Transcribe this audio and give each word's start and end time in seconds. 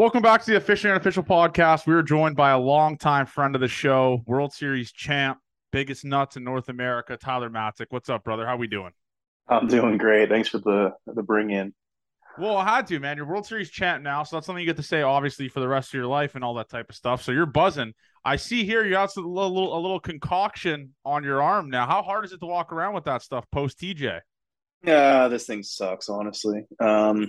Welcome 0.00 0.22
back 0.22 0.42
to 0.42 0.50
the 0.50 0.56
official 0.56 0.88
and 0.88 0.94
unofficial 0.94 1.22
podcast. 1.22 1.86
We 1.86 1.92
are 1.92 2.02
joined 2.02 2.34
by 2.34 2.52
a 2.52 2.58
longtime 2.58 3.26
friend 3.26 3.54
of 3.54 3.60
the 3.60 3.68
show, 3.68 4.22
World 4.26 4.54
Series 4.54 4.90
champ, 4.92 5.36
biggest 5.72 6.06
nuts 6.06 6.38
in 6.38 6.42
North 6.42 6.70
America, 6.70 7.18
Tyler 7.18 7.50
Matzek. 7.50 7.88
What's 7.90 8.08
up, 8.08 8.24
brother? 8.24 8.46
How 8.46 8.56
we 8.56 8.66
doing? 8.66 8.92
I'm 9.46 9.66
doing 9.66 9.98
great. 9.98 10.30
Thanks 10.30 10.48
for 10.48 10.56
the 10.56 10.94
the 11.06 11.22
bring 11.22 11.50
in. 11.50 11.74
Well, 12.38 12.56
I 12.56 12.64
had 12.64 12.86
to, 12.86 12.98
man. 12.98 13.18
You're 13.18 13.26
World 13.26 13.44
Series 13.44 13.68
champ 13.68 14.02
now, 14.02 14.22
so 14.22 14.36
that's 14.36 14.46
something 14.46 14.62
you 14.62 14.66
get 14.66 14.78
to 14.78 14.82
say, 14.82 15.02
obviously, 15.02 15.48
for 15.48 15.60
the 15.60 15.68
rest 15.68 15.90
of 15.90 15.94
your 15.94 16.06
life 16.06 16.34
and 16.34 16.42
all 16.42 16.54
that 16.54 16.70
type 16.70 16.88
of 16.88 16.96
stuff. 16.96 17.22
So 17.22 17.30
you're 17.30 17.44
buzzing. 17.44 17.92
I 18.24 18.36
see 18.36 18.64
here 18.64 18.82
you 18.82 18.92
got 18.92 19.14
a 19.14 19.20
little, 19.20 19.76
a 19.76 19.80
little 19.80 20.00
concoction 20.00 20.94
on 21.04 21.24
your 21.24 21.42
arm 21.42 21.68
now. 21.68 21.84
How 21.84 22.00
hard 22.00 22.24
is 22.24 22.32
it 22.32 22.40
to 22.40 22.46
walk 22.46 22.72
around 22.72 22.94
with 22.94 23.04
that 23.04 23.20
stuff 23.20 23.44
post 23.52 23.78
TJ? 23.78 24.20
Yeah, 24.82 25.28
this 25.28 25.44
thing 25.44 25.62
sucks, 25.62 26.08
honestly. 26.08 26.64
Um, 26.80 27.28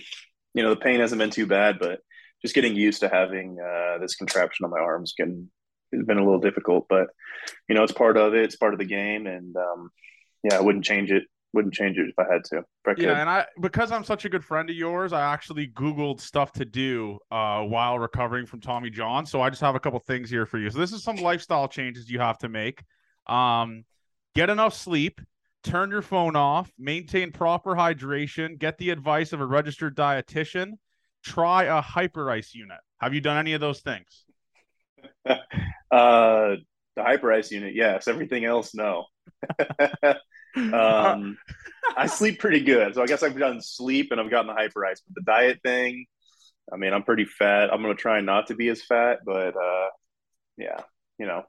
you 0.53 0.63
know, 0.63 0.69
the 0.69 0.79
pain 0.79 1.01
hasn't 1.01 1.19
been 1.19 1.31
too 1.31 1.47
bad, 1.47 1.77
but 1.77 1.99
just 2.41 2.55
getting 2.55 2.75
used 2.75 3.01
to 3.01 3.09
having 3.09 3.59
uh, 3.59 3.97
this 3.99 4.15
contraption 4.15 4.65
on 4.65 4.71
my 4.71 4.79
arms 4.79 5.13
can 5.15 5.49
has 5.93 6.05
been 6.05 6.17
a 6.17 6.23
little 6.23 6.39
difficult, 6.39 6.85
but 6.89 7.07
you 7.67 7.75
know, 7.75 7.83
it's 7.83 7.91
part 7.91 8.17
of 8.17 8.33
it. 8.33 8.43
It's 8.43 8.55
part 8.55 8.73
of 8.73 8.79
the 8.79 8.85
game, 8.85 9.27
and 9.27 9.55
um, 9.55 9.89
yeah, 10.43 10.57
I 10.57 10.61
wouldn't 10.61 10.85
change 10.85 11.11
it. 11.11 11.23
Wouldn't 11.53 11.73
change 11.73 11.97
it 11.97 12.07
if 12.07 12.17
I 12.17 12.31
had 12.31 12.45
to. 12.45 12.63
I 12.87 12.93
yeah, 12.97 13.19
and 13.19 13.29
I 13.29 13.45
because 13.59 13.91
I'm 13.91 14.05
such 14.05 14.23
a 14.23 14.29
good 14.29 14.43
friend 14.43 14.69
of 14.69 14.75
yours, 14.75 15.11
I 15.11 15.33
actually 15.33 15.67
Googled 15.67 16.21
stuff 16.21 16.53
to 16.53 16.65
do 16.65 17.19
uh, 17.29 17.63
while 17.63 17.99
recovering 17.99 18.45
from 18.45 18.61
Tommy 18.61 18.89
John. 18.89 19.25
So 19.25 19.41
I 19.41 19.49
just 19.49 19.61
have 19.61 19.75
a 19.75 19.79
couple 19.79 19.99
things 19.99 20.29
here 20.29 20.45
for 20.45 20.57
you. 20.57 20.69
So 20.69 20.79
this 20.79 20.93
is 20.93 21.03
some 21.03 21.17
lifestyle 21.17 21.67
changes 21.67 22.09
you 22.09 22.19
have 22.19 22.37
to 22.39 22.49
make. 22.49 22.83
Um, 23.27 23.83
get 24.33 24.49
enough 24.49 24.73
sleep. 24.73 25.19
Turn 25.63 25.91
your 25.91 26.01
phone 26.01 26.37
off. 26.37 26.71
Maintain 26.79 27.33
proper 27.33 27.75
hydration. 27.75 28.57
Get 28.57 28.77
the 28.77 28.89
advice 28.89 29.33
of 29.33 29.41
a 29.41 29.45
registered 29.45 29.95
dietitian 29.95 30.75
try 31.23 31.63
a 31.63 31.81
Hyperice 31.81 32.53
unit. 32.53 32.79
Have 32.99 33.13
you 33.13 33.21
done 33.21 33.37
any 33.37 33.53
of 33.53 33.61
those 33.61 33.81
things? 33.81 34.25
uh, 35.25 35.35
the 35.91 37.01
Hyperice 37.01 37.51
unit, 37.51 37.75
yes. 37.75 38.07
Everything 38.07 38.45
else, 38.45 38.73
no. 38.73 39.05
um, 40.55 41.37
I 41.95 42.07
sleep 42.07 42.39
pretty 42.39 42.61
good, 42.61 42.95
so 42.95 43.01
I 43.01 43.05
guess 43.05 43.23
I've 43.23 43.37
done 43.37 43.61
sleep 43.61 44.11
and 44.11 44.19
I've 44.19 44.29
gotten 44.29 44.47
the 44.47 44.53
Hyperice. 44.53 45.01
But 45.07 45.15
the 45.15 45.21
diet 45.25 45.59
thing, 45.63 46.05
I 46.71 46.77
mean, 46.77 46.93
I'm 46.93 47.03
pretty 47.03 47.25
fat. 47.25 47.71
I'm 47.71 47.81
gonna 47.81 47.95
try 47.95 48.21
not 48.21 48.47
to 48.47 48.55
be 48.55 48.69
as 48.69 48.83
fat, 48.83 49.19
but 49.25 49.55
uh, 49.55 49.89
yeah, 50.57 50.81
you 51.17 51.25
know, 51.25 51.43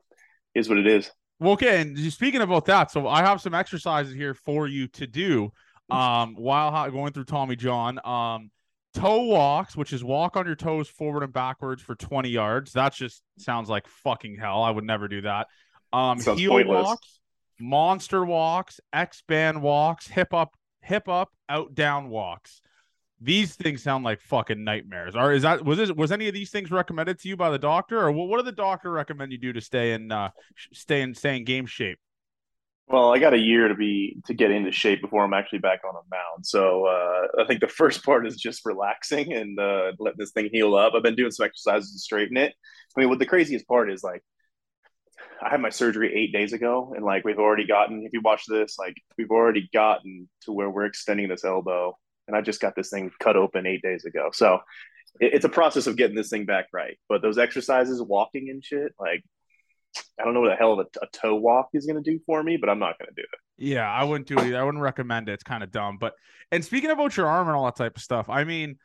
is 0.55 0.69
what 0.69 0.79
it 0.79 0.86
is. 0.86 1.11
Well, 1.41 1.53
okay. 1.53 1.81
And 1.81 1.98
speaking 2.12 2.41
about 2.41 2.67
that, 2.67 2.91
so 2.91 3.08
I 3.08 3.20
have 3.23 3.41
some 3.41 3.55
exercises 3.55 4.14
here 4.14 4.35
for 4.35 4.69
you 4.69 4.86
to 4.89 5.07
do 5.07 5.52
um, 5.91 6.35
while 6.35 6.91
going 6.91 7.13
through 7.13 7.25
Tommy 7.25 7.57
John. 7.57 7.98
Um, 8.05 8.51
toe 8.95 9.23
walks, 9.23 9.77
which 9.77 9.92
is 9.92 10.05
walk 10.05 10.36
on 10.36 10.47
your 10.47 10.55
toes 10.57 10.89
forward 10.89 11.23
and 11.23 11.33
backwards 11.33 11.83
for 11.83 11.95
20 11.95 12.29
yards. 12.29 12.73
That 12.73 12.95
just 12.95 13.23
sounds 13.39 13.69
like 13.69 13.86
fucking 13.89 14.36
hell. 14.36 14.63
I 14.63 14.70
would 14.70 14.85
never 14.85 15.08
do 15.08 15.23
that. 15.23 15.48
Um, 15.92 16.19
Sounds 16.20 16.39
heel 16.39 16.53
pointless. 16.53 16.85
walks, 16.85 17.20
monster 17.61 18.25
walks, 18.25 18.81
X 18.92 19.23
band 19.27 19.63
walks, 19.63 20.07
hip 20.07 20.33
up, 20.33 20.55
hip 20.81 21.08
up, 21.08 21.31
out 21.48 21.75
down 21.75 22.08
walks. 22.08 22.63
These 23.20 23.55
things 23.55 23.83
sound 23.83 24.02
like 24.05 24.20
fucking 24.20 24.64
nightmares. 24.64 25.14
Or 25.14 25.33
is 25.33 25.42
that 25.42 25.64
was 25.64 25.79
this 25.79 25.92
was 25.92 26.11
any 26.11 26.29
of 26.29 26.35
these 26.35 26.51
things 26.51 26.70
recommended 26.70 27.20
to 27.20 27.29
you 27.29 27.36
by 27.36 27.51
the 27.51 27.58
doctor, 27.58 28.01
or 28.01 28.11
what, 28.11 28.29
what 28.29 28.39
did 28.39 28.47
the 28.47 28.52
doctor 28.52 28.91
recommend 28.91 29.31
you 29.33 29.39
do 29.39 29.52
to 29.52 29.61
stay 29.61 29.92
in 29.92 30.11
uh 30.11 30.31
stay 30.73 31.02
in 31.02 31.14
stay 31.14 31.36
in 31.36 31.45
game 31.45 31.67
shape? 31.67 31.98
Well, 32.92 33.14
I 33.14 33.19
got 33.19 33.33
a 33.33 33.39
year 33.39 33.69
to 33.69 33.75
be 33.75 34.19
to 34.27 34.35
get 34.35 34.51
into 34.51 34.70
shape 34.70 35.01
before 35.01 35.25
I'm 35.25 35.33
actually 35.33 35.61
back 35.61 35.80
on 35.83 35.95
a 35.95 36.14
mound. 36.14 36.45
So 36.45 36.85
uh, 36.85 37.42
I 37.42 37.47
think 37.47 37.63
the 37.63 37.69
first 37.80 38.05
part 38.05 38.27
is 38.27 38.36
just 38.36 38.67
relaxing 38.67 39.33
and 39.33 39.58
uh, 39.58 39.92
let 39.98 40.19
this 40.19 40.33
thing 40.33 40.51
heal 40.53 40.75
up. 40.75 40.92
I've 40.95 41.02
been 41.02 41.17
doing 41.17 41.31
some 41.31 41.47
exercises 41.47 41.91
to 41.95 41.98
straighten 41.98 42.36
it. 42.36 42.52
I 42.95 43.01
mean, 43.01 43.08
what 43.08 43.19
the 43.19 43.25
craziest 43.25 43.67
part 43.67 43.91
is 43.91 44.05
like, 44.05 44.23
I 45.42 45.48
had 45.48 45.63
my 45.63 45.70
surgery 45.70 46.13
eight 46.14 46.35
days 46.35 46.52
ago, 46.52 46.92
and 46.95 47.02
like 47.02 47.25
we've 47.25 47.39
already 47.39 47.67
gotten. 47.67 48.05
If 48.05 48.13
you 48.13 48.20
watch 48.23 48.45
this, 48.47 48.79
like 48.79 48.95
we've 49.17 49.31
already 49.31 49.70
gotten 49.73 50.29
to 50.42 50.52
where 50.52 50.69
we're 50.69 50.85
extending 50.85 51.31
this 51.31 51.47
elbow, 51.47 51.97
and 52.29 52.36
I 52.36 52.42
just 52.42 52.61
got 52.61 52.77
this 52.77 52.91
thing 52.91 53.11
cut 53.20 53.36
open 53.36 53.67
eight 53.67 53.81
days 53.81 54.05
ago. 54.05 54.29
So 54.35 54.61
it, 55.19 55.33
it's 55.33 55.47
a 55.47 55.48
process 55.48 55.86
of 55.86 55.97
getting 55.97 56.17
this 56.17 56.29
thing 56.29 56.45
back 56.45 56.67
right. 56.75 56.98
But 57.08 57.23
those 57.23 57.39
exercises, 57.39 58.02
walking 58.02 58.51
and 58.51 58.63
shit, 58.63 58.92
like 59.01 59.25
I 60.20 60.25
don't 60.25 60.35
know 60.35 60.41
what 60.41 60.51
the 60.51 60.57
hell 60.57 60.79
a, 60.79 60.85
a 61.03 61.07
toe 61.13 61.35
walk 61.35 61.70
is 61.75 61.86
going 61.86 62.03
to 62.03 62.11
do 62.11 62.19
for 62.27 62.42
me, 62.42 62.57
but 62.57 62.69
I'm 62.69 62.79
not 62.79 62.98
going 62.98 63.08
to 63.08 63.14
do 63.14 63.23
it. 63.23 63.39
Yeah, 63.58 63.91
I 63.91 64.05
wouldn't 64.05 64.29
do 64.29 64.39
it 64.39 64.47
either. 64.47 64.61
I 64.61 64.64
wouldn't 64.64 64.83
recommend 64.83 65.29
it. 65.29 65.33
It's 65.33 65.42
kind 65.42 65.63
of 65.63 65.70
dumb. 65.70 65.98
But 65.98 66.14
and 66.51 66.64
speaking 66.64 66.91
about 66.91 67.17
your 67.17 67.27
arm 67.27 67.48
and 67.48 67.57
all 67.57 67.64
that 67.67 67.77
type 67.77 67.97
of 67.97 68.02
stuff, 68.02 68.29
I 68.29 68.45
mean, 68.45 68.77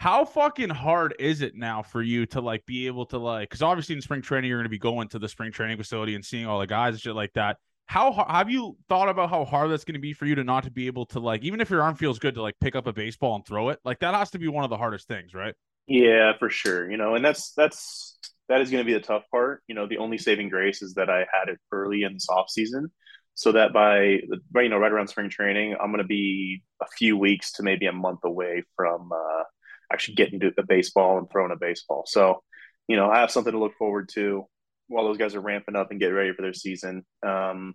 how 0.00 0.24
fucking 0.24 0.70
hard 0.70 1.14
is 1.18 1.42
it 1.42 1.54
now 1.54 1.82
for 1.82 2.02
you 2.02 2.24
to 2.26 2.40
like 2.40 2.64
be 2.64 2.86
able 2.86 3.06
to 3.06 3.18
like? 3.18 3.48
Because 3.48 3.62
obviously 3.62 3.94
in 3.94 4.00
spring 4.00 4.22
training 4.22 4.48
you're 4.48 4.58
going 4.58 4.64
to 4.64 4.70
be 4.70 4.78
going 4.78 5.08
to 5.08 5.18
the 5.18 5.28
spring 5.28 5.52
training 5.52 5.76
facility 5.76 6.14
and 6.14 6.24
seeing 6.24 6.46
all 6.46 6.58
the 6.58 6.66
guys 6.66 6.94
and 6.94 7.00
shit 7.00 7.14
like 7.14 7.32
that. 7.34 7.58
How 7.84 8.24
have 8.28 8.48
you 8.48 8.78
thought 8.88 9.08
about 9.08 9.30
how 9.30 9.44
hard 9.44 9.70
that's 9.70 9.84
going 9.84 9.94
to 9.94 10.00
be 10.00 10.12
for 10.12 10.24
you 10.24 10.36
to 10.36 10.44
not 10.44 10.64
to 10.64 10.70
be 10.70 10.86
able 10.86 11.06
to 11.06 11.20
like, 11.20 11.42
even 11.42 11.60
if 11.60 11.68
your 11.68 11.82
arm 11.82 11.96
feels 11.96 12.18
good 12.18 12.36
to 12.36 12.42
like 12.42 12.54
pick 12.60 12.76
up 12.76 12.86
a 12.86 12.92
baseball 12.92 13.34
and 13.34 13.44
throw 13.44 13.68
it? 13.68 13.78
Like 13.84 13.98
that 13.98 14.14
has 14.14 14.30
to 14.30 14.38
be 14.38 14.48
one 14.48 14.64
of 14.64 14.70
the 14.70 14.76
hardest 14.76 15.06
things, 15.06 15.34
right? 15.34 15.54
Yeah, 15.86 16.32
for 16.38 16.48
sure. 16.48 16.90
You 16.90 16.96
know, 16.96 17.14
and 17.16 17.24
that's 17.24 17.52
that's 17.52 18.18
that 18.50 18.60
is 18.60 18.70
going 18.70 18.84
to 18.84 18.86
be 18.86 18.92
the 18.92 19.00
tough 19.00 19.22
part. 19.30 19.62
You 19.68 19.76
know, 19.76 19.86
the 19.86 19.98
only 19.98 20.18
saving 20.18 20.48
grace 20.48 20.82
is 20.82 20.94
that 20.94 21.08
I 21.08 21.20
had 21.20 21.48
it 21.48 21.58
early 21.72 22.02
in 22.02 22.14
this 22.14 22.28
off 22.28 22.50
season, 22.50 22.90
so 23.34 23.52
that 23.52 23.72
by, 23.72 24.18
by 24.50 24.62
you 24.62 24.68
know 24.68 24.78
right 24.78 24.92
around 24.92 25.08
spring 25.08 25.30
training, 25.30 25.76
I'm 25.80 25.90
going 25.90 26.02
to 26.02 26.04
be 26.04 26.62
a 26.82 26.86
few 26.98 27.16
weeks 27.16 27.52
to 27.52 27.62
maybe 27.62 27.86
a 27.86 27.92
month 27.92 28.20
away 28.24 28.64
from 28.76 29.12
uh, 29.12 29.44
actually 29.92 30.16
getting 30.16 30.40
to 30.40 30.52
the 30.56 30.64
baseball 30.64 31.18
and 31.18 31.30
throwing 31.30 31.52
a 31.52 31.56
baseball. 31.56 32.04
So, 32.06 32.42
you 32.88 32.96
know, 32.96 33.08
I 33.08 33.20
have 33.20 33.30
something 33.30 33.52
to 33.52 33.58
look 33.58 33.76
forward 33.78 34.08
to 34.14 34.46
while 34.88 35.04
those 35.04 35.18
guys 35.18 35.36
are 35.36 35.40
ramping 35.40 35.76
up 35.76 35.92
and 35.92 36.00
getting 36.00 36.16
ready 36.16 36.32
for 36.32 36.42
their 36.42 36.52
season. 36.52 37.04
Um, 37.24 37.74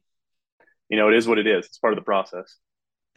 you 0.89 0.97
know, 0.97 1.07
it 1.07 1.15
is 1.15 1.27
what 1.27 1.39
it 1.39 1.47
is. 1.47 1.65
It's 1.65 1.79
part 1.79 1.93
of 1.93 1.99
the 1.99 2.05
process 2.05 2.57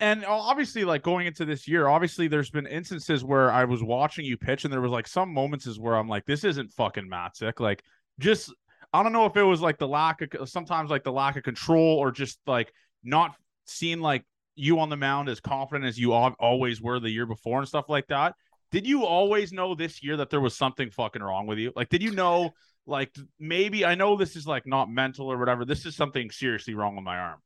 and 0.01 0.25
obviously 0.25 0.85
like 0.85 1.03
going 1.03 1.27
into 1.27 1.45
this 1.45 1.67
year 1.67 1.89
obviously 1.89 2.29
there's 2.29 2.51
been 2.51 2.67
instances 2.67 3.25
where 3.25 3.51
i 3.51 3.65
was 3.65 3.83
watching 3.83 4.25
you 4.25 4.37
pitch 4.37 4.65
and 4.65 4.73
there 4.73 4.81
was 4.81 4.93
like 4.93 5.07
some 5.07 5.33
moments 5.33 5.79
where 5.79 5.97
i'm 5.97 6.09
like 6.09 6.25
this 6.25 6.45
isn't 6.45 6.73
fucking 6.73 7.09
Matzek. 7.09 7.61
like 7.61 7.83
just 8.19 8.53
i 8.93 9.03
don't 9.03 9.13
know 9.13 9.27
if 9.27 9.37
it 9.37 9.43
was 9.43 9.61
like 9.61 9.79
the 9.79 9.89
lack 9.89 10.35
of 10.35 10.49
sometimes 10.49 10.91
like 10.91 11.05
the 11.05 11.13
lack 11.13 11.37
of 11.37 11.43
control 11.43 11.97
or 11.99 12.11
just 12.11 12.39
like 12.47 12.73
not 13.03 13.35
seeing 13.65 14.01
like 14.01 14.25
you 14.59 14.81
on 14.81 14.89
the 14.89 14.97
mound 14.97 15.29
as 15.29 15.41
confident 15.41 15.87
as 15.87 15.99
you 15.99 16.13
always 16.13 16.83
were 16.83 16.99
the 16.99 17.11
year 17.11 17.27
before 17.27 17.61
and 17.61 17.69
stuff 17.69 17.89
like 17.89 18.09
that. 18.09 18.35
Did 18.73 18.87
you 18.87 19.05
always 19.05 19.53
know 19.53 19.75
this 19.75 20.03
year 20.03 20.17
that 20.17 20.31
there 20.31 20.41
was 20.41 20.57
something 20.57 20.91
fucking 20.91 21.23
wrong 21.23 21.47
with 21.47 21.59
you? 21.59 21.73
Like 21.75 21.89
did 21.89 22.03
you 22.03 22.11
know 22.11 22.51
like 22.87 23.15
maybe 23.39 23.85
i 23.85 23.95
know 23.95 24.17
this 24.17 24.35
is 24.35 24.47
like 24.47 24.67
not 24.67 24.91
mental 24.91 25.31
or 25.31 25.39
whatever. 25.39 25.65
This 25.65 25.87
is 25.87 25.95
something 25.95 26.31
seriously 26.31 26.75
wrong 26.75 26.97
with 26.97 27.05
my 27.05 27.17
arm. 27.17 27.41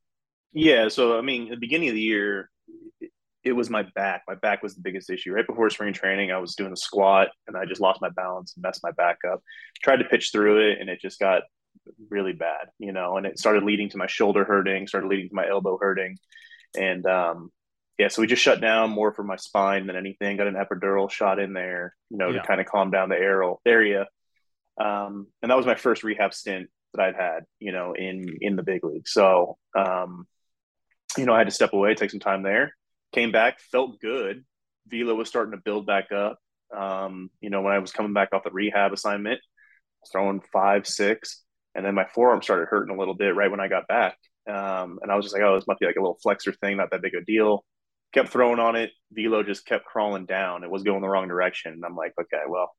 Yeah, 0.55 0.89
so 0.89 1.19
I 1.19 1.23
mean, 1.23 1.45
at 1.45 1.51
the 1.51 1.57
beginning 1.57 1.89
of 1.89 1.95
the 1.95 2.03
year, 2.03 2.51
it 3.45 3.53
was 3.53 3.71
my 3.71 3.85
back. 3.95 4.23
My 4.29 4.37
back 4.37 4.63
was 4.63 4.75
the 4.75 4.83
biggest 4.83 5.11
issue. 5.11 5.33
Right 5.33 5.47
before 5.47 5.69
spring 5.71 5.93
training, 5.93 6.31
I 6.31 6.39
was 6.39 6.55
doing 6.55 6.73
a 6.73 6.77
squat 6.77 7.29
and 7.47 7.57
I 7.57 7.65
just 7.65 7.81
lost 7.81 8.01
my 8.01 8.11
balance 8.11 8.55
and 8.55 8.63
messed 8.63 8.85
my 8.85 8.93
back 8.93 9.19
up. 9.31 9.43
Tried 9.83 9.97
to 9.97 10.05
pitch 10.05 10.31
through 10.33 10.71
it 10.71 10.81
and 10.81 10.89
it 10.89 11.01
just 11.01 11.19
got 11.19 11.43
really 12.09 12.33
bad, 12.33 12.69
you 12.79 12.93
know, 12.93 13.17
and 13.17 13.27
it 13.27 13.39
started 13.39 13.65
leading 13.65 13.89
to 13.91 13.99
my 13.99 14.07
shoulder 14.07 14.45
hurting, 14.45 14.87
started 14.87 15.09
leading 15.09 15.29
to 15.29 15.35
my 15.35 15.49
elbow 15.49 15.77
hurting. 15.81 16.19
And 16.79 17.05
um, 17.07 17.51
yeah, 17.99 18.09
so 18.09 18.23
we 18.23 18.29
just 18.29 18.43
shut 18.43 18.61
down 18.61 18.91
more 18.91 19.13
for 19.13 19.25
my 19.25 19.37
spine 19.37 19.87
than 19.87 19.97
anything. 19.97 20.37
Got 20.37 20.47
an 20.47 20.55
epidural 20.55 21.11
shot 21.11 21.41
in 21.41 21.53
there, 21.53 21.95
you 22.11 22.19
know, 22.19 22.31
yeah. 22.31 22.41
to 22.41 22.47
kind 22.47 22.61
of 22.61 22.67
calm 22.67 22.91
down 22.91 23.09
the 23.09 23.57
area. 23.67 24.07
Um, 24.81 25.27
and 25.43 25.51
that 25.51 25.57
was 25.57 25.67
my 25.67 25.75
first 25.75 26.05
rehab 26.05 26.33
stint 26.33 26.69
that 26.95 27.03
I'd 27.03 27.17
had, 27.17 27.45
you 27.59 27.73
know, 27.73 27.93
in 27.93 28.37
in 28.41 28.57
the 28.57 28.63
big 28.63 28.85
league. 28.85 29.09
So 29.09 29.57
um, 29.77 30.27
you 31.17 31.27
know, 31.27 31.35
I 31.35 31.39
had 31.39 31.49
to 31.49 31.55
step 31.55 31.73
away, 31.73 31.95
take 31.95 32.11
some 32.11 32.21
time 32.21 32.43
there. 32.43 32.75
Came 33.13 33.33
back, 33.33 33.61
felt 33.61 34.01
good. 34.01 34.45
Velo 34.87 35.15
was 35.15 35.29
starting 35.29 35.53
to 35.53 35.63
build 35.63 35.87
back 35.87 36.13
up. 36.13 36.39
Um, 36.77 37.31
you 37.41 37.51
know, 37.51 37.61
when 37.61 37.75
I 37.75 37.79
was 37.79 37.93
coming 37.93 38.15
back 38.15 38.31
off 38.33 38.45
the 38.45 38.51
rehab 38.51 38.93
assignment, 38.93 39.41
throwing 40.11 40.41
five, 40.53 40.87
six, 40.87 41.43
and 41.75 41.85
then 41.85 41.95
my 41.95 42.07
forearm 42.15 42.43
started 42.43 42.69
hurting 42.69 42.95
a 42.95 42.99
little 42.99 43.15
bit 43.15 43.35
right 43.35 43.51
when 43.51 43.61
I 43.61 43.69
got 43.69 43.89
back. 43.89 44.17
Um, 44.49 44.99
and 45.03 45.11
I 45.11 45.17
was 45.17 45.25
just 45.25 45.35
like, 45.35 45.45
oh, 45.45 45.55
this 45.55 45.67
must 45.67 45.81
be 45.81 45.87
like 45.87 45.97
a 45.97 46.01
little 46.01 46.19
flexor 46.23 46.53
thing, 46.53 46.77
not 46.77 46.91
that 46.91 47.03
big 47.03 47.15
a 47.15 47.25
deal. 47.25 47.65
Kept 48.13 48.29
throwing 48.29 48.59
on 48.59 48.77
it. 48.77 48.91
Velo 49.13 49.43
just 49.43 49.65
kept 49.65 49.85
crawling 49.85 50.27
down. 50.27 50.65
It 50.65 50.71
was 50.71 50.83
going 50.83 51.01
the 51.01 51.09
wrong 51.09 51.29
direction. 51.29 51.73
And 51.73 51.85
I'm 51.85 51.97
like, 51.97 52.13
okay, 52.21 52.43
well, 52.49 52.71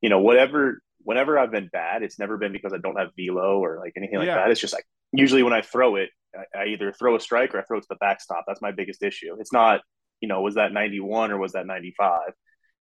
you 0.00 0.10
know, 0.10 0.20
whatever, 0.20 0.82
whenever 0.98 1.38
I've 1.38 1.50
been 1.50 1.70
bad, 1.72 2.02
it's 2.02 2.18
never 2.18 2.36
been 2.36 2.52
because 2.52 2.72
I 2.72 2.78
don't 2.78 2.98
have 2.98 3.10
velo 3.16 3.58
or 3.58 3.78
like 3.78 3.94
anything 3.96 4.18
like 4.18 4.26
yeah. 4.26 4.36
that. 4.36 4.50
It's 4.50 4.60
just 4.60 4.74
like 4.74 4.84
usually 5.16 5.42
when 5.42 5.52
I 5.52 5.62
throw 5.62 5.96
it, 5.96 6.10
I, 6.54 6.66
either 6.66 6.92
throw 6.92 7.16
a 7.16 7.20
strike 7.20 7.54
or 7.54 7.60
I 7.60 7.64
throw 7.64 7.78
it 7.78 7.82
to 7.82 7.86
the 7.88 7.96
backstop. 7.96 8.44
That's 8.46 8.62
my 8.62 8.72
biggest 8.72 9.02
issue. 9.02 9.36
It's 9.38 9.52
not, 9.52 9.80
you 10.20 10.28
know, 10.28 10.40
was 10.42 10.56
that 10.56 10.72
91 10.72 11.30
or 11.30 11.38
was 11.38 11.52
that 11.52 11.66
95? 11.66 12.32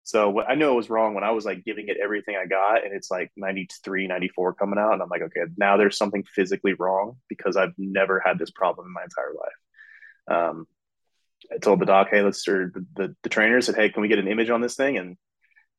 So 0.05 0.43
I 0.43 0.57
know 0.57 0.73
it 0.73 0.77
was 0.77 0.91
wrong 0.91 1.15
when 1.15 1.23
I 1.23 1.31
was 1.31 1.45
like 1.45 1.65
giving 1.65 1.89
it 1.89 1.97
everything 2.03 2.35
I 2.37 2.47
got 2.47 2.85
and 2.85 2.93
it's 2.93 3.11
like 3.11 3.31
93, 3.37 4.09
94 4.09 4.55
coming 4.55 4.79
out. 4.79 4.95
And 4.95 5.03
I'm 5.03 5.09
like, 5.09 5.23
okay, 5.23 5.43
now 5.57 5.77
there's 5.77 5.97
something 5.97 6.25
physically 6.35 6.75
wrong 6.75 7.19
because 7.29 7.57
I've 7.57 7.75
never 7.79 8.21
had 8.25 8.39
this 8.39 8.51
problem 8.51 8.87
in 8.87 8.93
my 8.93 9.03
entire 9.05 9.33
life. 9.35 10.51
Um, 10.51 10.67
I 11.53 11.59
told 11.59 11.81
the 11.81 11.87
doc, 11.87 12.09
hey, 12.11 12.23
let's, 12.23 12.47
or 12.49 12.73
the, 12.75 12.87
the, 12.97 13.17
the 13.23 13.29
trainer 13.29 13.61
said, 13.61 13.77
hey, 13.77 13.91
can 13.91 14.03
we 14.03 14.09
get 14.09 14.19
an 14.19 14.29
image 14.29 14.51
on 14.51 14.61
this 14.61 14.75
thing? 14.75 14.97
And 14.97 15.17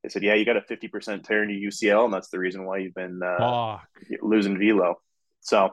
they 0.04 0.10
said, 0.10 0.24
yeah, 0.24 0.36
you 0.36 0.46
got 0.46 0.58
a 0.58 0.62
50% 0.62 1.24
tear 1.24 1.44
in 1.44 1.50
your 1.50 1.72
UCL. 1.72 2.06
And 2.06 2.14
that's 2.14 2.30
the 2.30 2.40
reason 2.40 2.66
why 2.66 2.78
you've 2.78 2.94
been 2.94 3.22
uh, 3.24 3.38
losing 4.22 4.58
velo. 4.58 4.96
So, 5.42 5.72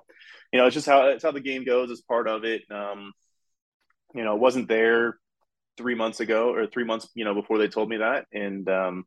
you 0.52 0.58
know, 0.58 0.66
it's 0.66 0.74
just 0.74 0.86
how, 0.86 1.08
it's 1.08 1.22
how 1.22 1.32
the 1.32 1.40
game 1.40 1.64
goes 1.64 1.90
as 1.90 2.00
part 2.00 2.28
of 2.28 2.44
it. 2.44 2.62
Um, 2.70 3.12
you 4.14 4.24
know, 4.24 4.34
it 4.34 4.40
wasn't 4.40 4.68
there 4.68 5.18
three 5.76 5.94
months 5.94 6.20
ago 6.20 6.52
or 6.52 6.66
three 6.66 6.84
months, 6.84 7.08
you 7.14 7.24
know, 7.24 7.34
before 7.34 7.58
they 7.58 7.68
told 7.68 7.88
me 7.88 7.98
that. 7.98 8.26
And 8.32 8.68
um, 8.68 9.04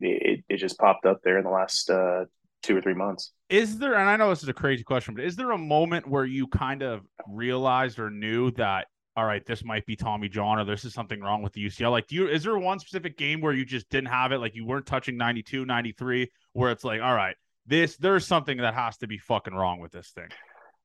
it, 0.00 0.44
it 0.48 0.56
just 0.58 0.78
popped 0.78 1.06
up 1.06 1.20
there 1.24 1.38
in 1.38 1.44
the 1.44 1.50
last 1.50 1.90
uh, 1.90 2.24
two 2.62 2.76
or 2.76 2.82
three 2.82 2.94
months. 2.94 3.32
Is 3.48 3.78
there, 3.78 3.94
and 3.94 4.08
I 4.08 4.16
know 4.16 4.30
this 4.30 4.42
is 4.42 4.48
a 4.48 4.54
crazy 4.54 4.84
question, 4.84 5.14
but 5.14 5.24
is 5.24 5.36
there 5.36 5.52
a 5.52 5.58
moment 5.58 6.06
where 6.08 6.24
you 6.24 6.46
kind 6.48 6.82
of 6.82 7.02
realized 7.28 7.98
or 7.98 8.10
knew 8.10 8.50
that, 8.52 8.86
all 9.16 9.24
right, 9.24 9.44
this 9.46 9.64
might 9.64 9.86
be 9.86 9.96
Tommy 9.96 10.28
John 10.28 10.58
or 10.58 10.64
this 10.64 10.84
is 10.84 10.92
something 10.92 11.20
wrong 11.20 11.42
with 11.42 11.54
the 11.54 11.64
UCL? 11.64 11.90
Like, 11.90 12.06
do 12.06 12.16
you, 12.16 12.28
is 12.28 12.44
there 12.44 12.58
one 12.58 12.78
specific 12.78 13.16
game 13.16 13.40
where 13.40 13.54
you 13.54 13.64
just 13.64 13.88
didn't 13.88 14.08
have 14.08 14.32
it? 14.32 14.38
Like, 14.38 14.54
you 14.54 14.66
weren't 14.66 14.84
touching 14.84 15.16
92, 15.16 15.64
93, 15.64 16.30
where 16.52 16.70
it's 16.70 16.84
like, 16.84 17.00
all 17.00 17.14
right, 17.14 17.36
this, 17.66 17.96
there's 17.96 18.26
something 18.26 18.58
that 18.58 18.74
has 18.74 18.96
to 18.98 19.06
be 19.06 19.18
fucking 19.18 19.54
wrong 19.54 19.80
with 19.80 19.92
this 19.92 20.10
thing? 20.10 20.28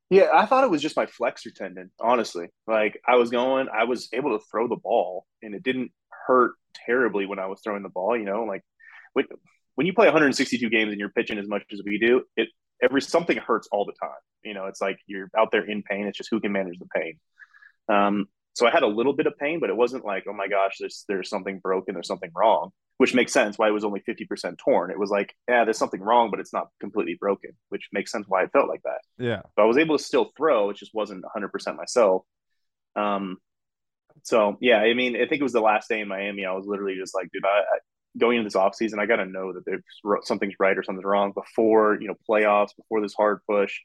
Yeah, 0.09 0.27
I 0.33 0.45
thought 0.45 0.63
it 0.63 0.69
was 0.69 0.81
just 0.81 0.97
my 0.97 1.05
flexor 1.05 1.51
tendon, 1.51 1.91
honestly. 1.99 2.49
Like 2.67 3.01
I 3.07 3.15
was 3.15 3.29
going, 3.29 3.67
I 3.73 3.85
was 3.85 4.09
able 4.13 4.37
to 4.37 4.43
throw 4.51 4.67
the 4.67 4.75
ball 4.75 5.25
and 5.41 5.55
it 5.55 5.63
didn't 5.63 5.91
hurt 6.27 6.53
terribly 6.85 7.25
when 7.25 7.39
I 7.39 7.47
was 7.47 7.61
throwing 7.63 7.83
the 7.83 7.89
ball, 7.89 8.17
you 8.17 8.25
know, 8.25 8.43
like 8.43 8.61
when, 9.13 9.25
when 9.75 9.87
you 9.87 9.93
play 9.93 10.07
162 10.07 10.69
games 10.69 10.91
and 10.91 10.99
you're 10.99 11.09
pitching 11.09 11.37
as 11.37 11.47
much 11.47 11.63
as 11.71 11.81
we 11.85 11.97
do, 11.97 12.23
it 12.35 12.49
every 12.81 13.01
something 13.01 13.37
hurts 13.37 13.69
all 13.71 13.85
the 13.85 13.93
time. 14.01 14.19
You 14.43 14.53
know, 14.53 14.65
it's 14.65 14.81
like 14.81 14.97
you're 15.05 15.29
out 15.37 15.49
there 15.51 15.63
in 15.63 15.83
pain. 15.83 16.07
It's 16.07 16.17
just 16.17 16.29
who 16.29 16.41
can 16.41 16.51
manage 16.51 16.79
the 16.79 16.87
pain. 16.93 17.19
Um, 17.87 18.25
so 18.53 18.67
I 18.67 18.71
had 18.71 18.83
a 18.83 18.87
little 18.87 19.13
bit 19.13 19.27
of 19.27 19.37
pain, 19.37 19.59
but 19.59 19.69
it 19.69 19.77
wasn't 19.77 20.03
like, 20.03 20.25
oh 20.27 20.33
my 20.33 20.47
gosh, 20.47 20.77
there's 20.79 21.05
there's 21.07 21.29
something 21.29 21.59
broken, 21.59 21.93
there's 21.93 22.07
something 22.07 22.31
wrong 22.35 22.71
which 22.97 23.15
makes 23.15 23.33
sense 23.33 23.57
why 23.57 23.67
it 23.67 23.71
was 23.71 23.83
only 23.83 24.01
50% 24.07 24.59
torn. 24.59 24.91
It 24.91 24.99
was 24.99 25.09
like, 25.09 25.33
yeah, 25.47 25.63
there's 25.63 25.79
something 25.79 26.01
wrong, 26.01 26.29
but 26.29 26.39
it's 26.39 26.53
not 26.53 26.67
completely 26.79 27.17
broken, 27.19 27.51
which 27.69 27.89
makes 27.91 28.11
sense 28.11 28.25
why 28.27 28.43
it 28.43 28.51
felt 28.51 28.69
like 28.69 28.83
that. 28.83 28.99
Yeah. 29.17 29.41
But 29.55 29.63
I 29.63 29.65
was 29.65 29.77
able 29.77 29.97
to 29.97 30.03
still 30.03 30.31
throw, 30.37 30.69
it 30.69 30.77
just 30.77 30.93
wasn't 30.93 31.25
100% 31.35 31.77
myself. 31.77 32.23
Um, 32.95 33.37
so 34.23 34.57
yeah, 34.61 34.77
I 34.77 34.93
mean, 34.93 35.15
I 35.15 35.25
think 35.25 35.39
it 35.39 35.43
was 35.43 35.53
the 35.53 35.61
last 35.61 35.89
day 35.89 35.99
in 35.99 36.07
Miami. 36.07 36.45
I 36.45 36.53
was 36.53 36.67
literally 36.67 36.95
just 36.95 37.15
like, 37.15 37.29
dude, 37.31 37.45
I, 37.45 37.61
I 37.61 37.79
going 38.19 38.37
into 38.37 38.47
this 38.47 38.55
off 38.55 38.75
season, 38.75 38.99
I 38.99 39.05
got 39.05 39.15
to 39.15 39.25
know 39.25 39.53
that 39.53 39.65
there's 39.65 39.81
something's 40.23 40.55
right 40.59 40.77
or 40.77 40.83
something's 40.83 41.05
wrong 41.05 41.31
before, 41.31 41.97
you 41.99 42.07
know, 42.07 42.15
playoffs, 42.29 42.75
before 42.75 43.01
this 43.01 43.13
hard 43.13 43.39
push. 43.49 43.79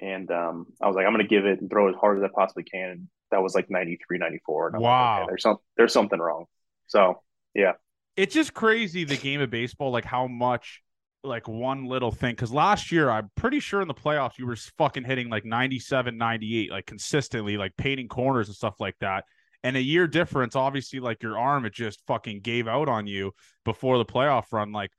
And 0.00 0.30
um, 0.30 0.66
I 0.80 0.86
was 0.86 0.96
like, 0.96 1.06
I'm 1.06 1.12
going 1.12 1.24
to 1.24 1.28
give 1.28 1.44
it 1.44 1.60
and 1.60 1.70
throw 1.70 1.88
as 1.88 1.94
hard 1.94 2.18
as 2.18 2.24
I 2.24 2.30
possibly 2.34 2.64
can. 2.64 2.90
And 2.90 3.08
that 3.30 3.42
was 3.42 3.54
like 3.54 3.70
93, 3.70 4.18
94. 4.18 4.72
wow. 4.74 4.80
Like, 4.80 5.20
okay, 5.20 5.26
there's 5.28 5.42
some, 5.42 5.56
there's 5.76 5.92
something 5.92 6.18
wrong. 6.18 6.46
So 6.88 7.22
yeah 7.54 7.72
it's 8.16 8.34
just 8.34 8.54
crazy 8.54 9.04
the 9.04 9.16
game 9.16 9.40
of 9.40 9.50
baseball, 9.50 9.90
like 9.90 10.04
how 10.04 10.26
much 10.26 10.82
like 11.22 11.48
one 11.48 11.86
little 11.86 12.10
thing. 12.10 12.34
Cause 12.36 12.52
last 12.52 12.90
year, 12.90 13.10
I'm 13.10 13.30
pretty 13.36 13.60
sure 13.60 13.82
in 13.82 13.88
the 13.88 13.94
playoffs, 13.94 14.38
you 14.38 14.46
were 14.46 14.56
fucking 14.56 15.04
hitting 15.04 15.28
like 15.28 15.44
97, 15.44 16.16
98, 16.16 16.70
like 16.70 16.86
consistently, 16.86 17.56
like 17.56 17.76
painting 17.76 18.08
corners 18.08 18.48
and 18.48 18.56
stuff 18.56 18.80
like 18.80 18.96
that. 19.00 19.24
And 19.62 19.76
a 19.76 19.82
year 19.82 20.06
difference, 20.06 20.56
obviously, 20.56 21.00
like 21.00 21.22
your 21.22 21.38
arm, 21.38 21.66
it 21.66 21.74
just 21.74 22.02
fucking 22.06 22.40
gave 22.40 22.66
out 22.66 22.88
on 22.88 23.06
you 23.06 23.32
before 23.64 23.98
the 23.98 24.06
playoff 24.06 24.46
run. 24.52 24.72
Like, 24.72 24.90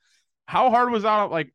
how 0.45 0.69
hard 0.69 0.91
was 0.91 1.03
that? 1.03 1.31
Like, 1.31 1.51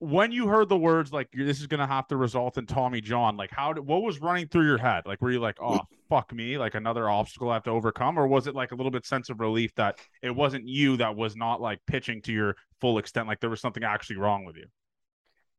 when 0.00 0.32
you 0.32 0.48
heard 0.48 0.70
the 0.70 0.78
words 0.78 1.12
like 1.12 1.28
this 1.32 1.60
is 1.60 1.66
going 1.66 1.80
to 1.80 1.86
have 1.86 2.08
to 2.08 2.16
result 2.16 2.56
in 2.56 2.64
Tommy 2.64 3.02
John, 3.02 3.36
like 3.36 3.50
how 3.50 3.74
did, 3.74 3.86
what 3.86 4.02
was 4.02 4.18
running 4.18 4.48
through 4.48 4.64
your 4.64 4.78
head? 4.78 5.04
Like 5.04 5.20
were 5.20 5.30
you 5.30 5.40
like, 5.40 5.58
"Oh, 5.60 5.80
fuck 6.08 6.32
me, 6.32 6.56
like 6.56 6.74
another 6.74 7.08
obstacle 7.08 7.50
I 7.50 7.54
have 7.54 7.64
to 7.64 7.70
overcome?" 7.70 8.18
Or 8.18 8.26
was 8.26 8.46
it 8.46 8.54
like 8.54 8.72
a 8.72 8.74
little 8.74 8.90
bit 8.90 9.04
sense 9.04 9.28
of 9.28 9.40
relief 9.40 9.74
that 9.74 9.98
it 10.22 10.34
wasn't 10.34 10.66
you 10.66 10.96
that 10.96 11.14
was 11.14 11.36
not 11.36 11.60
like 11.60 11.80
pitching 11.86 12.22
to 12.22 12.32
your 12.32 12.56
full 12.80 12.96
extent, 12.96 13.28
like 13.28 13.40
there 13.40 13.50
was 13.50 13.60
something 13.60 13.84
actually 13.84 14.16
wrong 14.16 14.46
with 14.46 14.56
you? 14.56 14.66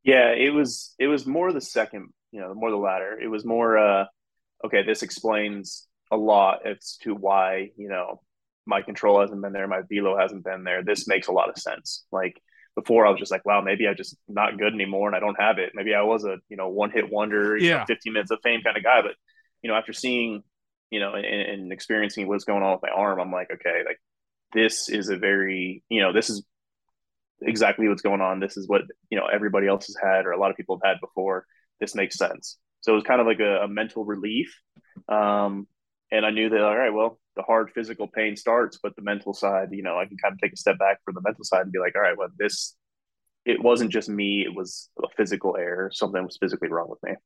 Yeah, 0.02 0.30
it 0.32 0.52
was 0.52 0.96
it 0.98 1.06
was 1.06 1.24
more 1.24 1.52
the 1.52 1.60
second, 1.60 2.08
you 2.32 2.40
know, 2.40 2.52
more 2.52 2.72
the 2.72 2.76
latter. 2.76 3.18
It 3.20 3.28
was 3.28 3.44
more 3.44 3.78
uh 3.78 4.06
okay, 4.64 4.82
this 4.82 5.02
explains 5.02 5.86
a 6.10 6.16
lot 6.16 6.66
as 6.66 6.98
to 7.02 7.14
why, 7.14 7.70
you 7.76 7.88
know, 7.88 8.20
my 8.66 8.82
control 8.82 9.20
hasn't 9.20 9.40
been 9.40 9.52
there, 9.52 9.68
my 9.68 9.82
velo 9.88 10.18
hasn't 10.18 10.44
been 10.44 10.64
there. 10.64 10.82
This 10.82 11.06
makes 11.06 11.28
a 11.28 11.32
lot 11.32 11.48
of 11.48 11.56
sense. 11.58 12.04
Like 12.10 12.42
before 12.74 13.06
I 13.06 13.10
was 13.10 13.18
just 13.18 13.30
like, 13.30 13.44
wow, 13.44 13.60
maybe 13.60 13.86
I'm 13.86 13.96
just 13.96 14.16
not 14.28 14.58
good 14.58 14.72
anymore 14.72 15.08
and 15.08 15.16
I 15.16 15.20
don't 15.20 15.40
have 15.40 15.58
it. 15.58 15.72
Maybe 15.74 15.94
I 15.94 16.02
was 16.02 16.24
a, 16.24 16.38
you 16.48 16.56
know, 16.56 16.68
one 16.68 16.90
hit 16.90 17.10
wonder, 17.10 17.56
yeah. 17.56 17.78
Know, 17.78 17.84
15 17.86 18.12
minutes 18.12 18.30
of 18.30 18.38
fame 18.42 18.62
kind 18.62 18.76
of 18.76 18.82
guy. 18.82 19.02
But, 19.02 19.14
you 19.62 19.70
know, 19.70 19.76
after 19.76 19.92
seeing, 19.92 20.42
you 20.90 21.00
know, 21.00 21.14
and, 21.14 21.24
and, 21.24 21.72
experiencing 21.72 22.28
what's 22.28 22.44
going 22.44 22.62
on 22.62 22.72
with 22.72 22.82
my 22.82 22.88
arm, 22.88 23.20
I'm 23.20 23.32
like, 23.32 23.50
okay, 23.52 23.82
like 23.84 23.98
this 24.52 24.88
is 24.88 25.08
a 25.08 25.16
very, 25.16 25.82
you 25.88 26.00
know, 26.00 26.12
this 26.12 26.30
is 26.30 26.44
exactly 27.42 27.88
what's 27.88 28.02
going 28.02 28.20
on. 28.20 28.40
This 28.40 28.56
is 28.56 28.68
what, 28.68 28.82
you 29.10 29.18
know, 29.18 29.26
everybody 29.26 29.66
else 29.66 29.86
has 29.86 29.96
had 30.02 30.26
or 30.26 30.32
a 30.32 30.38
lot 30.38 30.50
of 30.50 30.56
people 30.56 30.78
have 30.82 30.94
had 30.94 31.00
before. 31.00 31.44
This 31.80 31.94
makes 31.94 32.16
sense. 32.16 32.58
So 32.80 32.92
it 32.92 32.96
was 32.96 33.04
kind 33.04 33.20
of 33.20 33.26
like 33.26 33.40
a, 33.40 33.62
a 33.62 33.68
mental 33.68 34.04
relief. 34.04 34.54
Um, 35.08 35.66
and 36.12 36.26
I 36.26 36.30
knew 36.30 36.50
that, 36.50 36.62
all 36.62 36.76
right, 36.76 36.92
well, 36.92 37.18
the 37.36 37.42
hard 37.42 37.70
physical 37.74 38.06
pain 38.06 38.36
starts, 38.36 38.78
but 38.82 38.94
the 38.94 39.02
mental 39.02 39.32
side, 39.32 39.70
you 39.72 39.82
know, 39.82 39.98
I 39.98 40.04
can 40.04 40.18
kind 40.18 40.34
of 40.34 40.38
take 40.38 40.52
a 40.52 40.56
step 40.56 40.78
back 40.78 40.98
from 41.04 41.14
the 41.14 41.22
mental 41.22 41.42
side 41.42 41.62
and 41.62 41.72
be 41.72 41.78
like, 41.78 41.96
all 41.96 42.02
right, 42.02 42.16
well, 42.16 42.28
this, 42.38 42.76
it 43.46 43.60
wasn't 43.60 43.90
just 43.90 44.10
me, 44.10 44.42
it 44.42 44.54
was 44.54 44.90
a 45.02 45.08
physical 45.16 45.56
error. 45.56 45.90
Something 45.90 46.22
was 46.22 46.36
physically 46.38 46.68
wrong 46.68 46.90
with 46.90 47.02
me. 47.02 47.16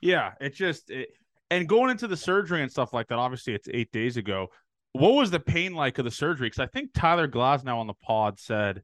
Yeah. 0.00 0.32
It 0.40 0.54
just, 0.54 0.90
it, 0.90 1.10
and 1.50 1.68
going 1.68 1.90
into 1.90 2.08
the 2.08 2.16
surgery 2.16 2.62
and 2.62 2.70
stuff 2.70 2.92
like 2.92 3.06
that, 3.08 3.18
obviously 3.18 3.54
it's 3.54 3.68
eight 3.72 3.92
days 3.92 4.16
ago. 4.16 4.48
What 4.92 5.14
was 5.14 5.30
the 5.30 5.40
pain 5.40 5.74
like 5.74 5.98
of 5.98 6.04
the 6.04 6.10
surgery? 6.10 6.48
Because 6.48 6.58
I 6.58 6.66
think 6.66 6.90
Tyler 6.92 7.28
Glasnow 7.28 7.76
on 7.76 7.86
the 7.86 7.94
pod 7.94 8.40
said, 8.40 8.82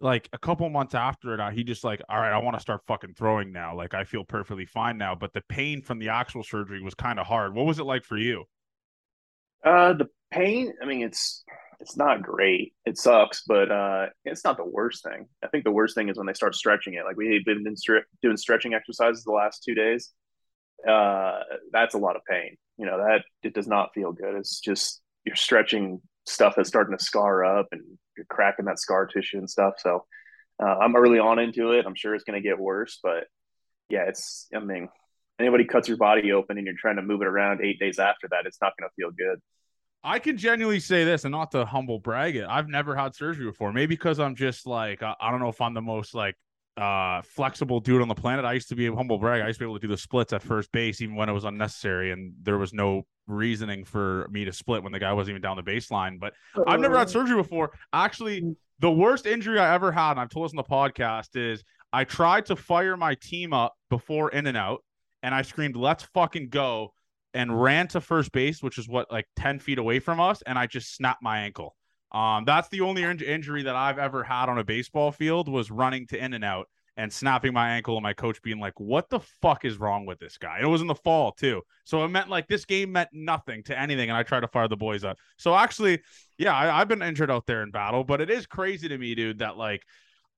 like 0.00 0.28
a 0.32 0.38
couple 0.38 0.68
months 0.70 0.94
after 0.94 1.34
it, 1.34 1.40
uh, 1.40 1.50
he 1.50 1.62
just 1.62 1.84
like, 1.84 2.00
all 2.08 2.18
right, 2.18 2.32
I 2.32 2.38
want 2.38 2.56
to 2.56 2.60
start 2.60 2.80
fucking 2.86 3.14
throwing 3.14 3.52
now. 3.52 3.76
Like 3.76 3.92
I 3.92 4.04
feel 4.04 4.24
perfectly 4.24 4.64
fine 4.64 4.96
now. 4.96 5.14
But 5.14 5.34
the 5.34 5.42
pain 5.48 5.82
from 5.82 5.98
the 5.98 6.08
actual 6.08 6.42
surgery 6.42 6.82
was 6.82 6.94
kind 6.94 7.18
of 7.20 7.26
hard. 7.26 7.54
What 7.54 7.66
was 7.66 7.78
it 7.78 7.84
like 7.84 8.04
for 8.04 8.16
you? 8.16 8.44
Uh, 9.64 9.94
the 9.94 10.08
pain. 10.30 10.72
I 10.82 10.86
mean, 10.86 11.02
it's 11.02 11.42
it's 11.80 11.96
not 11.96 12.22
great. 12.22 12.74
It 12.84 12.98
sucks, 12.98 13.42
but 13.46 13.70
uh, 13.70 14.06
it's 14.24 14.44
not 14.44 14.56
the 14.56 14.64
worst 14.64 15.04
thing. 15.04 15.26
I 15.42 15.48
think 15.48 15.64
the 15.64 15.70
worst 15.70 15.94
thing 15.94 16.08
is 16.08 16.16
when 16.16 16.26
they 16.26 16.34
start 16.34 16.54
stretching 16.54 16.94
it. 16.94 17.04
Like 17.04 17.16
we've 17.16 17.44
been 17.44 17.64
doing 18.22 18.36
stretching 18.36 18.74
exercises 18.74 19.24
the 19.24 19.32
last 19.32 19.62
two 19.64 19.74
days. 19.74 20.12
Uh, 20.86 21.40
that's 21.72 21.94
a 21.94 21.98
lot 21.98 22.16
of 22.16 22.22
pain. 22.28 22.56
You 22.76 22.86
know 22.86 22.98
that 22.98 23.22
it 23.42 23.54
does 23.54 23.68
not 23.68 23.94
feel 23.94 24.12
good. 24.12 24.34
It's 24.34 24.60
just 24.60 25.00
you're 25.24 25.36
stretching 25.36 26.00
stuff 26.26 26.54
that's 26.56 26.68
starting 26.68 26.96
to 26.96 27.04
scar 27.04 27.44
up, 27.44 27.68
and 27.72 27.82
you're 28.16 28.26
cracking 28.26 28.66
that 28.66 28.78
scar 28.78 29.06
tissue 29.06 29.38
and 29.38 29.48
stuff. 29.48 29.74
So 29.78 30.04
uh, 30.62 30.76
I'm 30.78 30.96
early 30.96 31.18
on 31.18 31.38
into 31.38 31.72
it. 31.72 31.86
I'm 31.86 31.94
sure 31.94 32.14
it's 32.14 32.24
going 32.24 32.40
to 32.40 32.46
get 32.46 32.58
worse, 32.58 32.98
but 33.02 33.24
yeah, 33.88 34.04
it's. 34.08 34.46
I 34.54 34.60
mean, 34.60 34.88
anybody 35.38 35.64
cuts 35.64 35.88
your 35.88 35.96
body 35.96 36.32
open 36.32 36.58
and 36.58 36.66
you're 36.66 36.76
trying 36.78 36.96
to 36.96 37.02
move 37.02 37.22
it 37.22 37.26
around 37.26 37.60
eight 37.62 37.78
days 37.78 37.98
after 37.98 38.28
that, 38.30 38.46
it's 38.46 38.58
not 38.60 38.72
going 38.78 38.88
to 38.88 38.94
feel 38.94 39.10
good. 39.10 39.40
I 40.06 40.18
can 40.18 40.36
genuinely 40.36 40.80
say 40.80 41.04
this, 41.04 41.24
and 41.24 41.32
not 41.32 41.50
to 41.52 41.64
humble 41.64 41.98
brag 41.98 42.36
it. 42.36 42.44
I've 42.46 42.68
never 42.68 42.94
had 42.94 43.14
surgery 43.14 43.46
before. 43.46 43.72
Maybe 43.72 43.94
because 43.94 44.20
I'm 44.20 44.34
just 44.34 44.66
like 44.66 45.02
I, 45.02 45.14
I 45.18 45.30
don't 45.30 45.40
know 45.40 45.48
if 45.48 45.60
I'm 45.60 45.72
the 45.72 45.82
most 45.82 46.14
like 46.14 46.36
uh 46.76 47.22
flexible 47.22 47.80
dude 47.80 48.02
on 48.02 48.08
the 48.08 48.14
planet. 48.14 48.44
I 48.44 48.52
used 48.52 48.68
to 48.68 48.76
be 48.76 48.86
a 48.86 48.94
humble 48.94 49.18
brag. 49.18 49.40
I 49.40 49.46
used 49.46 49.58
to 49.60 49.64
be 49.64 49.70
able 49.70 49.78
to 49.78 49.86
do 49.86 49.90
the 49.90 49.96
splits 49.96 50.34
at 50.34 50.42
first 50.42 50.70
base 50.72 51.00
even 51.00 51.14
when 51.16 51.30
it 51.30 51.32
was 51.32 51.44
unnecessary, 51.44 52.12
and 52.12 52.34
there 52.42 52.58
was 52.58 52.74
no 52.74 53.06
reasoning 53.26 53.84
for 53.84 54.28
me 54.30 54.44
to 54.44 54.52
split 54.52 54.82
when 54.82 54.92
the 54.92 54.98
guy 54.98 55.14
wasn't 55.14 55.30
even 55.30 55.42
down 55.42 55.56
the 55.56 55.62
baseline. 55.62 56.20
But 56.20 56.34
I've 56.66 56.80
never 56.80 56.98
had 56.98 57.08
surgery 57.08 57.36
before. 57.36 57.72
Actually, 57.94 58.56
the 58.80 58.90
worst 58.90 59.24
injury 59.24 59.58
I 59.58 59.74
ever 59.74 59.90
had, 59.90 60.12
and 60.12 60.20
I've 60.20 60.28
told 60.28 60.44
this 60.44 60.52
on 60.52 60.56
the 60.56 60.64
podcast, 60.64 61.34
is 61.34 61.64
I 61.94 62.04
tried 62.04 62.46
to 62.46 62.56
fire 62.56 62.98
my 62.98 63.14
team 63.14 63.54
up 63.54 63.74
before 63.88 64.30
in 64.32 64.46
and 64.46 64.56
out, 64.56 64.82
and 65.24 65.34
I 65.34 65.42
screamed, 65.42 65.74
"Let's 65.74 66.04
fucking 66.04 66.50
go!" 66.50 66.92
and 67.32 67.60
ran 67.60 67.88
to 67.88 68.00
first 68.00 68.30
base, 68.30 68.62
which 68.62 68.78
is 68.78 68.88
what 68.88 69.10
like 69.10 69.26
10 69.36 69.58
feet 69.58 69.78
away 69.78 69.98
from 69.98 70.20
us, 70.20 70.42
and 70.42 70.56
I 70.56 70.66
just 70.66 70.94
snapped 70.94 71.22
my 71.22 71.40
ankle. 71.40 71.74
Um, 72.12 72.44
that's 72.44 72.68
the 72.68 72.82
only 72.82 73.02
in- 73.02 73.20
injury 73.20 73.64
that 73.64 73.74
I've 73.74 73.98
ever 73.98 74.22
had 74.22 74.48
on 74.48 74.58
a 74.58 74.64
baseball 74.64 75.10
field 75.10 75.48
was 75.48 75.70
running 75.70 76.06
to 76.08 76.24
in 76.24 76.32
and 76.34 76.44
out 76.44 76.68
and 76.96 77.12
snapping 77.12 77.52
my 77.52 77.70
ankle 77.70 77.96
and 77.96 78.04
my 78.04 78.12
coach 78.12 78.40
being 78.42 78.60
like, 78.60 78.78
"What 78.78 79.10
the 79.10 79.18
fuck 79.18 79.64
is 79.64 79.78
wrong 79.78 80.06
with 80.06 80.20
this 80.20 80.38
guy?" 80.38 80.58
And 80.58 80.66
it 80.66 80.68
was 80.68 80.80
in 80.80 80.86
the 80.86 80.94
fall 80.94 81.32
too, 81.32 81.62
so 81.84 82.04
it 82.04 82.08
meant 82.08 82.28
like 82.28 82.46
this 82.46 82.64
game 82.64 82.92
meant 82.92 83.08
nothing 83.12 83.64
to 83.64 83.76
anything, 83.76 84.10
and 84.10 84.16
I 84.16 84.22
tried 84.22 84.40
to 84.40 84.48
fire 84.48 84.68
the 84.68 84.76
boys 84.76 85.02
up. 85.02 85.16
So 85.38 85.56
actually, 85.56 86.02
yeah, 86.38 86.54
I, 86.54 86.80
I've 86.80 86.88
been 86.88 87.02
injured 87.02 87.32
out 87.32 87.46
there 87.46 87.62
in 87.62 87.72
battle, 87.72 88.04
but 88.04 88.20
it 88.20 88.30
is 88.30 88.46
crazy 88.46 88.88
to 88.88 88.96
me, 88.98 89.14
dude, 89.16 89.38
that 89.38 89.56
like, 89.56 89.82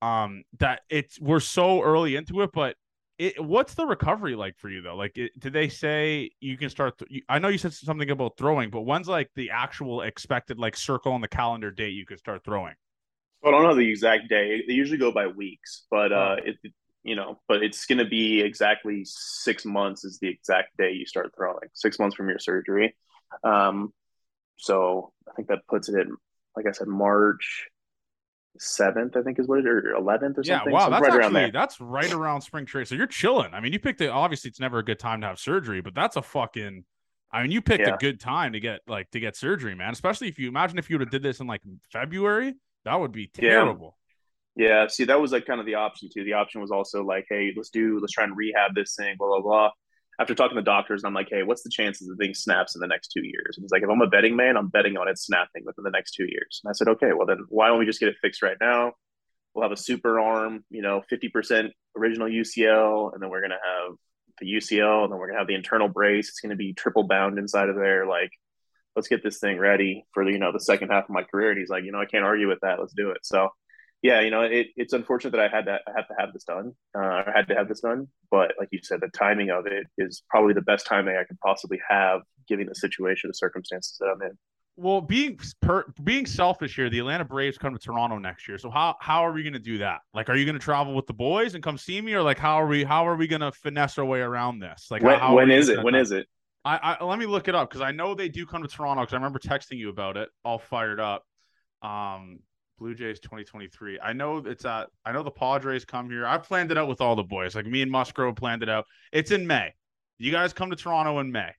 um, 0.01 0.43
that 0.59 0.81
it's 0.89 1.19
we're 1.19 1.41
so 1.41 1.81
early 1.81 2.15
into 2.15 2.41
it, 2.41 2.51
but. 2.53 2.75
It, 3.19 3.43
what's 3.43 3.73
the 3.73 3.85
recovery 3.85 4.35
like 4.35 4.57
for 4.57 4.69
you 4.69 4.81
though? 4.81 4.95
Like, 4.95 5.17
it, 5.17 5.37
did 5.39 5.53
they 5.53 5.69
say 5.69 6.29
you 6.39 6.57
can 6.57 6.69
start? 6.69 6.99
Th- 6.99 7.23
I 7.27 7.39
know 7.39 7.47
you 7.47 7.57
said 7.57 7.73
something 7.73 8.09
about 8.11 8.37
throwing, 8.37 8.69
but 8.69 8.81
when's 8.81 9.07
like 9.07 9.31
the 9.35 9.49
actual 9.49 10.01
expected 10.01 10.59
like 10.59 10.77
circle 10.77 11.13
on 11.13 11.21
the 11.21 11.27
calendar 11.27 11.71
date 11.71 11.93
you 11.93 12.05
could 12.05 12.19
start 12.19 12.43
throwing? 12.43 12.75
I 13.43 13.51
don't 13.51 13.63
know 13.63 13.75
the 13.75 13.89
exact 13.89 14.29
day. 14.29 14.63
They 14.67 14.73
usually 14.73 14.97
go 14.97 15.11
by 15.11 15.27
weeks, 15.27 15.85
but 15.89 16.11
uh, 16.11 16.35
it 16.43 16.57
you 17.07 17.15
know, 17.15 17.39
but 17.47 17.63
it's 17.63 17.85
going 17.85 17.99
to 17.99 18.05
be 18.05 18.41
exactly 18.41 19.03
six 19.05 19.63
months 19.63 20.03
is 20.03 20.19
the 20.19 20.27
exact 20.27 20.75
day 20.77 20.91
you 20.91 21.05
start 21.05 21.31
throwing. 21.35 21.69
Six 21.73 21.99
months 21.99 22.17
from 22.17 22.27
your 22.27 22.37
surgery. 22.37 22.97
Um, 23.45 23.93
so 24.57 25.13
I 25.27 25.31
think 25.33 25.47
that 25.47 25.65
puts 25.69 25.87
it 25.87 25.95
in, 25.95 26.17
like 26.55 26.65
I 26.67 26.71
said, 26.71 26.87
March 26.87 27.67
seventh. 28.59 29.15
I 29.17 29.21
think 29.21 29.39
is 29.39 29.47
what 29.47 29.59
it 29.59 29.67
or 29.67 29.93
eleventh 29.95 30.37
or 30.37 30.41
Yeah, 30.43 30.59
something. 30.59 30.73
Yeah, 30.73 30.79
wow, 30.79 30.85
So 30.85 30.91
that's 30.91 31.01
right 31.01 31.13
around 31.13 31.35
actually 31.35 31.41
there. 31.41 31.51
that's 31.51 31.81
right 31.81 32.11
around 32.11 32.41
spring 32.41 32.65
trade. 32.65 32.87
So 32.87 32.95
you're 32.95 33.07
chilling. 33.07 33.53
I 33.53 33.59
mean, 33.59 33.73
you 33.73 33.79
picked 33.79 34.01
it. 34.01 34.09
Obviously, 34.09 34.49
it's 34.49 34.59
never 34.59 34.79
a 34.79 34.83
good 34.85 34.99
time 34.99 35.21
to 35.21 35.27
have 35.27 35.39
surgery, 35.39 35.81
but 35.81 35.95
that's 35.95 36.15
a 36.15 36.21
fucking. 36.21 36.85
I 37.31 37.41
mean, 37.41 37.51
you 37.51 37.61
picked 37.61 37.87
Yeah. 37.87 37.95
a 37.95 37.97
good 37.97 38.19
time 38.19 38.53
to 38.53 38.59
get 38.59 38.81
like 38.87 39.11
to 39.11 39.19
get 39.19 39.35
surgery, 39.35 39.75
man. 39.75 39.91
Especially 39.91 40.27
if 40.29 40.39
you 40.39 40.47
imagine 40.47 40.77
if 40.77 40.89
you 40.89 40.95
would 40.97 41.01
have 41.01 41.11
did 41.11 41.23
this 41.23 41.39
in 41.39 41.47
like 41.47 41.61
February, 41.91 42.55
that 42.85 42.95
would 42.99 43.11
be 43.11 43.29
Yeah. 43.39 43.49
terrible. 43.49 43.97
Yeah, 44.55 44.87
see, 44.87 45.03
that 45.03 45.19
was 45.21 45.31
like 45.31 45.45
kind 45.45 45.59
of 45.59 45.65
the 45.67 45.75
option 45.75 46.09
too. 46.11 46.23
The 46.23 46.33
option 46.33 46.61
was 46.61 46.71
also 46.71 47.03
like, 47.03 47.27
hey, 47.29 47.53
let's 47.55 47.69
do, 47.69 47.99
let's 47.99 48.13
try 48.13 48.23
and 48.23 48.35
rehab 48.35 48.73
this 48.73 48.95
thing, 48.95 49.15
blah 49.17 49.27
blah 49.27 49.41
blah. 49.41 49.71
After 50.19 50.33
talking 50.33 50.55
to 50.55 50.63
doctors, 50.63 51.03
I'm 51.03 51.13
like, 51.13 51.29
hey, 51.29 51.43
what's 51.43 51.61
the 51.61 51.69
chances 51.69 52.07
the 52.07 52.15
thing 52.15 52.33
snaps 52.33 52.75
in 52.75 52.81
the 52.81 52.87
next 52.87 53.09
two 53.09 53.23
years? 53.23 53.55
And 53.55 53.63
he's 53.63 53.71
like, 53.71 53.83
if 53.83 53.89
I'm 53.89 54.01
a 54.01 54.07
betting 54.07 54.35
man, 54.35 54.57
I'm 54.57 54.67
betting 54.67 54.97
on 54.97 55.07
it 55.07 55.19
snapping 55.19 55.63
within 55.65 55.83
the 55.83 55.91
next 55.91 56.13
two 56.13 56.25
years. 56.25 56.61
And 56.63 56.71
I 56.71 56.73
said, 56.73 56.87
okay, 56.89 57.11
well 57.15 57.27
then, 57.27 57.45
why 57.49 57.67
don't 57.67 57.77
we 57.77 57.85
just 57.85 57.99
get 57.99 58.09
it 58.09 58.15
fixed 58.21 58.41
right 58.41 58.57
now? 58.59 58.93
We'll 59.53 59.63
have 59.63 59.71
a 59.71 59.77
super 59.77 60.19
arm, 60.19 60.63
you 60.69 60.81
know, 60.81 61.03
50% 61.11 61.69
original 61.95 62.27
UCL, 62.27 63.13
and 63.13 63.21
then 63.21 63.29
we're 63.29 63.41
gonna 63.41 63.55
have 63.55 63.95
the 64.39 64.47
UCL, 64.47 65.03
and 65.03 65.11
then 65.11 65.19
we're 65.19 65.27
gonna 65.27 65.39
have 65.39 65.47
the 65.47 65.55
internal 65.55 65.87
brace. 65.87 66.29
It's 66.29 66.39
gonna 66.39 66.55
be 66.55 66.73
triple 66.73 67.03
bound 67.03 67.37
inside 67.39 67.69
of 67.69 67.75
there. 67.75 68.05
Like, 68.05 68.31
let's 68.95 69.07
get 69.07 69.23
this 69.23 69.39
thing 69.39 69.57
ready 69.57 70.05
for 70.13 70.27
you 70.29 70.39
know 70.39 70.51
the 70.51 70.59
second 70.59 70.89
half 70.89 71.05
of 71.05 71.11
my 71.11 71.23
career. 71.23 71.51
And 71.51 71.59
he's 71.59 71.69
like, 71.69 71.85
you 71.85 71.91
know, 71.91 72.01
I 72.01 72.05
can't 72.05 72.25
argue 72.25 72.47
with 72.47 72.59
that. 72.61 72.79
Let's 72.79 72.93
do 72.93 73.11
it. 73.11 73.19
So 73.23 73.49
yeah, 74.01 74.21
you 74.21 74.29
know, 74.29 74.41
it, 74.41 74.67
it's 74.75 74.93
unfortunate 74.93 75.31
that 75.31 75.39
I 75.39 75.47
had 75.47 75.65
to 75.65 75.79
I 75.87 75.91
had 75.95 76.03
to 76.03 76.15
have 76.19 76.33
this 76.33 76.43
done. 76.43 76.73
Uh, 76.95 77.23
I 77.25 77.31
had 77.35 77.47
to 77.47 77.55
have 77.55 77.67
this 77.67 77.81
done, 77.81 78.07
but 78.29 78.53
like 78.59 78.69
you 78.71 78.79
said, 78.83 79.01
the 79.01 79.09
timing 79.09 79.49
of 79.49 79.65
it 79.65 79.87
is 79.97 80.23
probably 80.29 80.53
the 80.53 80.61
best 80.61 80.85
timing 80.85 81.15
I 81.15 81.23
could 81.23 81.39
possibly 81.39 81.79
have, 81.89 82.21
given 82.47 82.67
the 82.67 82.75
situation, 82.75 83.29
the 83.29 83.33
circumstances 83.33 83.97
that 83.99 84.07
I'm 84.07 84.21
in. 84.21 84.37
Well, 84.79 85.01
being 85.01 85.39
per, 85.63 85.85
being 86.03 86.27
selfish 86.27 86.75
here, 86.75 86.87
the 86.87 86.99
Atlanta 86.99 87.25
Braves 87.25 87.57
come 87.57 87.73
to 87.73 87.79
Toronto 87.79 88.19
next 88.19 88.47
year. 88.47 88.59
So 88.59 88.69
how 88.69 88.95
how 88.99 89.25
are 89.25 89.31
we 89.31 89.41
going 89.41 89.53
to 89.53 89.59
do 89.59 89.79
that? 89.79 90.01
Like, 90.13 90.29
are 90.29 90.35
you 90.35 90.45
going 90.45 90.59
to 90.59 90.63
travel 90.63 90.93
with 90.93 91.07
the 91.07 91.13
boys 91.13 91.55
and 91.55 91.63
come 91.63 91.79
see 91.79 91.99
me, 91.99 92.13
or 92.13 92.21
like 92.21 92.37
how 92.37 92.61
are 92.61 92.67
we 92.67 92.83
how 92.83 93.07
are 93.07 93.15
we 93.15 93.25
going 93.25 93.41
to 93.41 93.51
finesse 93.51 93.97
our 93.97 94.05
way 94.05 94.19
around 94.19 94.59
this? 94.59 94.87
Like, 94.91 95.01
when, 95.01 95.19
how, 95.19 95.35
when 95.35 95.49
is 95.49 95.69
it? 95.69 95.83
When 95.83 95.95
is 95.95 96.11
it? 96.11 96.27
I, 96.63 96.97
I 96.99 97.03
let 97.03 97.17
me 97.17 97.25
look 97.25 97.47
it 97.47 97.55
up 97.55 97.69
because 97.69 97.81
I 97.81 97.91
know 97.91 98.13
they 98.13 98.29
do 98.29 98.45
come 98.45 98.61
to 98.61 98.67
Toronto 98.67 99.01
because 99.01 99.13
I 99.13 99.17
remember 99.17 99.39
texting 99.39 99.77
you 99.77 99.89
about 99.89 100.17
it, 100.17 100.29
all 100.45 100.59
fired 100.59 100.99
up. 100.99 101.23
Um, 101.81 102.39
Blue 102.77 102.93
Jays 102.93 103.19
2023. 103.19 103.99
I 103.99 104.13
know 104.13 104.37
it's 104.37 104.65
at. 104.65 104.87
I 105.05 105.11
know 105.11 105.23
the 105.23 105.31
Padres 105.31 105.85
come 105.85 106.09
here. 106.09 106.25
I've 106.25 106.43
planned 106.43 106.71
it 106.71 106.77
out 106.77 106.87
with 106.87 107.01
all 107.01 107.15
the 107.15 107.23
boys. 107.23 107.55
Like 107.55 107.65
me 107.65 107.81
and 107.81 107.91
Musgrove 107.91 108.35
planned 108.35 108.63
it 108.63 108.69
out. 108.69 108.85
It's 109.11 109.31
in 109.31 109.47
May. 109.47 109.73
You 110.19 110.31
guys 110.31 110.53
come 110.53 110.69
to 110.69 110.75
Toronto 110.75 111.19
in 111.19 111.31
May. 111.31 111.51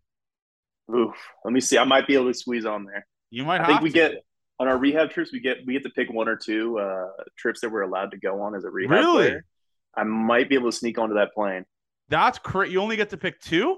Oof. 0.94 1.14
Let 1.44 1.52
me 1.52 1.60
see. 1.60 1.76
I 1.78 1.84
might 1.84 2.06
be 2.06 2.14
able 2.14 2.26
to 2.26 2.34
squeeze 2.34 2.64
on 2.64 2.84
there. 2.84 3.06
You 3.30 3.44
might. 3.44 3.60
I 3.60 3.64
have 3.64 3.66
think 3.66 3.80
we 3.82 3.90
to. 3.90 3.94
get 3.94 4.12
on 4.60 4.68
our 4.68 4.78
rehab 4.78 5.10
trips. 5.10 5.32
We 5.32 5.40
get 5.40 5.58
we 5.66 5.72
get 5.74 5.82
to 5.84 5.90
pick 5.90 6.10
one 6.12 6.28
or 6.28 6.36
two 6.36 6.78
uh, 6.78 7.08
trips 7.36 7.60
that 7.60 7.70
we're 7.70 7.82
allowed 7.82 8.12
to 8.12 8.16
go 8.18 8.40
on 8.42 8.54
as 8.54 8.64
a 8.64 8.70
rehab 8.70 8.90
Really? 8.92 9.26
player. 9.28 9.44
I 9.96 10.04
might 10.04 10.48
be 10.48 10.54
able 10.54 10.70
to 10.70 10.76
sneak 10.76 10.98
onto 10.98 11.16
that 11.16 11.34
plane. 11.34 11.64
That's 12.08 12.38
crazy. 12.38 12.72
You 12.72 12.80
only 12.80 12.96
get 12.96 13.10
to 13.10 13.16
pick 13.16 13.40
two. 13.40 13.76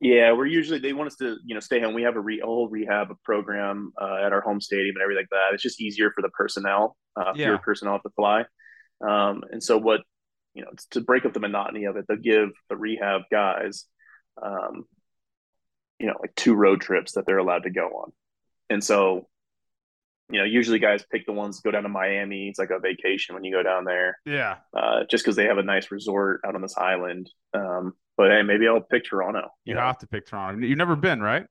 Yeah, 0.00 0.32
we're 0.32 0.46
usually 0.46 0.78
they 0.78 0.92
want 0.94 1.08
us 1.08 1.16
to 1.16 1.36
you 1.44 1.54
know 1.54 1.60
stay 1.60 1.80
home. 1.80 1.92
We 1.94 2.02
have 2.02 2.16
a, 2.16 2.20
re, 2.20 2.40
a 2.40 2.46
whole 2.46 2.68
rehab 2.68 3.08
program 3.24 3.92
uh, 4.00 4.16
at 4.24 4.32
our 4.32 4.40
home 4.40 4.60
stadium 4.60 4.96
and 4.96 5.02
everything 5.02 5.22
like 5.24 5.30
that. 5.30 5.52
It's 5.54 5.62
just 5.62 5.80
easier 5.80 6.10
for 6.14 6.22
the 6.22 6.30
personnel, 6.30 6.96
uh, 7.16 7.34
fewer 7.34 7.52
Yeah. 7.52 7.58
personnel 7.58 8.00
to 8.02 8.10
fly. 8.16 8.44
Um, 9.06 9.42
and 9.50 9.62
so 9.62 9.76
what 9.78 10.00
you 10.54 10.62
know 10.62 10.70
to 10.92 11.00
break 11.02 11.24
up 11.26 11.32
the 11.34 11.40
monotony 11.40 11.84
of 11.84 11.96
it, 11.96 12.06
they'll 12.08 12.16
give 12.16 12.50
the 12.70 12.76
rehab 12.76 13.22
guys, 13.30 13.84
um, 14.42 14.84
you 15.98 16.06
know, 16.06 16.14
like 16.20 16.34
two 16.34 16.54
road 16.54 16.80
trips 16.80 17.12
that 17.12 17.26
they're 17.26 17.38
allowed 17.38 17.64
to 17.64 17.70
go 17.70 17.88
on. 17.88 18.12
And 18.70 18.82
so, 18.82 19.28
you 20.30 20.38
know, 20.38 20.44
usually 20.46 20.78
guys 20.78 21.04
pick 21.10 21.26
the 21.26 21.32
ones 21.32 21.60
go 21.60 21.70
down 21.70 21.82
to 21.82 21.88
Miami. 21.90 22.48
It's 22.48 22.58
like 22.58 22.70
a 22.70 22.78
vacation 22.78 23.34
when 23.34 23.44
you 23.44 23.52
go 23.52 23.62
down 23.62 23.84
there 23.84 24.18
Yeah. 24.24 24.56
uh, 24.74 25.04
just 25.10 25.24
because 25.24 25.36
they 25.36 25.44
have 25.46 25.58
a 25.58 25.62
nice 25.62 25.90
resort 25.90 26.40
out 26.46 26.54
on 26.54 26.62
this 26.62 26.78
island. 26.78 27.28
Um, 27.52 27.92
but 28.20 28.30
hey, 28.30 28.42
maybe 28.42 28.68
I'll 28.68 28.82
pick 28.82 29.04
Toronto. 29.04 29.40
You 29.64 29.70
You 29.70 29.74
know, 29.76 29.80
have 29.80 29.96
to 29.98 30.06
pick 30.06 30.26
Toronto. 30.26 30.66
You've 30.66 30.76
never 30.76 30.94
been, 30.94 31.20
right? 31.22 31.46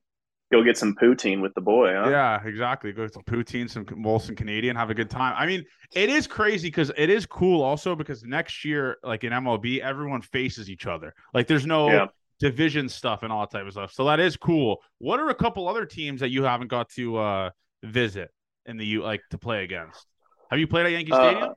go 0.51 0.63
get 0.63 0.75
some 0.77 0.95
poutine 0.95 1.41
with 1.41 1.53
the 1.53 1.61
boy. 1.61 1.93
Huh? 1.93 2.09
Yeah, 2.09 2.43
exactly. 2.43 2.91
Go 2.91 3.03
get 3.03 3.13
some 3.13 3.23
poutine, 3.23 3.69
some 3.69 3.85
Molson 3.85 4.35
Canadian, 4.35 4.75
have 4.75 4.89
a 4.89 4.95
good 4.95 5.09
time. 5.09 5.35
I 5.37 5.45
mean, 5.45 5.63
it 5.93 6.09
is 6.09 6.25
crazy 6.25 6.69
because 6.69 6.91
it 6.97 7.09
is 7.09 7.25
cool 7.27 7.61
also 7.61 7.95
because 7.95 8.23
next 8.23 8.65
year, 8.65 8.97
like 9.03 9.23
in 9.23 9.31
MLB, 9.31 9.79
everyone 9.79 10.21
faces 10.21 10.69
each 10.69 10.85
other. 10.87 11.13
Like 11.35 11.45
there's 11.47 11.67
no 11.67 11.87
Yeah. 11.87 12.07
division 12.39 12.89
stuff 12.89 13.21
and 13.23 13.31
all 13.31 13.41
that 13.41 13.51
type 13.51 13.65
of 13.67 13.73
stuff. 13.73 13.91
So 13.93 14.05
that 14.05 14.19
is 14.19 14.37
cool. 14.37 14.81
What 14.97 15.19
are 15.19 15.29
a 15.29 15.35
couple 15.35 15.67
other 15.67 15.85
teams 15.85 16.19
that 16.21 16.29
you 16.29 16.43
haven't 16.43 16.69
got 16.69 16.89
to 16.91 17.17
uh 17.17 17.49
visit 17.83 18.31
in 18.65 18.77
the 18.77 18.85
U 18.85 19.03
like 19.03 19.21
to 19.31 19.37
play 19.37 19.63
against? 19.63 20.05
Have 20.49 20.59
you 20.59 20.67
played 20.67 20.85
at 20.87 20.91
Yankee 20.93 21.13
Stadium? 21.13 21.53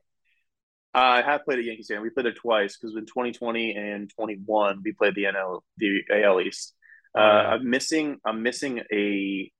Uh, 0.94 0.98
I 0.98 1.22
have 1.22 1.44
played 1.44 1.58
at 1.58 1.64
Yankee 1.64 1.82
Stadium. 1.82 2.02
We 2.02 2.10
played 2.10 2.26
there 2.26 2.34
twice 2.34 2.76
because 2.76 2.94
in 2.96 3.06
2020 3.06 3.74
and 3.74 4.10
21 4.14 4.82
we 4.84 4.92
played 4.92 5.14
the 5.14 5.24
NL, 5.24 5.60
the 5.78 6.00
AL 6.12 6.40
East. 6.40 6.74
Uh, 7.16 7.20
Oh, 7.20 7.22
yeah. 7.22 7.48
I'm 7.54 7.70
missing. 7.70 8.18
I'm 8.24 8.42
missing 8.42 8.80
a 8.92 9.50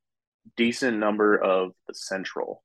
decent 0.57 0.99
number 0.99 1.37
of 1.37 1.73
the 1.87 1.95
Central, 1.95 2.62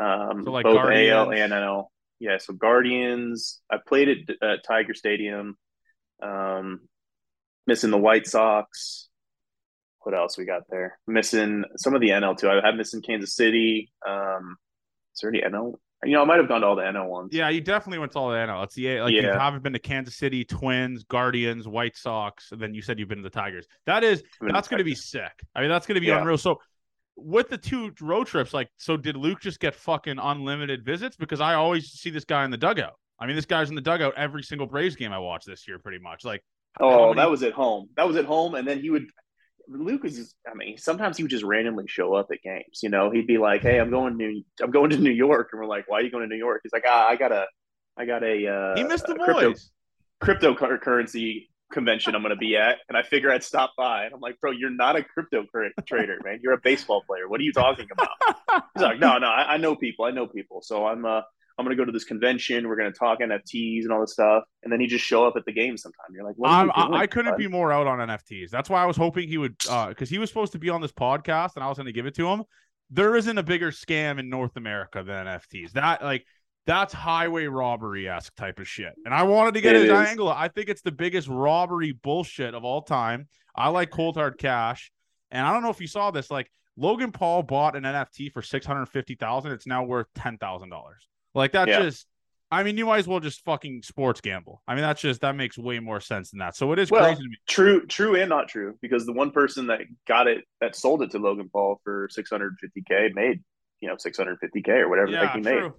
um, 0.00 0.42
So, 0.44 0.50
like, 0.50 0.64
both 0.64 0.76
AL 0.78 0.82
Guardians? 1.26 1.42
and 1.42 1.52
NL. 1.52 1.84
Yeah, 2.20 2.38
so 2.38 2.52
Guardians. 2.54 3.60
I 3.70 3.76
played 3.86 4.08
at, 4.08 4.48
at 4.48 4.64
Tiger 4.64 4.94
Stadium. 4.94 5.56
Um, 6.22 6.80
missing 7.66 7.90
the 7.90 7.98
White 7.98 8.26
Sox. 8.26 9.08
What 10.00 10.14
else 10.14 10.36
we 10.38 10.44
got 10.44 10.62
there? 10.70 10.98
Missing 11.06 11.64
some 11.76 11.94
of 11.94 12.00
the 12.00 12.10
NL 12.10 12.36
too. 12.36 12.48
I 12.50 12.60
have 12.64 12.76
missing 12.76 13.02
Kansas 13.02 13.34
City. 13.36 13.90
Um, 14.06 14.56
is 15.14 15.20
there 15.22 15.30
any 15.30 15.40
NL? 15.42 15.74
You 16.04 16.12
know, 16.12 16.22
I 16.22 16.24
might 16.24 16.38
have 16.38 16.48
gone 16.48 16.60
to 16.62 16.66
all 16.66 16.76
the 16.76 16.82
NL 16.82 17.08
ones. 17.08 17.30
Yeah, 17.32 17.48
you 17.48 17.60
definitely 17.60 17.98
went 17.98 18.12
to 18.12 18.18
all 18.18 18.30
the 18.30 18.36
NL. 18.36 18.62
It's 18.64 18.74
the 18.74 19.00
like 19.00 19.12
you 19.12 19.22
haven't 19.22 19.62
been 19.62 19.72
to 19.72 19.78
Kansas 19.78 20.16
City, 20.16 20.44
Twins, 20.44 21.04
Guardians, 21.04 21.66
White 21.68 21.96
Sox, 21.96 22.52
and 22.52 22.60
then 22.60 22.74
you 22.74 22.82
said 22.82 22.98
you've 22.98 23.08
been 23.08 23.18
to 23.18 23.22
the 23.24 23.30
Tigers. 23.30 23.66
That 23.86 24.04
is 24.04 24.20
I've 24.34 24.38
been 24.40 24.48
to 24.48 24.52
that's 24.54 24.68
going 24.68 24.78
to 24.78 24.84
be 24.84 24.94
sick. 24.94 25.32
I 25.54 25.60
mean, 25.60 25.70
that's 25.70 25.86
going 25.86 25.96
to 25.96 26.00
be 26.00 26.08
Yeah. 26.08 26.20
unreal. 26.20 26.38
So, 26.38 26.60
with 27.16 27.48
the 27.48 27.58
two 27.58 27.92
road 28.00 28.26
trips, 28.26 28.52
like, 28.52 28.68
so 28.76 28.96
did 28.96 29.16
Luke 29.16 29.40
just 29.40 29.60
get 29.60 29.74
fucking 29.74 30.18
unlimited 30.18 30.84
visits? 30.84 31.16
Because 31.16 31.40
I 31.40 31.54
always 31.54 31.90
see 31.92 32.10
this 32.10 32.24
guy 32.24 32.44
in 32.44 32.50
the 32.50 32.56
dugout. 32.56 32.94
I 33.20 33.26
mean, 33.26 33.36
this 33.36 33.46
guy's 33.46 33.68
in 33.68 33.76
the 33.76 33.80
dugout 33.80 34.14
every 34.16 34.42
single 34.42 34.66
Braves 34.66 34.96
game 34.96 35.12
I 35.12 35.18
watch 35.18 35.44
this 35.44 35.68
year, 35.68 35.78
pretty 35.78 35.98
much. 36.00 36.24
Like, 36.24 36.42
Oh, 36.80 37.10
many- 37.10 37.16
that 37.20 37.30
was 37.30 37.44
at 37.44 37.52
home. 37.52 37.88
That 37.96 38.08
was 38.08 38.16
at 38.16 38.24
home, 38.24 38.56
and 38.56 38.66
then 38.66 38.80
he 38.80 38.90
would. 38.90 39.06
Luke 39.68 40.04
is. 40.04 40.34
I 40.50 40.54
mean, 40.54 40.78
sometimes 40.78 41.16
he 41.16 41.22
would 41.22 41.30
just 41.30 41.44
randomly 41.44 41.86
show 41.88 42.14
up 42.14 42.28
at 42.32 42.42
games. 42.42 42.80
You 42.82 42.88
know, 42.90 43.10
he'd 43.10 43.26
be 43.26 43.38
like, 43.38 43.62
"Hey, 43.62 43.78
I'm 43.78 43.90
going 43.90 44.18
to, 44.18 44.42
I'm 44.62 44.70
going 44.70 44.90
to 44.90 44.96
New 44.98 45.10
York," 45.10 45.50
and 45.52 45.60
we're 45.60 45.66
like, 45.66 45.88
"Why 45.88 45.98
are 45.98 46.02
you 46.02 46.10
going 46.10 46.28
to 46.28 46.28
New 46.28 46.38
York?" 46.38 46.60
He's 46.62 46.72
like, 46.72 46.84
"Ah, 46.86 47.08
I 47.08 47.16
got 47.16 47.32
a, 47.32 47.46
I 47.96 48.06
got 48.06 48.22
a." 48.22 48.46
Uh, 48.48 48.76
he 48.76 48.84
missed 48.84 49.06
the 49.06 49.14
a 49.14 49.18
crypto, 49.18 49.50
boys. 49.50 49.70
cryptocurrency 50.22 51.48
convention 51.72 52.14
I'm 52.14 52.22
going 52.22 52.30
to 52.30 52.36
be 52.36 52.56
at, 52.56 52.78
and 52.88 52.96
I 52.96 53.02
figure 53.02 53.32
I'd 53.32 53.42
stop 53.42 53.72
by. 53.76 54.04
And 54.04 54.14
I'm 54.14 54.20
like, 54.20 54.40
"Bro, 54.40 54.52
you're 54.52 54.70
not 54.70 54.96
a 54.96 55.02
crypto 55.02 55.44
trader, 55.86 56.18
man. 56.24 56.40
You're 56.42 56.54
a 56.54 56.60
baseball 56.60 57.02
player. 57.06 57.28
What 57.28 57.40
are 57.40 57.44
you 57.44 57.52
talking 57.52 57.88
about?" 57.90 58.62
He's 58.74 58.82
like, 58.82 58.98
"No, 58.98 59.18
no, 59.18 59.28
I, 59.28 59.54
I 59.54 59.56
know 59.56 59.74
people. 59.76 60.04
I 60.04 60.10
know 60.10 60.26
people. 60.26 60.62
So 60.62 60.86
I'm, 60.86 61.04
uh, 61.04 61.22
I'm 61.58 61.64
going 61.64 61.76
to 61.76 61.80
go 61.80 61.84
to 61.84 61.92
this 61.92 62.04
convention. 62.04 62.66
We're 62.68 62.76
going 62.76 62.92
to 62.92 62.98
talk 62.98 63.20
NFTs 63.20 63.82
and 63.82 63.92
all 63.92 64.00
this 64.00 64.12
stuff." 64.12 64.44
And 64.62 64.72
then 64.72 64.80
he 64.80 64.86
just 64.86 65.04
show 65.04 65.26
up 65.26 65.34
at 65.36 65.44
the 65.44 65.52
game 65.52 65.76
sometime. 65.76 66.06
You're 66.12 66.24
like, 66.24 66.36
I'm, 66.44 66.66
you 66.66 66.96
I, 66.96 67.06
couldn't 67.06 67.38
be 67.38 67.48
more 67.48 67.72
out 67.72 67.86
on 67.86 67.98
NFTs. 67.98 68.50
That's 68.50 68.68
why 68.70 68.82
I 68.82 68.86
was 68.86 68.96
hoping 68.96 69.28
he 69.28 69.38
would, 69.38 69.56
uh, 69.68 69.88
because 69.88 70.10
he 70.10 70.18
was 70.18 70.28
supposed 70.30 70.52
to 70.52 70.58
be 70.58 70.70
on 70.70 70.80
this 70.80 70.92
podcast, 70.92 71.56
and 71.56 71.64
I 71.64 71.68
was 71.68 71.78
going 71.78 71.86
to 71.86 71.92
give 71.92 72.06
it 72.06 72.14
to 72.16 72.26
him. 72.28 72.44
There 72.90 73.16
isn't 73.16 73.38
a 73.38 73.42
bigger 73.42 73.70
scam 73.70 74.18
in 74.18 74.28
North 74.28 74.56
America 74.56 75.02
than 75.02 75.26
NFTs. 75.26 75.72
That 75.72 76.02
like 76.02 76.24
that's 76.66 76.92
highway 76.92 77.46
robbery 77.46 78.08
esque 78.08 78.34
type 78.36 78.58
of 78.58 78.66
shit. 78.68 78.92
And 79.04 79.12
I 79.12 79.22
wanted 79.24 79.54
to 79.54 79.60
get 79.60 79.76
It 79.76 79.82
his 79.82 79.90
is. 79.90 80.08
angle. 80.08 80.28
I 80.28 80.48
think 80.48 80.68
it's 80.68 80.82
the 80.82 80.92
biggest 80.92 81.28
robbery 81.28 81.92
bullshit 81.92 82.54
of 82.54 82.64
all 82.64 82.82
time. 82.82 83.28
I 83.54 83.68
like 83.68 83.90
cold 83.90 84.16
hard 84.16 84.38
cash, 84.38 84.90
and 85.30 85.46
I 85.46 85.52
don't 85.52 85.62
know 85.62 85.70
if 85.70 85.80
you 85.80 85.86
saw 85.86 86.10
this. 86.10 86.30
Like 86.30 86.50
Logan 86.76 87.12
Paul 87.12 87.42
bought 87.42 87.76
an 87.76 87.84
NFT 87.84 88.32
for 88.32 88.42
six 88.42 88.66
hundred 88.66 88.86
fifty 88.86 89.14
thousand. 89.14 89.52
It's 89.52 89.66
now 89.66 89.84
worth 89.84 90.06
ten 90.14 90.38
thousand 90.38 90.70
dollars. 90.70 91.06
Like 91.34 91.52
that 91.52 91.68
yeah. 91.68 91.82
just. 91.82 92.06
I 92.50 92.62
mean, 92.62 92.78
you 92.78 92.86
might 92.86 92.98
as 92.98 93.08
well 93.08 93.18
just 93.18 93.42
fucking 93.44 93.82
sports 93.82 94.20
gamble. 94.20 94.62
I 94.68 94.74
mean, 94.74 94.82
that's 94.82 95.00
just 95.00 95.22
that 95.22 95.34
makes 95.34 95.58
way 95.58 95.80
more 95.80 95.98
sense 95.98 96.30
than 96.30 96.38
that. 96.38 96.54
So 96.54 96.70
it 96.70 96.78
is 96.78 96.88
well, 96.88 97.02
crazy 97.02 97.22
to 97.22 97.28
me. 97.28 97.36
True, 97.48 97.84
true, 97.86 98.14
and 98.14 98.28
not 98.28 98.48
true 98.48 98.78
because 98.80 99.06
the 99.06 99.12
one 99.12 99.32
person 99.32 99.66
that 99.68 99.80
got 100.06 100.28
it 100.28 100.44
that 100.60 100.76
sold 100.76 101.02
it 101.02 101.10
to 101.12 101.18
Logan 101.18 101.48
Paul 101.52 101.80
for 101.82 102.08
650k 102.16 103.12
made 103.14 103.42
you 103.80 103.88
know 103.88 103.96
650k 103.96 104.68
or 104.68 104.88
whatever 104.88 105.10
yeah, 105.10 105.32
he 105.32 105.40
true. 105.40 105.62
made. 105.62 105.72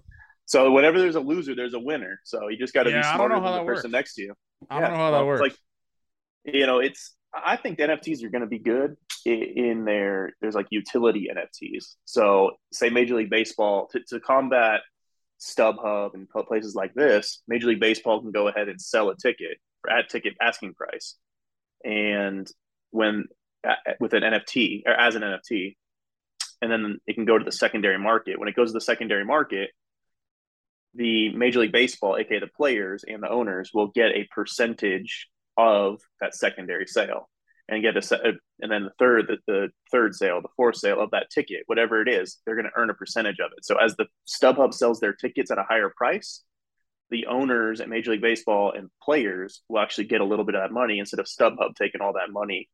So 0.46 0.70
whenever 0.70 0.98
there's 1.00 1.16
a 1.16 1.20
loser, 1.20 1.54
there's 1.54 1.74
a 1.74 1.78
winner. 1.78 2.20
So 2.24 2.48
you 2.48 2.56
just 2.56 2.72
got 2.72 2.84
to 2.84 2.90
yeah, 2.90 3.02
be 3.02 3.16
smarter 3.16 3.34
than 3.34 3.52
the 3.52 3.64
person 3.64 3.90
next 3.90 4.14
to 4.14 4.22
you. 4.22 4.34
I 4.70 4.80
don't 4.80 4.90
know 4.92 4.96
how 4.96 5.10
that 5.10 5.26
works. 5.26 5.40
Like, 5.40 5.56
you 6.44 6.66
know, 6.66 6.78
it's. 6.78 7.14
I 7.34 7.56
think 7.56 7.78
NFTs 7.78 8.22
are 8.24 8.30
going 8.30 8.42
to 8.42 8.46
be 8.46 8.60
good 8.60 8.96
in 9.24 9.84
their. 9.84 10.34
There's 10.40 10.54
like 10.54 10.68
utility 10.70 11.28
NFTs. 11.34 11.96
So 12.04 12.52
say 12.72 12.90
Major 12.90 13.16
League 13.16 13.28
Baseball 13.28 13.88
to, 13.88 14.00
to 14.08 14.20
combat 14.20 14.82
StubHub 15.40 16.14
and 16.14 16.28
places 16.28 16.74
like 16.74 16.94
this, 16.94 17.42
Major 17.46 17.68
League 17.68 17.80
Baseball 17.80 18.20
can 18.20 18.32
go 18.32 18.48
ahead 18.48 18.68
and 18.68 18.80
sell 18.80 19.10
a 19.10 19.16
ticket 19.16 19.58
at 19.88 20.08
ticket 20.08 20.34
asking 20.40 20.74
price, 20.74 21.16
and 21.84 22.50
when 22.90 23.26
with 24.00 24.14
an 24.14 24.22
NFT 24.22 24.82
or 24.86 24.92
as 24.92 25.14
an 25.14 25.22
NFT, 25.22 25.76
and 26.62 26.70
then 26.70 26.98
it 27.06 27.14
can 27.14 27.24
go 27.24 27.38
to 27.38 27.44
the 27.44 27.52
secondary 27.52 27.98
market. 27.98 28.38
When 28.38 28.48
it 28.48 28.56
goes 28.56 28.70
to 28.70 28.74
the 28.74 28.80
secondary 28.80 29.24
market, 29.24 29.70
the 30.94 31.34
Major 31.36 31.60
League 31.60 31.72
Baseball, 31.72 32.16
aka 32.16 32.40
the 32.40 32.46
players 32.46 33.04
and 33.06 33.22
the 33.22 33.28
owners, 33.28 33.70
will 33.74 33.88
get 33.88 34.12
a 34.12 34.28
percentage 34.34 35.28
of 35.56 36.00
that 36.20 36.34
secondary 36.34 36.86
sale 36.86 37.28
and 37.68 37.82
get 37.82 37.96
a 37.96 38.02
set, 38.02 38.20
and 38.24 38.70
then 38.70 38.84
the 38.84 38.92
third, 38.98 39.26
the, 39.26 39.38
the 39.46 39.68
third 39.90 40.14
sale, 40.14 40.40
the 40.40 40.48
fourth 40.56 40.76
sale 40.76 41.00
of 41.00 41.10
that 41.10 41.30
ticket, 41.30 41.62
whatever 41.66 42.00
it 42.00 42.08
is, 42.08 42.38
they're 42.44 42.54
going 42.54 42.66
to 42.66 42.70
earn 42.76 42.90
a 42.90 42.94
percentage 42.94 43.40
of 43.40 43.50
it. 43.56 43.64
So 43.64 43.76
as 43.76 43.96
the 43.96 44.06
StubHub 44.28 44.72
sells 44.72 45.00
their 45.00 45.12
tickets 45.12 45.50
at 45.50 45.58
a 45.58 45.64
higher 45.68 45.92
price, 45.96 46.42
the 47.10 47.26
owners 47.26 47.80
at 47.80 47.88
Major 47.88 48.12
League 48.12 48.22
Baseball 48.22 48.72
and 48.72 48.88
players 49.02 49.62
will 49.68 49.80
actually 49.80 50.04
get 50.04 50.20
a 50.20 50.24
little 50.24 50.44
bit 50.44 50.54
of 50.54 50.62
that 50.62 50.72
money 50.72 50.98
instead 50.98 51.20
of 51.20 51.26
StubHub 51.26 51.74
taking 51.76 52.00
all 52.00 52.14
that 52.14 52.30
money, 52.30 52.68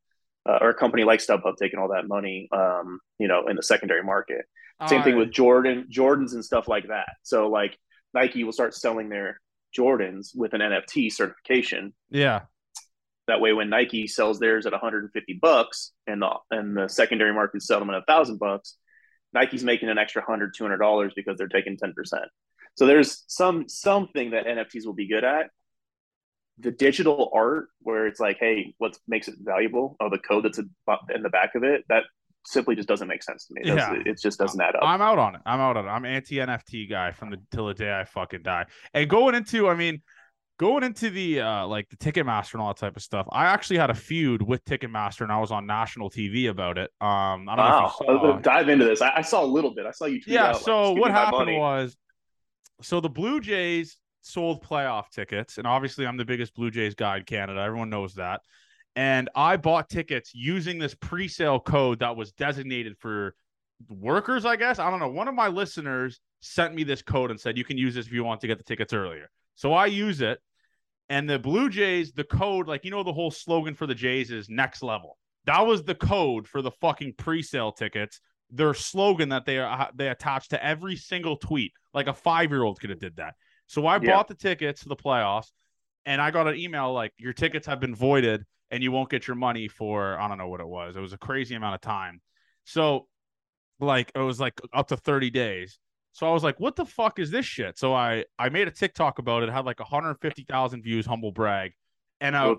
uh, 0.47 0.59
or 0.61 0.69
a 0.69 0.73
company 0.73 1.03
like 1.03 1.19
StubHub 1.19 1.57
taking 1.57 1.79
all 1.79 1.89
that 1.89 2.07
money, 2.07 2.47
um, 2.51 2.99
you 3.19 3.27
know, 3.27 3.47
in 3.47 3.55
the 3.55 3.63
secondary 3.63 4.03
market. 4.03 4.45
All 4.79 4.87
Same 4.87 4.97
right. 4.97 5.05
thing 5.05 5.17
with 5.17 5.31
Jordan, 5.31 5.87
Jordans 5.91 6.33
and 6.33 6.43
stuff 6.43 6.67
like 6.67 6.87
that. 6.87 7.09
So 7.23 7.47
like 7.47 7.77
Nike 8.13 8.43
will 8.43 8.53
start 8.53 8.75
selling 8.75 9.09
their 9.09 9.39
Jordans 9.77 10.35
with 10.35 10.53
an 10.53 10.61
NFT 10.61 11.11
certification. 11.11 11.93
Yeah. 12.09 12.41
That 13.27 13.39
way, 13.39 13.53
when 13.53 13.69
Nike 13.69 14.07
sells 14.07 14.39
theirs 14.39 14.65
at 14.65 14.73
150 14.73 15.39
bucks 15.41 15.91
and 16.07 16.21
the 16.21 16.29
and 16.51 16.75
the 16.75 16.89
secondary 16.89 17.33
market 17.33 17.65
them 17.65 17.89
at 17.89 17.95
a 17.95 18.03
thousand 18.05 18.37
bucks, 18.37 18.77
Nike's 19.33 19.63
making 19.63 19.89
an 19.89 19.97
extra 19.97 20.23
hundred, 20.23 20.53
two 20.55 20.63
hundred 20.63 20.77
dollars 20.77 21.13
because 21.15 21.37
they're 21.37 21.47
taking 21.47 21.77
10 21.77 21.93
percent. 21.93 22.25
So 22.75 22.85
there's 22.85 23.23
some 23.27 23.69
something 23.69 24.31
that 24.31 24.45
NFTs 24.45 24.85
will 24.85 24.93
be 24.93 25.07
good 25.07 25.23
at. 25.23 25.51
The 26.59 26.71
digital 26.71 27.31
art, 27.33 27.69
where 27.79 28.07
it's 28.07 28.19
like, 28.19 28.37
hey, 28.39 28.75
what 28.77 28.97
makes 29.07 29.27
it 29.27 29.35
valuable? 29.39 29.95
Oh, 29.99 30.09
the 30.09 30.19
code 30.19 30.45
that's 30.45 30.59
in 30.59 31.23
the 31.23 31.29
back 31.29 31.55
of 31.55 31.63
it. 31.63 31.83
That 31.89 32.03
simply 32.45 32.75
just 32.75 32.87
doesn't 32.87 33.07
make 33.07 33.23
sense 33.23 33.45
to 33.47 33.53
me. 33.53 33.61
It 33.61 33.75
yeah. 33.75 33.93
it 34.05 34.19
just 34.21 34.37
doesn't 34.37 34.59
add 34.59 34.75
up. 34.75 34.81
I'm 34.83 35.01
out 35.01 35.17
on 35.17 35.35
it. 35.35 35.41
I'm 35.45 35.59
out 35.59 35.77
on 35.77 35.85
it. 35.85 35.89
I'm 35.89 36.05
anti 36.05 36.35
NFT 36.35 36.89
guy 36.89 37.11
from 37.11 37.29
the 37.29 37.37
till 37.51 37.67
the 37.67 37.73
day 37.73 37.93
I 37.93 38.03
fucking 38.03 38.43
die. 38.43 38.65
And 38.93 39.09
going 39.09 39.35
into, 39.35 39.67
I 39.67 39.75
mean, 39.75 40.01
going 40.57 40.83
into 40.83 41.09
the 41.09 41.41
uh 41.41 41.67
like 41.67 41.89
the 41.89 41.97
Ticketmaster 41.97 42.53
and 42.53 42.61
all 42.61 42.69
that 42.69 42.77
type 42.77 42.95
of 42.95 43.03
stuff. 43.03 43.27
I 43.31 43.45
actually 43.45 43.77
had 43.77 43.89
a 43.89 43.95
feud 43.95 44.41
with 44.41 44.63
Ticketmaster, 44.65 45.21
and 45.21 45.31
I 45.31 45.39
was 45.39 45.51
on 45.51 45.65
national 45.65 46.09
TV 46.09 46.49
about 46.49 46.77
it. 46.77 46.91
Um, 47.01 47.47
I 47.49 47.55
don't 47.55 47.57
wow. 47.57 47.95
know. 48.01 48.35
If 48.35 48.43
Dive 48.43 48.69
into 48.69 48.85
this. 48.85 49.01
I, 49.01 49.17
I, 49.17 49.21
saw 49.21 49.43
a 49.43 49.47
little 49.47 49.73
bit. 49.73 49.85
I 49.85 49.91
saw 49.91 50.05
you. 50.05 50.21
yeah. 50.27 50.49
Out, 50.49 50.61
so 50.61 50.93
like, 50.93 51.01
what 51.01 51.11
happened 51.11 51.57
was, 51.57 51.95
so 52.81 52.99
the 52.99 53.09
Blue 53.09 53.39
Jays 53.39 53.97
sold 54.21 54.63
playoff 54.63 55.09
tickets, 55.09 55.57
and 55.57 55.67
obviously 55.67 56.05
I'm 56.05 56.17
the 56.17 56.25
biggest 56.25 56.53
Blue 56.53 56.71
Jays 56.71 56.95
guy 56.95 57.17
in 57.17 57.23
Canada. 57.23 57.59
Everyone 57.59 57.89
knows 57.89 58.15
that 58.15 58.41
and 58.95 59.29
I 59.35 59.57
bought 59.57 59.89
tickets 59.89 60.33
using 60.33 60.77
this 60.77 60.93
pre-sale 60.95 61.59
code 61.59 61.99
that 61.99 62.15
was 62.15 62.31
designated 62.31 62.97
for 62.99 63.35
workers, 63.89 64.45
I 64.45 64.55
guess. 64.55 64.79
I 64.79 64.89
don't 64.89 64.99
know. 64.99 65.09
One 65.09 65.27
of 65.27 65.33
my 65.33 65.47
listeners 65.47 66.19
sent 66.41 66.75
me 66.75 66.83
this 66.83 67.01
code 67.01 67.31
and 67.31 67.39
said 67.39 67.57
you 67.57 67.63
can 67.63 67.77
use 67.77 67.95
this 67.95 68.05
if 68.05 68.13
you 68.13 68.23
want 68.23 68.41
to 68.41 68.47
get 68.47 68.57
the 68.57 68.63
tickets 68.63 68.93
earlier. 68.93 69.29
So 69.55 69.73
I 69.73 69.87
use 69.87 70.21
it. 70.21 70.39
And 71.09 71.29
the 71.29 71.37
Blue 71.37 71.69
Jays, 71.69 72.13
the 72.13 72.23
code, 72.23 72.67
like 72.67 72.85
you 72.85 72.91
know, 72.91 73.03
the 73.03 73.13
whole 73.13 73.31
slogan 73.31 73.75
for 73.75 73.87
the 73.87 73.95
Jays 73.95 74.31
is 74.31 74.49
next 74.49 74.83
level. 74.83 75.17
That 75.45 75.61
was 75.61 75.83
the 75.83 75.95
code 75.95 76.47
for 76.47 76.61
the 76.61 76.71
fucking 76.71 77.15
pre-sale 77.17 77.71
tickets. 77.71 78.21
Their 78.49 78.73
slogan 78.73 79.29
that 79.29 79.45
they 79.45 79.57
are 79.57 79.89
they 79.93 80.09
attached 80.09 80.51
to 80.51 80.63
every 80.63 80.95
single 80.95 81.37
tweet. 81.37 81.73
Like 81.93 82.07
a 82.07 82.13
five-year-old 82.13 82.79
could 82.79 82.89
have 82.89 82.99
did 82.99 83.17
that. 83.17 83.35
So 83.67 83.85
I 83.85 83.99
yeah. 83.99 84.11
bought 84.11 84.27
the 84.27 84.35
tickets 84.35 84.81
to 84.83 84.89
the 84.89 84.95
playoffs, 84.95 85.47
and 86.05 86.21
I 86.21 86.31
got 86.31 86.47
an 86.47 86.55
email 86.55 86.93
like 86.93 87.11
your 87.17 87.33
tickets 87.33 87.67
have 87.67 87.79
been 87.79 87.95
voided 87.95 88.45
and 88.71 88.81
you 88.81 88.91
won't 88.91 89.09
get 89.09 89.27
your 89.27 89.35
money 89.35 89.67
for 89.67 90.17
I 90.19 90.27
don't 90.27 90.39
know 90.39 90.47
what 90.47 90.59
it 90.59 90.67
was. 90.67 90.95
It 90.95 90.99
was 90.99 91.13
a 91.13 91.17
crazy 91.17 91.53
amount 91.55 91.75
of 91.75 91.81
time. 91.81 92.21
So 92.63 93.07
like 93.79 94.11
it 94.15 94.19
was 94.19 94.39
like 94.39 94.59
up 94.73 94.87
to 94.87 94.97
30 94.97 95.29
days. 95.29 95.77
So 96.13 96.29
I 96.29 96.31
was 96.31 96.43
like, 96.43 96.59
what 96.59 96.75
the 96.75 96.85
fuck 96.85 97.19
is 97.19 97.31
this 97.31 97.45
shit? 97.45 97.77
So 97.77 97.93
I 97.93 98.25
I 98.39 98.49
made 98.49 98.67
a 98.67 98.71
TikTok 98.71 99.19
about 99.19 99.43
it. 99.43 99.49
it 99.49 99.51
had 99.51 99.65
like 99.65 99.79
150,000 99.79 100.83
views, 100.83 101.05
humble 101.05 101.31
brag. 101.31 101.73
And 102.21 102.35
uh, 102.35 102.55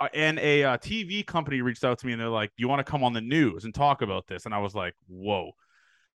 uh, 0.00 0.08
and 0.14 0.38
a 0.40 0.64
uh, 0.64 0.78
TV 0.78 1.24
company 1.24 1.60
reached 1.60 1.84
out 1.84 1.98
to 2.00 2.06
me 2.06 2.12
and 2.12 2.20
they're 2.20 2.28
like, 2.28 2.50
"Do 2.56 2.62
"You 2.62 2.68
want 2.68 2.84
to 2.84 2.90
come 2.90 3.04
on 3.04 3.12
the 3.12 3.20
news 3.20 3.64
and 3.64 3.72
talk 3.72 4.02
about 4.02 4.26
this?" 4.26 4.46
And 4.46 4.54
I 4.54 4.58
was 4.58 4.74
like, 4.74 4.94
"Whoa." 5.06 5.52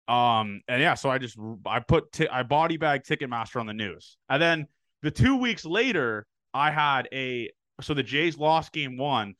Um 0.07 0.61
and 0.69 0.81
yeah, 0.81 0.95
so 0.95 1.11
I 1.11 1.19
just 1.19 1.37
I 1.67 1.81
put 1.81 2.13
t- 2.13 2.29
I 2.29 2.45
body 2.45 2.77
bag 2.77 3.03
Ticketmaster 3.03 3.59
on 3.59 3.67
the 3.67 3.75
news. 3.75 4.19
And 4.29 4.41
then 4.41 4.67
the 5.03 5.11
2 5.11 5.37
weeks 5.37 5.65
later, 5.65 6.27
I 6.55 6.71
had 6.71 7.09
a 7.13 7.51
so 7.81 7.93
the 7.95 8.05
Jays 8.05 8.39
lost 8.39 8.73
game 8.73 8.97
one. 8.97 9.35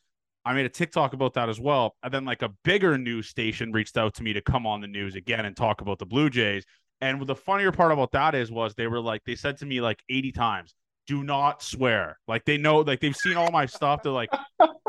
I 0.45 0.55
made 0.55 0.67
a 0.67 0.71
TikTok 0.71 1.13
about 1.13 1.35
that 1.35 1.49
as 1.49 1.61
well. 1.61 1.97
And 2.03 2.13
then 2.13 2.25
like 2.25 2.43
a 2.43 2.51
bigger 2.65 2.99
news 2.99 3.29
station 3.29 3.73
reached 3.73 3.97
out 3.97 4.15
to 4.15 4.23
me 4.23 4.33
to 4.33 4.41
come 4.41 4.67
on 4.67 4.81
the 4.81 4.87
news 4.87 5.15
again 5.17 5.45
and 5.45 5.57
talk 5.57 5.81
about 5.83 5.99
the 5.99 6.07
Blue 6.07 6.31
Jays. 6.31 6.65
And 7.01 7.27
the 7.27 7.37
funnier 7.37 7.73
part 7.73 7.93
about 7.93 8.13
that 8.13 8.35
is 8.35 8.51
was 8.51 8.75
they 8.75 8.87
were 8.87 9.01
like 9.01 9.23
they 9.25 9.35
said 9.35 9.59
to 9.59 9.67
me 9.67 9.81
like 9.81 10.03
80 10.09 10.33
times, 10.33 10.75
do 11.07 11.23
not 11.23 11.63
swear. 11.63 12.19
Like 12.27 12.45
they 12.45 12.57
know, 12.57 12.79
like 12.79 13.01
they've 13.01 13.17
seen 13.17 13.37
all 13.37 13.51
my 13.51 13.67
stuff. 13.67 14.03
They're 14.03 14.13
like, 14.13 14.31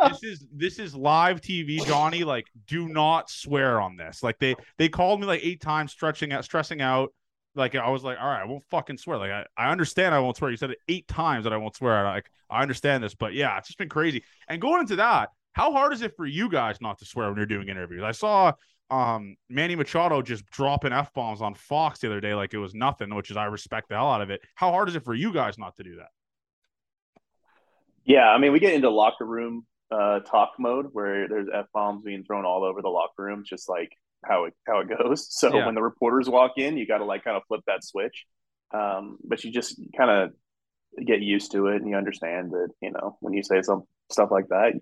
this 0.10 0.24
is 0.24 0.46
this 0.52 0.80
is 0.80 0.96
live 0.96 1.42
TV, 1.42 1.86
Johnny. 1.86 2.24
Like, 2.24 2.48
do 2.66 2.88
not 2.88 3.30
swear 3.30 3.80
on 3.80 3.98
this. 3.98 4.24
Like 4.24 4.40
they 4.40 4.56
they 4.78 4.90
called 4.90 5.20
me 5.20 5.28
like 5.28 5.42
eight 5.44 5.62
times, 5.62 5.92
stretching 5.92 6.34
out, 6.34 6.44
stressing 6.44 6.82
out 6.82 7.14
like 7.58 7.76
I 7.76 7.90
was 7.90 8.04
like, 8.04 8.18
all 8.22 8.28
right, 8.28 8.42
I 8.42 8.46
won't 8.46 8.64
fucking 8.70 8.98
swear. 8.98 9.18
Like 9.18 9.32
I, 9.32 9.46
I 9.58 9.72
understand 9.72 10.14
I 10.14 10.20
won't 10.20 10.38
swear. 10.38 10.52
You 10.52 10.58
said 10.58 10.72
it 10.72 10.78
eight 10.88 11.08
times 11.08 11.44
that 11.44 11.54
I 11.54 11.58
won't 11.58 11.76
swear. 11.76 12.04
Like 12.04 12.30
I 12.50 12.62
understand 12.62 13.04
this, 13.04 13.16
but 13.16 13.34
yeah, 13.34 13.58
it's 13.58 13.68
just 13.68 13.80
been 13.80 13.90
crazy. 13.90 14.24
And 14.48 14.62
going 14.62 14.82
into 14.82 14.96
that, 14.98 15.30
how 15.54 15.72
hard 15.72 15.92
is 15.92 16.04
it 16.04 16.16
for 16.16 16.26
you 16.26 16.50
guys 16.50 16.78
not 16.80 17.00
to 17.00 17.06
swear 17.06 17.28
when 17.28 17.38
you're 17.38 17.48
doing 17.48 17.68
interviews? 17.68 18.04
I 18.04 18.12
saw 18.12 18.54
um 18.90 19.36
Manny 19.50 19.76
Machado 19.76 20.22
just 20.22 20.46
dropping 20.48 20.94
f 20.94 21.14
bombs 21.14 21.42
on 21.42 21.54
Fox 21.54 22.00
the 22.00 22.08
other 22.08 22.22
day 22.22 22.34
like 22.34 22.54
it 22.54 22.58
was 22.58 22.74
nothing, 22.74 23.14
which 23.14 23.32
is 23.32 23.38
I 23.38 23.46
respect 23.46 23.90
the 23.90 23.96
hell 23.96 24.10
out 24.10 24.22
of 24.22 24.30
it. 24.30 24.42
How 24.56 24.72
hard 24.72 24.90
is 24.90 24.96
it 24.96 25.04
for 25.04 25.14
you 25.14 25.34
guys 25.34 25.58
not 25.58 25.76
to 25.78 25.84
do 25.84 25.98
that? 25.98 26.10
Yeah, 28.06 28.30
I 28.30 28.38
mean, 28.38 28.54
we 28.54 28.60
get 28.60 28.74
into 28.74 28.90
locker 28.90 29.26
room 29.26 29.66
uh, 29.92 30.20
talk 30.22 30.54
mode 30.60 30.88
where 30.92 31.28
there's 31.28 31.48
f 31.54 31.66
bombs 31.74 32.04
being 32.04 32.24
thrown 32.24 32.46
all 32.46 32.64
over 32.64 32.82
the 32.82 32.90
locker 32.90 33.24
room, 33.24 33.44
just 33.46 33.70
like 33.70 33.92
how 34.26 34.46
it 34.46 34.54
how 34.66 34.80
it 34.80 34.90
goes. 34.90 35.28
So 35.32 35.54
yeah. 35.54 35.66
when 35.66 35.76
the 35.76 35.82
reporters 35.82 36.30
walk 36.30 36.54
in, 36.58 36.78
you 36.78 36.88
got 36.88 37.00
to 37.00 37.06
like 37.06 37.24
kind 37.24 37.38
of 37.38 37.44
flip 37.48 37.62
that 37.68 37.84
switch. 37.84 38.26
Um, 38.74 39.18
but 39.24 39.44
you 39.44 39.52
just 39.52 39.80
kind 39.98 40.10
of 40.10 40.32
get 41.06 41.22
used 41.22 41.52
to 41.52 41.68
it, 41.68 41.82
and 41.82 41.90
you 41.90 41.96
understand 41.96 42.52
that 42.52 42.70
you 42.82 42.92
know 42.92 43.18
when 43.20 43.34
you 43.34 43.44
say 43.44 43.62
some 43.62 43.84
stuff 44.12 44.30
like 44.32 44.48
that, 44.50 44.74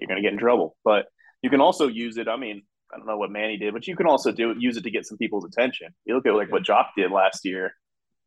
you're 0.00 0.08
going 0.08 0.16
to 0.16 0.22
get 0.22 0.32
in 0.32 0.38
trouble. 0.38 0.76
But 0.84 1.06
you 1.42 1.50
can 1.50 1.60
also 1.60 1.88
use 1.88 2.16
it. 2.16 2.28
I 2.28 2.36
mean, 2.36 2.62
I 2.92 2.98
don't 2.98 3.06
know 3.06 3.16
what 3.16 3.30
Manny 3.30 3.56
did, 3.56 3.72
but 3.72 3.86
you 3.86 3.96
can 3.96 4.06
also 4.06 4.32
do 4.32 4.54
use 4.58 4.76
it 4.76 4.84
to 4.84 4.90
get 4.90 5.06
some 5.06 5.18
people's 5.18 5.44
attention. 5.44 5.88
You 6.04 6.14
look 6.14 6.26
at 6.26 6.34
like 6.34 6.52
what 6.52 6.62
Joc 6.62 6.86
did 6.96 7.10
last 7.10 7.44
year. 7.44 7.74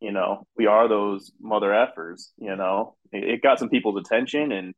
You 0.00 0.12
know, 0.12 0.46
we 0.56 0.66
are 0.66 0.88
those 0.88 1.32
mother 1.40 1.68
effers. 1.68 2.30
You 2.36 2.56
know, 2.56 2.96
it, 3.12 3.24
it 3.24 3.42
got 3.42 3.58
some 3.58 3.70
people's 3.70 4.00
attention, 4.04 4.52
and 4.52 4.74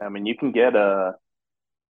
I 0.00 0.08
mean, 0.08 0.26
you 0.26 0.36
can 0.36 0.52
get 0.52 0.74
a 0.74 1.14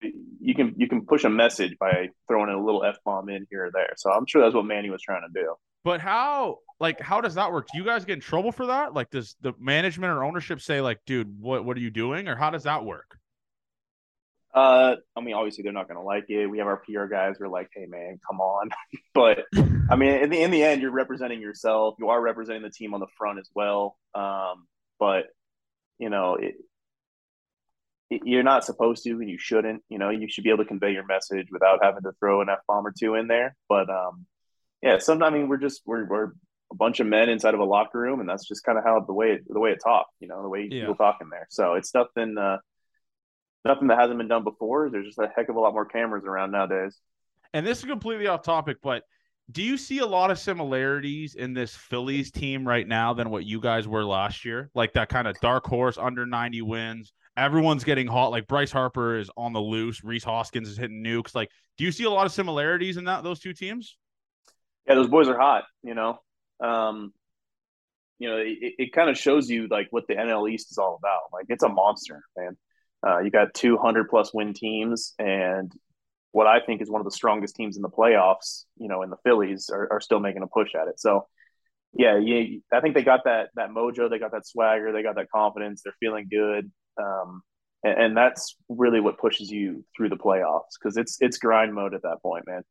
you 0.02 0.54
can 0.54 0.74
you 0.76 0.88
can 0.88 1.06
push 1.06 1.24
a 1.24 1.30
message 1.30 1.76
by 1.78 2.08
throwing 2.28 2.50
a 2.50 2.62
little 2.62 2.84
f 2.84 2.96
bomb 3.04 3.28
in 3.28 3.46
here 3.50 3.66
or 3.66 3.70
there. 3.72 3.94
So 3.96 4.10
I'm 4.10 4.26
sure 4.26 4.42
that's 4.42 4.54
what 4.54 4.64
Manny 4.64 4.90
was 4.90 5.02
trying 5.02 5.22
to 5.22 5.40
do. 5.40 5.54
But 5.84 6.00
how 6.00 6.58
like 6.80 7.00
how 7.00 7.20
does 7.20 7.36
that 7.36 7.52
work? 7.52 7.68
Do 7.72 7.78
you 7.78 7.84
guys 7.84 8.04
get 8.04 8.14
in 8.14 8.20
trouble 8.20 8.52
for 8.52 8.66
that? 8.66 8.92
Like 8.92 9.10
does 9.10 9.36
the 9.40 9.52
management 9.58 10.12
or 10.12 10.24
ownership 10.24 10.60
say 10.60 10.80
like, 10.80 10.98
dude, 11.06 11.40
what 11.40 11.64
what 11.64 11.76
are 11.76 11.80
you 11.80 11.90
doing, 11.90 12.28
or 12.28 12.36
how 12.36 12.50
does 12.50 12.64
that 12.64 12.84
work? 12.84 13.18
Uh, 14.56 14.96
I 15.14 15.20
mean, 15.20 15.34
obviously 15.34 15.62
they're 15.62 15.72
not 15.72 15.86
going 15.86 15.98
to 15.98 16.02
like 16.02 16.24
it. 16.30 16.46
We 16.46 16.58
have 16.58 16.66
our 16.66 16.78
PR 16.78 17.04
guys 17.04 17.36
who 17.38 17.44
are 17.44 17.48
like, 17.48 17.68
"Hey, 17.74 17.84
man, 17.86 18.18
come 18.26 18.40
on." 18.40 18.70
but 19.14 19.44
I 19.90 19.96
mean, 19.96 20.14
in 20.14 20.30
the 20.30 20.42
in 20.42 20.50
the 20.50 20.64
end, 20.64 20.80
you're 20.80 20.90
representing 20.90 21.42
yourself. 21.42 21.96
You 21.98 22.08
are 22.08 22.20
representing 22.20 22.62
the 22.62 22.70
team 22.70 22.94
on 22.94 23.00
the 23.00 23.06
front 23.18 23.38
as 23.38 23.50
well. 23.54 23.98
Um, 24.14 24.66
but 24.98 25.26
you 25.98 26.08
know, 26.08 26.36
it, 26.36 26.54
you're 28.08 28.42
not 28.42 28.64
supposed 28.64 29.04
to 29.04 29.10
and 29.10 29.28
you 29.28 29.38
shouldn't. 29.38 29.82
You 29.90 29.98
know, 29.98 30.08
you 30.08 30.26
should 30.26 30.44
be 30.44 30.50
able 30.50 30.64
to 30.64 30.68
convey 30.68 30.92
your 30.92 31.04
message 31.04 31.48
without 31.50 31.80
having 31.82 32.02
to 32.04 32.12
throw 32.18 32.40
an 32.40 32.48
F 32.48 32.60
bomb 32.66 32.86
or 32.86 32.94
two 32.98 33.14
in 33.14 33.28
there. 33.28 33.54
But 33.68 33.90
um, 33.90 34.24
yeah, 34.82 34.98
sometimes 34.98 35.34
I 35.34 35.36
mean 35.36 35.48
we're 35.48 35.58
just 35.58 35.82
we're 35.84 36.06
we're 36.06 36.32
a 36.72 36.74
bunch 36.74 37.00
of 37.00 37.06
men 37.06 37.28
inside 37.28 37.52
of 37.52 37.60
a 37.60 37.64
locker 37.64 37.98
room, 37.98 38.20
and 38.20 38.28
that's 38.28 38.48
just 38.48 38.64
kind 38.64 38.78
of 38.78 38.84
how 38.84 39.00
the 39.00 39.12
way 39.12 39.32
it, 39.32 39.42
the 39.48 39.60
way 39.60 39.70
it 39.70 39.80
talk, 39.82 40.06
you 40.18 40.28
know, 40.28 40.42
the 40.42 40.48
way 40.48 40.66
yeah. 40.70 40.80
people 40.80 40.94
talk 40.94 41.18
in 41.20 41.28
there. 41.28 41.46
So 41.50 41.74
it's 41.74 41.94
nothing 41.94 42.36
uh, 42.38 42.58
nothing 43.66 43.88
that 43.88 43.98
hasn't 43.98 44.18
been 44.18 44.28
done 44.28 44.44
before. 44.44 44.90
There's 44.90 45.06
just 45.06 45.18
a 45.18 45.30
heck 45.34 45.48
of 45.48 45.56
a 45.56 45.60
lot 45.60 45.72
more 45.72 45.84
cameras 45.84 46.24
around 46.24 46.52
nowadays. 46.52 46.98
And 47.52 47.66
this 47.66 47.78
is 47.78 47.84
completely 47.84 48.26
off 48.26 48.42
topic, 48.42 48.78
but 48.82 49.02
do 49.50 49.62
you 49.62 49.76
see 49.76 49.98
a 49.98 50.06
lot 50.06 50.30
of 50.30 50.38
similarities 50.38 51.36
in 51.36 51.54
this 51.54 51.74
Phillies 51.74 52.30
team 52.30 52.66
right 52.66 52.86
now 52.86 53.14
than 53.14 53.30
what 53.30 53.44
you 53.44 53.60
guys 53.60 53.86
were 53.86 54.04
last 54.04 54.44
year? 54.44 54.70
Like 54.74 54.92
that 54.94 55.08
kind 55.08 55.28
of 55.28 55.38
dark 55.40 55.64
horse 55.64 55.98
under 55.98 56.26
90 56.26 56.62
wins. 56.62 57.12
Everyone's 57.36 57.84
getting 57.84 58.08
hot. 58.08 58.28
Like 58.28 58.48
Bryce 58.48 58.72
Harper 58.72 59.18
is 59.18 59.30
on 59.36 59.52
the 59.52 59.60
loose. 59.60 60.02
Rhys 60.02 60.24
Hoskins 60.24 60.68
is 60.68 60.76
hitting 60.76 61.04
nukes. 61.04 61.34
Like, 61.34 61.50
do 61.78 61.84
you 61.84 61.92
see 61.92 62.04
a 62.04 62.10
lot 62.10 62.26
of 62.26 62.32
similarities 62.32 62.96
in 62.96 63.04
that 63.04 63.22
those 63.22 63.38
two 63.38 63.52
teams? 63.52 63.96
Yeah, 64.88 64.94
those 64.94 65.08
boys 65.08 65.28
are 65.28 65.38
hot. 65.38 65.64
You 65.82 65.94
know, 65.94 66.18
um, 66.60 67.12
you 68.18 68.28
know, 68.28 68.38
it, 68.38 68.74
it 68.78 68.92
kind 68.92 69.10
of 69.10 69.18
shows 69.18 69.48
you 69.48 69.68
like 69.68 69.88
what 69.90 70.06
the 70.08 70.14
NL 70.14 70.50
East 70.50 70.70
is 70.70 70.78
all 70.78 70.98
about. 70.98 71.20
Like, 71.32 71.46
it's 71.48 71.62
a 71.62 71.68
monster, 71.68 72.22
man. 72.36 72.56
Uh, 73.06 73.18
you 73.18 73.30
got 73.30 73.54
200 73.54 74.08
plus 74.08 74.32
win 74.32 74.52
teams, 74.54 75.14
and 75.18 75.72
what 76.32 76.46
I 76.46 76.60
think 76.60 76.82
is 76.82 76.90
one 76.90 77.00
of 77.00 77.06
the 77.06 77.10
strongest 77.10 77.56
teams 77.56 77.76
in 77.76 77.82
the 77.82 77.88
playoffs, 77.88 78.64
you 78.76 78.88
know, 78.88 79.02
in 79.02 79.08
the 79.10 79.16
Phillies 79.24 79.70
are, 79.72 79.90
are 79.90 80.00
still 80.00 80.20
making 80.20 80.42
a 80.42 80.46
push 80.46 80.74
at 80.74 80.86
it. 80.88 81.00
So, 81.00 81.26
yeah, 81.94 82.18
yeah, 82.18 82.58
I 82.72 82.80
think 82.80 82.94
they 82.94 83.02
got 83.02 83.24
that 83.24 83.48
that 83.54 83.70
mojo, 83.70 84.10
they 84.10 84.18
got 84.18 84.32
that 84.32 84.46
swagger, 84.46 84.92
they 84.92 85.02
got 85.02 85.16
that 85.16 85.30
confidence. 85.30 85.82
They're 85.82 85.94
feeling 85.98 86.28
good, 86.30 86.70
um, 87.00 87.42
and, 87.82 88.00
and, 88.02 88.16
that's 88.16 88.56
really 88.68 89.00
what 89.00 89.18
pushes 89.18 89.50
you 89.50 89.82
through 89.96 90.10
the 90.10 90.16
playoffs 90.16 90.76
because 90.78 90.98
it's 90.98 91.16
it's 91.20 91.38
grind 91.38 91.72
mode 91.72 91.94
at 91.94 92.02
that 92.02 92.20
point, 92.22 92.44
man. 92.46 92.62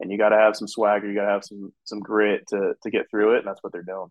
And 0.00 0.10
you 0.10 0.18
got 0.18 0.30
to 0.30 0.36
have 0.36 0.56
some 0.56 0.66
swagger, 0.66 1.08
you 1.08 1.14
got 1.14 1.26
to 1.26 1.32
have 1.32 1.44
some 1.44 1.72
some 1.84 2.00
grit 2.00 2.42
to 2.48 2.74
to 2.82 2.90
get 2.90 3.08
through 3.08 3.36
it, 3.36 3.38
and 3.38 3.46
that's 3.46 3.62
what 3.62 3.72
they're 3.72 3.82
doing. 3.82 4.08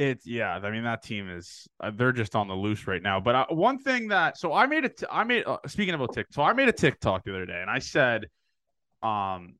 It's 0.00 0.26
yeah. 0.26 0.54
I 0.54 0.70
mean, 0.70 0.84
that 0.84 1.02
team 1.02 1.28
is 1.28 1.68
uh, 1.78 1.90
they're 1.94 2.12
just 2.12 2.34
on 2.34 2.48
the 2.48 2.54
loose 2.54 2.86
right 2.86 3.02
now. 3.02 3.20
But 3.20 3.34
uh, 3.34 3.46
one 3.50 3.78
thing 3.78 4.08
that 4.08 4.38
so 4.38 4.54
I 4.54 4.64
made 4.64 4.86
it. 4.86 5.02
I 5.10 5.24
made 5.24 5.44
uh, 5.44 5.58
speaking 5.66 5.92
about 5.92 6.14
TikTok. 6.14 6.32
So 6.32 6.42
I 6.42 6.54
made 6.54 6.70
a 6.70 6.72
TikTok 6.72 7.22
the 7.24 7.32
other 7.32 7.44
day, 7.44 7.60
and 7.60 7.68
I 7.68 7.80
said 7.80 8.26
um, 9.02 9.56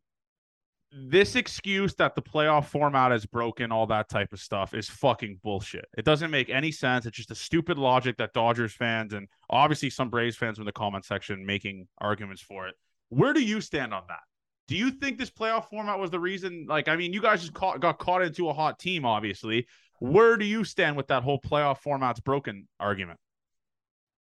this 0.93 1.37
excuse 1.37 1.95
that 1.97 2.15
the 2.15 2.23
playoff 2.23 2.65
format 2.69 3.13
is 3.13 3.27
broken, 3.27 3.71
all 3.71 3.87
that 3.89 4.09
type 4.09 4.33
of 4.33 4.41
stuff, 4.41 4.73
is 4.73 4.89
fucking 4.89 5.41
bullshit. 5.43 5.85
It 5.99 6.07
doesn't 6.07 6.31
make 6.31 6.49
any 6.49 6.73
sense. 6.73 7.05
It's 7.05 7.19
just 7.19 7.31
a 7.31 7.35
stupid 7.35 7.77
logic 7.77 8.17
that 8.17 8.33
Dodgers 8.33 8.73
fans 8.73 9.13
and 9.13 9.29
obviously 9.51 9.91
some 9.91 10.09
Braves 10.09 10.37
fans 10.37 10.59
in 10.59 10.65
the 10.65 10.73
comment 10.73 11.05
section 11.05 11.45
making 11.45 11.87
arguments 11.99 12.41
for 12.41 12.67
it. 12.67 12.77
Where 13.11 13.35
do 13.35 13.43
you 13.43 13.61
stand 13.61 13.93
on 13.93 14.05
that? 14.09 14.21
Do 14.69 14.77
you 14.77 14.91
think 14.91 15.19
this 15.19 15.31
playoff 15.31 15.69
format 15.69 15.99
was 15.99 16.11
the 16.11 16.21
reason? 16.21 16.67
Like, 16.69 16.89
I 16.89 16.97
mean, 16.97 17.13
you 17.13 17.21
guys 17.21 17.41
just 17.41 17.53
caught, 17.53 17.81
got 17.81 17.99
caught 17.99 18.23
into 18.23 18.49
a 18.49 18.53
hot 18.53 18.79
team, 18.79 19.05
obviously. 19.05 19.67
Where 20.01 20.37
do 20.37 20.45
you 20.45 20.65
stand 20.65 20.97
with 20.97 21.09
that 21.09 21.23
whole 21.23 21.39
playoff 21.39 21.79
format's 21.79 22.21
broken 22.21 22.67
argument? 22.81 23.21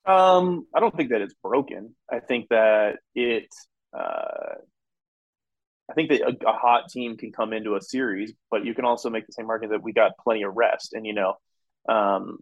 Um, 0.06 0.68
I 0.76 0.80
don't 0.80 0.96
think 0.96 1.10
that 1.10 1.22
it's 1.22 1.36
broken. 1.42 1.96
I 2.12 2.20
think 2.20 2.50
that 2.50 2.98
it 3.16 3.48
uh, 3.98 4.56
I 5.90 5.94
think 5.94 6.10
that 6.10 6.22
a, 6.22 6.50
a, 6.50 6.54
hot 6.54 6.90
team 6.90 7.18
can 7.18 7.32
come 7.32 7.54
into 7.54 7.76
a 7.76 7.82
series, 7.82 8.34
but 8.52 8.64
you 8.64 8.76
can 8.76 8.86
also 8.86 9.10
make 9.10 9.26
the 9.26 9.34
same 9.34 9.50
argument 9.50 9.80
that 9.80 9.84
we 9.84 9.94
got 9.94 10.12
plenty 10.24 10.44
of 10.44 10.56
rest. 10.56 10.94
And 10.94 11.06
you 11.06 11.14
know, 11.14 11.36
um, 11.88 12.38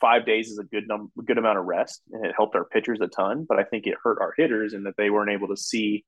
five 0.00 0.24
days 0.24 0.48
is 0.48 0.58
a 0.58 0.64
good 0.64 0.84
num- 0.86 1.12
good 1.24 1.38
amount 1.38 1.58
of 1.58 1.64
rest, 1.64 2.02
and 2.10 2.24
it 2.24 2.34
helped 2.36 2.54
our 2.54 2.64
pitchers 2.64 2.98
a 3.00 3.08
ton. 3.08 3.46
But 3.48 3.58
I 3.58 3.64
think 3.64 3.86
it 3.86 3.94
hurt 4.02 4.18
our 4.20 4.32
hitters 4.36 4.74
in 4.74 4.84
that 4.84 4.94
they 4.96 5.10
weren't 5.10 5.30
able 5.30 5.48
to 5.48 5.56
see, 5.56 6.04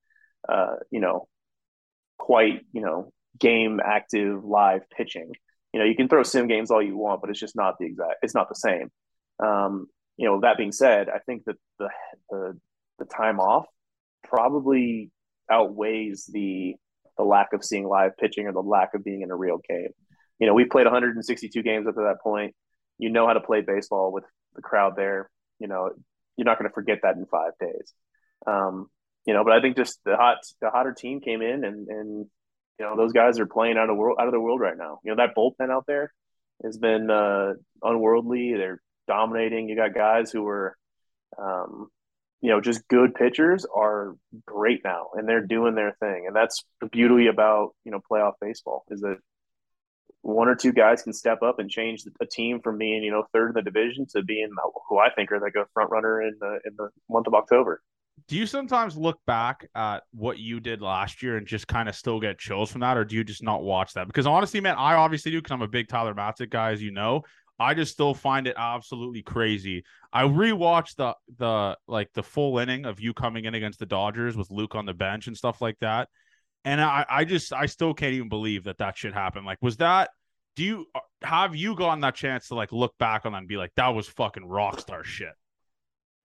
uh, 0.48 0.76
you 0.90 1.00
know, 1.00 1.28
quite 2.18 2.62
you 2.72 2.80
know 2.80 3.12
game 3.38 3.80
active 3.84 4.44
live 4.44 4.82
pitching. 4.90 5.32
You 5.72 5.80
know, 5.80 5.86
you 5.86 5.94
can 5.94 6.08
throw 6.08 6.22
sim 6.22 6.46
games 6.46 6.70
all 6.70 6.82
you 6.82 6.96
want, 6.96 7.20
but 7.20 7.30
it's 7.30 7.40
just 7.40 7.56
not 7.56 7.74
the 7.78 7.86
exact. 7.86 8.16
It's 8.22 8.34
not 8.34 8.48
the 8.48 8.54
same. 8.54 8.90
Um, 9.40 9.86
you 10.16 10.26
know, 10.26 10.40
that 10.40 10.56
being 10.56 10.72
said, 10.72 11.08
I 11.08 11.18
think 11.18 11.44
that 11.44 11.56
the 11.78 11.88
the, 12.30 12.58
the 12.98 13.04
time 13.04 13.38
off 13.38 13.66
probably 14.24 15.10
outweighs 15.50 16.28
the 16.32 16.74
the 17.16 17.24
lack 17.24 17.52
of 17.52 17.64
seeing 17.64 17.86
live 17.86 18.16
pitching 18.16 18.46
or 18.46 18.52
the 18.52 18.60
lack 18.60 18.94
of 18.94 19.04
being 19.04 19.22
in 19.22 19.30
a 19.30 19.36
real 19.36 19.60
game. 19.68 19.90
You 20.38 20.46
know, 20.46 20.54
we 20.54 20.64
played 20.64 20.86
162 20.86 21.62
games 21.62 21.86
up 21.86 21.94
to 21.94 22.02
that 22.02 22.22
point. 22.22 22.54
You 22.98 23.10
know 23.10 23.26
how 23.26 23.32
to 23.32 23.40
play 23.40 23.60
baseball 23.60 24.12
with 24.12 24.24
the 24.54 24.62
crowd 24.62 24.94
there. 24.96 25.28
You 25.58 25.66
know, 25.66 25.90
you're 26.36 26.44
not 26.44 26.58
going 26.58 26.70
to 26.70 26.74
forget 26.74 27.00
that 27.02 27.16
in 27.16 27.26
five 27.26 27.52
days. 27.60 27.92
Um, 28.46 28.88
you 29.26 29.34
know, 29.34 29.44
but 29.44 29.52
I 29.52 29.60
think 29.60 29.76
just 29.76 30.00
the 30.04 30.16
hot 30.16 30.38
the 30.60 30.70
hotter 30.70 30.94
team 30.94 31.20
came 31.20 31.42
in 31.42 31.64
and 31.64 31.88
and 31.88 32.26
you 32.78 32.86
know 32.86 32.96
those 32.96 33.12
guys 33.12 33.38
are 33.38 33.46
playing 33.46 33.76
out 33.76 33.90
of 33.90 33.96
world 33.96 34.18
out 34.20 34.26
of 34.26 34.32
the 34.32 34.40
world 34.40 34.60
right 34.60 34.76
now. 34.76 35.00
You 35.04 35.14
know 35.14 35.16
that 35.16 35.34
bullpen 35.36 35.70
out 35.70 35.84
there 35.86 36.12
has 36.64 36.78
been 36.78 37.10
uh, 37.10 37.54
unworldly. 37.82 38.54
They're 38.54 38.82
dominating. 39.06 39.68
You 39.68 39.76
got 39.76 39.94
guys 39.94 40.30
who 40.30 40.42
were 40.42 40.76
um, 41.38 41.88
you 42.40 42.50
know, 42.50 42.60
just 42.60 42.86
good 42.88 43.14
pitchers 43.14 43.66
are 43.74 44.16
great 44.46 44.82
now 44.84 45.08
and 45.14 45.28
they're 45.28 45.44
doing 45.44 45.74
their 45.74 45.96
thing. 45.98 46.24
And 46.26 46.36
that's 46.36 46.64
the 46.80 46.86
beauty 46.86 47.26
about, 47.26 47.74
you 47.84 47.90
know, 47.90 48.00
playoff 48.10 48.34
baseball 48.40 48.84
is 48.90 49.00
that 49.00 49.16
one 50.22 50.48
or 50.48 50.54
two 50.54 50.72
guys 50.72 51.02
can 51.02 51.12
step 51.12 51.42
up 51.42 51.58
and 51.58 51.70
change 51.70 52.04
a 52.20 52.26
team 52.26 52.60
from 52.60 52.78
being, 52.78 53.02
you 53.02 53.10
know, 53.10 53.24
third 53.32 53.50
in 53.50 53.54
the 53.54 53.62
division 53.62 54.06
to 54.14 54.22
being 54.22 54.50
who 54.88 54.98
I 54.98 55.10
think 55.10 55.32
are 55.32 55.40
like 55.40 55.54
a 55.56 55.66
front 55.74 55.90
runner 55.90 56.22
in 56.22 56.36
the 56.40 56.60
in 56.64 56.74
the 56.76 56.90
month 57.08 57.26
of 57.26 57.34
October. 57.34 57.82
Do 58.26 58.36
you 58.36 58.46
sometimes 58.46 58.96
look 58.96 59.18
back 59.26 59.68
at 59.74 60.02
what 60.12 60.38
you 60.38 60.60
did 60.60 60.82
last 60.82 61.22
year 61.22 61.36
and 61.36 61.46
just 61.46 61.68
kind 61.68 61.88
of 61.88 61.94
still 61.94 62.20
get 62.20 62.38
chills 62.38 62.70
from 62.70 62.80
that, 62.80 62.96
or 62.96 63.04
do 63.04 63.16
you 63.16 63.24
just 63.24 63.42
not 63.42 63.62
watch 63.62 63.92
that? 63.94 64.06
Because 64.06 64.26
honestly, 64.26 64.60
man, 64.60 64.76
I 64.76 64.94
obviously 64.94 65.30
do 65.30 65.38
because 65.38 65.52
I'm 65.52 65.62
a 65.62 65.68
big 65.68 65.88
Tyler 65.88 66.14
Matzek 66.14 66.50
guy, 66.50 66.72
as 66.72 66.82
you 66.82 66.90
know. 66.90 67.22
I 67.60 67.74
just 67.74 67.92
still 67.92 68.14
find 68.14 68.46
it 68.46 68.54
absolutely 68.56 69.22
crazy. 69.22 69.84
I 70.12 70.24
rewatched 70.24 70.96
the 70.96 71.14
the 71.38 71.76
like 71.86 72.08
the 72.14 72.22
full 72.22 72.58
inning 72.58 72.86
of 72.86 73.00
you 73.00 73.12
coming 73.12 73.44
in 73.44 73.54
against 73.54 73.78
the 73.78 73.86
Dodgers 73.86 74.36
with 74.36 74.50
Luke 74.50 74.74
on 74.74 74.86
the 74.86 74.94
bench 74.94 75.26
and 75.26 75.36
stuff 75.36 75.60
like 75.60 75.78
that, 75.80 76.08
and 76.64 76.80
I 76.80 77.04
I 77.08 77.24
just 77.24 77.52
I 77.52 77.66
still 77.66 77.94
can't 77.94 78.14
even 78.14 78.28
believe 78.28 78.64
that 78.64 78.78
that 78.78 78.96
should 78.96 79.12
happen. 79.12 79.44
Like, 79.44 79.58
was 79.60 79.78
that? 79.78 80.10
Do 80.54 80.64
you 80.64 80.86
uh, 80.94 81.00
have 81.22 81.56
you 81.56 81.74
gotten 81.74 82.00
that 82.00 82.14
chance 82.14 82.48
to 82.48 82.54
like 82.54 82.72
look 82.72 82.96
back 82.98 83.26
on 83.26 83.32
that 83.32 83.38
and 83.38 83.48
be 83.48 83.56
like 83.56 83.72
that 83.76 83.88
was 83.88 84.08
fucking 84.08 84.46
rock 84.46 84.80
star 84.80 85.02
shit? 85.02 85.34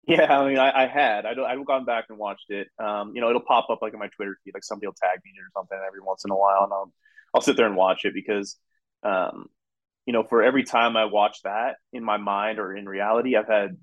Yeah, 0.06 0.38
I 0.38 0.48
mean, 0.48 0.58
I, 0.58 0.84
I 0.84 0.86
had. 0.86 1.26
I've 1.26 1.66
gone 1.66 1.84
back 1.84 2.06
and 2.08 2.18
watched 2.18 2.50
it. 2.50 2.68
Um, 2.78 3.12
you 3.14 3.20
know, 3.20 3.28
it'll 3.28 3.42
pop 3.42 3.70
up 3.70 3.82
like 3.82 3.92
in 3.92 3.98
my 3.98 4.08
Twitter 4.08 4.38
feed, 4.44 4.54
like 4.54 4.62
somebody 4.62 4.86
will 4.86 4.94
tag 4.94 5.18
me 5.24 5.32
or 5.38 5.48
something 5.52 5.78
every 5.86 6.00
once 6.00 6.24
in 6.24 6.30
a 6.30 6.36
while, 6.36 6.62
and 6.64 6.72
I'll 6.72 6.92
I'll 7.34 7.40
sit 7.40 7.56
there 7.56 7.66
and 7.66 7.76
watch 7.76 8.04
it 8.04 8.14
because 8.14 8.56
um, 9.02 9.46
you 10.06 10.12
know, 10.12 10.24
for 10.24 10.42
every 10.42 10.64
time 10.64 10.96
I 10.96 11.06
watch 11.06 11.38
that 11.44 11.76
in 11.92 12.04
my 12.04 12.18
mind 12.18 12.58
or 12.58 12.76
in 12.76 12.88
reality, 12.88 13.36
I've 13.36 13.48
had 13.48 13.78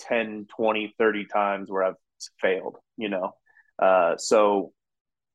10, 0.00 0.46
20, 0.56 0.94
30 0.98 1.26
times 1.26 1.70
where 1.70 1.84
I've 1.84 1.96
failed, 2.40 2.76
you 2.96 3.10
know. 3.10 3.32
Uh, 3.78 4.16
so, 4.18 4.72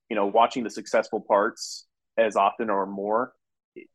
you 0.10 0.16
know, 0.16 0.28
watching 0.28 0.64
the 0.64 0.70
successful 0.70 1.22
parts 1.22 1.86
as 2.18 2.36
often 2.36 2.70
or 2.70 2.86
more, 2.86 3.34
it, 3.76 3.88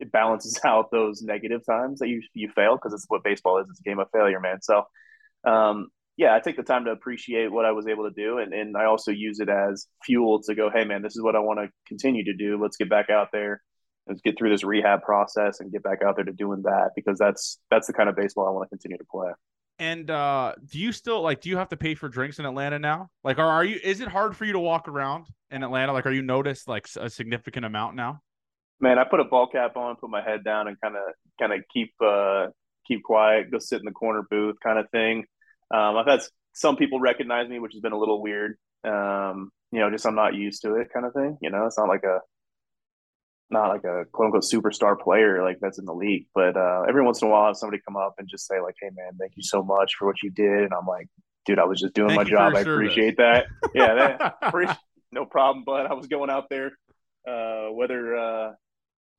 it 0.00 0.12
balances 0.12 0.60
out 0.64 0.90
those 0.90 1.22
negative 1.22 1.64
times 1.66 2.00
that 2.00 2.08
you 2.08 2.22
you 2.34 2.50
fail 2.50 2.76
because 2.76 2.92
it's 2.94 3.06
what 3.08 3.24
baseball 3.24 3.58
is. 3.60 3.68
It's 3.70 3.80
a 3.80 3.84
game 3.84 3.98
of 4.00 4.08
failure, 4.12 4.40
man. 4.40 4.62
So, 4.62 4.84
um, 5.44 5.88
yeah, 6.16 6.34
I 6.34 6.40
take 6.40 6.56
the 6.56 6.62
time 6.62 6.84
to 6.84 6.90
appreciate 6.90 7.50
what 7.50 7.64
I 7.64 7.72
was 7.72 7.86
able 7.86 8.04
to 8.04 8.14
do, 8.14 8.38
and 8.38 8.52
and 8.52 8.76
I 8.76 8.84
also 8.84 9.10
use 9.10 9.40
it 9.40 9.48
as 9.48 9.86
fuel 10.04 10.42
to 10.42 10.54
go, 10.54 10.70
hey, 10.70 10.84
man, 10.84 11.02
this 11.02 11.16
is 11.16 11.22
what 11.22 11.36
I 11.36 11.40
want 11.40 11.60
to 11.60 11.70
continue 11.86 12.24
to 12.24 12.34
do. 12.34 12.60
Let's 12.60 12.76
get 12.76 12.90
back 12.90 13.10
out 13.10 13.28
there 13.32 13.62
is 14.08 14.20
get 14.22 14.36
through 14.38 14.50
this 14.50 14.64
rehab 14.64 15.02
process 15.02 15.60
and 15.60 15.70
get 15.72 15.82
back 15.82 16.02
out 16.06 16.16
there 16.16 16.24
to 16.24 16.32
doing 16.32 16.62
that 16.62 16.90
because 16.94 17.18
that's 17.18 17.58
that's 17.70 17.86
the 17.86 17.92
kind 17.92 18.08
of 18.08 18.16
baseball 18.16 18.46
I 18.46 18.50
want 18.50 18.66
to 18.66 18.68
continue 18.68 18.98
to 18.98 19.04
play. 19.10 19.30
And 19.78 20.10
uh, 20.10 20.54
do 20.66 20.78
you 20.78 20.92
still 20.92 21.22
like? 21.22 21.40
Do 21.40 21.48
you 21.48 21.56
have 21.56 21.70
to 21.70 21.76
pay 21.76 21.94
for 21.94 22.08
drinks 22.08 22.38
in 22.38 22.44
Atlanta 22.44 22.78
now? 22.78 23.08
Like, 23.24 23.38
are, 23.38 23.46
are 23.46 23.64
you? 23.64 23.78
Is 23.82 24.00
it 24.00 24.08
hard 24.08 24.36
for 24.36 24.44
you 24.44 24.52
to 24.52 24.58
walk 24.58 24.88
around 24.88 25.26
in 25.50 25.62
Atlanta? 25.62 25.92
Like, 25.92 26.06
are 26.06 26.12
you 26.12 26.22
noticed 26.22 26.68
like 26.68 26.86
a 26.98 27.08
significant 27.08 27.64
amount 27.64 27.96
now? 27.96 28.20
Man, 28.78 28.98
I 28.98 29.04
put 29.04 29.20
a 29.20 29.24
ball 29.24 29.46
cap 29.46 29.76
on, 29.76 29.96
put 29.96 30.10
my 30.10 30.22
head 30.22 30.44
down, 30.44 30.68
and 30.68 30.78
kind 30.82 30.96
of 30.96 31.02
kind 31.40 31.52
of 31.52 31.60
keep 31.72 31.92
uh, 32.04 32.48
keep 32.86 33.02
quiet, 33.02 33.50
go 33.50 33.58
sit 33.58 33.78
in 33.78 33.84
the 33.84 33.92
corner 33.92 34.22
booth, 34.28 34.56
kind 34.62 34.78
of 34.78 34.90
thing. 34.90 35.24
Um, 35.70 35.96
I've 35.96 36.06
had 36.06 36.20
some 36.52 36.76
people 36.76 37.00
recognize 37.00 37.48
me, 37.48 37.58
which 37.58 37.72
has 37.72 37.80
been 37.80 37.92
a 37.92 37.98
little 37.98 38.22
weird. 38.22 38.56
Um, 38.84 39.50
you 39.72 39.80
know, 39.80 39.90
just 39.90 40.06
I'm 40.06 40.14
not 40.14 40.34
used 40.34 40.62
to 40.62 40.76
it, 40.76 40.88
kind 40.92 41.06
of 41.06 41.12
thing. 41.12 41.38
You 41.40 41.50
know, 41.50 41.66
it's 41.66 41.78
not 41.78 41.88
like 41.88 42.04
a 42.04 42.20
not 43.50 43.68
like 43.68 43.84
a 43.84 44.04
quote 44.12 44.26
unquote 44.26 44.44
superstar 44.44 44.98
player 44.98 45.42
like 45.42 45.58
that's 45.60 45.78
in 45.78 45.84
the 45.84 45.94
league, 45.94 46.26
but 46.34 46.56
uh, 46.56 46.82
every 46.88 47.02
once 47.04 47.20
in 47.20 47.28
a 47.28 47.30
while, 47.30 47.44
I 47.44 47.46
have 47.48 47.56
somebody 47.56 47.82
come 47.86 47.96
up 47.96 48.14
and 48.18 48.28
just 48.28 48.46
say 48.46 48.60
like, 48.60 48.76
"Hey, 48.80 48.90
man, 48.94 49.12
thank 49.18 49.32
you 49.36 49.42
so 49.42 49.62
much 49.62 49.94
for 49.98 50.06
what 50.06 50.22
you 50.22 50.30
did," 50.30 50.64
and 50.64 50.72
I'm 50.72 50.86
like, 50.86 51.08
"Dude, 51.46 51.58
I 51.58 51.64
was 51.64 51.80
just 51.80 51.94
doing 51.94 52.10
thank 52.10 52.22
my 52.22 52.24
job. 52.24 52.54
I 52.54 52.60
appreciate 52.60 53.16
that. 53.18 53.46
yeah, 53.74 53.94
that, 53.94 54.78
no 55.12 55.24
problem." 55.24 55.64
But 55.64 55.86
I 55.86 55.94
was 55.94 56.06
going 56.06 56.30
out 56.30 56.48
there, 56.48 56.72
uh, 57.28 57.68
whether 57.72 58.16
uh, 58.16 58.52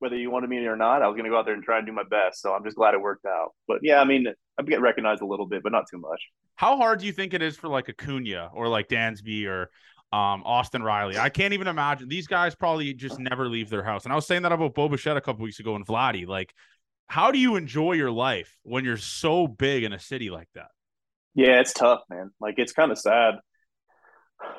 whether 0.02 0.16
you 0.16 0.32
wanted 0.32 0.50
me 0.50 0.58
or 0.66 0.76
not. 0.76 1.00
I 1.00 1.06
was 1.06 1.14
going 1.14 1.24
to 1.24 1.30
go 1.30 1.38
out 1.38 1.44
there 1.44 1.54
and 1.54 1.62
try 1.62 1.78
and 1.78 1.86
do 1.86 1.92
my 1.92 2.02
best. 2.02 2.42
So 2.42 2.52
I'm 2.52 2.64
just 2.64 2.76
glad 2.76 2.92
it 2.94 3.00
worked 3.00 3.24
out. 3.24 3.50
But 3.68 3.78
yeah, 3.82 4.00
I 4.00 4.04
mean, 4.04 4.26
I'm 4.58 4.64
getting 4.64 4.82
recognized 4.82 5.22
a 5.22 5.26
little 5.26 5.46
bit, 5.46 5.62
but 5.62 5.70
not 5.70 5.84
too 5.88 5.98
much. 5.98 6.20
How 6.56 6.76
hard 6.76 6.98
do 6.98 7.06
you 7.06 7.12
think 7.12 7.34
it 7.34 7.40
is 7.40 7.56
for 7.56 7.68
like 7.68 7.88
Acuna 7.88 8.50
or 8.52 8.66
like 8.66 8.88
Dansby 8.88 9.46
or 9.46 9.70
um, 10.12 10.42
Austin 10.44 10.82
Riley? 10.82 11.18
I 11.18 11.28
can't 11.28 11.54
even 11.54 11.68
imagine. 11.68 12.08
These 12.08 12.26
guys 12.26 12.56
probably 12.56 12.92
just 12.94 13.20
never 13.20 13.48
leave 13.48 13.70
their 13.70 13.84
house. 13.84 14.02
And 14.02 14.12
I 14.12 14.16
was 14.16 14.26
saying 14.26 14.42
that 14.42 14.50
about 14.50 14.74
Bo 14.74 14.88
Bichette 14.88 15.16
a 15.16 15.20
couple 15.20 15.44
weeks 15.44 15.60
ago 15.60 15.76
and 15.76 15.86
Vladdy. 15.86 16.26
Like, 16.26 16.52
how 17.06 17.30
do 17.30 17.38
you 17.38 17.54
enjoy 17.54 17.92
your 17.92 18.10
life 18.10 18.58
when 18.64 18.84
you're 18.84 18.96
so 18.96 19.46
big 19.46 19.84
in 19.84 19.92
a 19.92 20.00
city 20.00 20.30
like 20.30 20.48
that? 20.56 20.68
Yeah, 21.36 21.60
it's 21.60 21.72
tough, 21.72 22.00
man. 22.10 22.32
Like, 22.40 22.56
it's 22.58 22.72
kind 22.72 22.90
of 22.90 22.98
sad. 22.98 23.36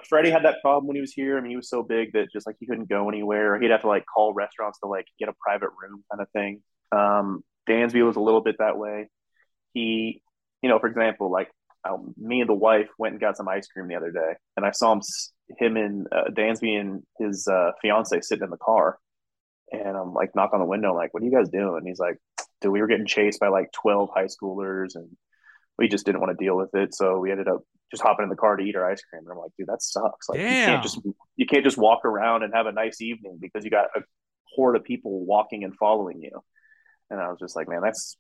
Freddie 0.08 0.32
had 0.32 0.44
that 0.46 0.62
problem 0.62 0.88
when 0.88 0.96
he 0.96 1.02
was 1.02 1.14
here. 1.14 1.38
I 1.38 1.42
mean, 1.42 1.52
he 1.52 1.56
was 1.56 1.70
so 1.70 1.84
big 1.84 2.14
that 2.14 2.32
just 2.32 2.46
like 2.46 2.56
he 2.60 2.66
couldn't 2.66 2.90
go 2.90 3.10
anywhere. 3.10 3.60
He'd 3.60 3.72
have 3.72 3.82
to 3.82 3.88
like 3.88 4.06
call 4.06 4.34
restaurants 4.34 4.80
to 4.80 4.88
like 4.88 5.06
get 5.20 5.30
a 5.30 5.34
private 5.42 5.70
room 5.82 6.04
kind 6.12 6.22
of 6.22 6.30
thing. 6.32 6.62
Um, 6.92 7.44
Dansby 7.70 8.06
was 8.06 8.16
a 8.16 8.22
little 8.22 8.42
bit 8.42 8.58
that 8.60 8.78
way. 8.78 9.10
He, 9.74 10.22
you 10.62 10.70
know, 10.70 10.80
for 10.80 10.88
example, 10.88 11.32
like 11.32 11.50
um, 11.90 12.14
me 12.18 12.42
and 12.42 12.50
the 12.50 12.54
wife 12.54 12.90
went 12.98 13.14
and 13.14 13.22
got 13.22 13.38
some 13.38 13.48
ice 13.48 13.68
cream 13.68 13.88
the 13.88 13.96
other 13.96 14.12
day, 14.12 14.34
and 14.56 14.66
I 14.66 14.72
saw 14.72 14.94
him, 14.94 15.02
him 15.58 15.78
and 15.78 16.08
uh, 16.12 16.30
Dansby 16.32 16.80
and 16.80 17.04
his 17.20 17.48
uh, 17.48 17.72
fiance 17.82 18.22
sitting 18.22 18.44
in 18.44 18.50
the 18.50 18.58
car, 18.58 18.98
and 19.72 19.98
I'm 19.98 20.14
like, 20.14 20.36
knock 20.36 20.52
on 20.54 20.60
the 20.60 20.66
window, 20.66 20.92
I'm 20.92 20.96
like, 20.96 21.14
what 21.14 21.24
are 21.24 21.26
you 21.26 21.36
guys 21.36 21.50
doing? 21.50 21.76
And 21.78 21.88
he's 21.88 22.00
like, 22.00 22.18
dude, 22.62 22.72
we 22.72 22.80
were 22.80 22.88
getting 22.88 23.06
chased 23.06 23.40
by 23.40 23.50
like 23.50 23.72
12 23.74 24.10
high 24.14 24.28
schoolers, 24.28 24.96
and 24.96 25.10
we 25.78 25.88
just 25.88 26.06
didn't 26.06 26.22
want 26.22 26.38
to 26.38 26.44
deal 26.44 26.56
with 26.56 26.74
it, 26.74 26.94
so 26.94 27.20
we 27.20 27.32
ended 27.32 27.48
up 27.48 27.62
just 27.92 28.04
hopping 28.04 28.24
in 28.24 28.30
the 28.30 28.36
car 28.36 28.56
to 28.56 28.64
eat 28.64 28.76
our 28.76 28.90
ice 28.90 29.02
cream. 29.04 29.24
And 29.24 29.32
I'm 29.32 29.38
like, 29.38 29.52
dude, 29.58 29.68
that 29.68 29.82
sucks. 29.82 30.30
Like, 30.30 30.40
Damn. 30.40 30.48
you 30.48 30.66
can't 30.66 30.84
just 30.84 31.00
you 31.36 31.46
can't 31.46 31.64
just 31.64 31.78
walk 31.78 32.06
around 32.06 32.44
and 32.44 32.54
have 32.54 32.66
a 32.66 32.72
nice 32.72 33.02
evening 33.02 33.38
because 33.40 33.64
you 33.64 33.72
got 33.72 33.86
a 33.96 34.02
horde 34.46 34.76
of 34.76 34.84
people 34.84 35.26
walking 35.26 35.64
and 35.64 35.76
following 35.76 36.22
you. 36.22 36.44
And 37.10 37.20
I 37.20 37.30
was 37.30 37.40
just 37.40 37.56
like, 37.56 37.68
man, 37.68 37.82
that's 37.82 38.18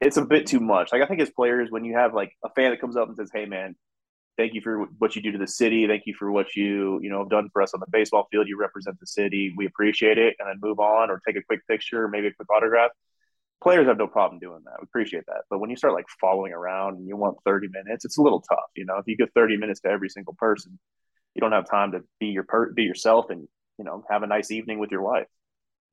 it's 0.00 0.16
a 0.16 0.24
bit 0.24 0.46
too 0.46 0.60
much. 0.60 0.92
Like 0.92 1.02
I 1.02 1.06
think 1.06 1.20
as 1.20 1.30
players, 1.30 1.70
when 1.70 1.84
you 1.84 1.94
have 1.96 2.14
like 2.14 2.32
a 2.44 2.50
fan 2.50 2.70
that 2.70 2.80
comes 2.80 2.96
up 2.96 3.08
and 3.08 3.16
says, 3.16 3.30
"Hey, 3.32 3.44
man, 3.44 3.76
thank 4.38 4.54
you 4.54 4.60
for 4.60 4.86
what 4.98 5.14
you 5.14 5.22
do 5.22 5.32
to 5.32 5.38
the 5.38 5.46
city. 5.46 5.86
Thank 5.86 6.04
you 6.06 6.14
for 6.14 6.30
what 6.30 6.56
you 6.56 7.00
you 7.02 7.10
know 7.10 7.20
have 7.20 7.30
done 7.30 7.50
for 7.52 7.62
us 7.62 7.74
on 7.74 7.80
the 7.80 7.86
baseball 7.90 8.26
field. 8.30 8.48
You 8.48 8.58
represent 8.58 8.98
the 8.98 9.06
city. 9.06 9.52
We 9.56 9.66
appreciate 9.66 10.18
it." 10.18 10.36
And 10.38 10.48
then 10.48 10.58
move 10.60 10.80
on 10.80 11.10
or 11.10 11.20
take 11.26 11.36
a 11.36 11.42
quick 11.42 11.66
picture, 11.68 12.08
maybe 12.08 12.28
a 12.28 12.32
quick 12.32 12.48
autograph. 12.50 12.90
Players 13.62 13.86
have 13.86 13.98
no 13.98 14.06
problem 14.06 14.38
doing 14.38 14.60
that. 14.64 14.74
We 14.80 14.84
appreciate 14.84 15.24
that. 15.26 15.42
But 15.50 15.58
when 15.58 15.68
you 15.70 15.76
start 15.76 15.92
like 15.92 16.06
following 16.20 16.52
around 16.52 16.96
and 16.96 17.06
you 17.06 17.16
want 17.16 17.36
30 17.44 17.68
minutes, 17.68 18.04
it's 18.04 18.16
a 18.16 18.22
little 18.22 18.40
tough. 18.40 18.70
You 18.74 18.86
know, 18.86 18.96
if 18.96 19.04
you 19.06 19.16
give 19.16 19.28
30 19.34 19.58
minutes 19.58 19.80
to 19.80 19.88
every 19.88 20.08
single 20.08 20.34
person, 20.38 20.78
you 21.34 21.40
don't 21.40 21.52
have 21.52 21.68
time 21.68 21.92
to 21.92 22.00
be 22.18 22.26
your 22.26 22.44
per- 22.44 22.72
be 22.72 22.82
yourself 22.82 23.26
and 23.30 23.46
you 23.78 23.84
know 23.84 24.04
have 24.10 24.22
a 24.22 24.26
nice 24.26 24.50
evening 24.50 24.78
with 24.78 24.90
your 24.90 25.02
wife. 25.02 25.26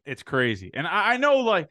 It's 0.05 0.23
crazy, 0.23 0.71
and 0.73 0.87
I, 0.87 1.13
I 1.13 1.17
know 1.17 1.37
like 1.37 1.67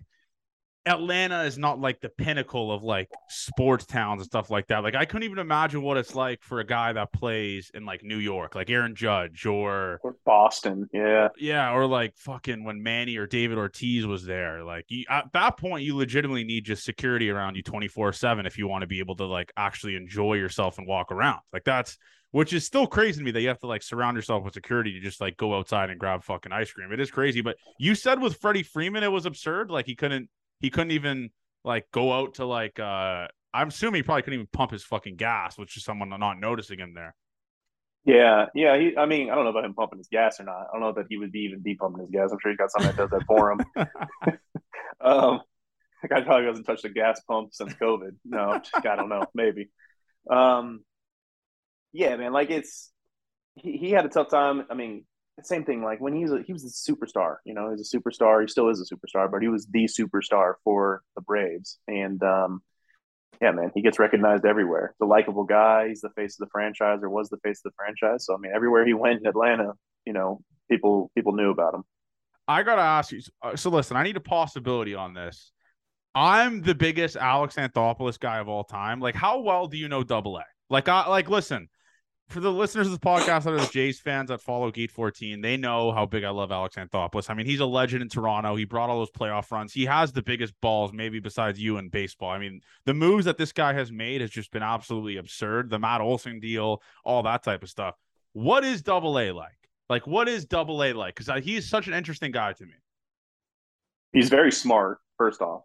Atlanta 0.87 1.43
is 1.43 1.59
not 1.59 1.81
like 1.81 2.01
the 2.01 2.09
pinnacle 2.09 2.71
of 2.71 2.85
like 2.85 3.11
sports 3.29 3.85
towns 3.85 4.21
and 4.21 4.27
stuff 4.27 4.51
like 4.51 4.69
that. 4.69 4.85
Like 4.85 4.95
I 4.95 5.05
couldn't 5.05 5.25
even 5.25 5.39
imagine 5.39 5.83
what 5.83 5.97
it's 5.97 6.15
like 6.15 6.43
for 6.43 6.61
a 6.61 6.65
guy 6.65 6.93
that 6.93 7.13
plays 7.13 7.71
in 7.75 7.85
like 7.85 8.05
New 8.05 8.19
York, 8.19 8.55
like 8.55 8.71
Aaron 8.71 8.95
Judge 8.95 9.47
or, 9.47 9.99
or 10.03 10.17
Boston. 10.25 10.89
Yeah. 10.93 11.29
Yeah, 11.39 11.73
or 11.73 11.87
like 11.87 12.17
fucking 12.17 12.65
when 12.65 12.83
Manny 12.83 13.17
or 13.17 13.27
David 13.27 13.59
Ortiz 13.59 14.07
was 14.07 14.25
there. 14.25 14.63
Like 14.63 14.85
you, 14.89 15.05
at 15.11 15.33
that 15.33 15.57
point 15.57 15.85
you 15.85 15.97
legitimately 15.97 16.45
need 16.45 16.65
just 16.65 16.85
security 16.85 17.31
around 17.31 17.57
you 17.57 17.65
24/7 17.65 18.47
if 18.47 18.57
you 18.57 18.69
want 18.69 18.83
to 18.83 18.87
be 18.87 19.01
able 19.01 19.17
to 19.17 19.27
like 19.27 19.53
actually 19.57 19.97
enjoy 19.97 20.35
yourself 20.35 20.79
and 20.79 20.87
walk 20.87 21.11
around. 21.11 21.41
Like 21.53 21.65
that's 21.65 21.99
which 22.31 22.53
is 22.53 22.65
still 22.65 22.87
crazy 22.87 23.19
to 23.19 23.25
me 23.25 23.31
that 23.31 23.41
you 23.41 23.49
have 23.49 23.61
to 23.61 23.67
like 23.67 23.83
surround 23.83 24.17
yourself 24.17 24.45
with 24.45 24.55
security 24.55 24.93
to 24.93 25.01
just 25.01 25.21
like 25.21 25.37
go 25.37 25.57
outside 25.57 25.91
and 25.91 25.99
grab 25.99 26.23
fucking 26.23 26.53
ice 26.53 26.71
cream. 26.71 26.93
It 26.93 27.01
is 27.01 27.11
crazy, 27.11 27.41
but 27.41 27.57
you 27.79 27.95
said 27.95 28.21
with 28.21 28.37
Freddie 28.37 28.63
Freeman 28.63 29.03
it 29.03 29.11
was 29.11 29.27
absurd 29.27 29.71
like 29.71 29.87
he 29.87 29.97
couldn't 29.97 30.29
he 30.61 30.71
couldn't 30.71 30.93
even 30.93 31.31
like 31.65 31.87
go 31.93 32.13
out 32.13 32.35
to 32.35 32.45
like 32.45 32.79
uh 32.79 33.27
I'm 33.55 33.69
assuming 33.69 34.01
he 34.01 34.03
probably 34.03 34.23
couldn't 34.23 34.41
even 34.41 34.49
pump 34.53 34.73
his 34.73 34.85
fucking 34.85 35.17
gas, 35.17 35.57
which 35.57 35.77
is 35.77 35.85
someone 35.85 36.11
not 36.11 36.39
noticing 36.39 36.79
him 36.79 36.93
there. 36.95 37.15
Yeah, 38.05 38.47
yeah. 38.55 38.79
He, 38.79 38.97
I 38.97 39.07
mean, 39.07 39.31
I 39.31 39.35
don't 39.35 39.45
know 39.45 39.51
about 39.51 39.65
him 39.65 39.75
pumping 39.75 39.99
his 39.99 40.09
gas 40.09 40.39
or 40.39 40.45
not. 40.45 40.67
I 40.69 40.73
don't 40.73 40.81
know 40.81 40.93
that 40.93 41.07
he 41.09 41.17
would 41.17 41.33
be 41.33 41.41
even 41.41 41.61
be 41.61 41.75
pumping 41.75 42.03
his 42.03 42.11
gas. 42.11 42.31
I'm 42.31 42.39
sure 42.41 42.53
he's 42.53 42.59
got 42.59 42.71
something 42.71 42.95
that 42.95 42.97
does 42.97 43.11
that 43.11 43.27
for 43.27 43.53
him. 43.53 43.61
um, 45.01 45.41
the 46.03 46.09
guy 46.09 46.21
probably 46.21 46.47
hasn't 46.47 46.67
touched 46.67 46.85
a 46.85 46.91
gas 46.91 47.21
pump 47.27 47.53
since 47.53 47.75
COVID. 47.75 48.13
No, 48.25 48.61
I 48.75 48.97
don't 48.97 49.09
know. 49.09 49.25
Maybe. 49.35 49.71
Um, 50.31 50.85
yeah, 51.93 52.17
man. 52.17 52.33
Like 52.33 52.51
it's 52.51 52.93
he, 53.55 53.77
he 53.77 53.91
had 53.91 54.05
a 54.05 54.11
tough 54.11 54.29
time. 54.31 54.67
I 54.71 54.75
mean, 54.75 55.05
same 55.45 55.65
thing. 55.65 55.83
Like 55.83 56.01
when 56.01 56.15
he's 56.15 56.31
a, 56.31 56.43
he 56.43 56.53
was 56.53 56.65
a 56.65 56.93
superstar, 56.93 57.37
you 57.45 57.55
know, 57.55 57.71
he's 57.71 57.93
a 57.93 57.99
superstar. 57.99 58.41
He 58.41 58.49
still 58.49 58.69
is 58.69 58.81
a 58.81 58.95
superstar, 58.95 59.31
but 59.31 59.43
he 59.43 59.49
was 59.49 59.67
the 59.67 59.85
superstar 59.85 60.55
for 60.65 61.03
the 61.15 61.21
Braves. 61.21 61.79
And 61.87 62.23
um, 62.23 62.63
yeah, 63.41 63.53
man, 63.53 63.71
he 63.75 63.83
gets 63.83 63.99
recognized 63.99 64.47
everywhere. 64.47 64.95
The 64.99 65.07
likable 65.07 65.45
guy. 65.45 65.89
He's 65.89 66.01
the 66.01 66.11
face 66.11 66.41
of 66.41 66.47
the 66.47 66.51
franchise, 66.51 67.01
or 67.03 67.11
was 67.11 67.29
the 67.29 67.39
face 67.39 67.61
of 67.65 67.73
the 67.73 67.77
franchise. 67.77 68.25
So 68.25 68.35
I 68.35 68.39
mean, 68.39 68.53
everywhere 68.55 68.87
he 68.87 68.95
went 68.95 69.21
in 69.21 69.27
Atlanta, 69.27 69.73
you 70.07 70.13
know, 70.13 70.41
people 70.71 71.11
people 71.15 71.33
knew 71.33 71.51
about 71.51 71.75
him. 71.75 71.85
I 72.49 72.63
gotta 72.63 72.83
ask 72.83 73.13
you. 73.13 73.21
Uh, 73.43 73.57
so 73.57 73.71
listen, 73.71 73.97
I 73.97 74.05
need 74.05 74.17
a 74.17 74.21
possibility 74.21 74.95
on 74.95 75.13
this. 75.15 75.53
I'm 76.15 76.63
the 76.63 76.75
biggest 76.75 77.17
Alex 77.17 77.57
Anthopoulos 77.57 78.19
guy 78.19 78.39
of 78.39 78.49
all 78.49 78.65
time. 78.65 79.01
Like, 79.01 79.15
how 79.15 79.41
well 79.41 79.67
do 79.67 79.77
you 79.77 79.89
know 79.89 80.03
Double 80.03 80.39
A? 80.39 80.45
Like, 80.71 80.89
I 80.89 81.07
like 81.09 81.29
listen 81.29 81.69
for 82.29 82.41
the 82.41 82.53
listeners 82.53 82.89
of 82.89 82.93
the 82.93 82.99
podcast 82.99 83.45
that 83.45 83.53
are 83.53 83.61
the 83.61 83.71
Jays 83.73 84.01
fans 84.01 84.31
that 84.31 84.41
follow 84.41 84.71
Gate 84.73 84.91
14, 84.91 85.41
they 85.41 85.57
know 85.57 85.93
how 85.93 86.05
big 86.07 86.25
I 86.25 86.31
love 86.31 86.51
Alex 86.51 86.75
Anthopoulos. 86.75 87.31
I 87.31 87.35
mean, 87.35 87.47
he's 87.47 87.61
a 87.61 87.67
legend 87.67 88.03
in 88.03 88.09
Toronto. 88.09 88.57
He 88.57 88.65
brought 88.65 88.91
all 88.91 88.99
those 88.99 89.11
playoff 89.11 89.51
runs. 89.53 89.73
He 89.73 89.85
has 89.85 90.13
the 90.13 90.23
biggest 90.23 90.53
balls, 90.61 90.93
maybe 90.93 91.21
besides 91.21 91.61
you 91.61 91.79
in 91.79 91.89
baseball. 91.89 92.31
I 92.31 92.39
mean, 92.39 92.63
the 92.85 92.95
moves 92.95 93.27
that 93.27 93.39
this 93.39 93.53
guy 93.53 93.75
has 93.75 93.93
made 93.93 94.23
has 94.23 94.31
just 94.31 94.51
been 94.51 94.65
absolutely 94.65 95.19
absurd. 95.19 95.71
The 95.71 95.79
Matt 95.79 96.01
Olson 96.01 96.41
deal, 96.41 96.83
all 97.05 97.23
that 97.23 97.45
type 97.45 97.63
of 97.63 97.69
stuff. 97.69 97.95
What 98.33 98.65
is 98.65 98.83
Double 98.83 99.19
A 99.21 99.31
like? 99.31 99.57
Like, 99.89 100.07
what 100.07 100.29
is 100.29 100.45
Double 100.45 100.83
A 100.83 100.93
like? 100.93 101.15
Because 101.15 101.45
he's 101.45 101.69
such 101.69 101.87
an 101.87 101.95
interesting 101.95 102.33
guy 102.33 102.55
to 102.55 102.67
me. 102.67 102.75
He's 104.13 104.31
very 104.31 104.51
smart. 104.51 104.99
First 105.17 105.41
off, 105.41 105.63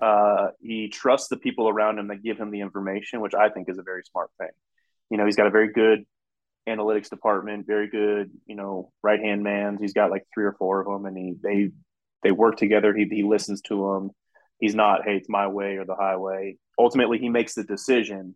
uh, 0.00 0.48
he 0.60 0.88
trusts 0.88 1.28
the 1.28 1.36
people 1.36 1.68
around 1.68 1.98
him 1.98 2.08
that 2.08 2.22
give 2.22 2.38
him 2.38 2.50
the 2.50 2.60
information, 2.60 3.20
which 3.20 3.34
I 3.34 3.50
think 3.50 3.68
is 3.68 3.76
a 3.78 3.82
very 3.82 4.02
smart 4.04 4.30
thing 4.38 4.48
you 5.10 5.16
know, 5.16 5.24
he's 5.24 5.36
got 5.36 5.46
a 5.46 5.50
very 5.50 5.72
good 5.72 6.04
analytics 6.68 7.08
department, 7.08 7.66
very 7.66 7.88
good, 7.88 8.30
you 8.46 8.54
know, 8.54 8.92
right 9.02 9.20
hand 9.20 9.42
man. 9.42 9.78
He's 9.80 9.94
got 9.94 10.10
like 10.10 10.26
three 10.32 10.44
or 10.44 10.54
four 10.58 10.80
of 10.80 10.86
them, 10.86 11.06
and 11.06 11.16
he 11.16 11.34
they 11.42 11.70
they 12.22 12.30
work 12.30 12.56
together. 12.56 12.94
He 12.94 13.06
he 13.10 13.22
listens 13.22 13.60
to 13.62 13.74
them. 13.74 14.10
He's 14.60 14.74
not, 14.74 15.04
hey, 15.04 15.16
it's 15.16 15.28
my 15.28 15.46
way 15.46 15.76
or 15.76 15.84
the 15.84 15.94
highway. 15.94 16.56
Ultimately, 16.78 17.18
he 17.18 17.28
makes 17.28 17.54
the 17.54 17.62
decision, 17.62 18.34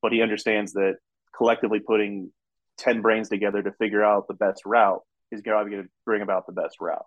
but 0.00 0.12
he 0.12 0.22
understands 0.22 0.72
that 0.72 0.96
collectively 1.36 1.80
putting 1.80 2.32
ten 2.78 3.02
brains 3.02 3.28
together 3.28 3.62
to 3.62 3.72
figure 3.72 4.02
out 4.02 4.28
the 4.28 4.34
best 4.34 4.62
route 4.64 5.02
is 5.30 5.42
going 5.42 5.70
to 5.70 5.84
bring 6.04 6.22
about 6.22 6.46
the 6.46 6.52
best 6.52 6.76
route. 6.80 7.04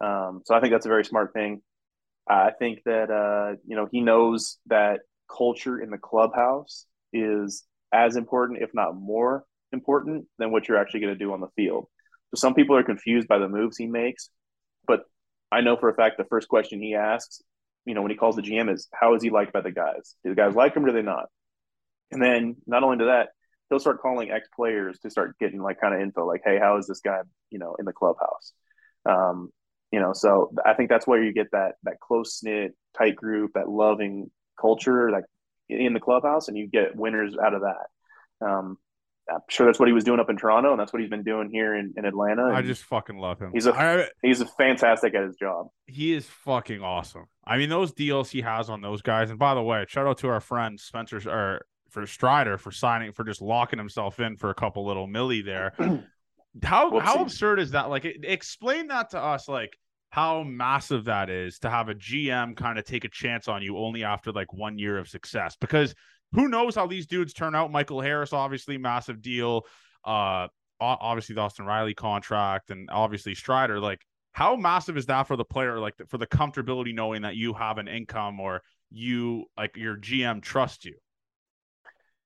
Um, 0.00 0.42
so 0.44 0.54
I 0.54 0.60
think 0.60 0.72
that's 0.72 0.86
a 0.86 0.90
very 0.90 1.04
smart 1.04 1.32
thing. 1.32 1.62
I 2.28 2.50
think 2.58 2.80
that 2.84 3.10
uh, 3.10 3.56
you 3.66 3.76
know 3.76 3.86
he 3.90 4.00
knows 4.00 4.58
that 4.66 5.00
culture 5.28 5.80
in 5.80 5.90
the 5.90 5.98
clubhouse 5.98 6.86
is 7.12 7.64
as 7.94 8.16
important, 8.16 8.62
if 8.62 8.70
not 8.74 8.96
more 8.96 9.44
important, 9.72 10.26
than 10.38 10.50
what 10.50 10.68
you're 10.68 10.78
actually 10.78 11.00
going 11.00 11.12
to 11.14 11.18
do 11.18 11.32
on 11.32 11.40
the 11.40 11.48
field. 11.56 11.86
So 12.34 12.40
some 12.40 12.54
people 12.54 12.76
are 12.76 12.82
confused 12.82 13.28
by 13.28 13.38
the 13.38 13.48
moves 13.48 13.76
he 13.76 13.86
makes, 13.86 14.30
but 14.86 15.00
I 15.52 15.60
know 15.60 15.76
for 15.76 15.88
a 15.88 15.94
fact 15.94 16.18
the 16.18 16.24
first 16.24 16.48
question 16.48 16.82
he 16.82 16.94
asks, 16.94 17.40
you 17.86 17.94
know, 17.94 18.02
when 18.02 18.10
he 18.10 18.16
calls 18.16 18.36
the 18.36 18.42
GM 18.42 18.72
is, 18.72 18.88
"How 18.92 19.14
is 19.14 19.22
he 19.22 19.30
liked 19.30 19.52
by 19.52 19.60
the 19.60 19.70
guys? 19.70 20.16
Do 20.24 20.30
the 20.30 20.36
guys 20.36 20.54
like 20.54 20.74
him 20.74 20.84
or 20.84 20.88
do 20.88 20.94
they 20.94 21.02
not?" 21.02 21.26
And 22.10 22.22
then 22.22 22.56
not 22.66 22.82
only 22.82 22.98
to 22.98 23.04
that, 23.06 23.28
he'll 23.68 23.78
start 23.78 24.00
calling 24.00 24.30
ex 24.30 24.48
players 24.56 24.98
to 25.00 25.10
start 25.10 25.38
getting 25.38 25.62
like 25.62 25.80
kind 25.80 25.94
of 25.94 26.00
info, 26.00 26.26
like, 26.26 26.42
"Hey, 26.44 26.58
how 26.58 26.78
is 26.78 26.86
this 26.86 27.00
guy, 27.00 27.20
you 27.50 27.58
know, 27.58 27.76
in 27.78 27.84
the 27.84 27.92
clubhouse?" 27.92 28.52
Um, 29.06 29.50
you 29.92 30.00
know, 30.00 30.12
so 30.12 30.52
I 30.64 30.74
think 30.74 30.88
that's 30.88 31.06
where 31.06 31.22
you 31.22 31.32
get 31.32 31.50
that 31.52 31.76
that 31.84 32.00
close 32.00 32.42
knit, 32.42 32.74
tight 32.96 33.16
group, 33.16 33.52
that 33.54 33.68
loving 33.68 34.30
culture, 34.60 35.10
like 35.10 35.24
in 35.68 35.92
the 35.92 36.00
clubhouse, 36.00 36.48
and 36.48 36.56
you 36.56 36.66
get 36.66 36.96
winners 36.96 37.36
out 37.42 37.54
of 37.54 37.62
that. 37.62 38.46
Um, 38.46 38.78
I'm 39.30 39.40
sure 39.48 39.64
that's 39.64 39.78
what 39.78 39.88
he 39.88 39.94
was 39.94 40.04
doing 40.04 40.20
up 40.20 40.28
in 40.28 40.36
Toronto, 40.36 40.72
and 40.72 40.78
that's 40.78 40.92
what 40.92 41.00
he's 41.00 41.10
been 41.10 41.22
doing 41.22 41.48
here 41.50 41.74
in, 41.74 41.94
in 41.96 42.04
Atlanta. 42.04 42.52
I 42.52 42.60
just 42.60 42.82
fucking 42.84 43.16
love 43.16 43.38
him. 43.40 43.52
He's 43.54 43.66
a 43.66 43.74
I, 43.74 44.08
he's 44.22 44.40
a 44.42 44.46
fantastic 44.46 45.14
at 45.14 45.24
his 45.24 45.36
job. 45.36 45.68
He 45.86 46.12
is 46.12 46.26
fucking 46.26 46.82
awesome. 46.82 47.24
I 47.46 47.56
mean, 47.56 47.70
those 47.70 47.92
deals 47.92 48.30
he 48.30 48.42
has 48.42 48.68
on 48.68 48.82
those 48.82 49.00
guys. 49.00 49.30
And 49.30 49.38
by 49.38 49.54
the 49.54 49.62
way, 49.62 49.84
shout 49.88 50.06
out 50.06 50.18
to 50.18 50.28
our 50.28 50.40
friend 50.40 50.78
Spencer 50.78 51.20
or 51.28 51.64
for 51.88 52.06
Strider 52.06 52.58
for 52.58 52.70
signing 52.70 53.12
for 53.12 53.24
just 53.24 53.40
locking 53.40 53.78
himself 53.78 54.20
in 54.20 54.36
for 54.36 54.50
a 54.50 54.54
couple 54.54 54.84
little 54.86 55.08
milli 55.08 55.44
there. 55.44 55.72
how 56.62 56.90
Whoopsie. 56.90 57.02
how 57.02 57.22
absurd 57.22 57.60
is 57.60 57.70
that? 57.70 57.88
Like, 57.88 58.04
explain 58.04 58.88
that 58.88 59.10
to 59.10 59.18
us. 59.18 59.48
Like, 59.48 59.78
how 60.14 60.44
massive 60.44 61.06
that 61.06 61.28
is 61.28 61.58
to 61.58 61.68
have 61.68 61.88
a 61.88 61.94
GM 61.94 62.56
kind 62.56 62.78
of 62.78 62.84
take 62.84 63.04
a 63.04 63.08
chance 63.08 63.48
on 63.48 63.62
you 63.62 63.76
only 63.76 64.04
after 64.04 64.30
like 64.30 64.52
one 64.52 64.78
year 64.78 64.96
of 64.96 65.08
success. 65.08 65.56
Because 65.60 65.92
who 66.30 66.46
knows 66.46 66.76
how 66.76 66.86
these 66.86 67.08
dudes 67.08 67.32
turn 67.32 67.56
out? 67.56 67.72
Michael 67.72 68.00
Harris, 68.00 68.32
obviously, 68.32 68.78
massive 68.78 69.20
deal. 69.20 69.62
Uh, 70.04 70.46
obviously 70.80 71.34
the 71.34 71.40
Austin 71.40 71.66
Riley 71.66 71.94
contract, 71.94 72.70
and 72.70 72.88
obviously 72.92 73.34
Strider. 73.34 73.80
Like, 73.80 74.02
how 74.30 74.54
massive 74.54 74.96
is 74.96 75.06
that 75.06 75.24
for 75.24 75.34
the 75.34 75.44
player? 75.44 75.80
Like 75.80 75.94
for 76.06 76.18
the 76.18 76.28
comfortability 76.28 76.94
knowing 76.94 77.22
that 77.22 77.34
you 77.34 77.52
have 77.52 77.78
an 77.78 77.88
income 77.88 78.38
or 78.38 78.62
you 78.92 79.46
like 79.56 79.76
your 79.76 79.96
GM 79.96 80.42
trusts 80.42 80.84
you. 80.84 80.94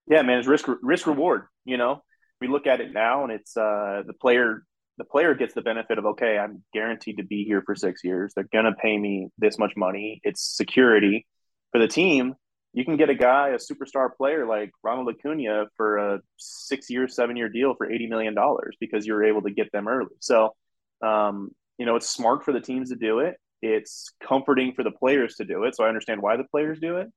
Yeah, 0.05 0.21
man, 0.21 0.37
it's 0.37 0.47
risk 0.47 0.67
risk 0.83 1.07
reward. 1.07 1.45
You 1.65 1.77
know, 1.77 2.03
we 2.39 2.49
look 2.49 2.67
at 2.67 2.81
it 2.81 2.93
now, 2.93 3.23
and 3.23 3.31
it's 3.31 3.57
uh, 3.57 4.03
the 4.05 4.13
player. 4.13 4.63
The 4.99 5.05
player 5.05 5.33
gets 5.33 5.53
the 5.53 5.61
benefit 5.61 5.97
of 5.97 6.05
okay, 6.05 6.37
I'm 6.37 6.61
guaranteed 6.73 7.17
to 7.17 7.23
be 7.23 7.45
here 7.45 7.63
for 7.65 7.73
six 7.73 8.03
years. 8.03 8.33
They're 8.35 8.49
gonna 8.53 8.75
pay 8.75 8.97
me 8.97 9.29
this 9.37 9.57
much 9.57 9.73
money. 9.75 10.19
It's 10.23 10.41
security 10.57 11.25
for 11.71 11.79
the 11.79 11.87
team. 11.87 12.35
You 12.73 12.85
can 12.85 12.97
get 12.97 13.09
a 13.09 13.15
guy, 13.15 13.49
a 13.49 13.57
superstar 13.57 14.09
player 14.15 14.45
like 14.45 14.71
Ronald 14.83 15.09
Acuna, 15.09 15.65
for 15.75 15.97
a 15.97 16.19
six-year, 16.37 17.07
seven-year 17.07 17.49
deal 17.49 17.73
for 17.75 17.89
eighty 17.89 18.07
million 18.07 18.35
dollars 18.35 18.75
because 18.79 19.07
you're 19.07 19.23
able 19.23 19.41
to 19.43 19.51
get 19.51 19.71
them 19.71 19.87
early. 19.87 20.15
So, 20.19 20.53
um, 21.01 21.49
you 21.77 21.85
know, 21.87 21.95
it's 21.95 22.09
smart 22.09 22.43
for 22.43 22.51
the 22.51 22.61
teams 22.61 22.89
to 22.89 22.95
do 22.95 23.19
it. 23.19 23.35
It's 23.61 24.11
comforting 24.21 24.73
for 24.75 24.83
the 24.83 24.91
players 24.91 25.35
to 25.37 25.45
do 25.45 25.63
it. 25.63 25.75
So 25.75 25.83
I 25.83 25.87
understand 25.87 26.21
why 26.21 26.37
the 26.37 26.43
players 26.43 26.79
do 26.79 26.97
it. 26.97 27.07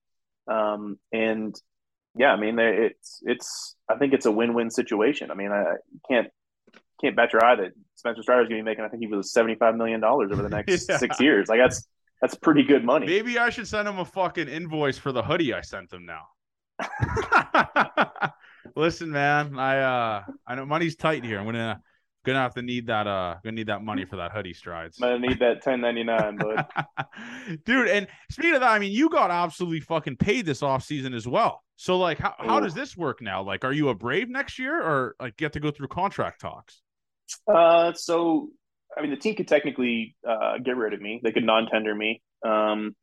Um, 0.47 0.99
and 1.13 1.55
yeah, 2.15 2.33
I 2.33 2.37
mean, 2.37 2.59
it's 2.59 3.21
it's. 3.23 3.75
I 3.89 3.97
think 3.97 4.13
it's 4.13 4.27
a 4.27 4.33
win-win 4.33 4.71
situation. 4.71 5.31
I 5.33 5.35
mean, 5.35 5.51
I 5.51 5.65
can't 6.09 6.29
can't 7.03 7.17
bet 7.17 7.33
your 7.33 7.45
eye 7.45 7.57
that 7.57 7.73
Spencer 7.95 8.23
Strider 8.23 8.43
is 8.43 8.49
going 8.49 8.59
to 8.59 8.65
be 8.65 8.71
making. 8.71 8.85
I 8.85 8.89
think 8.89 9.03
he 9.03 9.07
was 9.07 9.33
seventy-five 9.33 9.75
million 9.77 10.01
dollars 10.01 10.31
over 10.33 10.43
the 10.43 10.49
next 10.57 10.89
yeah. 10.89 10.99
six 10.99 11.21
years. 11.21 11.49
Like 11.49 11.59
that's 11.59 11.87
that's 12.23 12.35
pretty 12.37 12.63
good 12.63 12.85
money. 12.85 13.07
Maybe 13.07 13.39
I 13.39 13.51
should 13.51 13.67
send 13.67 13.89
him 13.89 13.99
a 13.99 14.05
fucking 14.05 14.49
invoice 14.49 14.97
for 14.97 15.11
the 15.11 15.23
hoodie 15.23 15.53
I 15.53 15.61
sent 15.61 15.93
him 15.93 16.07
now. 16.07 16.29
Listen, 18.77 19.11
man, 19.11 19.59
I 19.59 19.81
uh 19.81 20.23
I 20.47 20.55
know 20.55 20.65
money's 20.65 20.97
tight 20.97 21.25
here. 21.25 21.39
I'm 21.39 21.45
gonna 21.45 21.81
gonna 22.25 22.39
have 22.39 22.55
to 22.55 22.63
need 22.63 22.87
that 22.87 23.09
uh 23.09 23.37
gonna 23.43 23.57
need 23.57 23.67
that 23.67 23.83
money 23.83 24.05
for 24.05 24.17
that 24.17 24.31
hoodie 24.33 24.55
strides. 24.55 24.99
I'm 25.03 25.21
gonna 25.21 25.27
need 25.27 25.41
that 25.41 25.67
1099, 25.67 26.37
bud. 26.37 26.67
Dude, 27.65 27.89
and 27.89 28.07
speaking 28.31 28.55
of 28.55 28.61
that, 28.61 28.71
I 28.71 28.79
mean 28.79 28.93
you 28.93 29.09
got 29.09 29.33
absolutely 29.33 29.81
fucking 29.81 30.17
paid 30.17 30.47
this 30.47 30.63
off 30.63 30.85
season 30.85 31.15
as 31.15 31.27
well. 31.27 31.61
So 31.77 31.99
like 31.99 32.19
how, 32.19 32.35
how 32.39 32.61
does 32.61 32.75
this 32.75 32.97
work 32.97 33.21
now? 33.21 33.43
Like 33.43 33.65
are 33.65 33.73
you 33.73 33.89
a 33.89 33.95
brave 33.95 34.29
next 34.29 34.61
year 34.61 34.81
or 34.81 35.17
like 35.21 35.37
get 35.37 35.53
to 35.55 35.61
go 35.61 35.73
through 35.73 35.89
contract 35.89 36.41
talks? 36.41 36.83
Uh 37.47 37.93
so 37.95 38.49
I 38.97 39.03
mean 39.03 39.11
the 39.11 39.17
team 39.17 39.35
could 39.35 39.49
technically 39.49 40.17
uh 40.29 40.59
get 40.59 40.77
rid 40.77 40.93
of 40.93 41.01
me. 41.01 41.21
They 41.23 41.33
could 41.33 41.45
non-tender 41.45 41.95
me. 41.95 42.23
Um 42.45 42.95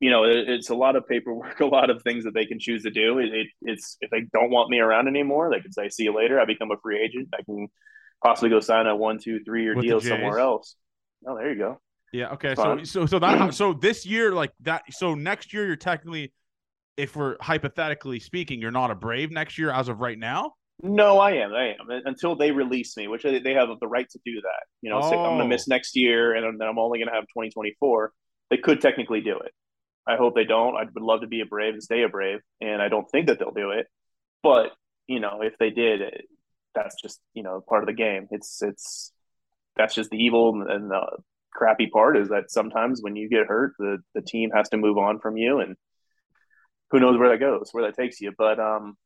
you 0.00 0.08
know, 0.08 0.24
it, 0.24 0.48
it's 0.48 0.70
a 0.70 0.74
lot 0.74 0.96
of 0.96 1.06
paperwork, 1.06 1.60
a 1.60 1.66
lot 1.66 1.90
of 1.90 2.02
things 2.02 2.24
that 2.24 2.34
they 2.34 2.46
can 2.46 2.58
choose 2.58 2.82
to 2.82 2.90
do. 2.90 3.18
It, 3.18 3.32
it, 3.32 3.46
it's 3.62 3.96
if 4.00 4.10
they 4.10 4.22
don't 4.32 4.50
want 4.50 4.70
me 4.70 4.80
around 4.80 5.08
anymore, 5.08 5.50
they 5.52 5.60
can 5.60 5.72
say, 5.72 5.88
"See 5.90 6.04
you 6.04 6.16
later." 6.16 6.40
I 6.40 6.46
become 6.46 6.70
a 6.70 6.76
free 6.82 7.00
agent. 7.00 7.28
I 7.38 7.42
can 7.42 7.68
possibly 8.24 8.50
go 8.50 8.60
sign 8.60 8.86
a 8.86 8.96
one, 8.96 9.18
two, 9.18 9.40
three 9.44 9.62
year 9.62 9.74
deal 9.74 10.00
somewhere 10.00 10.38
else. 10.38 10.74
Oh, 11.26 11.36
there 11.36 11.52
you 11.52 11.58
go. 11.58 11.80
Yeah. 12.12 12.32
Okay. 12.32 12.54
So 12.54 12.82
so 12.82 13.06
so 13.06 13.18
that 13.18 13.54
so 13.54 13.72
this 13.74 14.06
year 14.06 14.32
like 14.32 14.52
that. 14.60 14.82
So 14.90 15.14
next 15.14 15.52
year 15.52 15.66
you're 15.66 15.76
technically, 15.76 16.32
if 16.96 17.14
we're 17.14 17.36
hypothetically 17.40 18.20
speaking, 18.20 18.60
you're 18.60 18.70
not 18.70 18.90
a 18.90 18.94
Brave 18.94 19.30
next 19.30 19.58
year 19.58 19.70
as 19.70 19.88
of 19.88 20.00
right 20.00 20.18
now. 20.18 20.54
No, 20.82 21.18
I 21.18 21.32
am. 21.32 21.52
I 21.52 21.70
am 21.70 22.02
until 22.06 22.36
they 22.36 22.52
release 22.52 22.96
me, 22.96 23.08
which 23.08 23.22
they 23.22 23.54
have 23.54 23.68
the 23.80 23.88
right 23.88 24.08
to 24.08 24.18
do 24.24 24.40
that. 24.40 24.66
You 24.80 24.90
know, 24.90 25.00
oh. 25.02 25.06
I'm 25.06 25.36
going 25.36 25.38
to 25.38 25.44
miss 25.44 25.68
next 25.68 25.94
year, 25.94 26.34
and 26.34 26.60
then 26.60 26.66
I'm 26.66 26.78
only 26.78 26.98
going 26.98 27.08
to 27.08 27.14
have 27.14 27.24
2024. 27.24 28.12
They 28.50 28.56
could 28.56 28.80
technically 28.80 29.20
do 29.20 29.38
it. 29.38 29.52
I 30.06 30.16
hope 30.16 30.34
they 30.34 30.44
don't. 30.44 30.76
I 30.76 30.84
would 30.84 31.02
love 31.02 31.20
to 31.20 31.26
be 31.26 31.40
a 31.40 31.46
Brave 31.46 31.74
and 31.74 31.82
stay 31.82 32.02
a 32.02 32.08
Brave, 32.08 32.40
and 32.60 32.80
I 32.80 32.88
don't 32.88 33.08
think 33.10 33.26
that 33.26 33.38
they'll 33.38 33.52
do 33.52 33.70
it. 33.70 33.86
But 34.42 34.70
you 35.06 35.20
know, 35.20 35.40
if 35.42 35.58
they 35.58 35.70
did, 35.70 36.00
that's 36.74 36.96
just 37.00 37.20
you 37.34 37.42
know 37.42 37.62
part 37.68 37.82
of 37.82 37.86
the 37.86 37.92
game. 37.92 38.28
It's 38.30 38.62
it's 38.62 39.12
that's 39.76 39.94
just 39.94 40.10
the 40.10 40.18
evil 40.18 40.64
and 40.68 40.90
the 40.90 41.18
crappy 41.52 41.88
part 41.88 42.16
is 42.16 42.28
that 42.28 42.50
sometimes 42.50 43.00
when 43.02 43.16
you 43.16 43.28
get 43.28 43.46
hurt, 43.46 43.74
the 43.78 43.98
the 44.14 44.22
team 44.22 44.50
has 44.54 44.68
to 44.70 44.76
move 44.76 44.98
on 44.98 45.20
from 45.20 45.36
you, 45.36 45.60
and 45.60 45.76
who 46.90 47.00
knows 47.00 47.18
where 47.18 47.30
that 47.30 47.40
goes, 47.40 47.68
where 47.72 47.84
that 47.84 47.96
takes 48.00 48.20
you. 48.20 48.32
But 48.36 48.58
um, 48.58 48.96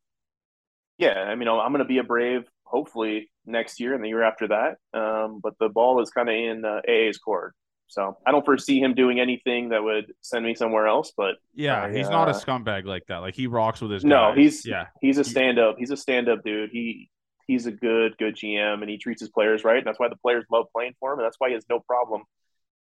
yeah, 0.98 1.12
I 1.12 1.34
mean, 1.34 1.48
I'm 1.48 1.72
going 1.72 1.78
to 1.78 1.84
be 1.84 1.98
a 1.98 2.04
Brave 2.04 2.44
hopefully 2.64 3.30
next 3.46 3.80
year 3.80 3.94
and 3.94 4.02
the 4.02 4.08
year 4.08 4.22
after 4.22 4.48
that. 4.48 4.76
Um, 4.98 5.40
but 5.42 5.54
the 5.58 5.68
ball 5.68 6.00
is 6.02 6.10
kind 6.10 6.28
of 6.28 6.34
in 6.34 6.64
uh, 6.64 6.80
AA's 6.88 7.18
court. 7.18 7.54
So 7.86 8.16
I 8.26 8.32
don't 8.32 8.44
foresee 8.44 8.80
him 8.80 8.94
doing 8.94 9.20
anything 9.20 9.68
that 9.68 9.82
would 9.82 10.12
send 10.20 10.44
me 10.44 10.54
somewhere 10.54 10.86
else. 10.86 11.12
But 11.16 11.36
yeah, 11.54 11.92
he's 11.92 12.08
uh, 12.08 12.10
not 12.10 12.28
a 12.28 12.32
scumbag 12.32 12.86
like 12.86 13.06
that. 13.06 13.18
Like 13.18 13.34
he 13.34 13.46
rocks 13.46 13.80
with 13.80 13.90
his. 13.90 14.04
No, 14.04 14.30
guys. 14.30 14.38
he's 14.38 14.66
yeah, 14.66 14.86
he's 15.00 15.18
a 15.18 15.24
stand 15.24 15.58
up. 15.58 15.76
He's 15.78 15.90
a 15.90 15.96
stand 15.96 16.28
up 16.28 16.42
dude. 16.42 16.70
He 16.72 17.10
he's 17.46 17.66
a 17.66 17.72
good, 17.72 18.16
good 18.18 18.36
GM 18.36 18.80
and 18.80 18.90
he 18.90 18.98
treats 18.98 19.20
his 19.20 19.30
players 19.30 19.64
right. 19.64 19.78
And 19.78 19.86
that's 19.86 19.98
why 19.98 20.08
the 20.08 20.16
players 20.16 20.44
love 20.50 20.66
playing 20.72 20.94
for 20.98 21.12
him. 21.12 21.18
And 21.18 21.26
that's 21.26 21.36
why 21.38 21.48
he 21.48 21.54
has 21.54 21.64
no 21.68 21.80
problem 21.80 22.22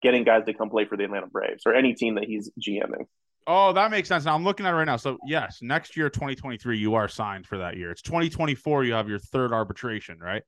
getting 0.04 0.24
guys 0.24 0.46
to 0.46 0.54
come 0.54 0.70
play 0.70 0.86
for 0.86 0.98
the 0.98 1.06
Atlanta 1.06 1.28
Braves 1.28 1.64
or 1.66 1.74
any 1.74 1.94
team 1.94 2.16
that 2.16 2.26
he's 2.26 2.52
GMing. 2.62 3.06
Oh, 3.48 3.74
that 3.74 3.92
makes 3.92 4.08
sense. 4.08 4.26
Now 4.26 4.36
I'm 4.36 4.44
looking 4.44 4.66
at 4.66 4.74
it 4.74 4.78
right 4.78 4.86
now. 4.86 4.98
So 4.98 5.18
yes, 5.26 5.60
next 5.62 5.98
year, 5.98 6.10
2023, 6.10 6.78
you 6.78 6.96
are 6.96 7.08
signed 7.08 7.48
for 7.48 7.58
that 7.58 7.78
year. 7.78 7.92
It's 7.92 8.02
2024. 8.02 8.84
You 8.84 8.94
have 8.94 9.10
your 9.10 9.20
third 9.20 9.52
arbitration, 9.52 10.20
right? 10.20 10.44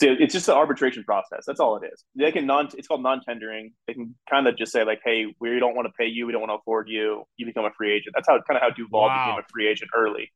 So 0.00 0.08
it's 0.18 0.32
just 0.32 0.46
the 0.46 0.54
arbitration 0.54 1.04
process. 1.04 1.44
That's 1.46 1.60
all 1.60 1.76
it 1.76 1.88
is. 1.92 2.04
They 2.16 2.32
can 2.32 2.46
non. 2.46 2.68
It's 2.76 2.88
called 2.88 3.02
non-tendering. 3.02 3.72
They 3.86 3.94
can 3.94 4.14
kind 4.28 4.48
of 4.48 4.56
just 4.58 4.72
say 4.72 4.82
like, 4.82 5.00
"Hey, 5.04 5.26
we 5.38 5.60
don't 5.60 5.76
want 5.76 5.86
to 5.86 5.92
pay 5.92 6.06
you. 6.06 6.26
We 6.26 6.32
don't 6.32 6.40
want 6.40 6.50
to 6.50 6.56
afford 6.56 6.88
you. 6.88 7.22
You 7.36 7.46
become 7.46 7.64
a 7.64 7.70
free 7.76 7.92
agent." 7.92 8.12
That's 8.12 8.26
how 8.26 8.40
kind 8.42 8.56
of 8.56 8.62
how 8.62 8.70
Duvall 8.70 9.02
wow. 9.02 9.26
became 9.26 9.38
a 9.38 9.46
free 9.52 9.68
agent 9.68 9.92
early. 9.94 10.32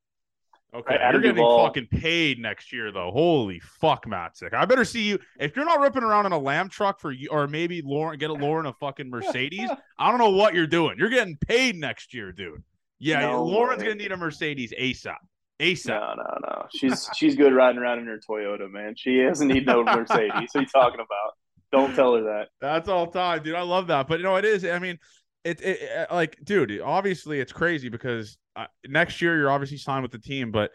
Okay, 0.75 0.97
right, 0.97 1.13
you're 1.13 1.23
getting 1.23 1.43
fucking 1.43 1.87
paid 1.87 2.39
next 2.39 2.75
year 2.75 2.93
though. 2.93 3.11
Holy 3.11 3.59
fuck, 3.59 4.05
Matzek. 4.05 4.53
I 4.53 4.67
better 4.67 4.85
see 4.85 5.03
you 5.03 5.19
if 5.41 5.57
you're 5.57 5.65
not 5.65 5.81
ripping 5.81 6.03
around 6.03 6.27
in 6.27 6.33
a 6.33 6.39
lamb 6.39 6.69
truck 6.69 7.01
for 7.01 7.11
you, 7.11 7.29
or 7.31 7.47
maybe 7.47 7.81
Lauren 7.83 8.19
get 8.19 8.29
a 8.29 8.35
Lauren 8.35 8.67
a 8.67 8.75
fucking 8.75 9.09
Mercedes. 9.09 9.71
I 9.99 10.11
don't 10.11 10.19
know 10.19 10.31
what 10.31 10.55
you're 10.55 10.67
doing. 10.67 10.97
You're 10.99 11.09
getting 11.09 11.39
paid 11.39 11.77
next 11.77 12.13
year, 12.13 12.33
dude. 12.33 12.63
Yeah, 12.99 13.21
no 13.21 13.45
Lauren's 13.45 13.81
way. 13.81 13.89
gonna 13.89 13.97
need 13.97 14.13
a 14.13 14.17
Mercedes 14.17 14.75
ASAP. 14.79 15.17
ASAP. 15.59 15.89
No, 15.89 16.15
no, 16.17 16.39
no. 16.47 16.67
She's 16.75 17.09
she's 17.17 17.35
good 17.35 17.55
riding 17.55 17.81
around 17.81 18.01
in 18.01 18.07
her 18.07 18.21
Toyota, 18.29 18.71
man. 18.71 18.95
She 18.95 19.23
doesn't 19.23 19.49
need 19.49 19.65
no 19.65 19.83
Mercedes. 19.83 20.31
what 20.35 20.55
are 20.55 20.61
you 20.61 20.67
talking 20.67 21.01
about? 21.01 21.33
Don't 21.73 21.95
tell 21.95 22.15
her 22.15 22.23
that. 22.25 22.49
That's 22.61 22.89
all 22.89 23.07
time, 23.07 23.43
dude. 23.43 23.55
I 23.55 23.63
love 23.63 23.87
that. 23.87 24.07
But 24.07 24.19
you 24.19 24.25
know, 24.25 24.37
it 24.37 24.45
is. 24.45 24.65
I 24.67 24.79
mean, 24.79 24.99
it, 25.49 25.81
it 25.81 26.07
like, 26.11 26.39
dude. 26.45 26.81
Obviously, 26.81 27.41
it's 27.41 27.53
crazy 27.53 27.89
because 27.89 28.39
uh, 28.57 28.67
next 28.87 29.21
year 29.23 29.37
you're 29.37 29.51
obviously 29.51 29.79
signed 29.79 30.03
with 30.03 30.13
the 30.13 30.19
team, 30.19 30.51
but 30.51 30.71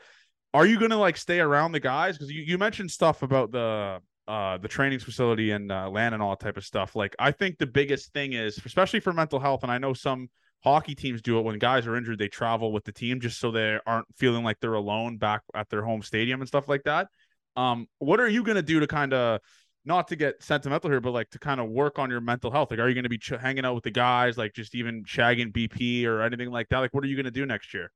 are 0.53 0.65
you 0.65 0.77
to 0.91 0.97
like 0.97 1.17
stay 1.17 1.39
around 1.39 1.71
the 1.71 1.79
guys? 1.79 2.17
Because 2.17 2.31
you, 2.31 2.43
you 2.43 2.57
mentioned 2.57 2.91
stuff 2.91 3.23
about 3.23 3.51
the 3.51 3.99
uh 4.25 4.57
the 4.57 4.69
training 4.69 4.99
facility 4.99 5.51
and 5.51 5.69
uh, 5.69 5.89
land 5.89 6.13
and 6.13 6.23
all 6.23 6.29
that 6.29 6.39
type 6.39 6.55
of 6.57 6.63
stuff. 6.63 6.95
Like 6.95 7.15
I 7.19 7.31
think 7.31 7.57
the 7.57 7.67
biggest 7.67 8.13
thing 8.13 8.33
is, 8.33 8.59
especially 8.65 8.99
for 8.99 9.13
mental 9.13 9.39
health, 9.39 9.63
and 9.63 9.71
I 9.71 9.77
know 9.77 9.93
some 9.93 10.29
hockey 10.63 10.95
teams 10.95 11.21
do 11.21 11.39
it 11.39 11.41
when 11.41 11.57
guys 11.59 11.85
are 11.87 11.95
injured, 11.97 12.19
they 12.19 12.29
travel 12.29 12.71
with 12.71 12.85
the 12.85 12.91
team 12.91 13.19
just 13.19 13.39
so 13.39 13.51
they 13.51 13.77
aren't 13.85 14.07
feeling 14.15 14.43
like 14.43 14.59
they're 14.61 14.73
alone 14.75 15.17
back 15.17 15.41
at 15.53 15.69
their 15.69 15.83
home 15.83 16.01
stadium 16.01 16.39
and 16.39 16.47
stuff 16.47 16.69
like 16.69 16.83
that. 16.83 17.07
Um, 17.55 17.87
what 17.99 18.19
are 18.19 18.27
you 18.27 18.43
to 18.55 18.61
do 18.61 18.79
to 18.79 18.87
kind 18.87 19.13
of 19.13 19.41
not 19.85 20.07
to 20.09 20.15
get 20.15 20.41
sentimental 20.41 20.89
here, 20.89 21.01
but 21.01 21.11
like 21.11 21.29
to 21.31 21.39
kind 21.39 21.59
of 21.59 21.69
work 21.69 21.99
on 21.99 22.09
your 22.09 22.21
mental 22.21 22.51
health. 22.51 22.71
Like, 22.71 22.79
are 22.79 22.87
you 22.87 22.95
going 22.95 23.03
to 23.03 23.09
be 23.09 23.17
ch- 23.17 23.33
hanging 23.39 23.65
out 23.65 23.75
with 23.75 23.83
the 23.83 23.91
guys, 23.91 24.37
like 24.37 24.53
just 24.53 24.75
even 24.75 25.03
shagging 25.03 25.51
BP 25.51 26.05
or 26.05 26.21
anything 26.21 26.51
like 26.51 26.69
that? 26.69 26.79
Like, 26.79 26.93
what 26.93 27.03
are 27.03 27.07
you 27.07 27.15
going 27.15 27.25
to 27.25 27.31
do 27.31 27.45
next 27.45 27.73
year? 27.73 27.91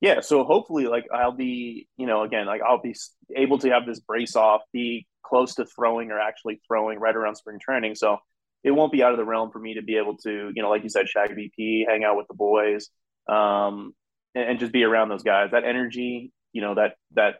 Yeah, 0.00 0.20
so 0.20 0.44
hopefully, 0.44 0.86
like 0.86 1.06
I'll 1.12 1.32
be, 1.32 1.88
you 1.96 2.06
know, 2.06 2.22
again, 2.22 2.46
like 2.46 2.60
I'll 2.62 2.80
be 2.80 2.94
able 3.34 3.58
to 3.58 3.70
have 3.70 3.86
this 3.86 3.98
brace 4.00 4.36
off, 4.36 4.60
be 4.72 5.06
close 5.24 5.54
to 5.54 5.64
throwing 5.64 6.10
or 6.10 6.20
actually 6.20 6.60
throwing 6.66 6.98
right 6.98 7.16
around 7.16 7.36
spring 7.36 7.58
training. 7.58 7.94
So 7.94 8.18
it 8.62 8.70
won't 8.70 8.92
be 8.92 9.02
out 9.02 9.12
of 9.12 9.18
the 9.18 9.24
realm 9.24 9.50
for 9.50 9.58
me 9.58 9.74
to 9.74 9.82
be 9.82 9.96
able 9.96 10.16
to, 10.18 10.50
you 10.54 10.62
know, 10.62 10.68
like 10.68 10.82
you 10.82 10.90
said, 10.90 11.08
shag 11.08 11.30
BP, 11.30 11.84
hang 11.88 12.04
out 12.04 12.16
with 12.16 12.28
the 12.28 12.34
boys, 12.34 12.90
um, 13.28 13.94
and, 14.34 14.50
and 14.50 14.58
just 14.58 14.72
be 14.72 14.84
around 14.84 15.08
those 15.08 15.22
guys. 15.22 15.50
That 15.52 15.64
energy, 15.64 16.30
you 16.52 16.60
know, 16.60 16.74
that 16.74 16.96
that 17.14 17.36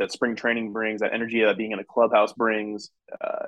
that 0.00 0.10
spring 0.10 0.34
training 0.34 0.72
brings, 0.72 1.02
that 1.02 1.12
energy 1.14 1.44
that 1.44 1.58
being 1.58 1.72
in 1.72 1.78
a 1.78 1.84
clubhouse 1.84 2.32
brings, 2.32 2.90
uh, 3.20 3.46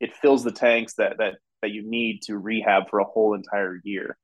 it 0.00 0.16
fills 0.16 0.44
the 0.44 0.52
tanks 0.52 0.94
that 0.94 1.18
that 1.18 1.34
that 1.60 1.72
you 1.72 1.82
need 1.82 2.22
to 2.22 2.38
rehab 2.38 2.88
for 2.88 3.00
a 3.00 3.04
whole 3.04 3.34
entire 3.34 3.78
year. 3.82 4.16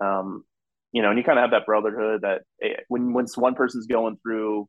Um, 0.00 0.44
you 0.92 1.02
know, 1.02 1.10
and 1.10 1.18
you 1.18 1.24
kind 1.24 1.38
of 1.38 1.44
have 1.44 1.52
that 1.52 1.66
brotherhood 1.66 2.22
that 2.22 2.42
eh, 2.60 2.80
when 2.88 3.12
when 3.12 3.26
one 3.36 3.54
person's 3.54 3.86
going 3.86 4.18
through 4.22 4.68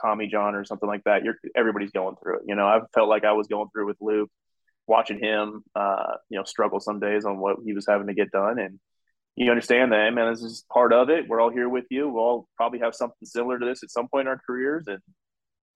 Tommy 0.00 0.26
John 0.26 0.56
or 0.56 0.64
something 0.64 0.88
like 0.88 1.04
that, 1.04 1.24
you're 1.24 1.36
everybody's 1.56 1.92
going 1.92 2.16
through 2.22 2.38
it. 2.38 2.42
You 2.46 2.56
know, 2.56 2.66
I 2.66 2.80
felt 2.92 3.08
like 3.08 3.24
I 3.24 3.32
was 3.32 3.46
going 3.46 3.68
through 3.72 3.86
with 3.86 3.96
Luke, 4.00 4.30
watching 4.88 5.20
him, 5.20 5.62
uh, 5.76 6.14
you 6.28 6.36
know, 6.36 6.44
struggle 6.44 6.80
some 6.80 6.98
days 6.98 7.24
on 7.24 7.38
what 7.38 7.58
he 7.64 7.72
was 7.72 7.86
having 7.88 8.08
to 8.08 8.14
get 8.14 8.32
done, 8.32 8.58
and 8.58 8.80
you 9.36 9.50
understand 9.50 9.92
that, 9.92 10.12
man. 10.12 10.32
This 10.32 10.42
is 10.42 10.64
part 10.72 10.92
of 10.92 11.10
it. 11.10 11.28
We're 11.28 11.40
all 11.40 11.50
here 11.50 11.68
with 11.68 11.84
you. 11.90 12.08
We'll 12.08 12.24
all 12.24 12.48
probably 12.56 12.80
have 12.80 12.94
something 12.94 13.24
similar 13.24 13.58
to 13.58 13.66
this 13.66 13.84
at 13.84 13.90
some 13.90 14.08
point 14.08 14.22
in 14.22 14.28
our 14.28 14.40
careers, 14.44 14.84
and 14.88 14.98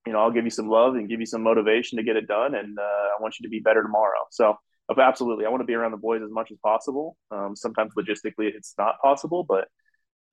you 0.07 0.13
know, 0.13 0.21
I'll 0.21 0.31
give 0.31 0.45
you 0.45 0.51
some 0.51 0.69
love 0.69 0.95
and 0.95 1.09
give 1.09 1.21
you 1.21 1.27
some 1.27 1.43
motivation 1.43 1.99
to 1.99 2.05
get 2.05 2.17
it 2.17 2.27
done. 2.27 2.55
And 2.55 2.79
uh, 2.79 2.83
I 2.83 3.21
want 3.21 3.39
you 3.39 3.45
to 3.45 3.51
be 3.51 3.61
better 3.61 3.83
tomorrow. 3.83 4.21
So, 4.31 4.57
absolutely, 4.99 5.47
I 5.47 5.51
want 5.51 5.61
to 5.61 5.67
be 5.67 5.75
around 5.75 5.93
the 5.93 5.99
boys 5.99 6.23
as 6.23 6.31
much 6.31 6.51
as 6.51 6.59
possible. 6.65 7.17
Um, 7.31 7.55
sometimes 7.55 7.93
logistically, 7.97 8.51
it's 8.55 8.75
not 8.79 8.95
possible, 9.03 9.45
but 9.45 9.69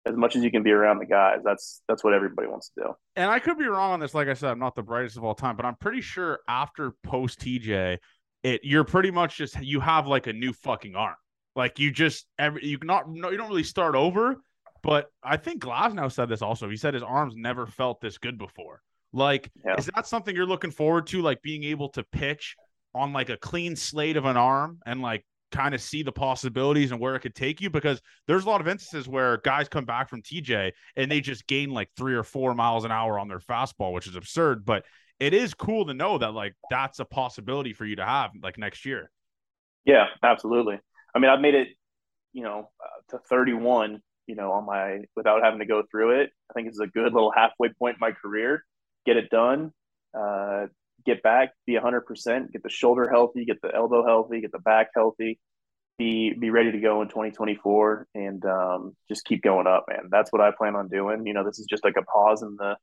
as 0.07 0.15
much 0.15 0.35
as 0.35 0.43
you 0.43 0.51
can 0.51 0.63
be 0.63 0.71
around 0.71 0.99
the 0.99 1.05
guys, 1.05 1.39
that's 1.43 1.81
that's 1.87 2.03
what 2.03 2.13
everybody 2.13 2.47
wants 2.47 2.69
to 2.69 2.83
do. 2.83 2.93
And 3.15 3.29
I 3.29 3.39
could 3.39 3.57
be 3.57 3.65
wrong 3.65 3.91
on 3.91 3.99
this. 3.99 4.13
Like 4.13 4.27
I 4.27 4.33
said, 4.33 4.51
I'm 4.51 4.59
not 4.59 4.75
the 4.75 4.83
brightest 4.83 5.17
of 5.17 5.23
all 5.23 5.35
time, 5.35 5.55
but 5.55 5.65
I'm 5.65 5.75
pretty 5.75 6.01
sure 6.01 6.39
after 6.47 6.93
post 7.03 7.39
TJ, 7.41 7.97
it 8.43 8.61
you're 8.63 8.83
pretty 8.83 9.11
much 9.11 9.37
just 9.37 9.59
you 9.61 9.79
have 9.79 10.07
like 10.07 10.27
a 10.27 10.33
new 10.33 10.53
fucking 10.53 10.95
arm. 10.95 11.15
Like 11.55 11.79
you 11.79 11.91
just 11.91 12.25
every 12.39 12.65
you 12.65 12.77
not 12.83 13.09
no 13.09 13.29
you 13.29 13.37
don't 13.37 13.49
really 13.49 13.63
start 13.63 13.95
over, 13.95 14.37
but 14.81 15.07
I 15.23 15.37
think 15.37 15.61
Glasnow 15.61 16.11
said 16.11 16.29
this 16.29 16.41
also. 16.41 16.69
He 16.69 16.77
said 16.77 16.93
his 16.93 17.03
arms 17.03 17.33
never 17.35 17.65
felt 17.65 17.99
this 17.99 18.17
good 18.17 18.37
before. 18.37 18.81
Like, 19.13 19.49
yeah. 19.65 19.75
is 19.77 19.89
that 19.95 20.07
something 20.07 20.35
you're 20.35 20.45
looking 20.45 20.71
forward 20.71 21.07
to? 21.07 21.21
Like 21.21 21.41
being 21.41 21.63
able 21.63 21.89
to 21.89 22.03
pitch 22.03 22.55
on 22.93 23.13
like 23.13 23.29
a 23.29 23.37
clean 23.37 23.75
slate 23.75 24.17
of 24.17 24.25
an 24.25 24.37
arm 24.37 24.79
and 24.85 25.01
like 25.01 25.25
kind 25.51 25.73
of 25.73 25.81
see 25.81 26.03
the 26.03 26.11
possibilities 26.11 26.91
and 26.91 26.99
where 26.99 27.15
it 27.15 27.21
could 27.21 27.35
take 27.35 27.61
you 27.61 27.69
because 27.69 28.01
there's 28.27 28.43
a 28.43 28.49
lot 28.49 28.59
of 28.59 28.67
instances 28.67 29.07
where 29.07 29.37
guys 29.37 29.69
come 29.69 29.85
back 29.85 30.09
from 30.09 30.21
TJ 30.21 30.71
and 30.95 31.09
they 31.09 31.21
just 31.21 31.47
gain 31.47 31.69
like 31.69 31.89
three 31.95 32.15
or 32.15 32.23
four 32.23 32.53
miles 32.53 32.85
an 32.85 32.91
hour 32.91 33.17
on 33.17 33.27
their 33.27 33.39
fastball, 33.39 33.93
which 33.93 34.07
is 34.07 34.15
absurd. 34.15 34.65
But 34.65 34.83
it 35.19 35.33
is 35.33 35.53
cool 35.53 35.85
to 35.85 35.93
know 35.93 36.17
that 36.17 36.33
like 36.33 36.53
that's 36.69 36.99
a 36.99 37.05
possibility 37.05 37.73
for 37.73 37.85
you 37.85 37.95
to 37.95 38.05
have 38.05 38.31
like 38.41 38.57
next 38.57 38.85
year. 38.85 39.09
Yeah, 39.85 40.07
absolutely. 40.21 40.79
I 41.15 41.19
mean, 41.19 41.31
I've 41.31 41.39
made 41.39 41.55
it, 41.55 41.69
you 42.33 42.43
know, 42.43 42.69
uh, 42.83 43.17
to 43.17 43.23
31, 43.29 44.01
you 44.27 44.35
know, 44.35 44.51
on 44.51 44.65
my 44.65 44.99
without 45.15 45.43
having 45.43 45.59
to 45.59 45.65
go 45.65 45.83
through 45.89 46.21
it. 46.21 46.29
I 46.49 46.53
think 46.53 46.67
it's 46.67 46.79
a 46.79 46.87
good 46.87 47.13
little 47.13 47.31
halfway 47.35 47.69
point 47.69 47.95
in 47.95 47.99
my 47.99 48.11
career. 48.11 48.63
Get 49.07 49.17
it 49.17 49.29
done, 49.31 49.71
uh, 50.13 50.67
get 51.05 51.23
back, 51.23 51.53
be 51.65 51.79
100%, 51.79 52.51
get 52.51 52.61
the 52.61 52.69
shoulder 52.69 53.09
healthy, 53.09 53.45
get 53.45 53.61
the 53.61 53.73
elbow 53.73 54.05
healthy, 54.05 54.41
get 54.41 54.51
the 54.51 54.59
back 54.59 54.89
healthy, 54.93 55.39
be 55.97 56.33
be 56.33 56.49
ready 56.49 56.71
to 56.71 56.79
go 56.79 57.01
in 57.01 57.07
2024 57.07 58.07
and 58.13 58.45
um, 58.45 58.95
just 59.07 59.25
keep 59.25 59.41
going 59.41 59.65
up, 59.65 59.85
man. 59.89 60.09
That's 60.11 60.31
what 60.31 60.41
I 60.41 60.51
plan 60.55 60.75
on 60.75 60.89
doing. 60.89 61.25
You 61.25 61.33
know, 61.33 61.43
this 61.43 61.57
is 61.57 61.65
just 61.67 61.83
like 61.83 61.95
a 61.97 62.03
pause 62.03 62.43
in 62.43 62.55
the 62.57 62.75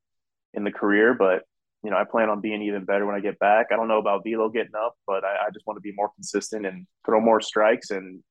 in 0.55 0.64
the 0.64 0.72
career, 0.72 1.14
but 1.14 1.43
you 1.83 1.91
know, 1.91 1.97
I 1.99 2.05
plan 2.11 2.31
on 2.31 2.41
being 2.41 2.62
even 2.62 2.87
better 2.87 3.05
when 3.05 3.14
I 3.14 3.20
get 3.20 3.39
back. 3.39 3.66
I 3.70 3.77
don't 3.77 3.89
know 3.89 3.99
about 3.99 4.22
velo 4.25 4.49
getting 4.49 4.75
up, 4.75 4.95
but 5.07 5.22
I, 5.22 5.47
I 5.47 5.51
just 5.53 5.66
want 5.66 5.77
to 5.77 5.83
be 5.83 5.93
more 5.95 6.11
consistent 6.14 6.64
and 6.64 6.87
throw 7.05 7.20
more 7.20 7.43
strikes 7.43 7.91
and 7.91 8.22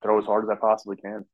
throw 0.00 0.18
as 0.18 0.24
hard 0.24 0.44
as 0.44 0.50
I 0.50 0.54
possibly 0.54 0.96
can. 0.96 1.24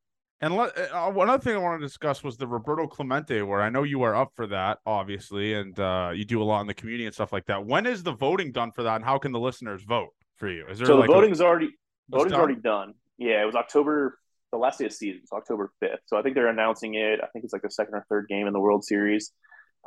And 0.40 0.56
let, 0.56 0.76
uh, 0.76 1.12
another 1.16 1.42
thing 1.42 1.54
I 1.54 1.58
want 1.58 1.80
to 1.80 1.86
discuss 1.86 2.22
was 2.22 2.36
the 2.36 2.46
Roberto 2.46 2.86
Clemente, 2.86 3.40
where 3.42 3.62
I 3.62 3.70
know 3.70 3.82
you 3.82 4.02
are 4.02 4.14
up 4.14 4.32
for 4.34 4.46
that, 4.48 4.78
obviously, 4.84 5.54
and 5.54 5.78
uh, 5.78 6.10
you 6.14 6.24
do 6.24 6.42
a 6.42 6.44
lot 6.44 6.60
in 6.60 6.66
the 6.66 6.74
community 6.74 7.06
and 7.06 7.14
stuff 7.14 7.32
like 7.32 7.46
that. 7.46 7.64
When 7.64 7.86
is 7.86 8.02
the 8.02 8.12
voting 8.12 8.52
done 8.52 8.72
for 8.72 8.82
that, 8.82 8.96
and 8.96 9.04
how 9.04 9.18
can 9.18 9.32
the 9.32 9.40
listeners 9.40 9.82
vote 9.84 10.10
for 10.36 10.50
you? 10.50 10.66
Is 10.68 10.78
there 10.78 10.86
so 10.86 10.96
like 10.96 11.08
the 11.08 11.14
voting's 11.14 11.40
a, 11.40 11.44
already 11.44 11.70
voting's 12.10 12.32
done? 12.32 12.40
already 12.40 12.60
done. 12.60 12.94
Yeah, 13.16 13.42
it 13.42 13.46
was 13.46 13.54
October, 13.54 14.18
the 14.52 14.58
last 14.58 14.80
day 14.80 14.86
of 14.86 14.92
season, 14.92 15.20
it's 15.22 15.32
October 15.32 15.72
fifth. 15.80 16.00
So 16.06 16.18
I 16.18 16.22
think 16.22 16.34
they're 16.34 16.48
announcing 16.48 16.94
it. 16.94 17.20
I 17.22 17.26
think 17.28 17.44
it's 17.44 17.52
like 17.52 17.62
the 17.62 17.70
second 17.70 17.94
or 17.94 18.04
third 18.08 18.26
game 18.28 18.46
in 18.46 18.52
the 18.52 18.60
World 18.60 18.84
Series. 18.84 19.32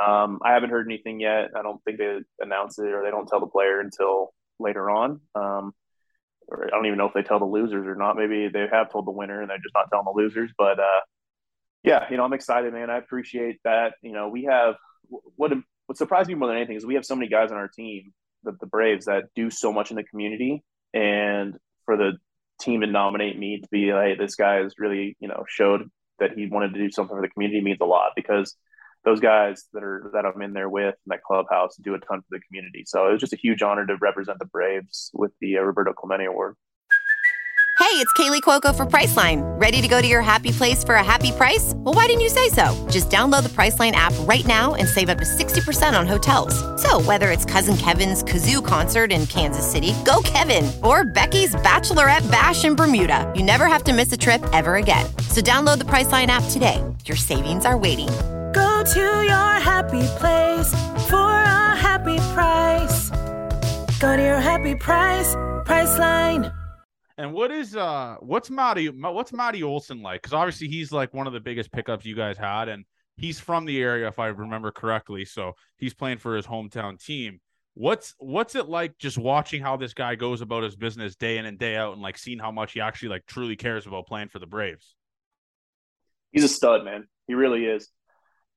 Um, 0.04 0.40
I 0.44 0.54
haven't 0.54 0.70
heard 0.70 0.88
anything 0.88 1.20
yet. 1.20 1.50
I 1.56 1.62
don't 1.62 1.84
think 1.84 1.98
they 1.98 2.20
announce 2.40 2.80
it 2.80 2.88
or 2.88 3.04
they 3.04 3.12
don't 3.12 3.28
tell 3.28 3.40
the 3.40 3.48
player 3.48 3.80
until 3.80 4.34
later 4.60 4.90
on. 4.90 5.22
Um, 5.36 5.74
or 6.48 6.66
I 6.66 6.70
don't 6.70 6.86
even 6.86 6.98
know 6.98 7.08
if 7.08 7.14
they 7.14 7.24
tell 7.24 7.40
the 7.40 7.46
losers 7.46 7.86
or 7.88 7.96
not. 7.96 8.16
Maybe 8.16 8.48
they 8.48 8.68
have 8.72 8.92
told 8.92 9.06
the 9.06 9.12
winner 9.12 9.42
and 9.42 9.50
they're 9.50 9.58
just 9.58 9.76
not 9.76 9.90
telling 9.90 10.06
the 10.06 10.22
losers. 10.22 10.52
But 10.58 10.80
uh, 10.80 11.02
yeah, 11.84 12.06
you 12.10 12.18
know, 12.18 12.24
I'm 12.24 12.34
excited, 12.34 12.74
man. 12.74 12.90
I 12.90 12.98
appreciate 12.98 13.60
that. 13.64 13.94
You 14.02 14.14
know, 14.14 14.30
we 14.30 14.46
have 14.46 14.76
what 15.10 15.52
what 15.86 15.98
surprised 15.98 16.30
me 16.30 16.36
more 16.36 16.48
than 16.48 16.58
anything 16.58 16.76
is 16.76 16.86
we 16.86 16.96
have 16.96 17.06
so 17.06 17.16
many 17.16 17.30
guys 17.30 17.52
on 17.52 17.58
our 17.58 17.68
team, 17.68 18.14
the, 18.44 18.54
the 18.60 18.66
Braves, 18.66 19.06
that 19.06 19.26
do 19.36 19.50
so 19.50 19.72
much 19.72 19.90
in 19.90 19.96
the 19.96 20.04
community, 20.04 20.64
and 20.94 21.56
for 21.86 21.98
the 21.98 22.14
team 22.60 22.82
to 22.82 22.88
nominate 22.88 23.38
me 23.38 23.62
to 23.62 23.68
be 23.70 23.94
like 23.94 24.18
this 24.18 24.36
guy 24.36 24.56
has 24.56 24.74
really 24.78 25.16
you 25.20 25.28
know 25.28 25.44
showed 25.48 25.90
that 26.20 26.32
he 26.36 26.48
wanted 26.48 26.74
to 26.74 26.80
do 26.80 26.90
something 26.92 27.16
for 27.16 27.22
the 27.22 27.30
community 27.30 27.62
means 27.62 27.78
a 27.82 27.86
lot 27.86 28.12
because 28.16 28.56
those 29.06 29.20
guys 29.20 29.66
that 29.74 29.84
are 29.84 30.10
that 30.14 30.26
I'm 30.26 30.42
in 30.42 30.54
there 30.54 30.70
with 30.70 30.96
in 30.96 31.08
that 31.08 31.24
clubhouse 31.24 31.76
do 31.78 31.94
a 31.94 32.00
ton 32.00 32.22
for 32.22 32.28
the 32.32 32.40
community. 32.48 32.84
So 32.86 33.08
it 33.08 33.14
was 33.14 33.22
just 33.22 33.34
a 33.34 33.38
huge 33.38 33.62
honor 33.62 33.86
to 33.86 33.96
represent 34.02 34.40
the 34.40 34.46
Braves 34.46 35.12
with 35.14 35.32
the 35.40 35.58
uh, 35.58 35.62
Roberto 35.62 35.94
Clemente 35.94 36.26
Award. 36.26 36.56
Hey, 37.80 38.04
it's 38.04 38.12
Kaley 38.14 38.42
Cuoco 38.42 38.76
for 38.76 38.88
Priceline. 38.88 39.44
Ready 39.62 39.82
to 39.84 39.88
go 39.88 40.02
to 40.02 40.08
your 40.08 40.24
happy 40.24 40.52
place 40.52 40.84
for 40.84 40.96
a 40.96 41.04
happy 41.04 41.32
price? 41.32 41.74
Well, 41.76 41.94
why 41.94 42.08
didn't 42.08 42.22
you 42.22 42.30
say 42.30 42.50
so? 42.50 42.66
Just 42.90 43.12
download 43.12 43.44
the 43.44 43.50
Priceline 43.50 43.92
app 43.92 44.14
right 44.22 44.46
now 44.48 44.74
and 44.74 44.90
save 44.90 45.10
up 45.10 45.20
to 45.20 45.24
60% 45.24 45.98
on 45.98 46.08
hotels. 46.08 46.56
So, 46.82 47.00
whether 47.02 47.30
it's 47.30 47.46
Cousin 47.46 47.78
Kevin's 47.78 48.24
Kazoo 48.24 48.66
concert 48.66 49.12
in 49.12 49.28
Kansas 49.28 49.66
City, 49.72 49.94
go 50.04 50.22
Kevin, 50.24 50.70
or 50.84 51.06
Becky's 51.06 51.54
Bachelorette 51.56 52.30
Bash 52.32 52.66
in 52.66 52.76
Bermuda, 52.76 53.32
you 53.36 53.44
never 53.44 53.68
have 53.68 53.84
to 53.84 53.94
miss 53.94 54.12
a 54.12 54.18
trip 54.18 54.44
ever 54.54 54.76
again. 54.76 55.06
So, 55.30 55.40
download 55.40 55.78
the 55.78 55.86
Priceline 55.86 56.28
app 56.28 56.44
today. 56.50 56.84
Your 57.06 57.18
savings 57.18 57.64
are 57.64 57.78
waiting 57.78 58.10
Go 58.58 58.84
to 58.84 59.00
your 59.00 59.54
happy 59.72 60.02
place 60.18 60.72
for 61.08 61.30
a 61.30 61.76
happy 61.76 62.18
price. 62.34 63.12
Go 64.00 64.18
to 64.18 64.24
your 64.24 64.40
happy 64.40 64.74
price, 64.74 65.36
Priceline. 65.64 66.52
And 67.20 67.34
what 67.34 67.52
is 67.52 67.76
uh 67.76 68.16
what's 68.20 68.50
Matty 68.50 68.88
what's 68.88 69.32
Matty 69.32 69.62
Olson 69.62 70.02
like? 70.02 70.24
Because 70.24 70.34
obviously 70.34 70.70
he's 70.70 70.92
like 70.92 71.14
one 71.14 71.28
of 71.28 71.34
the 71.34 71.40
biggest 71.40 71.72
pickups 71.72 72.04
you 72.04 72.16
guys 72.16 72.36
had, 72.36 72.68
and 72.68 72.84
he's 73.16 73.40
from 73.40 73.66
the 73.66 73.80
area 73.80 74.08
if 74.08 74.18
I 74.18 74.30
remember 74.30 74.72
correctly. 74.72 75.24
So 75.24 75.54
he's 75.78 75.94
playing 75.94 76.18
for 76.18 76.36
his 76.36 76.48
hometown 76.48 77.00
team. 77.00 77.40
What's 77.76 78.16
what's 78.18 78.56
it 78.56 78.68
like 78.68 78.98
just 78.98 79.20
watching 79.20 79.62
how 79.62 79.78
this 79.78 79.94
guy 79.94 80.16
goes 80.16 80.42
about 80.42 80.64
his 80.64 80.76
business 80.76 81.16
day 81.16 81.38
in 81.38 81.46
and 81.46 81.60
day 81.60 81.76
out, 81.76 81.94
and 81.94 82.02
like 82.02 82.18
seeing 82.18 82.40
how 82.40 82.52
much 82.52 82.74
he 82.74 82.82
actually 82.82 83.10
like 83.10 83.28
truly 83.28 83.56
cares 83.56 83.86
about 83.86 84.08
playing 84.08 84.30
for 84.30 84.40
the 84.40 84.48
Braves? 84.48 84.96
He's 86.32 86.44
a 86.44 86.50
stud, 86.50 86.84
man. 86.84 87.08
He 87.28 87.36
really 87.36 87.64
is. 87.66 87.92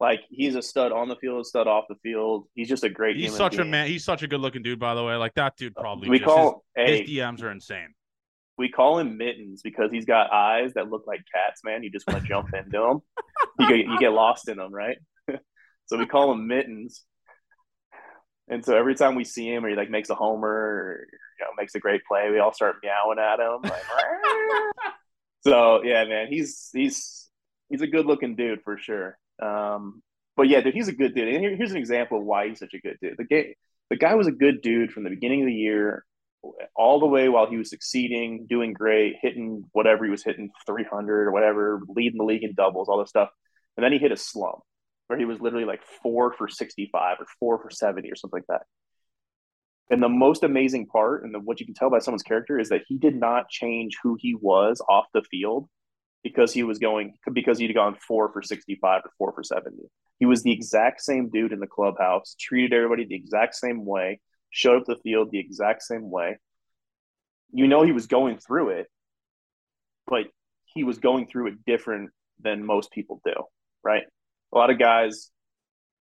Like 0.01 0.23
he's 0.31 0.55
a 0.55 0.63
stud 0.63 0.93
on 0.93 1.09
the 1.09 1.17
field, 1.17 1.43
a 1.43 1.45
stud 1.45 1.67
off 1.67 1.85
the 1.89 1.95
field. 2.03 2.47
He's 2.55 2.69
just 2.69 2.85
a 2.85 2.89
great. 2.89 3.17
He's 3.17 3.37
such 3.37 3.53
being. 3.53 3.69
a 3.69 3.71
man. 3.71 3.87
He's 3.87 4.03
such 4.03 4.23
a 4.23 4.27
good 4.27 4.41
looking 4.41 4.63
dude, 4.63 4.79
by 4.79 4.95
the 4.95 5.05
way. 5.05 5.15
Like 5.17 5.35
that 5.35 5.57
dude 5.57 5.75
probably. 5.75 6.09
We 6.09 6.19
call 6.19 6.65
his, 6.75 6.87
hey, 6.87 7.01
his 7.03 7.11
DMs 7.11 7.43
are 7.43 7.51
insane. 7.51 7.89
We 8.57 8.71
call 8.71 8.99
him 8.99 9.19
mittens 9.19 9.61
because 9.61 9.91
he's 9.93 10.07
got 10.07 10.33
eyes 10.33 10.73
that 10.75 10.89
look 10.89 11.07
like 11.07 11.21
cats. 11.35 11.63
Man, 11.65 11.83
you 11.83 11.91
just 11.91 12.07
want 12.07 12.23
to 12.23 12.27
jump 12.27 12.49
into 12.55 12.71
them. 12.71 13.03
You 13.59 13.69
get 13.69 13.87
you 13.87 13.99
get 13.99 14.13
lost 14.13 14.49
in 14.49 14.57
them, 14.57 14.73
right? 14.73 14.97
so 15.87 15.99
we 15.99 16.07
call 16.07 16.33
him 16.33 16.47
mittens. 16.47 17.05
And 18.49 18.65
so 18.65 18.77
every 18.77 18.95
time 18.95 19.17
we 19.17 19.25
see 19.25 19.53
him, 19.53 19.67
or 19.67 19.69
he 19.69 19.77
like 19.77 19.91
makes 19.91 20.09
a 20.09 20.15
homer, 20.15 20.49
or 20.49 21.07
you 21.39 21.45
know 21.45 21.51
makes 21.59 21.75
a 21.75 21.79
great 21.79 22.01
play, 22.09 22.31
we 22.31 22.39
all 22.39 22.55
start 22.55 22.77
meowing 22.83 23.19
at 23.19 23.39
him. 23.39 23.61
Like, 23.63 23.83
so 25.47 25.83
yeah, 25.85 26.05
man, 26.07 26.29
he's 26.29 26.71
he's 26.73 27.29
he's 27.69 27.83
a 27.83 27.87
good 27.87 28.07
looking 28.07 28.35
dude 28.35 28.63
for 28.65 28.79
sure. 28.79 29.19
Um, 29.41 30.03
but 30.37 30.49
yeah, 30.49 30.61
dude, 30.61 30.75
he's 30.75 30.89
a 30.89 30.93
good 30.93 31.15
dude. 31.15 31.29
And 31.29 31.41
here, 31.43 31.57
here's 31.57 31.73
an 31.73 31.77
example 31.77 32.19
of 32.19 32.25
why 32.25 32.49
he's 32.49 32.59
such 32.59 32.75
a 32.75 32.81
good 32.81 32.97
dude. 33.01 33.17
The 33.19 33.25
guy, 33.25 33.55
the 33.91 33.97
guy 33.97 34.15
was 34.15 34.27
a 34.27 34.33
good 34.33 34.63
dude 34.63 34.93
from 34.93 35.05
the 35.05 35.11
beginning 35.11 35.43
of 35.43 35.47
the 35.47 35.55
year, 35.55 36.05
all 36.75 37.01
the 37.01 37.07
way 37.07 37.29
while 37.29 37.47
he 37.47 37.57
was 37.57 37.69
succeeding, 37.69 38.47
doing 38.49 38.73
great, 38.73 39.17
hitting 39.21 39.65
whatever 39.73 40.05
he 40.05 40.11
was 40.11 40.25
hitting, 40.25 40.51
300 40.67 41.27
or 41.27 41.33
whatever, 41.33 41.83
leading 41.89 42.19
the 42.19 42.25
league 42.25 42.45
in 42.45 42.55
doubles, 42.55 42.89
all 42.89 42.99
this 42.99 43.11
stuff. 43.11 43.31
And 43.77 43.85
then 43.85 43.93
he 43.93 43.99
hit 43.99 44.13
a 44.13 44.17
slump 44.17 44.61
where 45.07 45.19
he 45.19 45.25
was 45.25 45.41
literally 45.41 45.67
like 45.67 45.83
four 46.03 46.33
for 46.33 46.49
65 46.49 47.17
or 47.21 47.27
four 47.39 47.61
for 47.61 47.71
70 47.71 48.11
or 48.11 48.17
something 48.17 48.39
like 48.39 48.47
that. 48.49 48.63
And 49.91 50.03
the 50.03 50.09
most 50.09 50.45
amazing 50.45 50.87
part, 50.87 51.25
and 51.25 51.35
the, 51.35 51.41
what 51.41 51.59
you 51.59 51.67
can 51.67 51.75
tell 51.75 51.91
by 51.91 51.99
someone's 51.99 52.23
character, 52.23 52.59
is 52.61 52.69
that 52.69 52.83
he 52.87 52.97
did 52.97 53.17
not 53.17 53.49
change 53.49 53.97
who 54.03 54.17
he 54.19 54.37
was 54.37 54.81
off 54.89 55.07
the 55.13 55.23
field 55.23 55.69
because 56.23 56.53
he 56.53 56.63
was 56.63 56.79
going 56.79 57.15
because 57.33 57.59
he'd 57.59 57.75
gone 57.75 57.97
four 58.07 58.33
for 58.33 58.43
65 58.43 59.03
or 59.05 59.11
four 59.19 59.33
for 59.33 59.43
70. 59.43 59.77
He 60.19 60.27
was 60.27 60.43
the 60.43 60.53
exact 60.53 61.01
same 61.01 61.31
dude 61.31 61.53
in 61.53 61.61
the 61.61 61.67
clubhouse, 61.67 62.37
treated 62.39 62.73
everybody 62.75 63.07
the 63.07 63.15
exact 63.15 63.55
same 63.55 63.87
way, 63.87 64.21
showed 64.51 64.83
up 64.83 64.87
the 64.87 64.97
field 65.03 65.31
the 65.31 65.39
exact 65.39 65.83
same 65.83 66.11
way. 66.11 66.39
You 67.53 67.67
know 67.67 67.83
he 67.83 67.93
was 67.93 68.07
going 68.07 68.39
through 68.39 68.71
it, 68.71 68.87
but 70.07 70.27
he 70.67 70.85
was 70.85 70.99
going 70.99 71.27
through 71.27 71.49
it 71.49 71.65
different 71.67 72.11
than 72.41 72.65
most 72.65 72.91
people 72.93 73.21
do, 73.25 73.35
right? 73.83 74.05
A 74.53 74.59
lot 74.59 74.71
of 74.71 74.79
guys, 74.79 75.31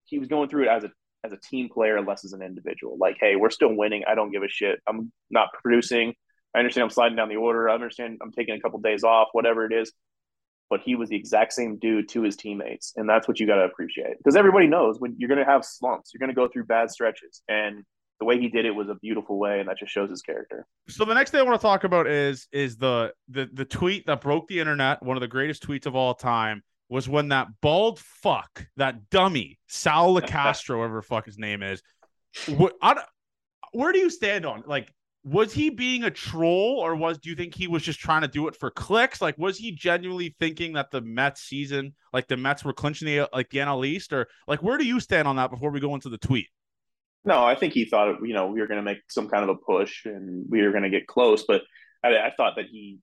he 0.06 0.18
was 0.18 0.28
going 0.28 0.50
through 0.50 0.64
it 0.64 0.70
as 0.70 0.84
a 0.84 0.92
as 1.26 1.34
a 1.34 1.38
team 1.38 1.70
player, 1.70 2.02
less 2.02 2.24
as 2.24 2.34
an 2.34 2.42
individual. 2.42 2.98
Like, 3.00 3.18
hey, 3.20 3.36
we're 3.36 3.50
still 3.50 3.76
winning. 3.76 4.04
I 4.08 4.16
don't 4.16 4.32
give 4.32 4.44
a 4.44 4.48
shit. 4.48 4.80
I'm 4.88 5.12
not 5.30 5.50
producing. 5.62 6.14
I 6.56 6.60
understand 6.60 6.84
I'm 6.84 6.90
sliding 6.92 7.18
down 7.18 7.30
the 7.30 7.36
order. 7.36 7.68
I 7.68 7.74
understand 7.74 8.20
I'm 8.22 8.32
taking 8.32 8.56
a 8.56 8.62
couple 8.62 8.80
days 8.80 9.04
off, 9.04 9.30
whatever 9.34 9.66
it 9.66 9.74
is. 9.74 9.92
But 10.70 10.82
he 10.84 10.96
was 10.96 11.10
the 11.10 11.16
exact 11.16 11.54
same 11.54 11.78
dude 11.78 12.10
to 12.10 12.24
his 12.24 12.36
teammates. 12.36 12.94
And 12.96 13.08
that's 13.08 13.28
what 13.28 13.40
you 13.40 13.46
got 13.46 13.58
to 13.58 13.64
appreciate. 13.66 14.18
Because 14.18 14.36
everybody 14.36 14.68
knows 14.68 15.00
when 15.00 15.16
you're 15.18 15.30
going 15.30 15.40
to 15.40 15.46
have 15.46 15.64
slumps, 15.64 16.12
you're 16.14 16.20
going 16.20 16.34
to 16.34 16.36
go 16.36 16.48
through 16.48 16.66
bad 16.66 16.90
stretches. 16.90 17.42
And 17.48 17.84
the 18.20 18.26
way 18.26 18.40
he 18.40 18.48
did 18.48 18.66
it 18.66 18.72
was 18.72 18.90
a 18.90 18.96
beautiful 18.96 19.38
way 19.38 19.60
and 19.60 19.68
that 19.68 19.78
just 19.78 19.92
shows 19.92 20.10
his 20.10 20.22
character 20.22 20.66
so 20.88 21.04
the 21.06 21.14
next 21.14 21.32
thing 21.32 21.40
i 21.40 21.44
want 21.44 21.60
to 21.60 21.62
talk 21.62 21.84
about 21.84 22.08
is 22.08 22.48
is 22.52 22.78
the 22.78 23.12
the 23.28 23.50
the 23.54 23.66
tweet 23.66 24.06
that 24.06 24.22
broke 24.22 24.48
the 24.48 24.60
internet 24.60 25.04
one 25.04 25.18
of 25.18 25.22
the 25.22 25.28
greatest 25.28 25.68
tweets 25.68 25.86
of 25.86 25.96
all 25.96 26.14
time 26.14 26.64
was 26.88 27.10
when 27.10 27.30
that 27.30 27.48
bald 27.62 28.00
fuck 28.00 28.66
that 28.78 29.10
dummy 29.10 29.60
sal 29.68 30.20
Castro, 30.22 30.80
whatever 30.80 31.02
fuck 31.02 31.26
his 31.26 31.38
name 31.38 31.62
is 31.62 31.82
what 32.48 32.74
I, 32.82 33.02
where 33.72 33.92
do 33.92 34.00
you 34.00 34.10
stand 34.10 34.46
on 34.46 34.64
like 34.66 34.94
was 35.26 35.52
he 35.52 35.72
being 35.72 36.04
a 36.04 36.12
troll 36.12 36.80
or 36.80 36.96
was 36.96 37.18
do 37.18 37.30
you 37.30 37.36
think 37.36 37.56
he 37.56 37.68
was 37.68 37.82
just 37.82 38.00
trying 38.00 38.22
to 38.22 38.28
do 38.28 38.48
it 38.48 38.56
for 38.56 38.70
clicks 38.70 39.22
like 39.22 39.36
was 39.40 39.58
he 39.58 39.72
genuinely 39.72 40.36
thinking 40.40 40.74
that 40.74 40.92
the 40.92 41.02
mets 41.02 41.42
season 41.42 41.94
like 42.14 42.28
the 42.28 42.38
mets 42.38 42.64
were 42.64 42.74
clinching 42.74 43.08
the 43.08 43.28
like 43.34 43.50
the 43.50 43.58
nl 43.58 43.86
east 43.86 44.14
or 44.14 44.28
like 44.48 44.62
where 44.62 44.78
do 44.78 44.86
you 44.86 45.00
stand 45.00 45.28
on 45.28 45.36
that 45.36 45.50
before 45.50 45.72
we 45.72 45.80
go 45.80 45.96
into 45.96 46.10
the 46.10 46.18
tweet 46.20 46.48
No, 47.26 47.44
I 47.44 47.56
think 47.56 47.74
he 47.74 47.86
thought 47.86 48.18
you 48.24 48.34
know 48.34 48.48
we 48.48 48.62
were 48.62 48.68
going 48.68 48.78
to 48.78 48.84
make 48.84 49.00
some 49.10 49.28
kind 49.28 49.44
of 49.44 49.50
a 49.50 49.56
push 49.56 50.06
and 50.06 50.46
we 50.48 50.62
were 50.62 50.70
going 50.70 50.84
to 50.84 50.92
get 50.92 51.08
close, 51.08 51.44
but 51.44 51.64
I, 52.04 52.10
I 52.28 52.32
thought 52.38 52.56
that 52.58 52.68
he 52.70 53.00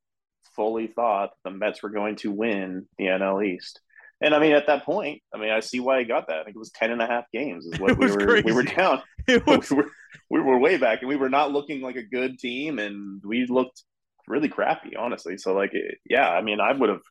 fully 0.54 0.86
thought 0.86 1.30
the 1.44 1.50
Mets 1.50 1.82
were 1.82 1.90
going 1.90 2.16
to 2.16 2.30
win 2.30 2.86
the 2.98 3.06
NL 3.06 3.44
East. 3.44 3.80
And 4.22 4.34
I 4.34 4.38
mean, 4.38 4.52
at 4.52 4.66
that 4.68 4.84
point, 4.84 5.20
I 5.34 5.38
mean, 5.38 5.50
I 5.50 5.60
see 5.60 5.80
why 5.80 5.98
he 5.98 6.04
got 6.04 6.28
that. 6.28 6.38
I 6.38 6.44
think 6.44 6.54
it 6.54 6.58
was 6.58 6.70
10 6.70 6.92
and 6.92 7.02
a 7.02 7.06
half 7.06 7.24
games 7.32 7.66
is 7.66 7.78
what 7.80 7.98
we 7.98 8.10
were 8.10 8.26
crazy. 8.26 8.44
we 8.44 8.52
were 8.52 8.62
down. 8.62 9.02
Was... 9.46 9.70
We, 9.70 9.76
were, 9.76 9.90
we 10.30 10.40
were 10.40 10.58
way 10.58 10.76
back 10.76 11.00
and 11.00 11.08
we 11.08 11.16
were 11.16 11.28
not 11.28 11.52
looking 11.52 11.80
like 11.80 11.96
a 11.96 12.02
good 12.02 12.38
team 12.38 12.78
and 12.78 13.22
we 13.24 13.46
looked 13.46 13.82
really 14.28 14.48
crappy, 14.48 14.96
honestly. 14.96 15.38
So 15.38 15.54
like, 15.54 15.74
it, 15.74 15.98
yeah, 16.08 16.28
I 16.28 16.42
mean, 16.42 16.60
I 16.60 16.72
would 16.72 16.88
have. 16.88 17.02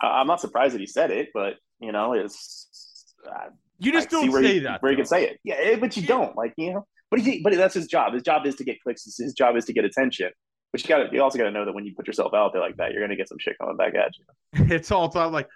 I'm 0.00 0.26
not 0.26 0.40
surprised 0.40 0.74
that 0.74 0.80
he 0.80 0.86
said 0.86 1.10
it, 1.12 1.28
but 1.32 1.54
you 1.78 1.92
know, 1.92 2.12
it's 2.12 3.14
uh, 3.28 3.50
you 3.78 3.92
just 3.92 4.08
I 4.08 4.10
don't 4.10 4.32
say 4.32 4.54
he, 4.54 4.58
that 4.60 4.82
where 4.82 4.90
though. 4.90 4.96
he 4.96 4.96
can 4.96 5.06
say 5.06 5.26
it. 5.26 5.38
Yeah, 5.44 5.54
eh, 5.60 5.76
but 5.76 5.96
you 5.96 6.02
yeah. 6.02 6.08
don't 6.08 6.36
like 6.36 6.54
you 6.56 6.72
know. 6.72 6.86
But 7.10 7.20
he, 7.20 7.40
but 7.42 7.54
that's 7.54 7.74
his 7.74 7.86
job. 7.86 8.14
His 8.14 8.22
job 8.22 8.46
is 8.46 8.56
to 8.56 8.64
get 8.64 8.80
clicks. 8.82 9.04
His 9.04 9.32
job 9.32 9.54
is 9.56 9.64
to 9.66 9.72
get 9.72 9.84
attention. 9.84 10.30
But 10.72 10.82
you 10.82 10.88
got 10.88 10.98
to, 10.98 11.08
you 11.12 11.22
also 11.22 11.36
got 11.36 11.44
to 11.44 11.50
know 11.50 11.66
that 11.66 11.74
when 11.74 11.84
you 11.84 11.94
put 11.94 12.06
yourself 12.06 12.32
out 12.32 12.52
there 12.54 12.62
like 12.62 12.78
that, 12.78 12.92
you're 12.92 13.00
going 13.00 13.10
to 13.10 13.16
get 13.16 13.28
some 13.28 13.38
shit 13.38 13.58
coming 13.58 13.76
back 13.76 13.94
at 13.94 14.12
you. 14.16 14.74
It's 14.74 14.90
all 14.90 15.10
time 15.10 15.30
like, 15.30 15.46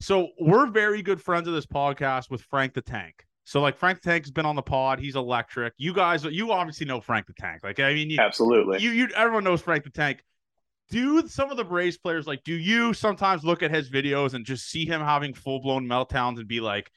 so 0.00 0.28
we're 0.40 0.66
very 0.66 1.02
good 1.02 1.20
friends 1.20 1.48
of 1.48 1.54
this 1.54 1.66
podcast 1.66 2.30
with 2.30 2.42
Frank 2.42 2.74
the 2.74 2.82
Tank. 2.82 3.24
So 3.44 3.60
like 3.60 3.76
Frank 3.76 4.02
the 4.02 4.10
Tank's 4.10 4.30
been 4.30 4.46
on 4.46 4.56
the 4.56 4.62
pod. 4.62 4.98
He's 4.98 5.16
electric. 5.16 5.74
You 5.76 5.92
guys, 5.92 6.24
you 6.24 6.52
obviously 6.52 6.86
know 6.86 7.00
Frank 7.00 7.26
the 7.26 7.34
Tank. 7.34 7.62
Like 7.62 7.80
I 7.80 7.94
mean, 7.94 8.10
you, 8.10 8.18
absolutely. 8.18 8.80
You 8.80 8.90
you 8.90 9.08
everyone 9.14 9.44
knows 9.44 9.60
Frank 9.60 9.84
the 9.84 9.90
Tank. 9.90 10.22
Do 10.90 11.26
some 11.28 11.50
of 11.50 11.56
the 11.56 11.64
Braves 11.64 11.96
players 11.98 12.26
like? 12.26 12.44
Do 12.44 12.54
you 12.54 12.92
sometimes 12.94 13.44
look 13.44 13.62
at 13.62 13.70
his 13.70 13.90
videos 13.90 14.34
and 14.34 14.44
just 14.44 14.68
see 14.68 14.86
him 14.86 15.00
having 15.00 15.34
full 15.34 15.60
blown 15.60 15.86
meltdowns 15.86 16.38
and 16.38 16.46
be 16.46 16.60
like, 16.60 16.90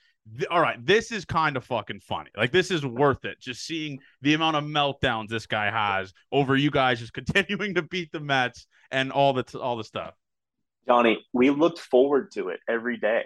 all 0.49 0.61
right, 0.61 0.83
this 0.85 1.11
is 1.11 1.25
kind 1.25 1.57
of 1.57 1.63
fucking 1.65 2.01
funny. 2.01 2.29
Like 2.35 2.51
this 2.51 2.71
is 2.71 2.85
worth 2.85 3.25
it. 3.25 3.39
Just 3.39 3.65
seeing 3.65 3.99
the 4.21 4.33
amount 4.33 4.57
of 4.57 4.63
meltdowns 4.63 5.29
this 5.29 5.45
guy 5.45 5.71
has 5.71 6.13
over 6.31 6.55
you 6.55 6.71
guys 6.71 6.99
just 6.99 7.13
continuing 7.35 7.75
to 7.75 7.81
beat 7.81 8.11
the 8.11 8.19
Mets 8.19 8.67
and 8.91 9.11
all 9.11 9.33
the 9.33 9.59
all 9.59 9.77
the 9.77 9.83
stuff. 9.83 10.15
Johnny, 10.87 11.25
we 11.33 11.49
looked 11.49 11.79
forward 11.79 12.31
to 12.33 12.49
it 12.49 12.59
every 12.69 12.97
day. 12.97 13.25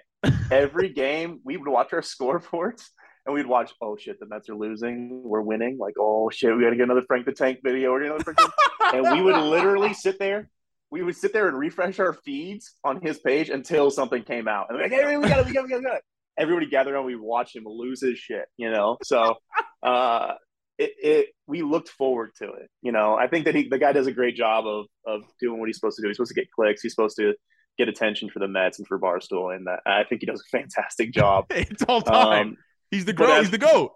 Every 0.50 0.90
game, 0.94 1.40
we 1.44 1.58
would 1.58 1.68
watch 1.68 1.94
our 1.94 2.02
scoreboards 2.02 2.84
and 3.26 3.36
we'd 3.36 3.46
watch. 3.46 3.72
Oh 3.82 3.96
shit, 3.98 4.20
the 4.20 4.26
Mets 4.26 4.50
are 4.50 4.56
losing. 4.56 5.22
We're 5.24 5.42
winning. 5.42 5.78
Like 5.78 5.96
oh 6.00 6.30
shit, 6.30 6.56
we 6.56 6.64
got 6.64 6.72
to 6.72 6.76
get 6.76 6.84
another 6.84 7.04
Frank 7.08 7.26
the 7.26 7.34
Tank 7.34 7.60
video 7.64 7.92
or 7.92 8.02
another 8.02 8.24
Frank. 8.24 8.40
and 8.94 9.12
we 9.12 9.22
would 9.22 9.38
literally 9.38 9.94
sit 9.94 10.20
there. 10.20 10.50
We 10.90 11.04
would 11.04 11.16
sit 11.16 11.32
there 11.32 11.48
and 11.48 11.58
refresh 11.58 12.00
our 12.00 12.14
feeds 12.14 12.76
on 12.84 13.00
his 13.02 13.20
page 13.20 13.50
until 13.50 13.90
something 13.92 14.24
came 14.24 14.48
out. 14.48 14.68
And 14.70 14.80
like, 14.80 14.92
hey, 14.92 15.16
we 15.16 15.28
got 15.28 15.40
it, 15.40 15.46
we 15.46 15.54
got 15.54 15.62
it, 15.62 15.64
we 15.64 15.70
got 15.70 15.76
it. 15.76 15.78
We 15.78 15.84
got 15.84 15.96
it 15.98 16.04
everybody 16.38 16.68
gathered 16.68 16.94
around. 16.94 17.06
We 17.06 17.16
watched 17.16 17.56
him 17.56 17.64
lose 17.66 18.02
his 18.02 18.18
shit, 18.18 18.46
you 18.58 18.72
know. 18.72 18.98
So 19.04 19.36
uh, 19.84 20.34
it, 20.78 20.92
it 21.02 21.28
we 21.48 21.62
looked 21.62 21.90
forward 21.90 22.32
to 22.40 22.46
it. 22.46 22.70
You 22.82 22.92
know, 22.92 23.16
I 23.16 23.28
think 23.28 23.46
that 23.46 23.56
he 23.56 23.68
the 23.70 23.78
guy 23.78 23.94
does 23.94 24.08
a 24.08 24.12
great 24.12 24.36
job 24.36 24.66
of 24.66 24.86
of 25.06 25.24
doing 25.40 25.60
what 25.60 25.68
he's 25.68 25.78
supposed 25.78 25.98
to 25.98 26.02
do. 26.02 26.08
He's 26.08 26.18
supposed 26.18 26.34
to 26.34 26.42
get 26.42 26.52
clicks. 26.52 26.82
He's 26.82 26.94
supposed 26.94 27.18
to 27.18 27.34
get 27.78 27.90
attention 27.90 28.30
for 28.30 28.40
the 28.40 28.48
Mets 28.48 28.80
and 28.80 28.88
for 28.88 29.00
Barstool, 29.00 29.56
and 29.56 29.68
that, 29.68 29.80
I 29.86 30.04
think 30.04 30.22
he 30.22 30.28
does 30.28 30.42
a 30.42 30.58
fantastic 30.58 31.14
job. 31.14 31.46
it's 31.50 31.84
all 31.88 32.02
time. 32.02 32.50
Um, 32.50 32.58
he's 32.90 33.06
the 33.06 33.14
goat. 33.14 33.40
He's 33.40 33.52
the 33.52 33.58
goat. 33.58 33.94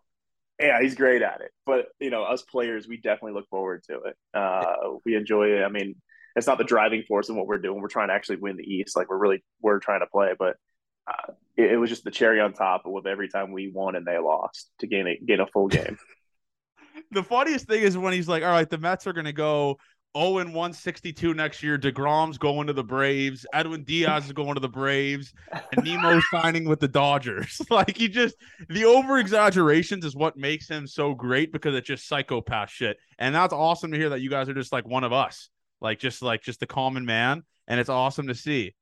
Yeah, 0.59 0.82
he's 0.82 0.95
great 0.95 1.21
at 1.21 1.41
it. 1.41 1.51
But 1.65 1.88
you 1.99 2.09
know, 2.09 2.23
us 2.23 2.41
players, 2.43 2.88
we 2.88 2.97
definitely 2.97 3.34
look 3.34 3.49
forward 3.49 3.84
to 3.89 4.01
it. 4.03 4.15
Uh, 4.34 4.97
we 5.05 5.15
enjoy 5.15 5.49
it. 5.49 5.63
I 5.63 5.69
mean, 5.69 5.95
it's 6.36 6.47
not 6.47 6.57
the 6.57 6.63
driving 6.63 7.03
force 7.03 7.30
in 7.30 7.36
what 7.36 7.47
we're 7.47 7.57
doing. 7.57 7.82
We're 7.82 7.88
trying 7.88 8.09
to 8.09 8.13
actually 8.13 8.38
win 8.38 8.57
the 8.57 8.63
East. 8.63 8.95
Like 8.95 9.09
we're 9.09 9.17
really 9.17 9.43
we're 9.61 9.80
trying 9.80 10.01
to 10.01 10.07
play, 10.07 10.34
but 10.38 10.55
uh, 11.07 11.34
it, 11.55 11.73
it, 11.73 11.78
was 11.78 11.89
just 11.89 12.03
the 12.03 12.11
cherry 12.11 12.39
on 12.39 12.53
top 12.53 12.84
of 12.86 13.05
every 13.05 13.30
time 13.30 13.51
we 13.51 13.71
won 13.71 13.95
and 13.95 14.05
they 14.05 14.17
lost 14.17 14.71
to 14.80 14.88
gain 14.88 15.07
a 15.07 15.17
gain 15.17 15.39
a 15.39 15.47
full 15.47 15.67
game. 15.67 15.97
the 17.11 17.23
funniest 17.23 17.67
thing 17.67 17.84
is 17.84 17.97
when 17.97 18.13
he's 18.13 18.28
like, 18.28 18.43
"All 18.43 18.49
right, 18.49 18.69
the 18.69 18.78
Mets 18.78 19.07
are 19.07 19.13
going 19.13 19.26
to 19.26 19.34
go 19.34 19.78
0 20.18 20.38
and 20.38 20.49
162 20.49 21.34
next 21.34 21.61
year. 21.61 21.78
DeGrom's 21.78 22.38
going 22.38 22.68
to 22.68 22.74
the 22.74 22.84
Braves. 22.84 23.45
Edwin 23.53 23.84
Diaz 23.84 24.26
is 24.26 24.32
going 24.32 24.53
to 24.55 24.59
the 24.59 24.70
Braves. 24.70 25.34
And 25.51 25.86
Nimmo's 25.86 26.24
signing 26.32 26.66
with 26.66 26.80
the 26.80 26.88
Dodgers. 26.88 27.61
like 27.70 27.97
he 27.97 28.07
just 28.07 28.36
the 28.70 28.86
over 28.86 29.18
exaggerations 29.18 30.05
is 30.05 30.16
what 30.16 30.38
makes 30.38 30.68
him 30.68 30.88
so 30.88 31.13
great 31.13 31.51
because 31.51 31.76
it's 31.76 31.88
just 31.88 32.07
psychopath 32.07 32.70
shit. 32.70 32.97
And 33.20 33.36
that's 33.36 33.53
awesome 33.53 33.91
to 33.91 33.97
hear 33.97 34.09
that 34.09 34.22
you 34.22 34.30
guys 34.30 34.49
are 34.49 34.53
just 34.53 34.72
like 34.72 34.88
one 34.88 35.03
of 35.03 35.13
us. 35.13 35.49
Like 35.82 35.99
just 35.99 36.22
like 36.22 36.41
just 36.41 36.63
a 36.63 36.68
common 36.68 37.05
man. 37.05 37.43
And 37.68 37.80
it's 37.80 37.89
awesome 37.89 38.28
to 38.28 38.36
see. 38.36 38.74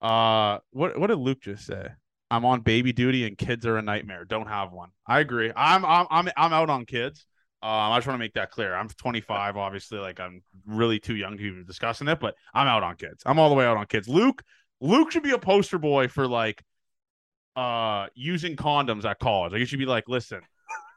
Uh, 0.00 0.58
what 0.70 0.98
what 0.98 1.08
did 1.08 1.18
Luke 1.18 1.40
just 1.40 1.66
say? 1.66 1.88
I'm 2.30 2.44
on 2.44 2.60
baby 2.60 2.92
duty 2.92 3.24
and 3.24 3.38
kids 3.38 3.66
are 3.66 3.76
a 3.76 3.82
nightmare. 3.82 4.24
Don't 4.24 4.48
have 4.48 4.72
one. 4.72 4.90
I 5.06 5.20
agree. 5.20 5.52
I'm 5.54 5.84
I'm 5.84 6.06
I'm 6.10 6.28
I'm 6.36 6.52
out 6.52 6.70
on 6.70 6.84
kids. 6.84 7.26
Um, 7.66 7.92
I 7.92 7.96
just 7.96 8.06
want 8.06 8.16
to 8.16 8.24
make 8.24 8.34
that 8.34 8.50
clear. 8.50 8.74
I'm 8.74 8.88
25, 8.88 9.56
obviously. 9.56 9.98
Like 9.98 10.20
I'm 10.20 10.42
really 10.66 11.00
too 11.00 11.16
young 11.16 11.36
to 11.36 11.54
be 11.54 11.64
discussing 11.64 12.08
it, 12.08 12.20
but 12.20 12.34
I'm 12.54 12.66
out 12.66 12.82
on 12.82 12.96
kids. 12.96 13.22
I'm 13.26 13.38
all 13.38 13.48
the 13.48 13.54
way 13.54 13.64
out 13.64 13.76
on 13.76 13.86
kids. 13.86 14.08
Luke, 14.08 14.42
Luke 14.80 15.10
should 15.10 15.22
be 15.22 15.32
a 15.32 15.38
poster 15.38 15.78
boy 15.78 16.08
for 16.08 16.26
like 16.28 16.62
uh 17.56 18.06
using 18.14 18.54
condoms 18.54 19.04
at 19.04 19.18
college. 19.18 19.52
Like 19.52 19.60
you 19.60 19.66
should 19.66 19.78
be 19.78 19.86
like, 19.86 20.04
listen, 20.08 20.40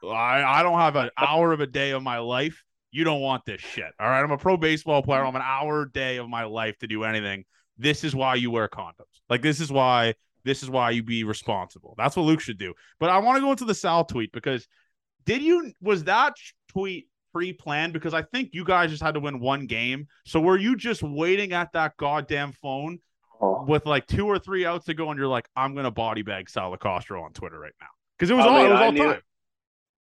I 0.04 0.42
I 0.42 0.62
don't 0.62 0.78
have 0.78 0.96
an 0.96 1.10
hour 1.18 1.52
of 1.52 1.60
a 1.60 1.66
day 1.66 1.90
of 1.90 2.02
my 2.02 2.18
life. 2.18 2.62
You 2.92 3.04
don't 3.04 3.20
want 3.20 3.44
this 3.44 3.60
shit. 3.60 3.92
All 3.98 4.08
right. 4.08 4.22
I'm 4.22 4.30
a 4.30 4.38
pro 4.38 4.56
baseball 4.56 5.02
player. 5.02 5.24
I'm 5.24 5.36
an 5.36 5.42
hour 5.44 5.86
day 5.86 6.18
of 6.18 6.28
my 6.28 6.44
life 6.44 6.78
to 6.78 6.86
do 6.86 7.04
anything 7.04 7.44
this 7.80 8.04
is 8.04 8.14
why 8.14 8.34
you 8.34 8.50
wear 8.50 8.68
condoms. 8.68 9.20
Like 9.28 9.42
this 9.42 9.58
is 9.58 9.72
why 9.72 10.14
this 10.44 10.62
is 10.62 10.70
why 10.70 10.90
you 10.90 11.02
be 11.02 11.24
responsible. 11.24 11.94
That's 11.98 12.16
what 12.16 12.22
Luke 12.22 12.40
should 12.40 12.58
do. 12.58 12.74
But 12.98 13.10
I 13.10 13.18
want 13.18 13.36
to 13.36 13.40
go 13.40 13.50
into 13.50 13.64
the 13.64 13.74
Sal 13.74 14.04
tweet 14.04 14.32
because 14.32 14.66
did 15.24 15.42
you 15.42 15.72
was 15.80 16.04
that 16.04 16.34
tweet 16.68 17.08
pre-planned 17.32 17.92
because 17.92 18.14
I 18.14 18.22
think 18.22 18.50
you 18.52 18.64
guys 18.64 18.90
just 18.90 19.02
had 19.02 19.14
to 19.14 19.20
win 19.20 19.40
one 19.40 19.66
game. 19.66 20.08
So 20.24 20.40
were 20.40 20.58
you 20.58 20.76
just 20.76 21.02
waiting 21.02 21.52
at 21.52 21.72
that 21.72 21.96
goddamn 21.96 22.52
phone 22.52 22.98
oh. 23.40 23.64
with 23.66 23.86
like 23.86 24.06
two 24.06 24.26
or 24.26 24.38
three 24.38 24.66
outs 24.66 24.86
to 24.86 24.94
go 24.94 25.10
and 25.10 25.18
you're 25.18 25.28
like, 25.28 25.48
I'm 25.56 25.74
gonna 25.74 25.90
body 25.90 26.22
bag 26.22 26.50
Sal 26.50 26.76
Castro 26.76 27.22
on 27.22 27.32
Twitter 27.32 27.58
right 27.58 27.72
now? 27.80 27.86
Because 28.18 28.30
it 28.30 28.34
was 28.34 28.46
I 28.46 28.48
all 28.48 28.56
mean, 28.56 28.66
it 28.66 28.70
was 28.70 28.80
all 28.80 28.92
time. 28.92 29.10
It. 29.10 29.22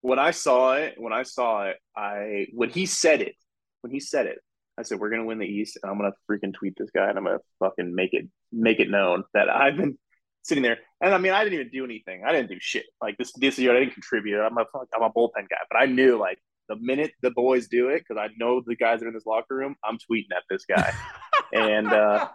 When 0.01 0.19
I 0.19 0.31
saw 0.31 0.75
it, 0.75 0.95
when 0.97 1.13
I 1.13 1.23
saw 1.23 1.65
it, 1.67 1.77
I 1.97 2.47
when 2.53 2.71
he 2.71 2.87
said 2.87 3.21
it, 3.21 3.35
when 3.83 3.93
he 3.93 4.01
said 4.01 4.27
it, 4.27 4.39
I 4.77 4.83
said 4.83 5.01
we're 5.01 5.11
gonna 5.11 5.25
win 5.25 5.39
the 5.39 5.47
East, 5.47 5.79
and 5.83 5.91
I'm 5.91 5.99
gonna 5.99 6.13
freaking 6.31 6.55
tweet 6.55 6.75
this 6.77 6.91
guy, 6.95 7.09
and 7.09 7.19
I'm 7.19 7.25
gonna 7.25 7.39
fucking 7.59 7.95
make 7.95 8.15
it 8.15 8.29
make 8.53 8.81
it 8.81 8.91
known 8.91 9.25
that 9.35 9.51
I've 9.51 9.77
been 9.77 9.99
sitting 10.43 10.63
there. 10.63 10.79
And 11.01 11.15
I 11.15 11.19
mean, 11.19 11.33
I 11.33 11.45
didn't 11.45 11.61
even 11.61 11.71
do 11.73 11.85
anything. 11.85 12.23
I 12.27 12.33
didn't 12.33 12.49
do 12.49 12.59
shit. 12.61 12.87
Like 13.01 13.17
this 13.19 13.33
this 13.35 13.59
year, 13.59 13.77
I 13.77 13.81
didn't 13.81 13.95
contribute. 13.95 14.41
I'm 14.41 14.57
a 14.57 14.65
I'm 14.95 15.03
a 15.03 15.11
bullpen 15.11 15.49
guy, 15.49 15.59
but 15.71 15.79
I 15.79 15.87
knew 15.87 16.19
like 16.19 16.39
the 16.69 16.77
minute 16.77 17.13
the 17.23 17.31
boys 17.31 17.69
do 17.69 17.89
it, 17.89 18.05
because 18.07 18.21
I 18.21 18.29
know 18.39 18.63
the 18.65 18.77
guys 18.77 19.03
are 19.03 19.09
in 19.09 19.15
this 19.15 19.27
locker 19.27 19.57
room, 19.57 19.77
I'm 19.85 19.99
tweeting 19.99 20.37
at 20.37 20.45
this 20.51 20.65
guy. 20.67 20.93
and 21.53 21.89
uh, 21.89 22.29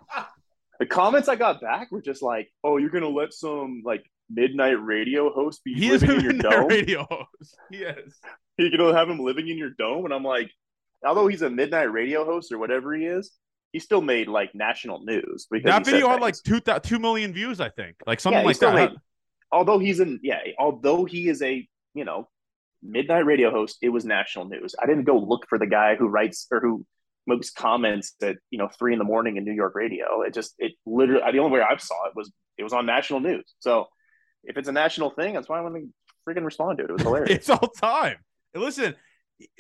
the 0.80 0.86
comments 0.86 1.30
I 1.30 1.36
got 1.36 1.62
back 1.62 1.92
were 1.92 2.02
just 2.02 2.22
like, 2.22 2.52
"Oh, 2.64 2.78
you're 2.78 2.90
gonna 2.90 3.10
let 3.10 3.34
some 3.34 3.84
like 3.86 4.04
midnight 4.30 4.82
radio 4.84 5.32
host 5.32 5.64
be 5.64 5.74
he 5.74 5.92
living 5.92 6.12
in 6.12 6.22
your 6.22 6.34
dome?" 6.34 6.68
Radio 6.68 7.06
host. 7.10 7.58
Yes. 7.72 7.98
You're 8.60 8.78
gonna 8.78 8.96
have 8.96 9.10
him 9.10 9.18
living 9.18 9.48
in 9.48 9.58
your 9.58 9.72
dome, 9.80 10.06
and 10.06 10.14
I'm 10.14 10.24
like, 10.24 10.52
although 11.04 11.26
he's 11.26 11.42
a 11.42 11.50
midnight 11.50 11.92
radio 11.92 12.24
host 12.24 12.52
or 12.52 12.60
whatever 12.60 12.94
he 12.94 13.06
is, 13.06 13.32
he 13.74 13.80
still 13.80 14.02
made 14.02 14.28
like 14.28 14.54
national 14.54 15.04
news. 15.04 15.48
That 15.64 15.84
video 15.84 16.08
had 16.08 16.22
like 16.22 16.36
two 16.42 16.62
two 16.62 17.00
million 17.00 17.34
views, 17.34 17.60
I 17.60 17.70
think, 17.70 17.98
like 18.08 18.20
something 18.20 18.42
yeah, 18.42 18.46
like 18.46 18.60
that. 18.60 18.76
Made, 18.76 18.92
although 19.52 19.80
he's 19.80 20.00
in, 20.00 20.20
yeah, 20.24 20.40
although 20.60 21.06
he 21.06 21.28
is 21.28 21.42
a 21.42 21.68
you 21.96 22.06
know 22.06 22.30
midnight 22.84 23.26
radio 23.26 23.50
host, 23.50 23.80
it 23.82 23.90
was 23.90 24.06
national 24.06 24.46
news. 24.46 24.76
I 24.82 24.86
didn't 24.86 25.06
go 25.06 25.18
look 25.18 25.48
for 25.50 25.58
the 25.58 25.66
guy 25.66 25.96
who 25.96 26.08
writes 26.08 26.48
or 26.52 26.60
who 26.62 26.86
makes 27.26 27.50
comments 27.50 28.14
at 28.22 28.38
you 28.52 28.60
know 28.60 28.70
three 28.78 28.94
in 28.94 29.00
the 29.00 29.06
morning 29.06 29.38
in 29.38 29.44
New 29.44 29.54
York 29.54 29.74
radio. 29.74 30.22
It 30.22 30.36
just 30.36 30.54
it 30.60 30.74
literally 30.86 31.24
the 31.32 31.40
only 31.40 31.60
way 31.60 31.66
I 31.68 31.76
saw 31.78 32.06
it 32.08 32.16
was 32.16 32.32
it 32.60 32.64
was 32.64 32.74
on 32.74 32.86
national 32.86 33.22
news. 33.22 33.56
So 33.58 33.88
if 34.44 34.56
it's 34.56 34.70
a 34.70 34.74
national 34.74 35.10
thing, 35.10 35.34
that's 35.34 35.50
why 35.50 35.58
I 35.58 35.62
want 35.62 35.76
to 35.76 35.90
freaking 36.30 36.46
respond 36.46 36.78
to 36.78 36.84
it. 36.84 36.92
It 36.92 36.94
was 36.94 37.02
hilarious. 37.04 37.32
it's 37.32 37.50
all 37.50 37.68
time. 37.70 38.18
Listen, 38.54 38.94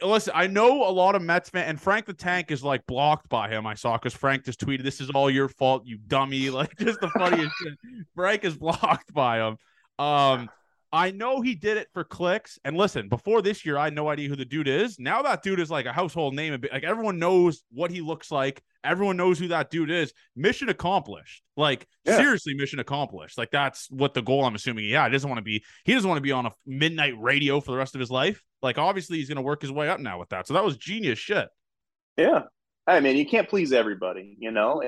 listen, 0.01 0.34
I 0.36 0.47
know 0.47 0.88
a 0.88 0.91
lot 0.91 1.15
of 1.15 1.21
Mets 1.21 1.49
fans, 1.49 1.69
and 1.69 1.82
Frank 1.82 2.05
the 2.05 2.13
Tank 2.13 2.51
is 2.51 2.63
like 2.63 2.86
blocked 2.86 3.30
by 3.30 3.49
him. 3.49 3.65
I 3.65 3.74
saw 3.74 3.97
because 3.97 4.13
Frank 4.13 4.45
just 4.45 4.59
tweeted, 4.59 4.84
"This 4.84 5.01
is 5.01 5.09
all 5.09 5.30
your 5.30 5.49
fault, 5.49 5.84
you 5.86 5.97
dummy!" 6.07 6.49
Like 6.53 6.78
just 6.78 6.99
the 6.99 7.09
funniest 7.09 7.55
shit. 7.61 7.74
Frank 8.15 8.43
is 8.43 8.55
blocked 8.55 9.13
by 9.13 9.47
him. 9.47 9.57
Um, 9.99 10.49
I 10.94 11.10
know 11.10 11.41
he 11.41 11.56
did 11.56 11.78
it 11.78 11.88
for 11.91 12.04
clicks. 12.04 12.60
And 12.64 12.78
listen, 12.78 13.10
before 13.10 13.41
this 13.41 13.66
year, 13.66 13.80
I 13.80 13.86
had 13.86 13.96
no 13.96 14.10
idea 14.10 14.30
who 14.30 14.36
the 14.36 14.46
dude 14.46 14.68
is. 14.68 15.00
Now 15.00 15.24
that 15.24 15.41
dude 15.41 15.60
is 15.60 15.72
like 15.72 15.88
a 15.88 15.91
household 15.91 16.36
name. 16.36 16.64
Like 16.72 16.84
everyone 16.84 17.18
knows 17.18 17.64
what 17.72 17.89
he 17.89 18.02
looks 18.02 18.30
like. 18.30 18.62
Everyone 18.84 19.18
knows 19.18 19.39
who 19.39 19.48
that 19.48 19.72
dude 19.72 19.89
is. 19.89 20.14
Mission 20.36 20.70
accomplished. 20.70 21.41
Like 21.58 21.88
yeah. 22.06 22.18
seriously, 22.18 22.54
mission 22.54 22.78
accomplished. 22.78 23.39
Like 23.39 23.50
that's 23.50 23.89
what 23.89 24.14
the 24.14 24.22
goal. 24.22 24.46
I'm 24.46 24.54
assuming. 24.54 24.86
Yeah, 24.86 25.06
he 25.06 25.12
doesn't 25.12 25.28
want 25.28 25.39
to 25.39 25.44
be. 25.44 25.64
He 25.84 25.96
doesn't 25.96 26.08
want 26.08 26.20
to 26.20 26.22
be 26.22 26.32
on 26.32 26.46
a 26.46 26.52
midnight 26.68 27.16
radio 27.20 27.60
for 27.60 27.72
the 27.72 27.78
rest 27.78 27.96
of 27.96 28.00
his 28.00 28.12
life. 28.12 28.44
Like 28.62 28.78
obviously, 28.78 29.18
he's 29.18 29.28
going 29.28 29.38
to 29.38 29.41
work 29.41 29.64
his 29.64 29.72
way 29.72 29.89
up 29.89 30.00
now 30.00 30.20
with 30.20 30.30
that. 30.30 30.48
So 30.48 30.54
that 30.54 30.64
was 30.64 30.78
genius 30.78 31.18
shit. 31.18 31.50
Yeah, 32.18 32.44
I 32.86 33.00
mean, 33.00 33.18
you 33.18 33.26
can't 33.26 33.50
please 33.50 33.74
everybody, 33.74 34.36
you 34.38 34.52
know. 34.52 34.84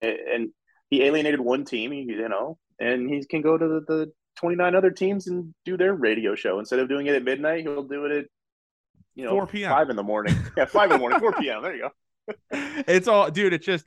And, 0.00 0.18
and 0.34 0.48
he 0.88 1.02
alienated 1.02 1.40
one 1.40 1.66
team, 1.66 1.92
you 1.92 2.28
know, 2.30 2.56
and 2.78 3.10
he 3.10 3.22
can 3.26 3.42
go 3.42 3.58
to 3.58 3.68
the, 3.68 3.80
the 3.86 4.12
29 4.36 4.74
other 4.74 4.90
teams 4.90 5.26
and 5.26 5.54
do 5.64 5.76
their 5.76 5.94
radio 5.94 6.34
show. 6.34 6.58
Instead 6.58 6.78
of 6.78 6.88
doing 6.88 7.06
it 7.06 7.14
at 7.14 7.24
midnight, 7.24 7.62
he'll 7.62 7.82
do 7.82 8.04
it 8.06 8.12
at 8.12 8.24
you 9.14 9.24
know, 9.24 9.30
4 9.32 9.46
p.m. 9.46 9.70
five 9.70 9.90
in 9.90 9.96
the 9.96 10.02
morning. 10.02 10.34
Yeah, 10.56 10.64
five 10.64 10.84
in 10.90 10.96
the 10.96 10.98
morning, 10.98 11.18
four 11.20 11.32
p.m. 11.32 11.62
There 11.62 11.74
you 11.74 11.82
go. 11.82 11.90
it's 12.86 13.08
all 13.08 13.28
dude 13.30 13.52
it's 13.52 13.66
just 13.66 13.84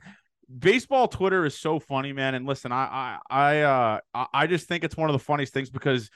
baseball 0.58 1.08
twitter 1.08 1.46
is 1.46 1.56
so 1.56 1.78
funny 1.78 2.12
man 2.12 2.34
and 2.34 2.44
listen 2.44 2.72
i 2.72 2.84
i 2.84 3.18
i 3.30 3.60
uh 3.62 3.98
I- 4.12 4.26
i 4.34 4.46
just 4.46 4.68
think 4.68 4.84
it's 4.84 4.98
one 4.98 5.08
of 5.08 5.14
the 5.14 5.18
funniest 5.18 5.54
things 5.54 5.70
because 5.70 6.10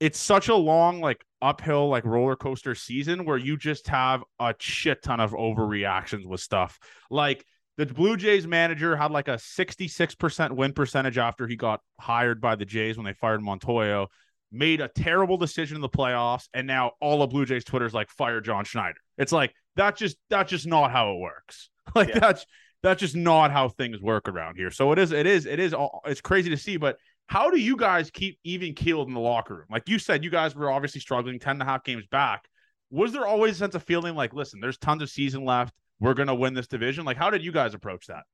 it's 0.00 0.18
such 0.18 0.48
a 0.48 0.56
long 0.56 1.00
like 1.00 1.24
uphill 1.40 1.88
like 1.88 2.04
roller 2.04 2.34
coaster 2.34 2.74
season 2.74 3.24
where 3.24 3.36
you 3.36 3.56
just 3.56 3.86
have 3.88 4.24
a 4.40 4.54
shit 4.58 5.02
ton 5.04 5.20
of 5.20 5.30
overreactions 5.32 6.26
with 6.26 6.40
stuff 6.40 6.80
like 7.10 7.44
the 7.78 7.86
blue 7.86 8.16
jays 8.16 8.46
manager 8.46 8.96
had 8.96 9.12
like 9.12 9.28
a 9.28 9.36
66% 9.36 10.50
win 10.50 10.72
percentage 10.72 11.16
after 11.16 11.46
he 11.46 11.56
got 11.56 11.80
hired 11.98 12.40
by 12.40 12.56
the 12.56 12.64
jays 12.66 12.98
when 12.98 13.06
they 13.06 13.14
fired 13.14 13.40
montoyo 13.40 14.08
made 14.50 14.80
a 14.80 14.88
terrible 14.88 15.36
decision 15.36 15.76
in 15.76 15.80
the 15.80 15.88
playoffs 15.88 16.48
and 16.54 16.66
now 16.66 16.92
all 17.00 17.22
of 17.22 17.30
blue 17.30 17.44
jays 17.46 17.64
twitter's 17.64 17.94
like 17.94 18.10
fire 18.10 18.40
john 18.40 18.64
schneider. 18.64 18.98
It's 19.16 19.32
like 19.32 19.54
that's 19.76 19.98
just 19.98 20.16
that's 20.28 20.50
just 20.50 20.66
not 20.66 20.90
how 20.90 21.12
it 21.12 21.18
works. 21.20 21.70
Like 21.94 22.08
Yeah. 22.08 22.18
that's 22.18 22.44
that's 22.82 23.00
just 23.00 23.16
not 23.16 23.50
how 23.50 23.70
things 23.70 23.98
work 24.00 24.28
around 24.28 24.56
here. 24.56 24.70
So 24.70 24.92
it 24.92 24.98
is 24.98 25.12
it 25.12 25.26
is 25.26 25.46
it 25.46 25.58
is 25.58 25.72
all 25.72 26.02
it's 26.04 26.20
crazy 26.20 26.50
to 26.50 26.56
see 26.56 26.76
but 26.76 26.96
how 27.28 27.50
do 27.50 27.58
you 27.58 27.76
guys 27.76 28.10
keep 28.10 28.38
even 28.44 28.74
keeled 28.74 29.08
in 29.08 29.14
the 29.14 29.20
locker 29.20 29.54
room? 29.54 29.66
Like 29.70 29.88
you 29.88 29.98
said 29.98 30.24
you 30.24 30.30
guys 30.30 30.54
were 30.54 30.70
obviously 30.70 31.00
struggling 31.00 31.38
10 31.38 31.52
and 31.52 31.62
a 31.62 31.64
half 31.64 31.84
games 31.84 32.06
back. 32.10 32.44
Was 32.90 33.12
there 33.12 33.26
always 33.26 33.54
a 33.54 33.58
sense 33.58 33.74
of 33.74 33.82
feeling 33.84 34.14
like 34.16 34.34
listen 34.34 34.60
there's 34.60 34.78
tons 34.78 35.00
of 35.02 35.08
season 35.10 35.44
left 35.44 35.72
we're 36.00 36.14
gonna 36.14 36.34
win 36.34 36.54
this 36.54 36.66
division 36.66 37.04
like 37.04 37.16
how 37.16 37.30
did 37.30 37.42
you 37.42 37.52
guys 37.52 37.74
approach 37.74 38.06
that 38.06 38.24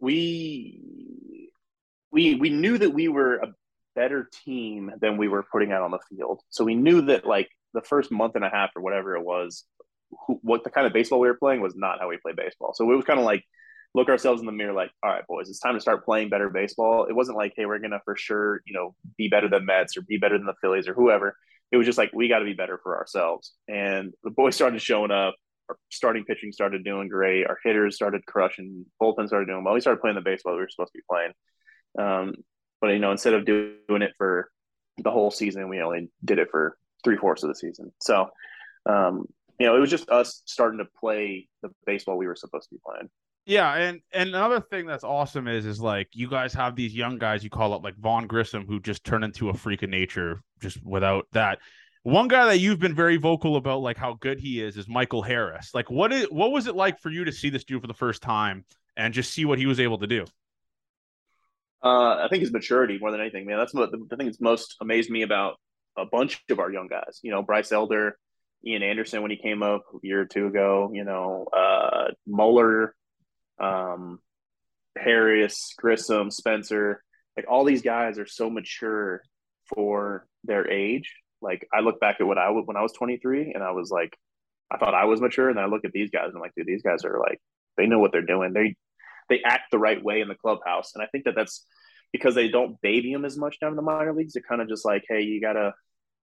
we 0.00 1.50
we 2.10 2.34
we 2.34 2.50
knew 2.50 2.78
that 2.78 2.90
we 2.90 3.08
were 3.08 3.36
a 3.36 3.52
better 3.96 4.28
team 4.44 4.92
than 5.00 5.16
we 5.16 5.26
were 5.26 5.42
putting 5.42 5.72
out 5.72 5.82
on 5.82 5.90
the 5.90 5.98
field. 6.08 6.40
So 6.50 6.64
we 6.64 6.76
knew 6.76 7.00
that 7.02 7.26
like 7.26 7.48
the 7.74 7.80
first 7.80 8.12
month 8.12 8.36
and 8.36 8.44
a 8.44 8.48
half 8.48 8.70
or 8.76 8.82
whatever 8.82 9.16
it 9.16 9.24
was, 9.24 9.64
who, 10.26 10.38
what 10.42 10.62
the 10.62 10.70
kind 10.70 10.86
of 10.86 10.92
baseball 10.92 11.18
we 11.18 11.28
were 11.28 11.36
playing 11.36 11.62
was 11.62 11.74
not 11.74 11.98
how 11.98 12.08
we 12.08 12.18
play 12.18 12.32
baseball. 12.36 12.72
So 12.74 12.88
it 12.90 12.94
was 12.94 13.04
kind 13.04 13.18
of 13.18 13.24
like 13.24 13.42
look 13.94 14.08
ourselves 14.08 14.40
in 14.40 14.46
the 14.46 14.52
mirror, 14.52 14.74
like, 14.74 14.90
all 15.02 15.10
right, 15.10 15.26
boys, 15.26 15.48
it's 15.48 15.58
time 15.58 15.74
to 15.74 15.80
start 15.80 16.04
playing 16.04 16.28
better 16.28 16.50
baseball. 16.50 17.06
It 17.06 17.14
wasn't 17.14 17.38
like, 17.38 17.54
hey, 17.56 17.64
we're 17.64 17.78
gonna 17.78 18.00
for 18.04 18.14
sure, 18.14 18.60
you 18.66 18.74
know, 18.74 18.94
be 19.16 19.28
better 19.28 19.48
than 19.48 19.64
Mets 19.64 19.96
or 19.96 20.02
be 20.02 20.18
better 20.18 20.36
than 20.36 20.46
the 20.46 20.54
Phillies 20.60 20.86
or 20.86 20.94
whoever. 20.94 21.36
It 21.72 21.76
was 21.76 21.86
just 21.86 21.98
like 21.98 22.10
we 22.14 22.28
got 22.28 22.40
to 22.40 22.44
be 22.44 22.54
better 22.54 22.78
for 22.82 22.96
ourselves. 22.96 23.52
And 23.68 24.12
the 24.22 24.30
boys 24.30 24.54
started 24.54 24.80
showing 24.80 25.10
up. 25.10 25.34
Our 25.68 25.76
starting 25.90 26.24
pitching 26.24 26.52
started 26.52 26.84
doing 26.84 27.08
great. 27.08 27.44
Our 27.44 27.58
hitters 27.64 27.96
started 27.96 28.24
crushing. 28.24 28.86
Bullpen 29.02 29.26
started 29.26 29.46
doing 29.46 29.64
well. 29.64 29.74
We 29.74 29.80
started 29.80 30.00
playing 30.00 30.14
the 30.14 30.22
baseball 30.22 30.54
we 30.54 30.60
were 30.60 30.68
supposed 30.68 30.92
to 30.92 30.98
be 30.98 31.04
playing. 31.10 31.32
Um, 31.98 32.34
but 32.80 32.88
you 32.88 33.00
know, 33.00 33.10
instead 33.10 33.34
of 33.34 33.44
doing 33.44 33.78
it 33.88 34.12
for 34.16 34.48
the 34.98 35.10
whole 35.10 35.30
season, 35.32 35.68
we 35.68 35.80
only 35.80 36.08
did 36.24 36.38
it 36.38 36.48
for 36.50 36.76
three 37.02 37.16
fourths 37.16 37.42
of 37.42 37.48
the 37.48 37.54
season. 37.54 37.92
So, 38.00 38.28
um, 38.88 39.26
you 39.58 39.66
know, 39.66 39.76
it 39.76 39.80
was 39.80 39.90
just 39.90 40.08
us 40.10 40.42
starting 40.44 40.78
to 40.78 40.86
play 41.00 41.48
the 41.62 41.70
baseball 41.84 42.16
we 42.16 42.26
were 42.26 42.36
supposed 42.36 42.68
to 42.68 42.74
be 42.74 42.80
playing. 42.86 43.08
Yeah, 43.46 43.72
and 43.74 44.00
and 44.12 44.30
another 44.30 44.60
thing 44.60 44.86
that's 44.86 45.04
awesome 45.04 45.46
is 45.46 45.66
is 45.66 45.80
like 45.80 46.08
you 46.12 46.28
guys 46.28 46.52
have 46.54 46.74
these 46.74 46.92
young 46.92 47.16
guys 47.16 47.44
you 47.44 47.50
call 47.50 47.72
up 47.72 47.84
like 47.84 47.96
Vaughn 47.96 48.26
Grissom 48.26 48.66
who 48.66 48.80
just 48.80 49.04
turn 49.04 49.22
into 49.22 49.50
a 49.50 49.54
freak 49.54 49.82
of 49.82 49.90
nature 49.90 50.42
just 50.60 50.84
without 50.84 51.28
that. 51.32 51.60
One 52.02 52.26
guy 52.26 52.46
that 52.46 52.58
you've 52.58 52.80
been 52.80 52.94
very 52.94 53.16
vocal 53.16 53.56
about 53.56 53.82
like 53.82 53.96
how 53.96 54.14
good 54.14 54.40
he 54.40 54.60
is 54.60 54.76
is 54.76 54.88
Michael 54.88 55.22
Harris. 55.22 55.70
Like 55.74 55.88
what 55.88 56.12
is 56.12 56.26
what 56.26 56.50
was 56.50 56.66
it 56.66 56.74
like 56.74 56.98
for 56.98 57.08
you 57.08 57.24
to 57.24 57.32
see 57.32 57.48
this 57.48 57.62
dude 57.62 57.80
for 57.80 57.86
the 57.86 57.94
first 57.94 58.20
time 58.20 58.64
and 58.96 59.14
just 59.14 59.32
see 59.32 59.44
what 59.44 59.60
he 59.60 59.66
was 59.66 59.78
able 59.78 59.98
to 59.98 60.08
do? 60.08 60.24
Uh, 61.84 62.24
I 62.24 62.26
think 62.28 62.40
his 62.40 62.52
maturity 62.52 62.98
more 63.00 63.12
than 63.12 63.20
anything, 63.20 63.46
man. 63.46 63.58
That's 63.58 63.72
what 63.72 63.92
the, 63.92 63.98
the 64.10 64.16
thing 64.16 64.26
that's 64.26 64.40
most 64.40 64.74
amazed 64.80 65.08
me 65.08 65.22
about 65.22 65.54
a 65.96 66.04
bunch 66.04 66.42
of 66.50 66.58
our 66.58 66.72
young 66.72 66.88
guys. 66.88 67.20
You 67.22 67.30
know, 67.30 67.42
Bryce 67.42 67.70
Elder, 67.70 68.18
Ian 68.66 68.82
Anderson 68.82 69.22
when 69.22 69.30
he 69.30 69.36
came 69.36 69.62
up 69.62 69.82
a 69.94 69.98
year 70.04 70.22
or 70.22 70.26
two 70.26 70.48
ago. 70.48 70.90
You 70.92 71.04
know, 71.04 71.46
uh, 71.56 72.08
Muller, 72.26 72.94
um, 73.58 74.20
Harris, 74.96 75.74
Grissom, 75.78 76.30
Spencer. 76.30 77.02
Like 77.36 77.46
all 77.48 77.64
these 77.64 77.82
guys 77.82 78.18
are 78.18 78.26
so 78.26 78.48
mature 78.48 79.22
for 79.74 80.26
their 80.44 80.70
age. 80.70 81.14
Like 81.42 81.66
I 81.72 81.80
look 81.80 82.00
back 82.00 82.16
at 82.20 82.26
what 82.26 82.38
I 82.38 82.50
would 82.50 82.66
when 82.66 82.76
I 82.76 82.82
was 82.82 82.92
23, 82.92 83.52
and 83.54 83.62
I 83.62 83.72
was 83.72 83.90
like, 83.90 84.16
I 84.70 84.78
thought 84.78 84.94
I 84.94 85.04
was 85.04 85.20
mature, 85.20 85.50
and 85.50 85.60
I 85.60 85.66
look 85.66 85.84
at 85.84 85.92
these 85.92 86.10
guys, 86.10 86.26
and 86.26 86.36
I'm 86.36 86.40
like, 86.40 86.54
dude, 86.56 86.66
these 86.66 86.82
guys 86.82 87.04
are 87.04 87.18
like, 87.20 87.40
they 87.76 87.86
know 87.86 87.98
what 87.98 88.12
they're 88.12 88.22
doing. 88.22 88.52
They 88.52 88.74
they 89.28 89.42
act 89.44 89.70
the 89.70 89.78
right 89.78 90.02
way 90.02 90.20
in 90.20 90.28
the 90.28 90.34
clubhouse, 90.34 90.92
and 90.94 91.02
I 91.02 91.06
think 91.06 91.24
that 91.24 91.34
that's 91.34 91.64
because 92.12 92.34
they 92.34 92.48
don't 92.48 92.80
baby 92.80 93.12
them 93.12 93.24
as 93.24 93.36
much 93.36 93.60
down 93.60 93.70
in 93.70 93.76
the 93.76 93.82
minor 93.82 94.12
leagues. 94.12 94.32
They're 94.32 94.42
kind 94.48 94.62
of 94.62 94.68
just 94.68 94.84
like, 94.84 95.04
hey, 95.08 95.22
you 95.22 95.40
gotta. 95.40 95.74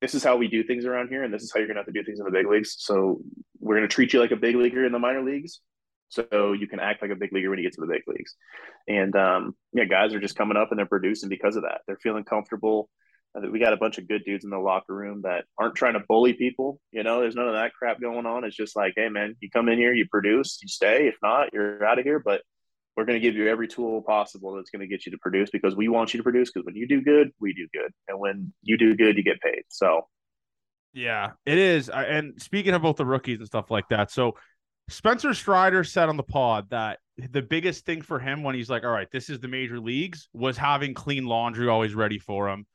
This 0.02 0.16
is 0.16 0.24
how 0.24 0.36
we 0.36 0.50
do 0.50 0.64
things 0.64 0.86
around 0.86 1.08
here, 1.10 1.24
and 1.24 1.34
this 1.34 1.44
is 1.44 1.52
how 1.54 1.60
you're 1.60 1.68
gonna 1.68 1.80
have 1.80 1.86
to 1.86 1.94
do 1.94 2.04
things 2.04 2.20
in 2.20 2.26
the 2.26 2.32
big 2.32 2.48
leagues. 2.48 2.76
So 2.80 3.22
we're 3.60 3.76
gonna 3.76 3.88
treat 3.88 4.14
you 4.14 4.20
like 4.20 4.32
a 4.32 4.36
big 4.36 4.56
leaguer 4.56 4.86
in 4.86 4.92
the 4.92 5.00
minor 5.00 5.24
leagues, 5.24 5.62
so 6.14 6.54
you 6.54 6.68
can 6.68 6.80
act 6.80 7.02
like 7.02 7.12
a 7.12 7.16
big 7.16 7.34
leaguer 7.34 7.50
when 7.50 7.60
you 7.60 7.66
get 7.66 7.74
to 7.74 7.82
the 7.82 7.88
big 7.88 8.04
leagues. 8.08 8.36
And 8.88 9.16
um, 9.16 9.56
yeah, 9.74 9.86
guys 9.86 10.14
are 10.14 10.20
just 10.20 10.36
coming 10.36 10.58
up 10.58 10.70
and 10.72 10.78
they're 10.78 10.86
producing 10.86 11.30
because 11.30 11.56
of 11.56 11.64
that. 11.64 11.82
They're 11.88 11.98
feeling 11.98 12.24
comfortable. 12.24 12.90
We 13.52 13.60
got 13.60 13.74
a 13.74 13.78
bunch 13.78 13.98
of 13.98 14.08
good 14.08 14.24
dudes 14.26 14.44
in 14.44 14.52
the 14.52 14.60
locker 14.60 14.94
room 14.94 15.24
that 15.24 15.46
aren't 15.58 15.74
trying 15.74 15.94
to 15.94 16.04
bully 16.08 16.34
people. 16.34 16.80
You 16.92 17.02
know, 17.02 17.20
there's 17.20 17.36
none 17.36 17.48
of 17.48 17.56
that 17.56 17.74
crap 17.74 18.00
going 18.00 18.28
on. 18.28 18.44
It's 18.44 18.56
just 18.56 18.76
like, 18.76 18.94
hey, 18.96 19.10
man, 19.10 19.36
you 19.40 19.50
come 19.50 19.70
in 19.70 19.80
here, 19.80 19.92
you 19.92 20.06
produce, 20.08 20.60
you 20.62 20.68
stay. 20.68 21.08
If 21.08 21.16
not, 21.24 21.52
you're 21.52 21.84
out 21.84 21.98
of 21.98 22.06
here. 22.06 22.20
But 22.20 22.42
we're 22.96 23.06
going 23.06 23.20
to 23.20 23.28
give 23.28 23.36
you 23.36 23.50
every 23.50 23.68
tool 23.68 24.04
possible 24.04 24.56
that's 24.56 24.70
going 24.70 24.82
to 24.82 24.88
get 24.88 25.06
you 25.08 25.12
to 25.14 25.18
produce 25.18 25.50
because 25.50 25.76
we 25.76 25.88
want 25.88 26.14
you 26.14 26.20
to 26.20 26.24
produce. 26.24 26.52
Because 26.52 26.66
when 26.66 26.76
you 26.76 26.88
do 26.88 27.02
good, 27.02 27.32
we 27.40 27.54
do 27.54 27.68
good, 27.74 27.92
and 28.08 28.20
when 28.20 28.54
you 28.62 28.78
do 28.78 28.96
good, 28.96 29.18
you 29.18 29.24
get 29.24 29.42
paid. 29.42 29.64
So 29.70 30.04
Yeah, 30.94 31.32
it 31.46 31.58
is. 31.58 31.90
And 31.90 32.40
speaking 32.40 32.76
of 32.76 32.84
both 32.84 32.98
the 32.98 33.06
rookies 33.06 33.40
and 33.40 33.48
stuff 33.48 33.72
like 33.72 33.90
that, 33.90 34.12
so 34.12 34.36
Spencer 34.90 35.34
Strider 35.34 35.84
said 35.84 36.10
on 36.10 36.18
the 36.18 36.24
pod 36.24 36.70
that 36.70 37.00
the 37.18 37.42
biggest 37.42 37.86
thing 37.86 38.02
for 38.02 38.20
him 38.20 38.44
when 38.44 38.56
he's 38.56 38.70
like, 38.70 38.84
all 38.84 38.92
right, 38.92 39.10
this 39.12 39.30
is 39.30 39.40
the 39.40 39.48
major 39.48 39.80
leagues, 39.80 40.30
was 40.34 40.58
having 40.58 40.94
clean 40.94 41.26
laundry 41.26 41.68
always 41.68 41.96
ready 41.96 42.20
for 42.20 42.50
him. 42.50 42.66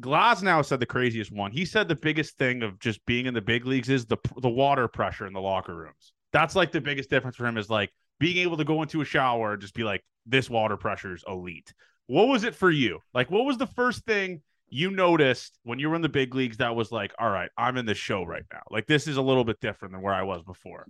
Glasnow 0.00 0.64
said 0.64 0.80
the 0.80 0.86
craziest 0.86 1.30
one. 1.30 1.52
He 1.52 1.64
said 1.64 1.86
the 1.86 1.94
biggest 1.94 2.38
thing 2.38 2.62
of 2.62 2.78
just 2.78 3.04
being 3.06 3.26
in 3.26 3.34
the 3.34 3.40
big 3.40 3.66
leagues 3.66 3.88
is 3.88 4.06
the 4.06 4.16
the 4.38 4.48
water 4.48 4.88
pressure 4.88 5.26
in 5.26 5.32
the 5.32 5.40
locker 5.40 5.74
rooms. 5.74 6.12
That's 6.32 6.56
like 6.56 6.72
the 6.72 6.80
biggest 6.80 7.10
difference 7.10 7.36
for 7.36 7.46
him 7.46 7.58
is 7.58 7.68
like 7.68 7.90
being 8.18 8.38
able 8.38 8.56
to 8.56 8.64
go 8.64 8.82
into 8.82 9.00
a 9.00 9.04
shower 9.04 9.52
and 9.52 9.60
just 9.60 9.74
be 9.74 9.84
like, 9.84 10.02
this 10.26 10.48
water 10.48 10.76
pressure 10.76 11.14
is 11.14 11.24
elite. 11.28 11.72
What 12.06 12.28
was 12.28 12.44
it 12.44 12.54
for 12.54 12.70
you? 12.70 13.00
Like, 13.14 13.30
what 13.30 13.44
was 13.44 13.58
the 13.58 13.66
first 13.66 14.04
thing 14.04 14.42
you 14.68 14.90
noticed 14.90 15.58
when 15.64 15.78
you 15.78 15.90
were 15.90 15.96
in 15.96 16.02
the 16.02 16.08
big 16.08 16.34
leagues 16.34 16.56
that 16.56 16.74
was 16.74 16.90
like, 16.90 17.12
all 17.18 17.30
right, 17.30 17.50
I'm 17.58 17.76
in 17.76 17.86
the 17.86 17.94
show 17.94 18.24
right 18.24 18.44
now. 18.52 18.62
Like, 18.70 18.86
this 18.86 19.06
is 19.06 19.18
a 19.18 19.22
little 19.22 19.44
bit 19.44 19.60
different 19.60 19.92
than 19.92 20.02
where 20.02 20.14
I 20.14 20.22
was 20.22 20.42
before. 20.42 20.86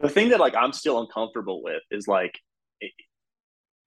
The 0.00 0.08
thing 0.08 0.30
that 0.30 0.40
like 0.40 0.54
I'm 0.54 0.72
still 0.72 1.00
uncomfortable 1.00 1.62
with 1.62 1.82
is 1.90 2.06
like, 2.06 2.38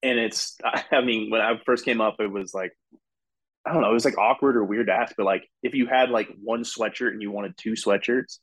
and 0.03 0.19
it's 0.19 0.57
I 0.91 1.01
mean 1.01 1.29
when 1.29 1.41
I 1.41 1.59
first 1.65 1.85
came 1.85 2.01
up, 2.01 2.15
it 2.19 2.31
was 2.31 2.53
like 2.53 2.71
I 3.65 3.73
don't 3.73 3.81
know, 3.83 3.91
it 3.91 3.93
was 3.93 4.05
like 4.05 4.17
awkward 4.17 4.57
or 4.57 4.63
weird 4.63 4.87
to 4.87 4.93
ask, 4.93 5.15
but 5.15 5.25
like 5.25 5.47
if 5.61 5.75
you 5.75 5.85
had 5.85 6.09
like 6.09 6.29
one 6.41 6.63
sweatshirt 6.63 7.11
and 7.11 7.21
you 7.21 7.31
wanted 7.31 7.55
two 7.57 7.73
sweatshirts, 7.73 8.39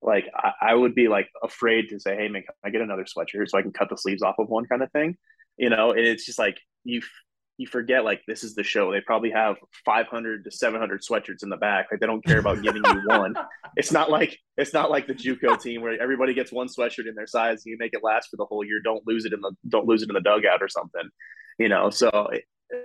like 0.00 0.26
I, 0.34 0.52
I 0.70 0.74
would 0.74 0.94
be 0.94 1.08
like 1.08 1.28
afraid 1.42 1.88
to 1.90 2.00
say, 2.00 2.16
hey 2.16 2.28
man, 2.28 2.42
can 2.42 2.54
I 2.64 2.70
get 2.70 2.80
another 2.80 3.04
sweatshirt 3.04 3.48
so 3.48 3.58
I 3.58 3.62
can 3.62 3.72
cut 3.72 3.90
the 3.90 3.96
sleeves 3.96 4.22
off 4.22 4.36
of 4.38 4.48
one 4.48 4.66
kind 4.66 4.82
of 4.82 4.90
thing, 4.92 5.16
you 5.56 5.70
know? 5.70 5.90
And 5.90 6.00
it's 6.00 6.24
just 6.24 6.38
like 6.38 6.58
you 6.84 7.02
you 7.60 7.66
forget 7.66 8.06
like 8.06 8.22
this 8.26 8.42
is 8.42 8.54
the 8.54 8.64
show. 8.64 8.90
They 8.90 9.02
probably 9.02 9.30
have 9.32 9.56
500 9.84 10.44
to 10.44 10.50
700 10.50 11.02
sweatshirts 11.02 11.42
in 11.42 11.50
the 11.50 11.58
back. 11.58 11.88
Like 11.90 12.00
they 12.00 12.06
don't 12.06 12.24
care 12.24 12.38
about 12.38 12.62
giving 12.62 12.82
you 12.84 13.02
one. 13.06 13.34
It's 13.76 13.92
not 13.92 14.10
like 14.10 14.36
it's 14.56 14.74
not 14.74 14.90
like 14.90 15.06
the 15.06 15.14
JUCO 15.14 15.60
team 15.60 15.82
where 15.82 16.00
everybody 16.02 16.34
gets 16.34 16.50
one 16.50 16.66
sweatshirt 16.66 17.06
in 17.06 17.14
their 17.14 17.28
size. 17.28 17.62
And 17.64 17.70
you 17.70 17.76
make 17.78 17.92
it 17.92 18.02
last 18.02 18.28
for 18.28 18.36
the 18.36 18.44
whole 18.44 18.64
year. 18.64 18.80
Don't 18.82 19.06
lose 19.06 19.26
it 19.26 19.32
in 19.32 19.40
the 19.40 19.52
don't 19.68 19.86
lose 19.86 20.02
it 20.02 20.08
in 20.08 20.14
the 20.14 20.20
dugout 20.20 20.60
or 20.60 20.68
something. 20.68 21.08
You 21.58 21.68
know. 21.68 21.90
So 21.90 22.10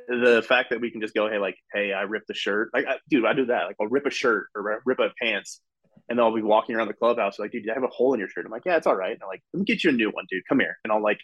the 0.07 0.45
fact 0.47 0.69
that 0.69 0.81
we 0.81 0.91
can 0.91 1.01
just 1.01 1.15
go, 1.15 1.27
hey, 1.27 1.39
like, 1.39 1.55
hey, 1.73 1.91
I 1.91 2.01
ripped 2.01 2.29
a 2.29 2.35
shirt. 2.35 2.69
Like, 2.71 2.85
I, 2.85 2.97
dude, 3.09 3.25
I 3.25 3.33
do 3.33 3.47
that. 3.47 3.65
Like, 3.65 3.77
I'll 3.81 3.87
rip 3.87 4.05
a 4.05 4.11
shirt 4.11 4.47
or 4.55 4.81
rip 4.85 4.99
a 4.99 5.09
pants, 5.19 5.61
and 6.07 6.19
then 6.19 6.23
I'll 6.23 6.35
be 6.35 6.43
walking 6.43 6.75
around 6.75 6.87
the 6.87 6.93
clubhouse 6.93 7.39
like, 7.39 7.51
dude, 7.51 7.67
I 7.67 7.73
have 7.73 7.83
a 7.83 7.87
hole 7.87 8.13
in 8.13 8.19
your 8.19 8.29
shirt. 8.29 8.45
I'm 8.45 8.51
like, 8.51 8.65
yeah, 8.65 8.77
it's 8.77 8.85
all 8.85 8.95
right. 8.95 9.13
And 9.13 9.23
I'm 9.23 9.29
like, 9.29 9.41
let 9.53 9.59
me 9.59 9.65
get 9.65 9.83
you 9.83 9.89
a 9.89 9.93
new 9.93 10.09
one, 10.11 10.25
dude. 10.29 10.43
Come 10.47 10.59
here. 10.59 10.77
And 10.83 10.93
I'll 10.93 11.01
like 11.01 11.19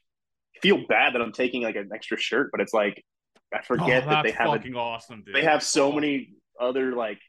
feel 0.61 0.79
bad 0.87 1.13
that 1.13 1.21
I'm 1.21 1.33
taking 1.33 1.61
like 1.61 1.75
an 1.75 1.89
extra 1.93 2.17
shirt, 2.17 2.49
but 2.51 2.61
it's 2.61 2.73
like 2.73 3.03
I 3.53 3.61
forget 3.61 4.03
Oh, 4.05 4.09
that 4.09 4.23
they 4.23 4.31
have 4.31 4.47
a, 4.47 4.51
fucking 4.57 4.75
awesome, 4.75 5.23
dude. 5.25 5.35
they 5.35 5.43
have 5.43 5.63
so 5.63 5.91
many 5.91 6.33
other 6.59 6.93
like 6.95 7.19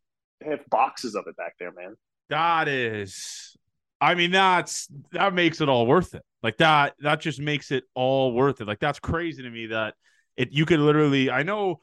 they 0.41 0.51
have 0.51 0.61
boxes 0.71 1.15
of 1.15 1.25
it 1.27 1.37
back 1.37 1.55
there, 1.59 1.73
man. 1.73 1.95
That 2.29 2.69
is, 2.69 3.57
I 4.01 4.15
mean, 4.15 4.31
that's 4.31 4.89
that 5.13 5.35
makes 5.35 5.61
it 5.61 5.69
all 5.69 5.87
worth 5.87 6.15
it. 6.15 6.23
Like 6.43 6.57
that, 6.59 6.95
that 7.01 7.21
just 7.21 7.41
makes 7.41 7.71
it 7.71 7.85
all 7.95 8.33
worth 8.33 8.61
it. 8.61 8.67
Like 8.67 8.81
that's 8.81 8.99
crazy 8.99 9.43
to 9.43 9.51
me 9.51 9.67
that 9.67 9.95
it 10.37 10.53
you 10.53 10.65
could 10.67 10.81
literally. 10.81 11.31
I 11.31 11.43
know 11.43 11.81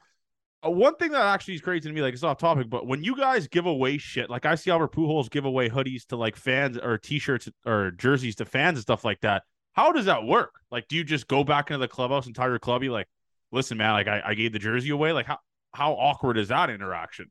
uh, 0.66 0.70
one 0.70 0.96
thing 0.96 1.12
that 1.12 1.22
actually 1.24 1.54
is 1.54 1.60
crazy 1.62 1.88
to 1.88 1.94
me. 1.94 2.02
Like 2.02 2.12
it's 2.14 2.22
off 2.22 2.38
topic, 2.38 2.68
but 2.68 2.86
when 2.86 3.02
you 3.04 3.16
guys 3.16 3.46
give 3.48 3.66
away 3.66 3.96
shit, 3.98 4.28
like 4.28 4.44
I 4.44 4.54
see 4.56 4.70
Albert 4.70 4.92
Pujols 4.92 5.30
give 5.30 5.44
away 5.44 5.68
hoodies 5.70 6.04
to 6.08 6.16
like 6.16 6.36
fans 6.36 6.76
or 6.76 6.98
T-shirts 6.98 7.48
or 7.64 7.90
jerseys 7.92 8.36
to 8.36 8.44
fans 8.44 8.76
and 8.78 8.82
stuff 8.82 9.04
like 9.04 9.20
that. 9.20 9.42
How 9.72 9.92
does 9.92 10.06
that 10.06 10.24
work? 10.24 10.50
Like, 10.70 10.88
do 10.88 10.96
you 10.96 11.04
just 11.04 11.28
go 11.28 11.44
back 11.44 11.70
into 11.70 11.78
the 11.78 11.88
clubhouse 11.88 12.26
and 12.26 12.34
tell 12.34 12.48
your 12.48 12.58
clubby 12.58 12.88
like, 12.88 13.06
listen, 13.52 13.78
man, 13.78 13.92
like 13.92 14.08
I, 14.08 14.22
I 14.24 14.34
gave 14.34 14.52
the 14.52 14.58
jersey 14.58 14.90
away. 14.90 15.12
Like 15.12 15.26
how 15.26 15.38
how 15.74 15.92
awkward 15.92 16.38
is 16.38 16.48
that 16.48 16.70
interaction? 16.70 17.30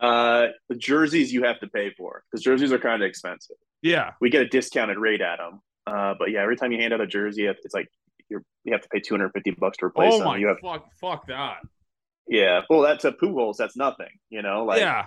Uh, 0.00 0.48
the 0.68 0.74
jerseys 0.76 1.32
you 1.32 1.44
have 1.44 1.60
to 1.60 1.68
pay 1.68 1.90
for 1.96 2.22
because 2.30 2.42
jerseys 2.42 2.72
are 2.72 2.78
kind 2.78 3.02
of 3.02 3.06
expensive. 3.08 3.56
Yeah. 3.82 4.12
We 4.20 4.30
get 4.30 4.42
a 4.42 4.48
discounted 4.48 4.98
rate 4.98 5.20
at 5.20 5.38
them. 5.38 5.60
Uh, 5.86 6.14
but 6.18 6.30
yeah, 6.30 6.42
every 6.42 6.56
time 6.56 6.72
you 6.72 6.78
hand 6.80 6.92
out 6.92 7.00
a 7.00 7.06
jersey, 7.06 7.46
it's 7.46 7.74
like 7.74 7.88
you're 8.28 8.42
you 8.64 8.72
have 8.72 8.82
to 8.82 8.88
pay 8.88 9.00
250 9.00 9.52
bucks 9.52 9.78
to 9.78 9.86
replace 9.86 10.12
Oh 10.14 10.18
them. 10.18 10.26
my 10.28 10.36
You 10.38 10.48
have 10.48 10.58
fuck, 10.62 10.86
fuck 11.00 11.26
that. 11.28 11.58
yeah. 12.28 12.62
Well, 12.68 12.80
that's 12.80 13.04
a 13.04 13.12
Pujols. 13.12 13.56
That's 13.56 13.76
nothing. 13.76 14.08
You 14.30 14.42
know, 14.42 14.64
like 14.64 14.80
yeah. 14.80 15.06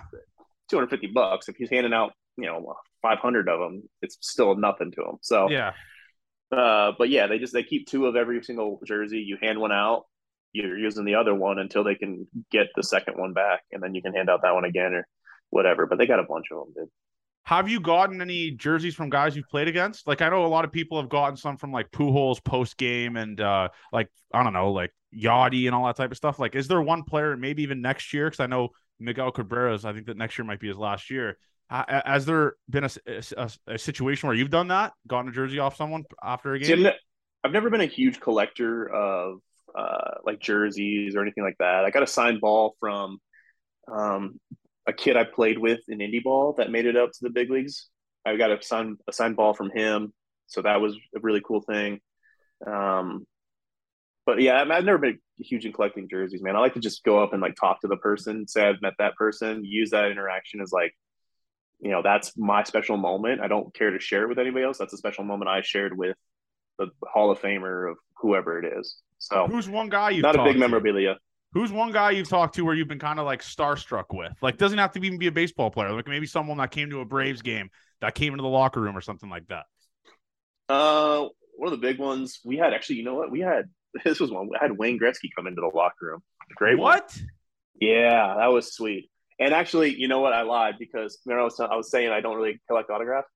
250 0.70 1.08
bucks. 1.08 1.48
If 1.48 1.56
he's 1.56 1.70
handing 1.70 1.92
out, 1.92 2.12
you 2.36 2.46
know, 2.46 2.74
500 3.02 3.48
of 3.48 3.58
them, 3.60 3.82
it's 4.02 4.16
still 4.20 4.56
nothing 4.56 4.90
to 4.92 5.02
him. 5.02 5.16
So 5.20 5.50
Yeah. 5.50 5.72
Uh, 6.50 6.92
but 6.96 7.10
yeah, 7.10 7.26
they 7.26 7.38
just 7.38 7.52
they 7.52 7.62
keep 7.62 7.86
two 7.86 8.06
of 8.06 8.16
every 8.16 8.42
single 8.42 8.80
jersey. 8.86 9.18
You 9.18 9.36
hand 9.42 9.60
one 9.60 9.72
out, 9.72 10.04
you're 10.66 10.78
using 10.78 11.04
the 11.04 11.14
other 11.14 11.34
one 11.34 11.58
until 11.58 11.84
they 11.84 11.94
can 11.94 12.26
get 12.50 12.68
the 12.76 12.82
second 12.82 13.18
one 13.18 13.32
back, 13.32 13.62
and 13.72 13.82
then 13.82 13.94
you 13.94 14.02
can 14.02 14.14
hand 14.14 14.30
out 14.30 14.42
that 14.42 14.54
one 14.54 14.64
again 14.64 14.94
or 14.94 15.06
whatever. 15.50 15.86
But 15.86 15.98
they 15.98 16.06
got 16.06 16.20
a 16.20 16.24
bunch 16.24 16.46
of 16.50 16.58
them, 16.58 16.74
dude. 16.74 16.90
Have 17.44 17.68
you 17.68 17.80
gotten 17.80 18.20
any 18.20 18.50
jerseys 18.50 18.94
from 18.94 19.08
guys 19.08 19.34
you've 19.34 19.48
played 19.48 19.68
against? 19.68 20.06
Like 20.06 20.20
I 20.20 20.28
know 20.28 20.44
a 20.44 20.48
lot 20.48 20.66
of 20.66 20.72
people 20.72 21.00
have 21.00 21.08
gotten 21.08 21.36
some 21.36 21.56
from 21.56 21.72
like 21.72 21.90
Pujols 21.90 22.44
post 22.44 22.76
game 22.76 23.16
and 23.16 23.40
uh 23.40 23.68
like 23.90 24.08
I 24.34 24.42
don't 24.42 24.52
know, 24.52 24.72
like 24.72 24.92
Yachty 25.16 25.64
and 25.64 25.74
all 25.74 25.86
that 25.86 25.96
type 25.96 26.10
of 26.10 26.16
stuff. 26.18 26.38
Like, 26.38 26.54
is 26.54 26.68
there 26.68 26.82
one 26.82 27.04
player, 27.04 27.36
maybe 27.36 27.62
even 27.62 27.80
next 27.80 28.12
year? 28.12 28.26
Because 28.26 28.40
I 28.40 28.46
know 28.46 28.68
Miguel 29.00 29.32
Cabrera's. 29.32 29.86
I 29.86 29.94
think 29.94 30.06
that 30.06 30.18
next 30.18 30.36
year 30.36 30.44
might 30.44 30.60
be 30.60 30.68
his 30.68 30.76
last 30.76 31.08
year. 31.08 31.38
Ha- 31.70 32.02
Has 32.04 32.26
there 32.26 32.56
been 32.68 32.84
a, 32.84 32.90
a, 33.36 33.50
a 33.66 33.78
situation 33.78 34.26
where 34.26 34.36
you've 34.36 34.50
done 34.50 34.68
that, 34.68 34.92
gotten 35.06 35.30
a 35.30 35.32
jersey 35.32 35.58
off 35.58 35.76
someone 35.76 36.04
after 36.22 36.54
a 36.54 36.62
See, 36.62 36.74
game? 36.74 36.82
Ne- 36.82 36.96
I've 37.44 37.52
never 37.52 37.70
been 37.70 37.80
a 37.80 37.86
huge 37.86 38.20
collector 38.20 38.88
of 38.92 39.38
uh, 39.76 40.14
like 40.24 40.40
jerseys 40.40 41.14
or 41.16 41.22
anything 41.22 41.44
like 41.44 41.58
that. 41.58 41.84
I 41.84 41.90
got 41.90 42.02
a 42.02 42.06
signed 42.06 42.40
ball 42.40 42.74
from 42.80 43.18
um, 43.90 44.40
a 44.86 44.92
kid 44.92 45.16
I 45.16 45.24
played 45.24 45.58
with 45.58 45.80
in 45.88 45.98
indie 45.98 46.22
ball 46.22 46.54
that 46.58 46.70
made 46.70 46.86
it 46.86 46.96
up 46.96 47.12
to 47.12 47.18
the 47.22 47.30
big 47.30 47.50
leagues. 47.50 47.88
I 48.24 48.36
got 48.36 48.50
a 48.50 48.62
signed 48.62 48.98
a 49.08 49.12
signed 49.12 49.36
ball 49.36 49.54
from 49.54 49.70
him, 49.70 50.12
so 50.46 50.62
that 50.62 50.80
was 50.80 50.94
a 51.14 51.20
really 51.20 51.42
cool 51.46 51.60
thing. 51.62 52.00
Um, 52.66 53.26
but 54.26 54.42
yeah, 54.42 54.60
I've, 54.60 54.84
never 54.84 54.98
been 54.98 55.18
huge 55.38 55.64
in 55.64 55.72
collecting 55.72 56.06
jerseys, 56.06 56.42
man. 56.42 56.54
I 56.54 56.58
like 56.58 56.74
to 56.74 56.80
just 56.80 57.02
go 57.02 57.22
up 57.22 57.32
and 57.32 57.40
like 57.40 57.56
talk 57.56 57.80
to 57.80 57.88
the 57.88 57.96
person, 57.96 58.46
say 58.46 58.68
I've 58.68 58.82
met 58.82 58.92
that 58.98 59.16
person, 59.16 59.64
use 59.64 59.90
that 59.90 60.10
interaction 60.10 60.60
as 60.60 60.70
like, 60.70 60.94
you 61.80 61.90
know, 61.90 62.02
that's 62.02 62.36
my 62.36 62.62
special 62.64 62.98
moment. 62.98 63.40
I 63.40 63.48
don't 63.48 63.72
care 63.72 63.90
to 63.90 63.98
share 63.98 64.24
it 64.24 64.28
with 64.28 64.38
anybody 64.38 64.66
else. 64.66 64.76
That's 64.76 64.92
a 64.92 64.98
special 64.98 65.24
moment 65.24 65.48
I 65.48 65.62
shared 65.62 65.96
with 65.96 66.16
the 66.78 66.88
Hall 67.04 67.30
of 67.30 67.40
Famer 67.40 67.90
of 67.90 67.96
whoever 68.18 68.58
it 68.58 68.78
is. 68.78 68.96
So 69.18 69.46
Who's 69.46 69.68
one 69.68 69.88
guy 69.88 70.10
you've 70.10 70.22
not 70.22 70.34
a 70.36 70.38
big 70.38 70.54
to? 70.54 70.58
memorabilia. 70.58 71.16
Who's 71.52 71.72
one 71.72 71.92
guy 71.92 72.10
you've 72.10 72.28
talked 72.28 72.54
to 72.56 72.62
where 72.62 72.74
you've 72.74 72.88
been 72.88 72.98
kind 72.98 73.18
of 73.18 73.24
like 73.26 73.42
starstruck 73.42 74.04
with? 74.10 74.32
Like, 74.42 74.58
doesn't 74.58 74.78
have 74.78 74.92
to 74.92 75.00
even 75.00 75.18
be 75.18 75.28
a 75.28 75.32
baseball 75.32 75.70
player. 75.70 75.92
Like 75.92 76.06
maybe 76.06 76.26
someone 76.26 76.58
that 76.58 76.70
came 76.70 76.90
to 76.90 77.00
a 77.00 77.04
Braves 77.04 77.42
game 77.42 77.70
that 78.00 78.14
came 78.14 78.32
into 78.32 78.42
the 78.42 78.48
locker 78.48 78.80
room 78.80 78.96
or 78.96 79.00
something 79.00 79.30
like 79.30 79.46
that. 79.48 79.64
Uh, 80.68 81.28
one 81.56 81.72
of 81.72 81.80
the 81.80 81.86
big 81.86 81.98
ones 81.98 82.40
we 82.44 82.56
had 82.56 82.72
actually, 82.74 82.96
you 82.96 83.04
know 83.04 83.14
what? 83.14 83.30
We 83.30 83.40
had 83.40 83.64
this 84.04 84.20
was 84.20 84.30
one. 84.30 84.48
We 84.48 84.56
had 84.60 84.76
Wayne 84.76 84.98
Gretzky 84.98 85.30
come 85.34 85.46
into 85.46 85.60
the 85.60 85.74
locker 85.74 85.94
room. 86.06 86.22
Great 86.54 86.78
one. 86.78 86.94
What? 86.94 87.18
Yeah, 87.80 88.34
that 88.38 88.46
was 88.48 88.74
sweet. 88.74 89.10
And 89.38 89.54
actually, 89.54 89.94
you 89.94 90.08
know 90.08 90.20
what? 90.20 90.32
I 90.32 90.42
lied 90.42 90.74
because 90.78 91.18
remember 91.24 91.42
I 91.42 91.44
was 91.44 91.60
I 91.60 91.76
was 91.76 91.90
saying 91.90 92.10
I 92.10 92.20
don't 92.20 92.36
really 92.36 92.60
collect 92.68 92.90
autographs. 92.90 93.28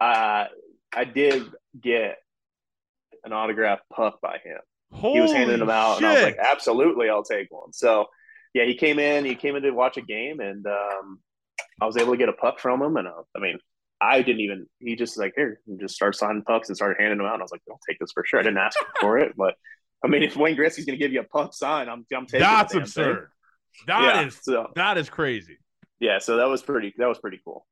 Uh, 0.00 0.46
I 0.92 1.04
did 1.04 1.44
get 1.80 2.16
an 3.24 3.32
autograph 3.32 3.80
puck 3.92 4.20
by 4.20 4.38
him. 4.42 4.58
Holy 4.92 5.14
he 5.14 5.20
was 5.20 5.32
handing 5.32 5.58
them 5.58 5.70
out, 5.70 5.98
shit. 5.98 6.04
and 6.04 6.06
I 6.06 6.14
was 6.14 6.22
like, 6.24 6.38
absolutely, 6.38 7.08
I'll 7.08 7.24
take 7.24 7.50
one. 7.50 7.72
So, 7.72 8.06
yeah, 8.54 8.64
he 8.64 8.74
came 8.74 8.98
in. 8.98 9.24
He 9.24 9.34
came 9.34 9.56
in 9.56 9.62
to 9.62 9.70
watch 9.70 9.96
a 9.96 10.02
game, 10.02 10.40
and 10.40 10.66
um, 10.66 11.20
I 11.80 11.86
was 11.86 11.96
able 11.96 12.12
to 12.12 12.18
get 12.18 12.28
a 12.28 12.34
puck 12.34 12.58
from 12.58 12.82
him. 12.82 12.96
And 12.96 13.08
uh, 13.08 13.22
I 13.36 13.40
mean, 13.40 13.58
I 14.00 14.22
didn't 14.22 14.40
even. 14.40 14.66
He 14.78 14.96
just 14.96 15.18
like 15.18 15.32
here, 15.36 15.60
and 15.66 15.80
just 15.80 15.94
started 15.94 16.16
signing 16.16 16.42
pucks 16.42 16.68
and 16.68 16.76
started 16.76 17.00
handing 17.00 17.18
them 17.18 17.26
out. 17.26 17.34
And 17.34 17.42
I 17.42 17.44
was 17.44 17.52
like, 17.52 17.62
I'll 17.70 17.80
take 17.88 17.98
this 17.98 18.12
for 18.12 18.24
sure. 18.24 18.40
I 18.40 18.42
didn't 18.42 18.58
ask 18.58 18.78
for 19.00 19.18
it, 19.18 19.32
but 19.36 19.54
I 20.04 20.08
mean, 20.08 20.22
if 20.22 20.36
Wayne 20.36 20.56
Gretzky's 20.56 20.84
going 20.84 20.98
to 20.98 21.02
give 21.02 21.12
you 21.12 21.20
a 21.20 21.24
puck 21.24 21.54
sign, 21.54 21.88
I'm 21.88 22.04
I'm 22.14 22.26
taking. 22.26 22.40
That's 22.40 22.72
damn 22.72 22.80
thing. 22.80 22.82
absurd. 22.82 23.28
That 23.86 24.02
yeah, 24.02 24.26
is 24.26 24.38
so 24.42 24.68
that 24.74 24.98
is 24.98 25.08
crazy. 25.08 25.58
yeah. 26.00 26.18
So 26.18 26.36
that 26.36 26.48
was 26.48 26.62
pretty. 26.62 26.94
That 26.98 27.08
was 27.08 27.18
pretty 27.18 27.40
cool. 27.44 27.66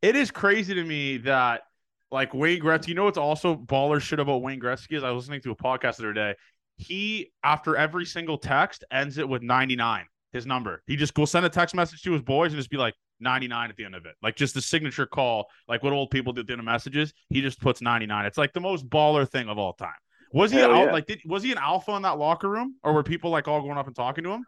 It 0.00 0.16
is 0.16 0.30
crazy 0.30 0.74
to 0.74 0.84
me 0.84 1.18
that 1.18 1.62
like 2.10 2.34
Wayne 2.34 2.60
Gretzky. 2.60 2.88
You 2.88 2.94
know 2.94 3.04
what's 3.04 3.18
also 3.18 3.56
baller 3.56 4.00
shit 4.00 4.20
about 4.20 4.42
Wayne 4.42 4.60
Gretzky 4.60 4.96
is 4.96 5.04
I 5.04 5.10
was 5.10 5.24
listening 5.24 5.42
to 5.42 5.50
a 5.52 5.56
podcast 5.56 5.96
the 5.96 6.04
other 6.04 6.12
day. 6.12 6.34
He 6.76 7.32
after 7.42 7.76
every 7.76 8.04
single 8.04 8.38
text 8.38 8.84
ends 8.90 9.18
it 9.18 9.28
with 9.28 9.42
99. 9.42 10.06
His 10.30 10.44
number. 10.44 10.82
He 10.86 10.96
just 10.96 11.16
will 11.16 11.26
send 11.26 11.46
a 11.46 11.48
text 11.48 11.74
message 11.74 12.02
to 12.02 12.12
his 12.12 12.20
boys 12.20 12.52
and 12.52 12.58
just 12.58 12.68
be 12.68 12.76
like 12.76 12.92
99 13.20 13.70
at 13.70 13.76
the 13.76 13.84
end 13.84 13.94
of 13.94 14.04
it. 14.04 14.14
Like 14.22 14.36
just 14.36 14.52
the 14.52 14.60
signature 14.60 15.06
call, 15.06 15.46
like 15.68 15.82
what 15.82 15.94
old 15.94 16.10
people 16.10 16.34
do 16.34 16.42
at 16.42 16.46
the 16.46 16.52
end 16.52 16.60
of 16.60 16.66
messages. 16.66 17.14
He 17.30 17.40
just 17.40 17.60
puts 17.60 17.80
99. 17.80 18.26
It's 18.26 18.36
like 18.36 18.52
the 18.52 18.60
most 18.60 18.88
baller 18.90 19.26
thing 19.26 19.48
of 19.48 19.58
all 19.58 19.72
time. 19.72 19.88
Was 20.32 20.50
he 20.50 20.58
Hell 20.58 20.74
out 20.74 20.86
yeah. 20.86 20.92
like 20.92 21.06
did, 21.06 21.20
was 21.24 21.42
he 21.42 21.52
an 21.52 21.58
alpha 21.58 21.92
in 21.92 22.02
that 22.02 22.18
locker 22.18 22.48
room 22.48 22.74
or 22.82 22.92
were 22.92 23.02
people 23.02 23.30
like 23.30 23.48
all 23.48 23.62
going 23.62 23.78
up 23.78 23.86
and 23.86 23.96
talking 23.96 24.22
to 24.24 24.30
him? 24.30 24.44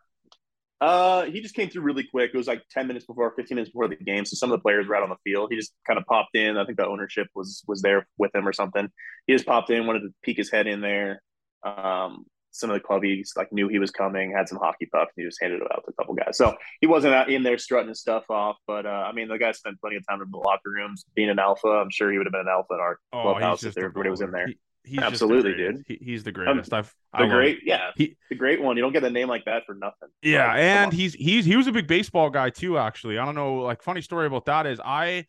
Uh, 0.80 1.24
he 1.24 1.40
just 1.42 1.54
came 1.54 1.68
through 1.68 1.82
really 1.82 2.04
quick. 2.10 2.30
It 2.32 2.36
was 2.36 2.46
like 2.46 2.62
ten 2.70 2.86
minutes 2.86 3.04
before, 3.06 3.32
fifteen 3.36 3.56
minutes 3.56 3.70
before 3.70 3.88
the 3.88 3.96
game. 3.96 4.24
So 4.24 4.34
some 4.34 4.50
of 4.50 4.58
the 4.58 4.62
players 4.62 4.86
were 4.86 4.96
out 4.96 5.02
on 5.02 5.10
the 5.10 5.16
field. 5.30 5.50
He 5.50 5.56
just 5.56 5.72
kind 5.86 5.98
of 5.98 6.06
popped 6.06 6.34
in. 6.34 6.56
I 6.56 6.64
think 6.64 6.78
the 6.78 6.86
ownership 6.86 7.26
was 7.34 7.62
was 7.68 7.82
there 7.82 8.06
with 8.18 8.34
him 8.34 8.48
or 8.48 8.52
something. 8.52 8.88
He 9.26 9.34
just 9.34 9.46
popped 9.46 9.70
in, 9.70 9.86
wanted 9.86 10.00
to 10.00 10.08
peek 10.22 10.38
his 10.38 10.50
head 10.50 10.66
in 10.66 10.80
there. 10.80 11.22
Um, 11.62 12.24
some 12.52 12.70
of 12.70 12.74
the 12.74 12.86
clubbies 12.86 13.28
like 13.36 13.52
knew 13.52 13.68
he 13.68 13.78
was 13.78 13.90
coming, 13.92 14.32
had 14.36 14.48
some 14.48 14.58
hockey 14.58 14.86
pucks, 14.86 15.12
and 15.16 15.22
he 15.22 15.28
just 15.28 15.38
handed 15.40 15.60
it 15.60 15.68
out 15.70 15.84
to 15.84 15.90
a 15.90 15.92
couple 15.94 16.14
guys. 16.14 16.36
So 16.36 16.56
he 16.80 16.86
wasn't 16.86 17.14
out 17.14 17.30
in 17.30 17.42
there 17.42 17.58
strutting 17.58 17.88
his 17.90 18.00
stuff 18.00 18.24
off. 18.30 18.56
But 18.66 18.86
uh, 18.86 18.88
I 18.88 19.12
mean, 19.12 19.28
the 19.28 19.38
guy 19.38 19.52
spent 19.52 19.80
plenty 19.80 19.96
of 19.96 20.06
time 20.08 20.22
in 20.22 20.30
the 20.30 20.38
locker 20.38 20.70
rooms 20.70 21.04
being 21.14 21.28
an 21.28 21.38
alpha. 21.38 21.68
I'm 21.68 21.90
sure 21.90 22.10
he 22.10 22.16
would 22.18 22.26
have 22.26 22.32
been 22.32 22.40
an 22.40 22.48
alpha 22.48 22.74
in 22.74 22.80
our 22.80 22.98
Oh, 23.12 23.22
clubhouse 23.22 23.62
if 23.64 23.76
everybody 23.76 24.08
was 24.10 24.20
in 24.22 24.30
there. 24.30 24.46
He- 24.48 24.58
he's 24.84 24.98
Absolutely, 24.98 25.54
dude. 25.54 25.84
He, 25.86 25.98
he's 26.00 26.24
the 26.24 26.32
greatest. 26.32 26.72
I've 26.72 26.94
The 27.14 27.22
love 27.24 27.30
great, 27.30 27.60
yeah, 27.64 27.90
He- 27.96 28.16
the 28.28 28.36
great 28.36 28.60
one. 28.60 28.76
You 28.76 28.82
don't 28.82 28.92
get 28.92 29.04
a 29.04 29.10
name 29.10 29.28
like 29.28 29.44
that 29.44 29.64
for 29.66 29.74
nothing. 29.74 30.08
Yeah, 30.22 30.48
Like, 30.48 30.58
and 30.58 30.92
he's 30.92 31.14
he's 31.14 31.44
he 31.44 31.56
was 31.56 31.66
a 31.66 31.72
big 31.72 31.86
baseball 31.86 32.30
guy 32.30 32.50
too. 32.50 32.78
Actually, 32.78 33.18
I 33.18 33.24
don't 33.24 33.34
know. 33.34 33.56
Like, 33.56 33.82
funny 33.82 34.00
story 34.00 34.26
about 34.26 34.46
that 34.46 34.66
is 34.66 34.80
I. 34.80 35.26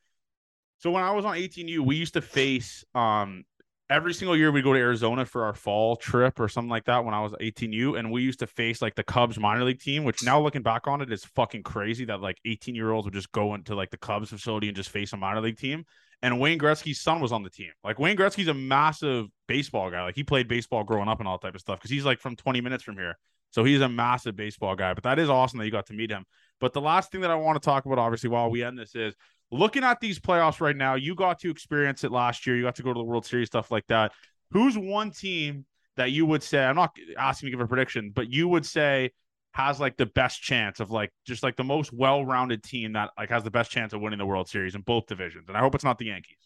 So 0.80 0.90
when 0.90 1.04
I 1.04 1.12
was 1.12 1.26
on 1.26 1.36
18U, 1.36 1.80
we 1.82 1.96
used 1.96 2.14
to 2.16 2.22
face 2.22 2.84
um 2.96 3.44
every 3.92 4.14
single 4.14 4.38
year 4.38 4.52
we 4.52 4.62
go 4.62 4.74
to 4.74 4.80
Arizona 4.80 5.26
for 5.26 5.44
our 5.44 5.54
fall 5.54 5.98
trip 5.98 6.40
or 6.40 6.48
something 6.48 6.70
like 6.70 6.86
that. 6.86 7.04
When 7.04 7.14
I 7.14 7.22
was 7.22 7.34
18U, 7.34 8.00
and 8.00 8.12
we 8.12 8.24
used 8.24 8.40
to 8.40 8.48
face 8.48 8.82
like 8.82 8.96
the 8.96 9.04
Cubs 9.04 9.38
minor 9.38 9.64
league 9.66 9.82
team, 9.82 10.06
which 10.06 10.24
now 10.24 10.40
looking 10.42 10.64
back 10.64 10.88
on 10.88 11.02
it 11.02 11.12
is 11.12 11.26
fucking 11.26 11.64
crazy 11.64 12.06
that 12.06 12.22
like 12.22 12.38
18 12.46 12.74
year 12.74 12.92
olds 12.92 13.06
would 13.06 13.14
just 13.14 13.32
go 13.32 13.54
into 13.54 13.76
like 13.76 13.92
the 13.92 13.98
Cubs 13.98 14.30
facility 14.30 14.68
and 14.68 14.76
just 14.76 14.90
face 14.90 15.14
a 15.14 15.18
minor 15.18 15.42
league 15.42 15.58
team. 15.58 15.86
And 16.24 16.40
Wayne 16.40 16.60
Gretzky's 16.60 17.00
son 17.00 17.20
was 17.20 17.32
on 17.32 17.44
the 17.44 17.50
team. 17.50 17.72
Like 17.84 17.98
Wayne 17.98 18.16
Gretzky's 18.16 18.48
a 18.48 18.54
massive 18.54 19.28
baseball 19.48 19.90
guy. 19.90 20.04
Like 20.04 20.16
he 20.16 20.24
played 20.24 20.48
baseball 20.48 20.84
growing 20.84 21.08
up 21.08 21.20
and 21.20 21.28
all 21.28 21.40
type 21.40 21.56
of 21.56 21.62
stuff 21.62 21.80
because 21.80 21.90
he's 21.90 22.06
like 22.06 22.20
from 22.20 22.36
20 22.36 22.62
minutes 22.62 22.84
from 22.84 22.96
here. 22.96 23.18
So 23.50 23.64
he's 23.64 23.82
a 23.82 23.90
massive 23.90 24.36
baseball 24.36 24.76
guy. 24.76 24.94
But 24.94 25.04
that 25.04 25.20
is 25.20 25.30
awesome 25.30 25.60
that 25.60 25.66
you 25.66 25.72
got 25.72 25.88
to 25.88 25.94
meet 25.94 26.12
him. 26.12 26.26
But 26.60 26.74
the 26.74 26.82
last 26.82 27.12
thing 27.12 27.22
that 27.22 27.32
I 27.32 27.36
want 27.36 27.62
to 27.62 27.66
talk 27.66 27.86
about, 27.86 27.98
obviously, 27.98 28.30
while 28.30 28.50
we 28.50 28.64
end 28.64 28.78
this 28.78 28.96
is 28.96 29.16
looking 29.52 29.84
at 29.84 30.00
these 30.00 30.20
playoffs 30.20 30.62
right 30.62 30.76
now. 30.76 30.96
You 30.96 31.14
got 31.16 31.40
to 31.40 31.50
experience 31.50 32.04
it 32.04 32.12
last 32.12 32.48
year. 32.48 32.56
You 32.56 32.64
got 32.64 32.76
to 32.76 32.84
go 32.84 32.94
to 32.94 32.98
the 32.98 33.04
World 33.04 33.26
Series, 33.26 33.48
stuff 33.48 33.70
like 33.70 33.86
that. 33.88 34.14
Who's 34.52 34.78
one 34.78 35.12
team 35.12 35.66
that 35.98 36.12
you 36.12 36.26
would 36.26 36.44
say? 36.44 36.64
I'm 36.64 36.76
not 36.76 36.96
asking 37.18 37.48
to 37.48 37.52
give 37.52 37.60
a 37.60 37.68
prediction, 37.68 38.12
but 38.14 38.30
you 38.30 38.48
would 38.48 38.66
say 38.66 39.12
has 39.54 39.80
like 39.80 39.98
the 39.98 40.06
best 40.06 40.42
chance 40.42 40.80
of 40.80 40.92
like 40.92 41.12
just 41.26 41.44
like 41.44 41.58
the 41.58 41.64
most 41.64 41.92
well-rounded 41.92 42.64
team 42.64 42.94
that 42.94 43.10
like 43.18 43.30
has 43.30 43.44
the 43.44 43.52
best 43.52 43.70
chance 43.70 43.94
of 43.94 44.02
winning 44.02 44.20
the 44.20 44.26
World 44.26 44.48
Series 44.48 44.76
in 44.76 44.82
both 44.82 45.08
divisions. 45.08 45.50
And 45.50 45.58
I 45.58 45.60
hope 45.60 45.76
it's 45.76 45.84
not 45.84 45.98
the 45.98 46.06
Yankees. 46.06 46.38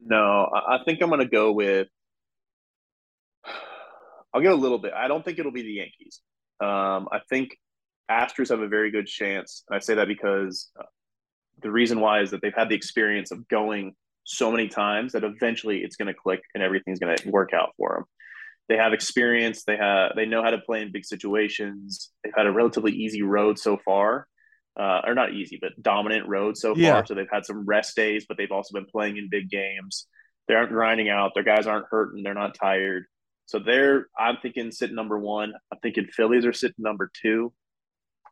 No, 0.00 0.48
I 0.52 0.78
think 0.84 1.02
I'm 1.02 1.08
going 1.08 1.20
to 1.20 1.28
go 1.28 1.52
with. 1.52 1.88
I'll 4.32 4.42
get 4.42 4.52
a 4.52 4.56
little 4.56 4.78
bit. 4.78 4.92
I 4.92 5.08
don't 5.08 5.24
think 5.24 5.38
it'll 5.38 5.52
be 5.52 5.62
the 5.62 5.72
Yankees. 5.72 6.20
Um, 6.60 7.08
I 7.10 7.20
think 7.28 7.56
Astros 8.10 8.50
have 8.50 8.60
a 8.60 8.68
very 8.68 8.90
good 8.90 9.06
chance. 9.06 9.64
And 9.68 9.76
I 9.76 9.80
say 9.80 9.94
that 9.94 10.06
because 10.06 10.70
uh, 10.78 10.84
the 11.62 11.70
reason 11.70 12.00
why 12.00 12.20
is 12.20 12.30
that 12.30 12.42
they've 12.42 12.54
had 12.54 12.68
the 12.68 12.74
experience 12.74 13.30
of 13.30 13.48
going 13.48 13.94
so 14.24 14.50
many 14.50 14.68
times 14.68 15.12
that 15.12 15.24
eventually 15.24 15.78
it's 15.78 15.96
going 15.96 16.08
to 16.08 16.14
click 16.14 16.42
and 16.54 16.62
everything's 16.62 16.98
going 16.98 17.16
to 17.16 17.30
work 17.30 17.54
out 17.54 17.70
for 17.76 17.94
them. 17.94 18.04
They 18.68 18.76
have 18.76 18.92
experience. 18.92 19.64
They 19.64 19.76
have 19.76 20.12
they 20.14 20.26
know 20.26 20.42
how 20.42 20.50
to 20.50 20.58
play 20.58 20.82
in 20.82 20.92
big 20.92 21.04
situations. 21.04 22.10
They've 22.22 22.32
had 22.36 22.46
a 22.46 22.52
relatively 22.52 22.92
easy 22.92 23.22
road 23.22 23.58
so 23.58 23.78
far, 23.84 24.28
uh, 24.78 25.00
or 25.06 25.14
not 25.14 25.32
easy, 25.32 25.58
but 25.60 25.72
dominant 25.80 26.28
road 26.28 26.56
so 26.58 26.76
Yeah. 26.76 26.92
far. 26.94 27.06
So 27.06 27.14
they've 27.14 27.26
had 27.32 27.46
some 27.46 27.64
rest 27.64 27.96
days, 27.96 28.26
but 28.28 28.36
they've 28.36 28.52
also 28.52 28.74
been 28.74 28.86
playing 28.86 29.16
in 29.16 29.28
big 29.30 29.48
games. 29.50 30.06
They 30.48 30.54
aren't 30.54 30.70
grinding 30.70 31.08
out. 31.08 31.32
Their 31.34 31.44
guys 31.44 31.66
aren't 31.66 31.86
hurting. 31.90 32.22
They're 32.22 32.34
not 32.34 32.54
tired. 32.54 33.04
So 33.46 33.58
they're. 33.58 34.08
I'm 34.18 34.36
thinking 34.42 34.70
sitting 34.70 34.96
number 34.96 35.18
one. 35.18 35.54
I'm 35.72 35.78
thinking 35.80 36.06
Phillies 36.06 36.44
are 36.44 36.52
sitting 36.52 36.76
number 36.78 37.10
two. 37.22 37.52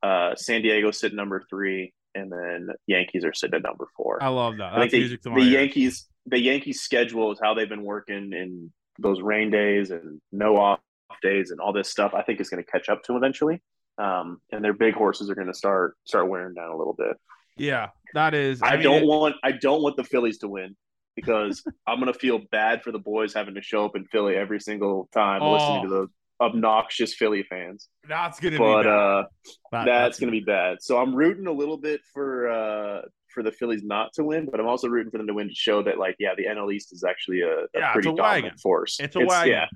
Uh, 0.02 0.34
San 0.36 0.60
Diego 0.60 0.90
sitting 0.90 1.16
number 1.16 1.42
three, 1.48 1.94
and 2.14 2.30
then 2.30 2.68
Yankees 2.86 3.24
are 3.24 3.32
sitting 3.32 3.54
at 3.56 3.62
number 3.62 3.86
four. 3.96 4.22
I 4.22 4.28
love 4.28 4.58
that. 4.58 4.74
I 4.74 4.80
That's 4.80 4.90
think 4.90 5.00
music 5.02 5.22
to 5.22 5.30
the, 5.30 5.34
my 5.34 5.40
the 5.40 5.46
ears. 5.46 5.52
Yankees, 5.52 6.06
the 6.26 6.38
Yankees 6.38 6.80
schedule 6.82 7.32
is 7.32 7.40
how 7.42 7.54
they've 7.54 7.68
been 7.68 7.82
working 7.84 8.32
in 8.34 8.72
those 8.98 9.20
rain 9.20 9.50
days 9.50 9.90
and 9.90 10.20
no 10.32 10.56
off 10.56 10.80
days 11.22 11.50
and 11.50 11.60
all 11.60 11.72
this 11.72 11.88
stuff. 11.90 12.12
I 12.14 12.22
think 12.22 12.40
is 12.40 12.48
going 12.50 12.62
to 12.64 12.70
catch 12.70 12.88
up 12.88 13.02
to 13.04 13.12
them 13.12 13.16
eventually. 13.22 13.62
um, 13.98 14.40
and 14.52 14.62
their 14.64 14.74
big 14.74 14.94
horses 14.94 15.30
are 15.30 15.34
going 15.34 15.46
to 15.46 15.54
start 15.54 15.96
start 16.04 16.28
wearing 16.28 16.54
down 16.54 16.70
a 16.70 16.76
little 16.76 16.94
bit. 16.94 17.16
Yeah, 17.56 17.88
that 18.14 18.34
is. 18.34 18.60
I, 18.60 18.66
I, 18.66 18.74
mean, 18.74 18.82
don't 18.82 19.02
it- 19.02 19.06
want 19.06 19.36
I 19.42 19.52
don't 19.52 19.82
want 19.82 19.96
the 19.96 20.04
Phillies 20.04 20.38
to 20.38 20.48
win 20.48 20.76
because 21.14 21.62
I'm 21.86 21.98
going 22.00 22.12
to 22.12 22.18
feel 22.18 22.40
bad 22.50 22.82
for 22.82 22.92
the 22.92 22.98
boys 22.98 23.32
having 23.32 23.54
to 23.54 23.62
show 23.62 23.84
up 23.86 23.96
in 23.96 24.04
Philly 24.06 24.36
every 24.36 24.60
single 24.60 25.08
time 25.14 25.40
Oh. 25.42 25.52
listening 25.54 25.82
to 25.84 25.88
those 25.88 26.08
obnoxious 26.38 27.14
Philly 27.14 27.42
fans. 27.48 27.88
that's 28.06 28.38
gonna 28.40 28.58
But 28.58 28.82
be. 28.82 28.88
bad. 28.88 28.92
uh, 28.92 29.24
That- 29.72 29.84
that's 29.86 30.20
going 30.20 30.30
to 30.32 30.38
be 30.38 30.44
bad. 30.44 30.78
So 30.82 30.98
I'm 30.98 31.14
rooting 31.14 31.46
a 31.46 31.52
little 31.52 31.78
bit 31.78 32.02
for 32.12 32.48
uh, 32.50 33.02
for 33.36 33.42
the 33.44 33.52
Phillies 33.52 33.84
not 33.84 34.12
to 34.14 34.24
win, 34.24 34.48
but 34.50 34.58
I'm 34.58 34.66
also 34.66 34.88
rooting 34.88 35.10
for 35.12 35.18
them 35.18 35.26
to 35.28 35.34
win 35.34 35.48
to 35.48 35.54
show 35.54 35.82
that 35.84 35.98
like 35.98 36.16
yeah, 36.18 36.30
the 36.36 36.46
NL 36.46 36.72
East 36.74 36.92
is 36.92 37.04
actually 37.04 37.42
a, 37.42 37.46
a 37.48 37.66
Yeah, 37.74 37.88
it's 37.88 37.92
pretty 37.92 38.08
a 38.08 38.14
dominant 38.16 38.44
wagon. 38.44 38.58
force. 38.58 38.98
It's 38.98 39.14
a 39.14 39.20
wagon. 39.20 39.52
Yeah. 39.52 39.66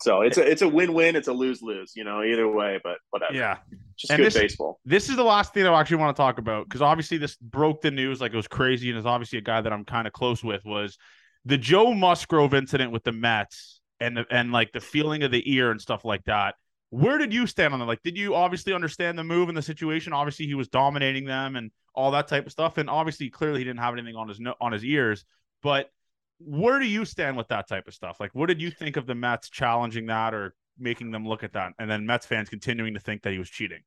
So 0.00 0.22
it's 0.22 0.38
a 0.38 0.48
it's 0.48 0.62
a 0.62 0.68
win 0.68 0.94
win. 0.94 1.16
It's 1.16 1.28
a 1.28 1.32
lose 1.32 1.60
lose. 1.60 1.92
You 1.96 2.04
know, 2.04 2.22
either 2.22 2.48
way, 2.50 2.80
but 2.82 2.98
whatever. 3.10 3.34
Yeah. 3.34 3.58
just 3.96 4.10
And 4.12 4.18
good 4.18 4.26
this- 4.28 4.34
baseball. 4.34 4.80
This 4.84 5.08
is 5.08 5.16
the 5.16 5.24
last 5.24 5.52
thing 5.52 5.66
I 5.66 5.78
actually 5.80 5.96
want 5.98 6.16
to 6.16 6.20
talk 6.20 6.38
about 6.38 6.66
because 6.68 6.82
obviously 6.82 7.18
this 7.18 7.36
broke 7.36 7.82
the 7.82 7.90
news 7.90 8.20
like 8.20 8.32
it 8.32 8.36
was 8.36 8.48
crazy, 8.48 8.88
and 8.90 8.98
is 8.98 9.06
obviously 9.06 9.38
a 9.38 9.42
guy 9.42 9.60
that 9.60 9.72
I'm 9.72 9.84
kind 9.84 10.06
of 10.06 10.12
close 10.12 10.42
with. 10.42 10.64
Was 10.64 10.96
the 11.44 11.58
Joe 11.58 11.92
Musgrove 11.94 12.54
incident 12.54 12.92
with 12.92 13.04
the 13.04 13.12
Mets 13.12 13.80
and 14.00 14.16
the, 14.16 14.24
and 14.30 14.52
like 14.52 14.72
the 14.72 14.80
feeling 14.80 15.22
of 15.24 15.30
the 15.30 15.42
ear 15.52 15.70
and 15.70 15.80
stuff 15.80 16.04
like 16.04 16.24
that? 16.24 16.54
Where 16.90 17.18
did 17.18 17.34
you 17.34 17.46
stand 17.46 17.74
on 17.74 17.80
that? 17.80 17.86
Like, 17.86 18.02
did 18.02 18.16
you 18.16 18.34
obviously 18.34 18.72
understand 18.72 19.18
the 19.18 19.24
move 19.24 19.48
and 19.50 19.58
the 19.58 19.60
situation? 19.62 20.14
Obviously, 20.14 20.46
he 20.46 20.54
was 20.54 20.68
dominating 20.68 21.26
them 21.26 21.54
and 21.56 21.70
all 21.98 22.12
that 22.12 22.28
type 22.28 22.46
of 22.46 22.52
stuff, 22.52 22.78
and 22.78 22.88
obviously, 22.88 23.28
clearly, 23.28 23.58
he 23.58 23.64
didn't 23.64 23.80
have 23.80 23.94
anything 23.94 24.14
on 24.14 24.28
his 24.28 24.38
no- 24.38 24.54
on 24.60 24.72
his 24.72 24.84
ears. 24.84 25.24
But 25.62 25.90
where 26.38 26.78
do 26.78 26.86
you 26.86 27.04
stand 27.04 27.36
with 27.36 27.48
that 27.48 27.68
type 27.68 27.88
of 27.88 27.94
stuff? 27.94 28.20
Like, 28.20 28.34
what 28.34 28.46
did 28.46 28.62
you 28.62 28.70
think 28.70 28.96
of 28.96 29.06
the 29.06 29.14
Mets 29.14 29.50
challenging 29.50 30.06
that 30.06 30.32
or 30.32 30.54
making 30.78 31.10
them 31.10 31.26
look 31.26 31.42
at 31.42 31.54
that, 31.54 31.72
and 31.78 31.90
then 31.90 32.06
Mets 32.06 32.24
fans 32.24 32.48
continuing 32.48 32.94
to 32.94 33.00
think 33.00 33.22
that 33.22 33.32
he 33.32 33.38
was 33.38 33.50
cheating? 33.50 33.80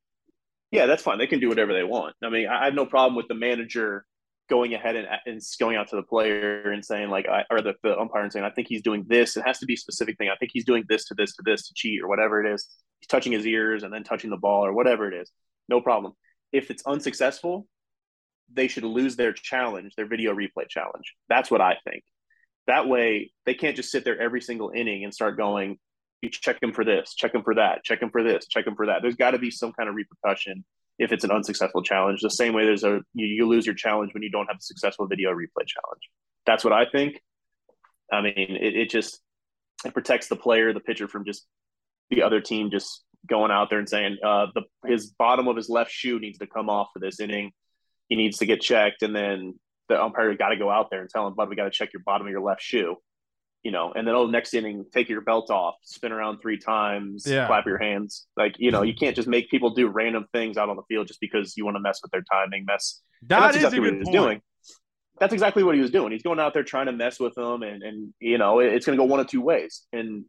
Yeah, 0.72 0.86
that's 0.86 1.02
fine. 1.04 1.18
They 1.18 1.28
can 1.28 1.40
do 1.40 1.50
whatever 1.50 1.74
they 1.74 1.84
want. 1.84 2.16
I 2.24 2.30
mean, 2.30 2.48
I 2.48 2.66
have 2.66 2.74
no 2.74 2.86
problem 2.86 3.16
with 3.16 3.28
the 3.28 3.34
manager 3.36 4.06
going 4.50 4.74
ahead 4.74 4.98
and, 4.98 5.08
and 5.26 5.42
going 5.60 5.78
out 5.78 5.88
to 5.90 5.96
the 5.96 6.04
player 6.04 6.72
and 6.72 6.84
saying 6.84 7.10
like, 7.10 7.28
I, 7.28 7.46
or 7.50 7.62
the, 7.62 7.74
the 7.84 7.98
umpire 7.98 8.24
and 8.24 8.32
saying, 8.32 8.46
I 8.46 8.50
think 8.50 8.68
he's 8.68 8.82
doing 8.82 9.06
this. 9.08 9.38
It 9.38 9.44
has 9.46 9.60
to 9.60 9.66
be 9.66 9.76
a 9.76 9.78
specific 9.78 10.18
thing. 10.18 10.30
I 10.30 10.36
think 10.36 10.52
he's 10.54 10.66
doing 10.66 10.84
this 10.90 11.06
to 11.06 11.14
this 11.14 11.34
to 11.36 11.44
this 11.46 11.68
to 11.68 11.74
cheat 11.74 12.02
or 12.04 12.10
whatever 12.10 12.46
it 12.46 12.54
is. 12.54 12.68
He's 13.00 13.08
touching 13.08 13.32
his 13.32 13.46
ears 13.46 13.84
and 13.84 13.94
then 13.94 14.04
touching 14.04 14.30
the 14.30 14.38
ball 14.38 14.66
or 14.66 14.74
whatever 14.74 15.12
it 15.12 15.20
is. 15.20 15.32
No 15.70 15.80
problem. 15.80 16.14
If 16.52 16.70
it's 16.70 16.84
unsuccessful, 16.86 17.66
they 18.54 18.68
should 18.68 18.84
lose 18.84 19.16
their 19.16 19.34
challenge, 19.34 19.94
their 19.96 20.08
video 20.08 20.34
replay 20.34 20.68
challenge. 20.70 21.14
That's 21.30 21.50
what 21.52 21.62
I 21.62 21.78
think. 21.84 22.04
That 22.68 22.88
way, 22.88 23.32
they 23.46 23.54
can't 23.54 23.76
just 23.76 23.92
sit 23.92 24.04
there 24.04 24.20
every 24.22 24.42
single 24.42 24.72
inning 24.76 25.04
and 25.04 25.14
start 25.14 25.38
going, 25.38 25.78
you 26.22 26.30
check 26.30 26.62
him 26.62 26.74
for 26.74 26.86
this, 26.86 27.16
check 27.16 27.34
him 27.34 27.44
for 27.44 27.56
that, 27.56 27.84
check 27.84 28.02
him 28.02 28.12
for 28.12 28.24
this, 28.24 28.48
check 28.48 28.68
him 28.68 28.76
for 28.76 28.86
that. 28.88 29.02
There's 29.02 29.16
got 29.16 29.32
to 29.32 29.40
be 29.40 29.52
some 29.52 29.74
kind 29.74 29.90
of 29.90 29.96
repercussion 29.96 30.64
if 31.00 31.12
it's 31.12 31.24
an 31.24 31.32
unsuccessful 31.32 31.82
challenge. 31.82 32.22
The 32.22 32.30
same 32.30 32.54
way 32.54 32.66
there's 32.66 32.84
a 32.84 33.02
you, 33.14 33.26
you 33.26 33.48
lose 33.48 33.66
your 33.66 33.76
challenge 33.76 34.14
when 34.14 34.22
you 34.22 34.30
don't 34.30 34.46
have 34.48 34.58
a 34.58 34.62
successful 34.62 35.08
video 35.08 35.32
replay 35.32 35.66
challenge. 35.66 36.10
That's 36.46 36.64
what 36.64 36.74
I 36.74 36.86
think. 36.92 37.20
I 38.12 38.22
mean, 38.22 38.34
it, 38.36 38.76
it 38.76 38.90
just 38.90 39.20
it 39.84 39.94
protects 39.94 40.28
the 40.28 40.36
player, 40.36 40.74
the 40.74 40.80
pitcher 40.80 41.08
from 41.08 41.26
just 41.26 41.48
the 42.12 42.22
other 42.22 42.40
team 42.40 42.70
just 42.70 43.04
going 43.28 43.52
out 43.52 43.70
there 43.70 43.80
and 43.80 43.90
saying 43.90 44.18
uh, 44.24 44.48
the 44.54 44.62
his 44.88 45.08
bottom 45.08 45.48
of 45.48 45.56
his 45.56 45.70
left 45.70 45.92
shoe 45.92 46.20
needs 46.20 46.38
to 46.38 46.48
come 46.48 46.70
off 46.70 46.90
for 46.94 47.00
this 47.00 47.20
inning. 47.20 47.52
He 48.12 48.18
needs 48.18 48.40
to 48.40 48.46
get 48.46 48.60
checked, 48.60 49.04
and 49.04 49.16
then 49.16 49.58
the 49.88 50.04
umpire 50.04 50.36
got 50.36 50.50
to 50.50 50.58
go 50.58 50.70
out 50.70 50.90
there 50.92 51.00
and 51.00 51.10
tell 51.10 51.26
him, 51.26 51.34
"Bud, 51.34 51.48
we 51.48 51.56
got 51.56 51.64
to 51.64 51.72
check 51.72 51.94
your 51.94 52.02
bottom 52.06 52.28
of 52.28 52.32
your 52.32 52.42
left 52.42 52.62
shoe." 52.62 52.98
You 53.64 53.72
know, 53.72 53.94
and 53.94 54.06
then 54.06 54.14
oh, 54.16 54.26
next 54.28 54.54
inning, 54.54 54.84
take 54.92 55.08
your 55.08 55.22
belt 55.22 55.50
off, 55.50 55.76
spin 55.84 56.12
around 56.12 56.40
three 56.42 56.58
times, 56.58 57.24
Yeah. 57.26 57.48
clap 57.48 57.66
your 57.66 57.78
hands. 57.78 58.28
Like 58.36 58.56
you 58.60 58.70
know, 58.70 58.82
you 58.82 58.94
can't 58.94 59.16
just 59.16 59.30
make 59.30 59.50
people 59.50 59.70
do 59.74 59.88
random 59.88 60.26
things 60.34 60.58
out 60.58 60.68
on 60.68 60.76
the 60.76 60.82
field 60.90 61.08
just 61.08 61.22
because 61.22 61.56
you 61.56 61.64
want 61.64 61.76
to 61.78 61.80
mess 61.80 62.02
with 62.02 62.12
their 62.12 62.24
timing, 62.30 62.66
mess 62.66 63.02
That 63.28 63.40
that's 63.40 63.56
exactly 63.56 63.80
what 63.80 63.94
he 63.94 64.00
was 64.00 64.06
point. 64.10 64.18
doing. 64.18 64.42
That's 65.22 65.32
exactly 65.32 65.64
what 65.64 65.76
he 65.76 65.82
was 65.82 65.92
doing. 65.92 66.12
He's 66.12 66.24
going 66.24 66.40
out 66.42 66.54
there 66.54 66.64
trying 66.64 66.88
to 66.88 66.92
mess 66.92 67.18
with 67.18 67.36
them, 67.36 67.64
and 67.64 67.82
and 67.82 68.14
you 68.20 68.38
know 68.38 68.60
it- 68.60 68.74
it's 68.74 68.86
going 68.86 68.98
to 68.98 69.02
go 69.02 69.08
one 69.08 69.22
of 69.22 69.28
two 69.28 69.40
ways. 69.42 69.86
And 69.94 70.26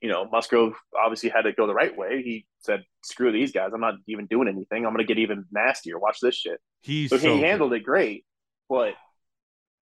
you 0.00 0.08
know 0.08 0.28
Musgrove 0.30 0.74
obviously 0.98 1.30
had 1.30 1.42
to 1.42 1.52
go 1.52 1.66
the 1.66 1.74
right 1.74 1.96
way. 1.96 2.22
He 2.22 2.46
said, 2.60 2.84
"Screw 3.04 3.32
these 3.32 3.52
guys! 3.52 3.70
I'm 3.74 3.80
not 3.80 3.94
even 4.06 4.26
doing 4.26 4.48
anything. 4.48 4.84
I'm 4.84 4.92
going 4.92 5.06
to 5.06 5.12
get 5.14 5.18
even 5.20 5.44
nastier. 5.50 5.98
Watch 5.98 6.18
this 6.20 6.36
shit." 6.36 6.60
He's 6.82 7.10
So, 7.10 7.16
so 7.18 7.34
he 7.34 7.40
good. 7.40 7.46
handled 7.46 7.72
it 7.72 7.80
great, 7.80 8.24
but 8.68 8.94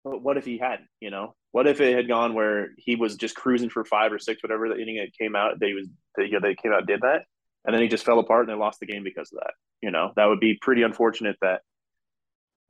but 0.03 0.21
what 0.21 0.37
if 0.37 0.45
he 0.45 0.57
hadn't? 0.57 0.87
You 1.01 1.09
know, 1.11 1.35
what 1.51 1.67
if 1.67 1.81
it 1.81 1.95
had 1.95 2.07
gone 2.07 2.33
where 2.33 2.69
he 2.77 2.95
was 2.95 3.15
just 3.15 3.35
cruising 3.35 3.69
for 3.69 3.83
five 3.85 4.13
or 4.13 4.19
six, 4.19 4.43
whatever 4.43 4.69
the 4.69 4.77
inning 4.77 4.97
it 4.97 5.13
came 5.19 5.35
out 5.35 5.53
he 5.61 5.73
was 5.73 5.87
that, 6.15 6.27
you 6.27 6.33
know, 6.33 6.39
they 6.39 6.55
came 6.55 6.71
out 6.71 6.79
and 6.79 6.87
did 6.87 7.01
that, 7.01 7.23
and 7.65 7.73
then 7.73 7.81
he 7.81 7.87
just 7.87 8.05
fell 8.05 8.19
apart 8.19 8.47
and 8.47 8.49
they 8.49 8.59
lost 8.59 8.79
the 8.79 8.85
game 8.85 9.03
because 9.03 9.31
of 9.33 9.39
that. 9.39 9.53
You 9.81 9.91
know, 9.91 10.11
that 10.15 10.25
would 10.25 10.39
be 10.39 10.57
pretty 10.61 10.83
unfortunate 10.83 11.35
that 11.41 11.61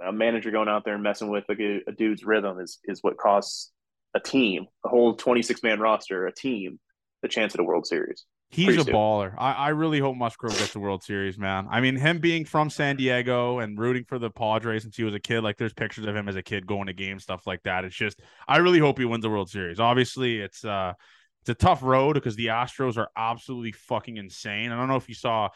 a 0.05 0.11
manager 0.11 0.51
going 0.51 0.67
out 0.67 0.83
there 0.83 0.95
and 0.95 1.03
messing 1.03 1.29
with 1.29 1.45
a, 1.49 1.81
a 1.87 1.91
dude's 1.91 2.23
rhythm 2.25 2.59
is 2.59 2.79
is 2.85 2.99
what 3.01 3.17
costs 3.17 3.71
a 4.13 4.19
team, 4.19 4.65
a 4.85 4.89
whole 4.89 5.13
26 5.15 5.61
man 5.61 5.79
roster, 5.79 6.25
a 6.25 6.33
team, 6.33 6.79
the 7.25 7.29
chance 7.29 7.55
at 7.55 7.59
a 7.59 7.63
World 7.63 7.87
Series. 7.87 8.25
He's 8.49 8.67
Pretty 8.67 8.81
a 8.81 8.83
soon. 8.85 8.93
baller. 8.93 9.33
I, 9.37 9.53
I 9.53 9.69
really 9.69 9.99
hope 9.99 10.15
Musgrove 10.15 10.57
gets 10.57 10.73
the 10.73 10.79
World 10.79 11.03
Series, 11.03 11.37
man. 11.37 11.67
I 11.71 11.81
mean, 11.81 11.95
him 11.95 12.19
being 12.19 12.45
from 12.45 12.69
San 12.69 12.95
Diego 12.95 13.59
and 13.59 13.77
rooting 13.77 14.03
for 14.03 14.19
the 14.19 14.29
Padres 14.29 14.83
since 14.83 14.95
he 14.95 15.03
was 15.03 15.15
a 15.15 15.19
kid, 15.19 15.41
like 15.41 15.57
there's 15.57 15.73
pictures 15.73 16.05
of 16.05 16.15
him 16.15 16.29
as 16.29 16.35
a 16.35 16.43
kid 16.43 16.67
going 16.67 16.85
to 16.85 16.93
games, 16.93 17.23
stuff 17.23 17.47
like 17.47 17.63
that. 17.63 17.83
It's 17.83 17.95
just, 17.95 18.21
I 18.47 18.57
really 18.57 18.77
hope 18.77 18.99
he 18.99 19.05
wins 19.05 19.23
the 19.23 19.29
World 19.29 19.49
Series. 19.49 19.79
Obviously, 19.79 20.39
it's 20.39 20.63
uh, 20.63 20.93
it's 21.41 21.49
a 21.49 21.55
tough 21.55 21.81
road 21.81 22.13
because 22.13 22.35
the 22.35 22.47
Astros 22.47 22.97
are 22.97 23.09
absolutely 23.17 23.71
fucking 23.71 24.17
insane. 24.17 24.71
I 24.71 24.77
don't 24.77 24.87
know 24.87 24.95
if 24.95 25.09
you 25.09 25.15
saw 25.15 25.49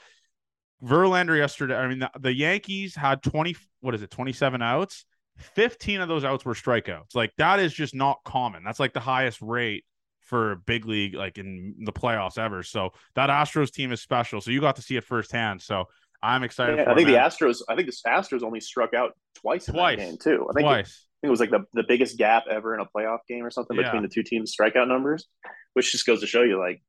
Verlander 0.84 1.38
yesterday. 1.38 1.76
I 1.76 1.88
mean, 1.88 2.00
the, 2.00 2.12
the 2.20 2.34
Yankees 2.34 2.96
had 2.96 3.22
20, 3.22 3.56
what 3.82 3.94
is 3.96 4.02
it, 4.02 4.10
27 4.10 4.62
outs. 4.62 5.06
15 5.38 6.02
of 6.02 6.08
those 6.08 6.24
outs 6.24 6.44
were 6.44 6.54
strikeouts. 6.54 7.16
Like 7.16 7.32
that 7.38 7.60
is 7.60 7.74
just 7.74 7.96
not 7.96 8.18
common. 8.26 8.64
That's 8.64 8.80
like 8.80 8.94
the 8.94 9.00
highest 9.00 9.42
rate 9.42 9.86
for 10.30 10.58
big 10.68 10.86
league, 10.86 11.16
like 11.16 11.38
in 11.38 11.76
the 11.84 11.92
playoffs 11.92 12.38
ever. 12.38 12.62
So 12.64 12.92
that 13.16 13.30
Astros 13.30 13.72
team 13.72 13.92
is 13.92 14.02
special. 14.02 14.40
So 14.42 14.52
you 14.52 14.62
got 14.62 14.76
to 14.78 14.82
see 14.82 14.96
it 14.96 15.04
firsthand. 15.04 15.62
So 15.62 15.86
I'm 16.22 16.44
excited. 16.44 16.78
Yeah, 16.78 16.84
for 16.86 16.92
I 16.92 16.96
think 16.96 17.08
the. 17.08 17.16
Astros. 17.16 17.62
I 17.68 17.76
think 17.76 17.88
the 17.90 18.10
Astros 18.10 18.44
only 18.44 18.60
struck 18.60 18.94
out 18.94 19.12
twice 19.36 19.68
in 19.68 19.74
Twice. 19.74 19.98
game 19.98 20.18
too. 20.22 20.48
I 20.50 20.54
think, 20.54 20.66
it, 20.66 20.70
I 20.70 20.76
think 20.84 20.88
it 21.24 21.30
was 21.30 21.40
like 21.40 21.50
the, 21.50 21.66
the 21.74 21.84
biggest 21.88 22.18
gap 22.18 22.44
ever 22.50 22.76
in 22.76 22.82
a 22.82 22.86
playoff 22.86 23.20
game 23.28 23.44
or 23.44 23.50
something 23.50 23.76
Yeah. 23.76 23.84
between 23.84 24.04
the 24.04 24.10
two 24.10 24.24
teams' 24.24 24.56
strikeout 24.56 24.88
numbers, 24.88 25.26
which 25.74 25.92
just 25.92 26.06
goes 26.06 26.20
to 26.22 26.28
show 26.28 26.44
you 26.44 26.60
like 26.60 26.82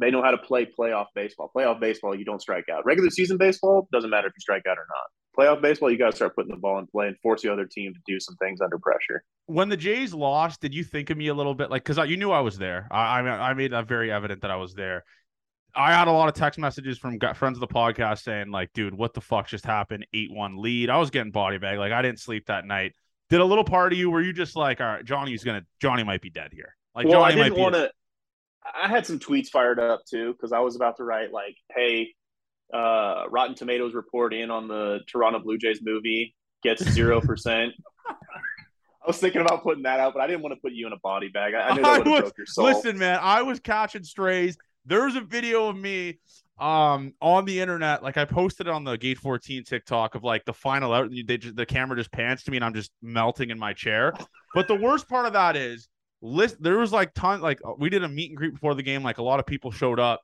they 0.00 0.10
know 0.10 0.22
how 0.22 0.30
to 0.30 0.38
play 0.38 0.64
playoff 0.66 1.06
baseball. 1.14 1.50
Playoff 1.54 1.78
baseball, 1.80 2.14
you 2.18 2.24
don't 2.24 2.40
strike 2.40 2.64
out. 2.72 2.86
Regular 2.86 3.10
season 3.10 3.36
baseball 3.36 3.86
doesn't 3.92 4.08
matter 4.10 4.26
if 4.28 4.32
you 4.34 4.40
strike 4.40 4.62
out 4.66 4.78
or 4.78 4.86
not. 4.88 5.06
Playoff 5.38 5.62
baseball, 5.62 5.90
you 5.90 5.96
got 5.98 6.10
to 6.10 6.16
start 6.16 6.34
putting 6.34 6.50
the 6.50 6.60
ball 6.60 6.78
in 6.78 6.86
play 6.86 7.08
and 7.08 7.18
force 7.20 7.42
the 7.42 7.52
other 7.52 7.64
team 7.64 7.94
to 7.94 8.00
do 8.06 8.20
some 8.20 8.36
things 8.36 8.60
under 8.60 8.78
pressure. 8.78 9.24
When 9.46 9.68
the 9.68 9.76
Jays 9.76 10.12
lost, 10.12 10.60
did 10.60 10.74
you 10.74 10.84
think 10.84 11.10
of 11.10 11.16
me 11.16 11.28
a 11.28 11.34
little 11.34 11.54
bit? 11.54 11.70
Like, 11.70 11.84
because 11.84 12.08
you 12.08 12.16
knew 12.16 12.30
I 12.30 12.40
was 12.40 12.58
there. 12.58 12.86
I, 12.90 13.20
I 13.20 13.50
I 13.50 13.54
made 13.54 13.72
that 13.72 13.88
very 13.88 14.12
evident 14.12 14.42
that 14.42 14.50
I 14.50 14.56
was 14.56 14.74
there. 14.74 15.04
I 15.74 15.92
had 15.92 16.06
a 16.06 16.12
lot 16.12 16.28
of 16.28 16.34
text 16.34 16.58
messages 16.58 16.98
from 16.98 17.18
friends 17.34 17.56
of 17.56 17.60
the 17.60 17.66
podcast 17.66 18.22
saying, 18.22 18.50
like, 18.50 18.72
dude, 18.74 18.92
what 18.94 19.14
the 19.14 19.22
fuck 19.22 19.46
just 19.48 19.64
happened? 19.64 20.06
8 20.12 20.30
1 20.32 20.56
lead. 20.60 20.90
I 20.90 20.98
was 20.98 21.10
getting 21.10 21.32
body 21.32 21.56
bag. 21.58 21.78
Like, 21.78 21.92
I 21.92 22.02
didn't 22.02 22.20
sleep 22.20 22.46
that 22.46 22.66
night. 22.66 22.92
Did 23.30 23.40
a 23.40 23.44
little 23.44 23.64
part 23.64 23.92
of 23.94 23.98
you 23.98 24.10
were 24.10 24.20
you 24.20 24.34
just 24.34 24.54
like, 24.54 24.82
all 24.82 24.86
right, 24.86 25.04
Johnny's 25.04 25.44
going 25.44 25.60
to, 25.60 25.66
Johnny 25.80 26.04
might 26.04 26.20
be 26.20 26.28
dead 26.28 26.50
here? 26.52 26.76
Like, 26.94 27.06
well, 27.06 27.22
I 27.22 27.30
Johnny 27.30 27.36
might 27.40 27.44
didn't 27.44 27.56
be. 27.56 27.62
want 27.62 27.74
to. 27.76 27.90
I 28.82 28.88
had 28.88 29.06
some 29.06 29.18
tweets 29.18 29.48
fired 29.48 29.80
up 29.80 30.02
too 30.04 30.32
because 30.34 30.52
I 30.52 30.60
was 30.60 30.76
about 30.76 30.98
to 30.98 31.04
write 31.04 31.32
like, 31.32 31.56
"Hey, 31.74 32.14
uh, 32.72 33.24
Rotten 33.30 33.54
Tomatoes 33.54 33.94
report 33.94 34.34
in 34.34 34.50
on 34.50 34.68
the 34.68 35.00
Toronto 35.06 35.38
Blue 35.38 35.58
Jays 35.58 35.80
movie 35.82 36.34
gets 36.62 36.84
zero 36.90 37.20
percent." 37.22 37.72
I 38.08 39.06
was 39.08 39.18
thinking 39.18 39.40
about 39.40 39.64
putting 39.64 39.82
that 39.82 39.98
out, 39.98 40.14
but 40.14 40.22
I 40.22 40.28
didn't 40.28 40.42
want 40.42 40.54
to 40.54 40.60
put 40.60 40.72
you 40.72 40.86
in 40.86 40.92
a 40.92 40.98
body 40.98 41.28
bag. 41.28 41.54
I, 41.54 41.68
I 41.68 41.74
knew 41.74 41.82
that 41.82 42.04
would 42.04 42.20
broke 42.20 42.38
your 42.38 42.46
soul. 42.46 42.66
Listen, 42.66 42.98
man, 42.98 43.18
I 43.20 43.42
was 43.42 43.58
catching 43.58 44.04
strays. 44.04 44.56
There's 44.86 45.16
a 45.16 45.20
video 45.20 45.68
of 45.68 45.76
me 45.76 46.18
um 46.58 47.14
on 47.20 47.44
the 47.46 47.60
internet 47.60 48.02
like 48.02 48.18
i 48.18 48.24
posted 48.24 48.66
it 48.66 48.70
on 48.70 48.84
the 48.84 48.96
gate 48.96 49.18
14 49.18 49.64
tiktok 49.64 50.14
of 50.14 50.22
like 50.22 50.44
the 50.44 50.52
final 50.52 50.92
out 50.92 51.10
they 51.26 51.38
just, 51.38 51.56
the 51.56 51.64
camera 51.64 51.96
just 51.96 52.12
pans 52.12 52.42
to 52.42 52.50
me 52.50 52.58
and 52.58 52.64
i'm 52.64 52.74
just 52.74 52.92
melting 53.00 53.50
in 53.50 53.58
my 53.58 53.72
chair 53.72 54.12
but 54.54 54.68
the 54.68 54.74
worst 54.74 55.08
part 55.08 55.26
of 55.26 55.32
that 55.32 55.56
is 55.56 55.88
list 56.20 56.62
there 56.62 56.78
was 56.78 56.92
like 56.92 57.12
ton 57.14 57.40
like 57.40 57.58
we 57.78 57.88
did 57.88 58.04
a 58.04 58.08
meet 58.08 58.30
and 58.30 58.36
greet 58.36 58.52
before 58.52 58.74
the 58.74 58.82
game 58.82 59.02
like 59.02 59.18
a 59.18 59.22
lot 59.22 59.40
of 59.40 59.46
people 59.46 59.72
showed 59.72 59.98
up 59.98 60.20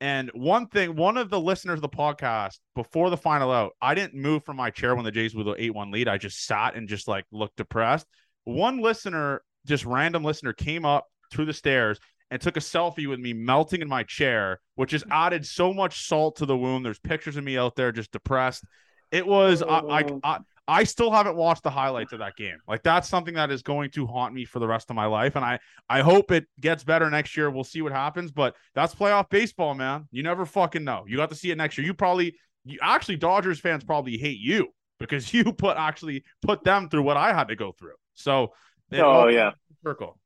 and 0.00 0.30
one 0.34 0.66
thing 0.66 0.96
one 0.96 1.16
of 1.16 1.30
the 1.30 1.40
listeners 1.40 1.76
of 1.76 1.82
the 1.82 1.88
podcast 1.88 2.58
before 2.74 3.10
the 3.10 3.16
final 3.16 3.50
out 3.50 3.72
i 3.82 3.94
didn't 3.94 4.14
move 4.14 4.44
from 4.44 4.56
my 4.56 4.70
chair 4.70 4.94
when 4.94 5.04
the 5.04 5.10
jays 5.10 5.34
were 5.34 5.44
the 5.44 5.54
8-1 5.54 5.92
lead 5.92 6.08
i 6.08 6.16
just 6.16 6.44
sat 6.44 6.74
and 6.74 6.88
just 6.88 7.06
like 7.08 7.24
looked 7.32 7.56
depressed 7.56 8.06
one 8.44 8.80
listener 8.80 9.42
just 9.66 9.84
random 9.84 10.24
listener 10.24 10.52
came 10.52 10.84
up 10.84 11.06
through 11.30 11.44
the 11.44 11.52
stairs 11.52 12.00
and 12.30 12.40
took 12.40 12.56
a 12.56 12.60
selfie 12.60 13.08
with 13.08 13.18
me 13.18 13.32
melting 13.32 13.82
in 13.82 13.88
my 13.88 14.04
chair, 14.04 14.60
which 14.76 14.92
has 14.92 15.04
added 15.10 15.44
so 15.44 15.74
much 15.74 16.06
salt 16.06 16.36
to 16.36 16.46
the 16.46 16.56
wound. 16.56 16.84
There's 16.84 16.98
pictures 16.98 17.36
of 17.36 17.44
me 17.44 17.58
out 17.58 17.74
there 17.74 17.92
just 17.92 18.12
depressed. 18.12 18.64
It 19.10 19.26
was 19.26 19.62
I 19.62 19.78
I, 19.78 20.04
oh. 20.04 20.20
I 20.22 20.38
I 20.70 20.84
still 20.84 21.10
haven't 21.10 21.34
watched 21.34 21.64
the 21.64 21.70
highlights 21.70 22.12
of 22.12 22.20
that 22.20 22.36
game. 22.36 22.56
Like 22.68 22.84
that's 22.84 23.08
something 23.08 23.34
that 23.34 23.50
is 23.50 23.60
going 23.60 23.90
to 23.90 24.06
haunt 24.06 24.32
me 24.32 24.44
for 24.44 24.60
the 24.60 24.68
rest 24.68 24.88
of 24.88 24.94
my 24.94 25.06
life. 25.06 25.34
And 25.34 25.44
I 25.44 25.58
I 25.88 26.00
hope 26.00 26.30
it 26.30 26.46
gets 26.60 26.84
better 26.84 27.10
next 27.10 27.36
year. 27.36 27.50
We'll 27.50 27.64
see 27.64 27.82
what 27.82 27.90
happens. 27.90 28.30
But 28.30 28.54
that's 28.76 28.94
playoff 28.94 29.28
baseball, 29.30 29.74
man. 29.74 30.06
You 30.12 30.22
never 30.22 30.46
fucking 30.46 30.84
know. 30.84 31.02
You 31.08 31.16
got 31.16 31.30
to 31.30 31.34
see 31.34 31.50
it 31.50 31.56
next 31.56 31.76
year. 31.76 31.84
You 31.84 31.92
probably 31.92 32.36
you 32.64 32.78
actually 32.80 33.16
Dodgers 33.16 33.58
fans 33.58 33.82
probably 33.82 34.16
hate 34.16 34.38
you 34.38 34.68
because 35.00 35.34
you 35.34 35.52
put 35.52 35.76
actually 35.76 36.22
put 36.40 36.62
them 36.62 36.88
through 36.88 37.02
what 37.02 37.16
I 37.16 37.32
had 37.32 37.48
to 37.48 37.56
go 37.56 37.72
through. 37.72 37.96
So 38.14 38.52
oh 38.92 39.26
yeah, 39.26 39.50
circle. 39.82 40.20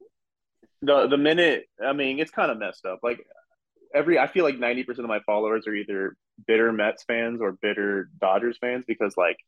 The 0.83 1.07
the 1.07 1.17
minute 1.17 1.65
I 1.83 1.95
mean 1.95 2.19
it's 2.19 2.31
kind 2.31 2.51
of 2.51 2.59
messed 2.59 2.85
up. 2.85 2.99
Like 3.03 3.25
every 3.95 4.19
I 4.19 4.27
feel 4.27 4.45
like 4.45 4.59
ninety 4.59 4.85
percent 4.85 5.07
of 5.07 5.09
my 5.09 5.21
followers 5.21 5.67
are 5.67 5.75
either 5.75 6.19
bitter 6.47 6.71
Mets 6.71 7.03
fans 7.05 7.41
or 7.41 7.53
bitter 7.53 8.11
Dodgers 8.21 8.59
fans 8.61 8.85
because 8.87 9.17
like 9.17 9.39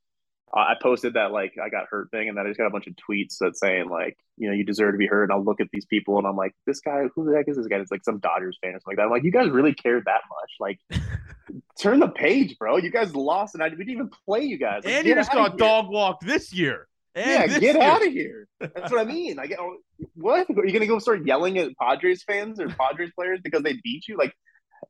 I 0.54 0.74
posted 0.80 1.14
that 1.14 1.32
like 1.32 1.54
I 1.62 1.68
got 1.68 1.86
hurt 1.90 2.10
thing, 2.10 2.28
and 2.28 2.38
then 2.38 2.46
I 2.46 2.48
just 2.48 2.58
got 2.58 2.66
a 2.66 2.70
bunch 2.70 2.86
of 2.86 2.94
tweets 2.94 3.38
that 3.40 3.56
saying 3.56 3.88
like, 3.88 4.16
you 4.36 4.48
know, 4.48 4.54
you 4.54 4.64
deserve 4.64 4.94
to 4.94 4.98
be 4.98 5.06
hurt. 5.06 5.24
And 5.24 5.32
I'll 5.32 5.44
look 5.44 5.60
at 5.60 5.68
these 5.72 5.84
people, 5.84 6.18
and 6.18 6.26
I'm 6.26 6.36
like, 6.36 6.54
this 6.66 6.80
guy, 6.80 7.04
who 7.14 7.24
the 7.24 7.36
heck 7.36 7.48
is 7.48 7.56
this 7.56 7.66
guy? 7.66 7.76
It's 7.76 7.90
like 7.90 8.04
some 8.04 8.18
Dodgers 8.18 8.56
fan 8.62 8.70
or 8.70 8.74
something 8.74 8.92
like 8.92 8.96
that. 8.98 9.04
I'm 9.04 9.10
like, 9.10 9.24
you 9.24 9.32
guys 9.32 9.50
really 9.50 9.74
care 9.74 10.00
that 10.00 10.20
much? 10.30 10.52
Like, 10.60 10.80
turn 11.80 12.00
the 12.00 12.08
page, 12.08 12.56
bro. 12.58 12.76
You 12.76 12.90
guys 12.90 13.14
lost, 13.14 13.54
and 13.54 13.62
I 13.62 13.68
we 13.68 13.76
didn't 13.76 13.90
even 13.90 14.10
play 14.24 14.42
you 14.42 14.56
guys. 14.56 14.84
Like, 14.84 14.94
and 14.94 15.06
you 15.06 15.14
just 15.14 15.32
got 15.32 15.58
dog 15.58 15.88
walked 15.88 16.24
this 16.24 16.52
year. 16.52 16.86
And 17.16 17.26
yeah, 17.26 17.58
get 17.58 17.74
year. 17.76 17.82
out 17.82 18.06
of 18.06 18.12
here. 18.12 18.46
That's 18.60 18.92
what 18.92 19.00
I 19.00 19.04
mean. 19.04 19.38
I 19.38 19.46
get 19.46 19.58
oh, 19.58 19.78
what? 20.14 20.48
Are 20.50 20.66
you 20.66 20.72
gonna 20.72 20.86
go 20.86 20.98
start 20.98 21.26
yelling 21.26 21.58
at 21.58 21.76
Padres 21.76 22.22
fans 22.22 22.60
or 22.60 22.68
Padres 22.68 23.10
players 23.14 23.40
because 23.42 23.62
they 23.62 23.80
beat 23.82 24.06
you? 24.06 24.16
Like, 24.16 24.34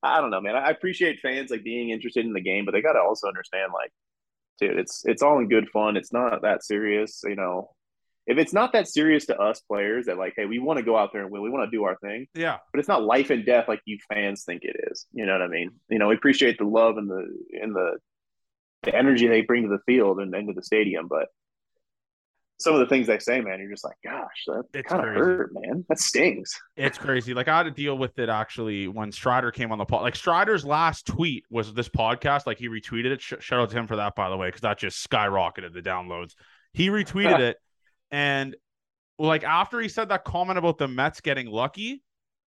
I 0.02 0.20
don't 0.20 0.30
know, 0.30 0.40
man. 0.40 0.57
I 0.57 0.70
appreciate 0.70 1.20
fans 1.20 1.50
like 1.50 1.64
being 1.64 1.90
interested 1.90 2.26
in 2.26 2.32
the 2.32 2.40
game, 2.40 2.64
but 2.64 2.72
they 2.72 2.82
got 2.82 2.94
to 2.94 3.00
also 3.00 3.28
understand 3.28 3.72
like 3.72 3.92
dude, 4.59 4.78
it's 4.78 5.02
it's 5.04 5.22
all 5.22 5.38
in 5.38 5.48
good 5.48 5.68
fun. 5.70 5.96
It's 5.96 6.12
not 6.12 6.42
that 6.42 6.64
serious, 6.64 7.22
you 7.24 7.36
know. 7.36 7.70
If 8.26 8.38
it's 8.38 8.52
not 8.52 8.72
that 8.72 8.88
serious 8.88 9.26
to 9.26 9.38
us 9.38 9.61
players, 9.61 10.07
that 10.07 10.18
like, 10.18 10.34
hey, 10.36 10.46
we 10.46 10.59
want 10.59 10.78
to 10.78 10.84
go 10.84 10.96
out 10.96 11.12
there 11.12 11.22
and 11.22 11.30
win, 11.30 11.42
we 11.42 11.50
want 11.50 11.70
to 11.70 11.76
do 11.76 11.84
our 11.84 11.96
thing. 11.96 12.26
Yeah, 12.34 12.59
but 12.72 12.80
it's 12.80 12.88
not 12.88 13.04
life 13.04 13.30
and 13.30 13.46
death 13.46 13.68
like 13.68 13.80
you 13.84 13.98
fans 14.12 14.44
think 14.44 14.62
it 14.64 14.76
is. 14.90 15.07
You 15.12 15.26
know 15.26 15.32
what 15.32 15.42
I 15.42 15.48
mean? 15.48 15.70
You 15.88 15.98
know, 15.98 16.09
we 16.09 16.16
appreciate 16.16 16.59
the 16.59 16.64
love 16.64 16.96
and 16.96 17.09
the 17.09 17.26
and 17.62 17.74
the 17.74 17.98
the 18.82 18.94
energy 18.94 19.26
they 19.26 19.42
bring 19.42 19.62
to 19.62 19.68
the 19.68 19.82
field 19.86 20.20
and 20.20 20.34
into 20.34 20.52
the 20.52 20.62
stadium, 20.62 21.09
but 21.09 21.28
some 22.59 22.74
of 22.74 22.80
the 22.80 22.86
things 22.86 23.07
they 23.07 23.18
say, 23.18 23.40
man, 23.40 23.61
you're 23.61 23.70
just 23.70 23.84
like, 23.84 23.96
gosh, 24.02 24.46
that 24.72 24.84
kind 24.86 25.07
of 25.07 25.14
hurt, 25.14 25.50
man. 25.52 25.84
That 25.88 25.98
stings. 25.98 26.54
It's 26.76 26.96
crazy. 26.96 27.34
Like 27.34 27.48
I 27.48 27.59
had 27.59 27.64
to 27.64 27.70
deal 27.70 27.98
with 27.98 28.18
it 28.18 28.28
actually 28.28 28.88
when 28.88 29.12
Strider 29.12 29.50
came 29.50 29.72
on 29.72 29.78
the 29.78 29.84
pod. 29.84 30.02
Like 30.02 30.16
Strider's 30.16 30.64
last 30.64 31.07
tweet 31.07 31.44
was 31.50 31.74
this 31.74 31.88
podcast. 31.88 32.46
Like 32.46 32.59
he 32.59 32.68
retweeted 32.68 33.12
it. 33.12 33.20
Sh- 33.20 33.34
shout 33.40 33.61
out 33.61 33.70
to 33.70 33.76
him 33.76 33.86
for 33.86 33.96
that, 33.96 34.14
by 34.14 34.30
the 34.30 34.36
way, 34.36 34.48
because 34.48 34.62
that 34.62 34.78
just 34.78 35.09
skyrocketed 35.09 35.74
the 35.74 35.82
downloads. 35.82 36.32
He 36.72 36.88
retweeted 36.88 37.38
it, 37.40 37.59
and 38.11 38.57
like 39.18 39.44
after 39.44 39.78
he 39.80 39.88
said 39.88 40.09
that 40.09 40.24
comment 40.24 40.59
about 40.59 40.78
the 40.78 40.88
Mets 40.88 41.20
getting 41.20 41.48
lucky, 41.48 42.02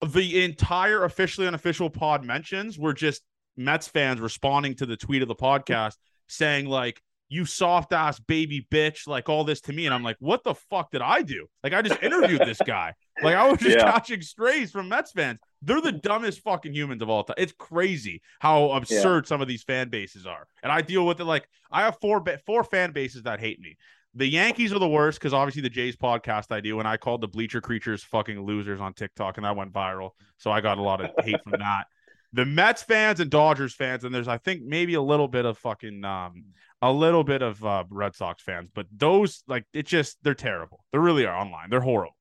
the 0.07 0.44
entire 0.44 1.05
officially 1.05 1.46
unofficial 1.46 1.90
pod 1.90 2.24
mentions 2.24 2.78
were 2.78 2.94
just 2.94 3.22
Mets 3.57 3.88
fans 3.88 4.20
responding 4.20 4.74
to 4.76 4.86
the 4.86 4.96
tweet 4.96 5.20
of 5.20 5.28
the 5.28 5.34
podcast 5.34 5.96
saying 6.26 6.66
like 6.66 7.03
you 7.31 7.45
soft 7.45 7.93
ass 7.93 8.18
baby 8.18 8.66
bitch, 8.70 9.07
like 9.07 9.28
all 9.28 9.45
this 9.45 9.61
to 9.62 9.72
me. 9.72 9.87
And 9.87 9.95
I'm 9.95 10.03
like, 10.03 10.16
what 10.18 10.43
the 10.43 10.55
fuck 10.55 10.91
did 10.91 11.01
I 11.01 11.22
do? 11.22 11.47
Like, 11.62 11.72
I 11.72 11.81
just 11.81 12.03
interviewed 12.03 12.41
this 12.41 12.59
guy. 12.66 12.93
Like, 13.22 13.37
I 13.37 13.49
was 13.49 13.61
just 13.61 13.78
yeah. 13.78 13.91
catching 13.91 14.20
strays 14.20 14.72
from 14.72 14.89
Mets 14.89 15.12
fans. 15.12 15.39
They're 15.62 15.81
the 15.81 15.93
dumbest 15.93 16.41
fucking 16.41 16.74
humans 16.74 17.03
of 17.03 17.09
all 17.09 17.22
time. 17.22 17.37
It's 17.39 17.53
crazy 17.53 18.20
how 18.41 18.72
absurd 18.72 19.24
yeah. 19.24 19.28
some 19.28 19.41
of 19.41 19.47
these 19.47 19.62
fan 19.62 19.91
bases 19.91 20.26
are. 20.26 20.47
And 20.62 20.72
I 20.72 20.81
deal 20.83 21.07
with 21.07 21.20
it 21.20 21.24
like 21.24 21.49
I 21.70 21.83
have 21.83 21.99
four 22.01 22.22
four 22.45 22.64
fan 22.64 22.91
bases 22.93 23.22
that 23.22 23.39
hate 23.41 23.61
me. 23.61 23.76
The 24.14 24.26
Yankees 24.26 24.72
are 24.72 24.81
the 24.81 24.89
worst 24.89 25.20
because 25.20 25.33
obviously 25.33 25.62
the 25.62 25.70
Jays 25.70 25.95
podcast 25.95 26.51
I 26.51 26.61
do, 26.61 26.81
and 26.81 26.89
I 26.89 26.97
called 26.97 27.20
the 27.20 27.28
Bleacher 27.28 27.61
Creatures 27.61 28.03
fucking 28.03 28.43
losers 28.43 28.81
on 28.81 28.93
TikTok, 28.93 29.37
and 29.37 29.45
that 29.45 29.55
went 29.55 29.72
viral. 29.72 30.11
So 30.37 30.51
I 30.51 30.61
got 30.61 30.78
a 30.78 30.83
lot 30.83 31.01
of 31.01 31.11
hate 31.24 31.41
from 31.45 31.61
that 31.61 31.85
the 32.33 32.45
Mets 32.45 32.83
fans 32.83 33.20
and 33.20 33.31
Dodgers 33.31 33.74
fans, 33.74 34.05
and 34.05 34.14
there's 34.14 34.28
I 34.28 34.39
think 34.39 34.62
maybe 34.62 34.95
a 34.95 35.03
little 35.03 35.28
bit 35.28 35.45
of 35.45 35.59
fucking 35.59 36.05
um 36.05 36.45
a 36.83 36.93
little 36.93 37.24
bit 37.24 37.43
of 37.43 37.64
uh, 37.64 37.85
Red 37.91 38.14
Sox 38.14 38.43
fans, 38.43 38.70
but 38.74 38.87
those 38.91 39.43
like 39.47 39.64
it 39.72 39.87
just 39.87 40.18
they're 40.22 40.35
terrible. 40.35 40.85
They 40.93 40.99
really 40.99 41.26
are 41.26 41.37
online. 41.37 41.70
They're 41.70 41.81
horrible. 41.81 42.16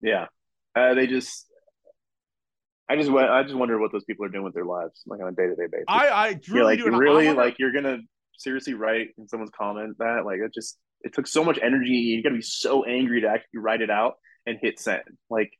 Yeah, 0.00 0.26
uh, 0.74 0.94
they 0.94 1.06
just. 1.06 1.46
I 2.88 2.94
just 2.94 3.10
I 3.10 3.42
just 3.42 3.54
wonder 3.54 3.78
what 3.80 3.90
those 3.90 4.04
people 4.04 4.24
are 4.24 4.28
doing 4.28 4.44
with 4.44 4.54
their 4.54 4.64
lives, 4.64 5.02
like 5.06 5.20
on 5.20 5.28
a 5.28 5.32
day 5.32 5.46
to 5.46 5.56
day 5.56 5.66
basis. 5.70 5.86
I 5.88 6.08
I 6.08 6.40
really 6.48 6.76
like 6.76 6.78
do, 6.78 6.96
really 6.96 7.26
wonder... 7.26 7.42
like 7.42 7.58
you're 7.58 7.72
gonna 7.72 7.98
seriously 8.38 8.74
write 8.74 9.08
in 9.18 9.26
someone's 9.26 9.50
comment 9.58 9.96
that 9.98 10.24
like 10.24 10.38
it 10.38 10.54
just 10.54 10.78
it 11.02 11.12
took 11.12 11.26
so 11.26 11.44
much 11.44 11.58
energy. 11.62 11.92
You 11.92 12.22
got 12.22 12.30
to 12.30 12.36
be 12.36 12.42
so 12.42 12.84
angry 12.84 13.22
to 13.22 13.28
actually 13.28 13.60
write 13.60 13.80
it 13.80 13.90
out 13.90 14.14
and 14.46 14.58
hit 14.60 14.78
send. 14.78 15.02
Like 15.30 15.52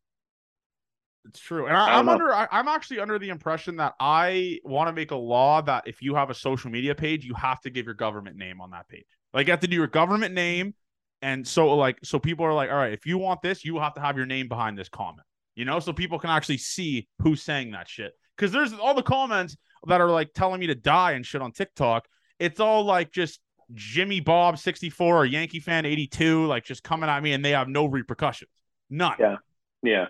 it's 1.28 1.40
true, 1.40 1.66
and 1.66 1.76
I, 1.76 1.98
am 1.98 2.08
under. 2.08 2.32
I, 2.32 2.48
I'm 2.50 2.68
actually 2.68 3.00
under 3.00 3.18
the 3.18 3.28
impression 3.28 3.76
that 3.76 3.94
I 4.00 4.60
want 4.64 4.88
to 4.88 4.92
make 4.92 5.10
a 5.10 5.16
law 5.16 5.60
that 5.62 5.84
if 5.86 6.02
you 6.02 6.14
have 6.14 6.30
a 6.30 6.34
social 6.34 6.70
media 6.70 6.94
page, 6.94 7.24
you 7.24 7.34
have 7.34 7.60
to 7.62 7.70
give 7.70 7.84
your 7.84 7.94
government 7.94 8.36
name 8.36 8.60
on 8.60 8.70
that 8.70 8.88
page. 8.88 9.06
Like 9.32 9.46
you 9.46 9.52
have 9.52 9.60
to 9.60 9.66
do 9.66 9.76
your 9.76 9.86
government 9.86 10.34
name, 10.34 10.74
and 11.22 11.46
so 11.46 11.74
like 11.76 11.98
so 12.02 12.18
people 12.18 12.46
are 12.46 12.54
like, 12.54 12.70
all 12.70 12.76
right, 12.76 12.92
if 12.92 13.06
you 13.06 13.18
want 13.18 13.42
this, 13.42 13.64
you 13.64 13.78
have 13.78 13.94
to 13.94 14.00
have 14.00 14.16
your 14.16 14.26
name 14.26 14.48
behind 14.48 14.78
this 14.78 14.88
comment. 14.88 15.26
You 15.54 15.64
know, 15.64 15.80
so 15.80 15.92
people 15.92 16.18
can 16.18 16.30
actually 16.30 16.58
see 16.58 17.08
who's 17.20 17.42
saying 17.42 17.72
that 17.72 17.88
shit. 17.88 18.12
Because 18.36 18.52
there's 18.52 18.72
all 18.74 18.94
the 18.94 19.02
comments 19.02 19.56
that 19.86 20.00
are 20.00 20.10
like 20.10 20.32
telling 20.34 20.60
me 20.60 20.66
to 20.66 20.74
die 20.74 21.12
and 21.12 21.24
shit 21.24 21.40
on 21.40 21.52
TikTok. 21.52 22.06
It's 22.38 22.60
all 22.60 22.84
like 22.84 23.12
just 23.12 23.40
Jimmy 23.72 24.20
Bob 24.20 24.58
64 24.58 25.16
or 25.16 25.24
Yankee 25.24 25.60
fan 25.60 25.86
82, 25.86 26.46
like 26.46 26.64
just 26.64 26.82
coming 26.82 27.08
at 27.08 27.22
me, 27.22 27.32
and 27.32 27.44
they 27.44 27.52
have 27.52 27.68
no 27.68 27.86
repercussions. 27.86 28.50
None. 28.90 29.16
Yeah. 29.18 29.36
Yeah. 29.82 30.06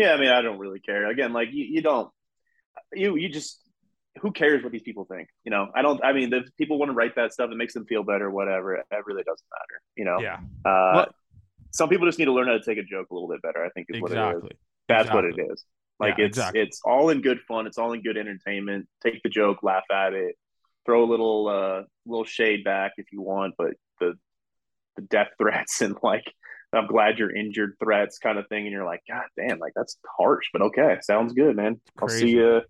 Yeah, 0.00 0.12
I 0.14 0.16
mean, 0.16 0.30
I 0.30 0.40
don't 0.40 0.58
really 0.58 0.80
care. 0.80 1.10
Again, 1.10 1.32
like 1.32 1.48
you, 1.52 1.64
you 1.64 1.82
don't, 1.82 2.10
you, 2.92 3.16
you 3.16 3.28
just, 3.28 3.60
who 4.20 4.32
cares 4.32 4.62
what 4.62 4.72
these 4.72 4.82
people 4.82 5.04
think? 5.04 5.28
You 5.44 5.50
know, 5.50 5.68
I 5.74 5.82
don't. 5.82 6.02
I 6.02 6.12
mean, 6.12 6.32
if 6.32 6.44
people 6.56 6.78
want 6.78 6.90
to 6.90 6.94
write 6.94 7.16
that 7.16 7.32
stuff, 7.32 7.50
it 7.50 7.56
makes 7.56 7.74
them 7.74 7.84
feel 7.84 8.02
better. 8.02 8.30
Whatever, 8.30 8.74
it 8.74 8.86
really 9.04 9.22
doesn't 9.22 9.46
matter. 9.52 9.82
You 9.96 10.04
know. 10.04 10.20
Yeah. 10.20 10.38
Uh, 10.64 10.92
well, 10.94 11.06
some 11.70 11.88
people 11.88 12.06
just 12.06 12.18
need 12.18 12.24
to 12.24 12.32
learn 12.32 12.46
how 12.48 12.54
to 12.54 12.62
take 12.62 12.78
a 12.78 12.82
joke 12.82 13.08
a 13.10 13.14
little 13.14 13.28
bit 13.28 13.42
better. 13.42 13.64
I 13.64 13.68
think 13.70 13.86
is 13.90 13.98
exactly. 13.98 14.42
what 14.42 14.44
it 14.44 14.52
is. 14.52 14.58
That's 14.88 15.00
exactly. 15.02 15.30
what 15.30 15.38
it 15.38 15.52
is. 15.52 15.64
Like 16.00 16.18
yeah, 16.18 16.24
it's 16.24 16.38
exactly. 16.38 16.60
it's 16.62 16.80
all 16.84 17.10
in 17.10 17.20
good 17.20 17.40
fun. 17.46 17.66
It's 17.66 17.78
all 17.78 17.92
in 17.92 18.02
good 18.02 18.16
entertainment. 18.16 18.88
Take 19.02 19.22
the 19.22 19.28
joke, 19.28 19.62
laugh 19.62 19.84
at 19.92 20.14
it, 20.14 20.34
throw 20.86 21.04
a 21.04 21.08
little 21.08 21.48
uh 21.48 21.82
little 22.06 22.24
shade 22.24 22.64
back 22.64 22.92
if 22.96 23.12
you 23.12 23.20
want, 23.20 23.54
but 23.58 23.74
the 24.00 24.14
the 24.96 25.02
death 25.02 25.28
threats 25.38 25.82
and 25.82 25.96
like 26.02 26.24
I'm 26.72 26.86
glad 26.86 27.18
you're 27.18 27.34
injured 27.34 27.76
threats 27.82 28.18
kind 28.18 28.38
of 28.38 28.46
thing. 28.48 28.64
And 28.64 28.72
you're 28.72 28.84
like, 28.84 29.02
God 29.08 29.24
damn, 29.36 29.58
like 29.58 29.72
that's 29.74 29.96
harsh, 30.18 30.46
but 30.52 30.62
okay. 30.62 30.98
Sounds 31.02 31.32
good, 31.32 31.56
man. 31.56 31.80
I'll 32.00 32.08
see 32.08 32.30
you. 32.30 32.62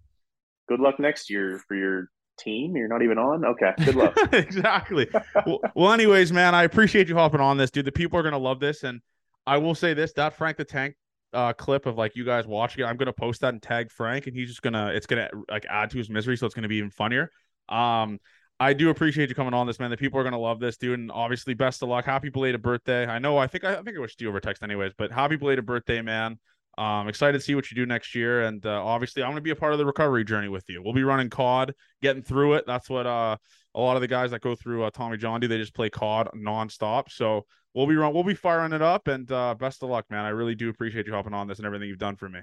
Good 0.68 0.80
luck 0.80 0.98
next 0.98 1.30
year 1.30 1.60
for 1.68 1.74
your 1.74 2.08
team. 2.38 2.76
You're 2.76 2.88
not 2.88 3.02
even 3.02 3.18
on. 3.18 3.44
Okay. 3.44 3.72
Good 3.84 3.96
luck. 3.96 4.16
exactly. 4.32 5.08
well, 5.46 5.60
well, 5.74 5.92
anyways, 5.92 6.32
man, 6.32 6.54
I 6.54 6.64
appreciate 6.64 7.08
you 7.08 7.14
hopping 7.14 7.40
on 7.40 7.56
this, 7.56 7.70
dude. 7.70 7.84
The 7.84 7.92
people 7.92 8.18
are 8.18 8.22
going 8.22 8.32
to 8.32 8.38
love 8.38 8.60
this. 8.60 8.82
And 8.84 9.00
I 9.46 9.58
will 9.58 9.74
say 9.74 9.94
this, 9.94 10.12
that 10.14 10.34
Frank 10.34 10.56
the 10.56 10.64
Tank 10.64 10.94
uh, 11.32 11.52
clip 11.52 11.86
of 11.86 11.96
like 11.96 12.16
you 12.16 12.24
guys 12.24 12.46
watching 12.46 12.84
it, 12.84 12.86
I'm 12.86 12.96
going 12.96 13.06
to 13.06 13.12
post 13.12 13.42
that 13.42 13.52
and 13.52 13.62
tag 13.62 13.90
Frank 13.90 14.26
and 14.26 14.34
he's 14.34 14.48
just 14.48 14.62
going 14.62 14.72
to, 14.72 14.88
it's 14.88 15.06
going 15.06 15.28
to 15.28 15.44
like 15.50 15.66
add 15.68 15.90
to 15.90 15.98
his 15.98 16.08
misery. 16.08 16.36
So 16.36 16.46
it's 16.46 16.54
going 16.54 16.62
to 16.62 16.68
be 16.68 16.76
even 16.76 16.90
funnier. 16.90 17.30
Um, 17.68 18.18
I 18.62 18.74
do 18.74 18.90
appreciate 18.90 19.30
you 19.30 19.34
coming 19.34 19.54
on 19.54 19.66
this, 19.66 19.80
man. 19.80 19.90
The 19.90 19.96
people 19.96 20.20
are 20.20 20.22
gonna 20.22 20.38
love 20.38 20.60
this, 20.60 20.76
dude. 20.76 20.98
And 20.98 21.10
obviously, 21.10 21.54
best 21.54 21.82
of 21.82 21.88
luck. 21.88 22.04
Happy 22.04 22.28
belated 22.28 22.60
birthday. 22.60 23.06
I 23.06 23.18
know. 23.18 23.38
I 23.38 23.46
think 23.46 23.64
I, 23.64 23.72
I 23.76 23.82
think 23.82 23.96
I 23.96 24.00
wish 24.00 24.14
you 24.20 24.28
over 24.28 24.38
text, 24.38 24.62
anyways. 24.62 24.92
But 24.98 25.10
happy 25.10 25.36
belated 25.36 25.64
birthday, 25.64 26.02
man. 26.02 26.38
Um, 26.76 27.08
excited 27.08 27.38
to 27.38 27.44
see 27.44 27.54
what 27.54 27.70
you 27.70 27.74
do 27.74 27.86
next 27.86 28.14
year, 28.14 28.42
and 28.42 28.64
uh, 28.64 28.84
obviously, 28.84 29.22
I'm 29.22 29.30
gonna 29.30 29.40
be 29.40 29.50
a 29.50 29.56
part 29.56 29.72
of 29.72 29.78
the 29.78 29.86
recovery 29.86 30.24
journey 30.24 30.48
with 30.48 30.64
you. 30.68 30.82
We'll 30.82 30.92
be 30.92 31.02
running 31.02 31.30
COD, 31.30 31.74
getting 32.02 32.22
through 32.22 32.54
it. 32.54 32.64
That's 32.66 32.90
what 32.90 33.06
uh, 33.06 33.38
a 33.74 33.80
lot 33.80 33.96
of 33.96 34.02
the 34.02 34.08
guys 34.08 34.30
that 34.32 34.42
go 34.42 34.54
through 34.54 34.84
uh, 34.84 34.90
Tommy 34.90 35.16
John 35.16 35.40
do. 35.40 35.48
They 35.48 35.56
just 35.56 35.74
play 35.74 35.88
COD 35.88 36.28
nonstop. 36.36 37.10
So 37.10 37.46
we'll 37.74 37.86
be 37.86 37.96
run, 37.96 38.12
we'll 38.12 38.24
be 38.24 38.34
firing 38.34 38.74
it 38.74 38.82
up, 38.82 39.08
and 39.08 39.30
uh, 39.32 39.54
best 39.54 39.82
of 39.82 39.88
luck, 39.88 40.04
man. 40.10 40.26
I 40.26 40.30
really 40.30 40.54
do 40.54 40.68
appreciate 40.68 41.06
you 41.06 41.14
hopping 41.14 41.32
on 41.32 41.48
this 41.48 41.58
and 41.58 41.66
everything 41.66 41.88
you've 41.88 41.98
done 41.98 42.16
for 42.16 42.28
me. 42.28 42.40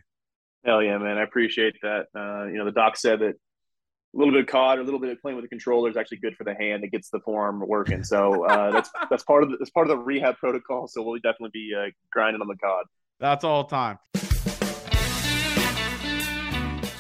Hell 0.65 0.81
yeah, 0.81 0.97
man! 0.97 1.19
I 1.19 1.23
appreciate 1.23 1.75
that. 1.83 2.07
Uh, 2.15 2.47
you 2.47 2.57
know, 2.57 2.65
the 2.65 2.71
doc 2.71 2.97
said 2.97 3.19
that 3.19 3.35
a 4.17 4.19
little 4.19 4.33
bit 4.33 4.41
of 4.41 4.47
COD, 4.47 4.79
a 4.79 4.83
little 4.83 4.99
bit 4.99 5.11
of 5.11 5.21
playing 5.21 5.35
with 5.35 5.45
the 5.45 5.49
controller 5.49 5.89
is 5.89 5.95
actually 5.95 6.17
good 6.17 6.35
for 6.35 6.43
the 6.43 6.55
hand. 6.55 6.83
It 6.83 6.91
gets 6.91 7.09
the 7.09 7.19
form 7.19 7.63
working. 7.65 8.03
So 8.03 8.45
uh, 8.45 8.71
that's 8.71 8.89
that's 9.09 9.23
part 9.23 9.43
of 9.43 9.51
the, 9.51 9.57
that's 9.57 9.69
part 9.69 9.89
of 9.89 9.97
the 9.97 10.03
rehab 10.03 10.37
protocol. 10.37 10.87
So 10.87 11.03
we'll 11.03 11.19
definitely 11.19 11.51
be 11.53 11.73
uh, 11.77 11.91
grinding 12.11 12.41
on 12.41 12.47
the 12.47 12.57
COD. 12.57 12.85
That's 13.19 13.43
all 13.43 13.65
time. 13.65 13.99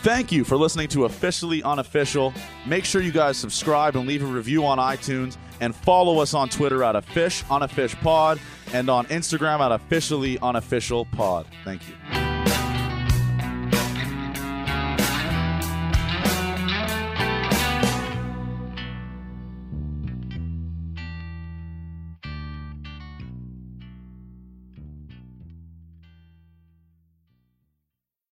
Thank 0.03 0.31
you 0.31 0.45
for 0.45 0.55
listening 0.55 0.87
to 0.89 1.05
Officially 1.05 1.61
Unofficial. 1.63 2.33
Make 2.65 2.85
sure 2.85 3.01
you 3.01 3.11
guys 3.11 3.35
subscribe 3.35 3.97
and 3.97 4.07
leave 4.07 4.23
a 4.23 4.25
review 4.25 4.65
on 4.65 4.77
iTunes 4.77 5.37
and 5.59 5.75
follow 5.75 6.19
us 6.19 6.33
on 6.33 6.47
Twitter 6.49 6.83
at 6.83 6.95
a 6.95 7.01
fish 7.01 7.43
on 7.49 7.63
a 7.63 7.67
fish 7.67 7.95
pod 7.95 8.39
and 8.73 8.89
on 8.89 9.05
Instagram 9.07 9.59
at 9.59 9.71
officially 9.71 10.37
unofficial 10.39 11.05
pod. 11.05 11.47
Thank 11.65 11.81
you. 11.89 12.26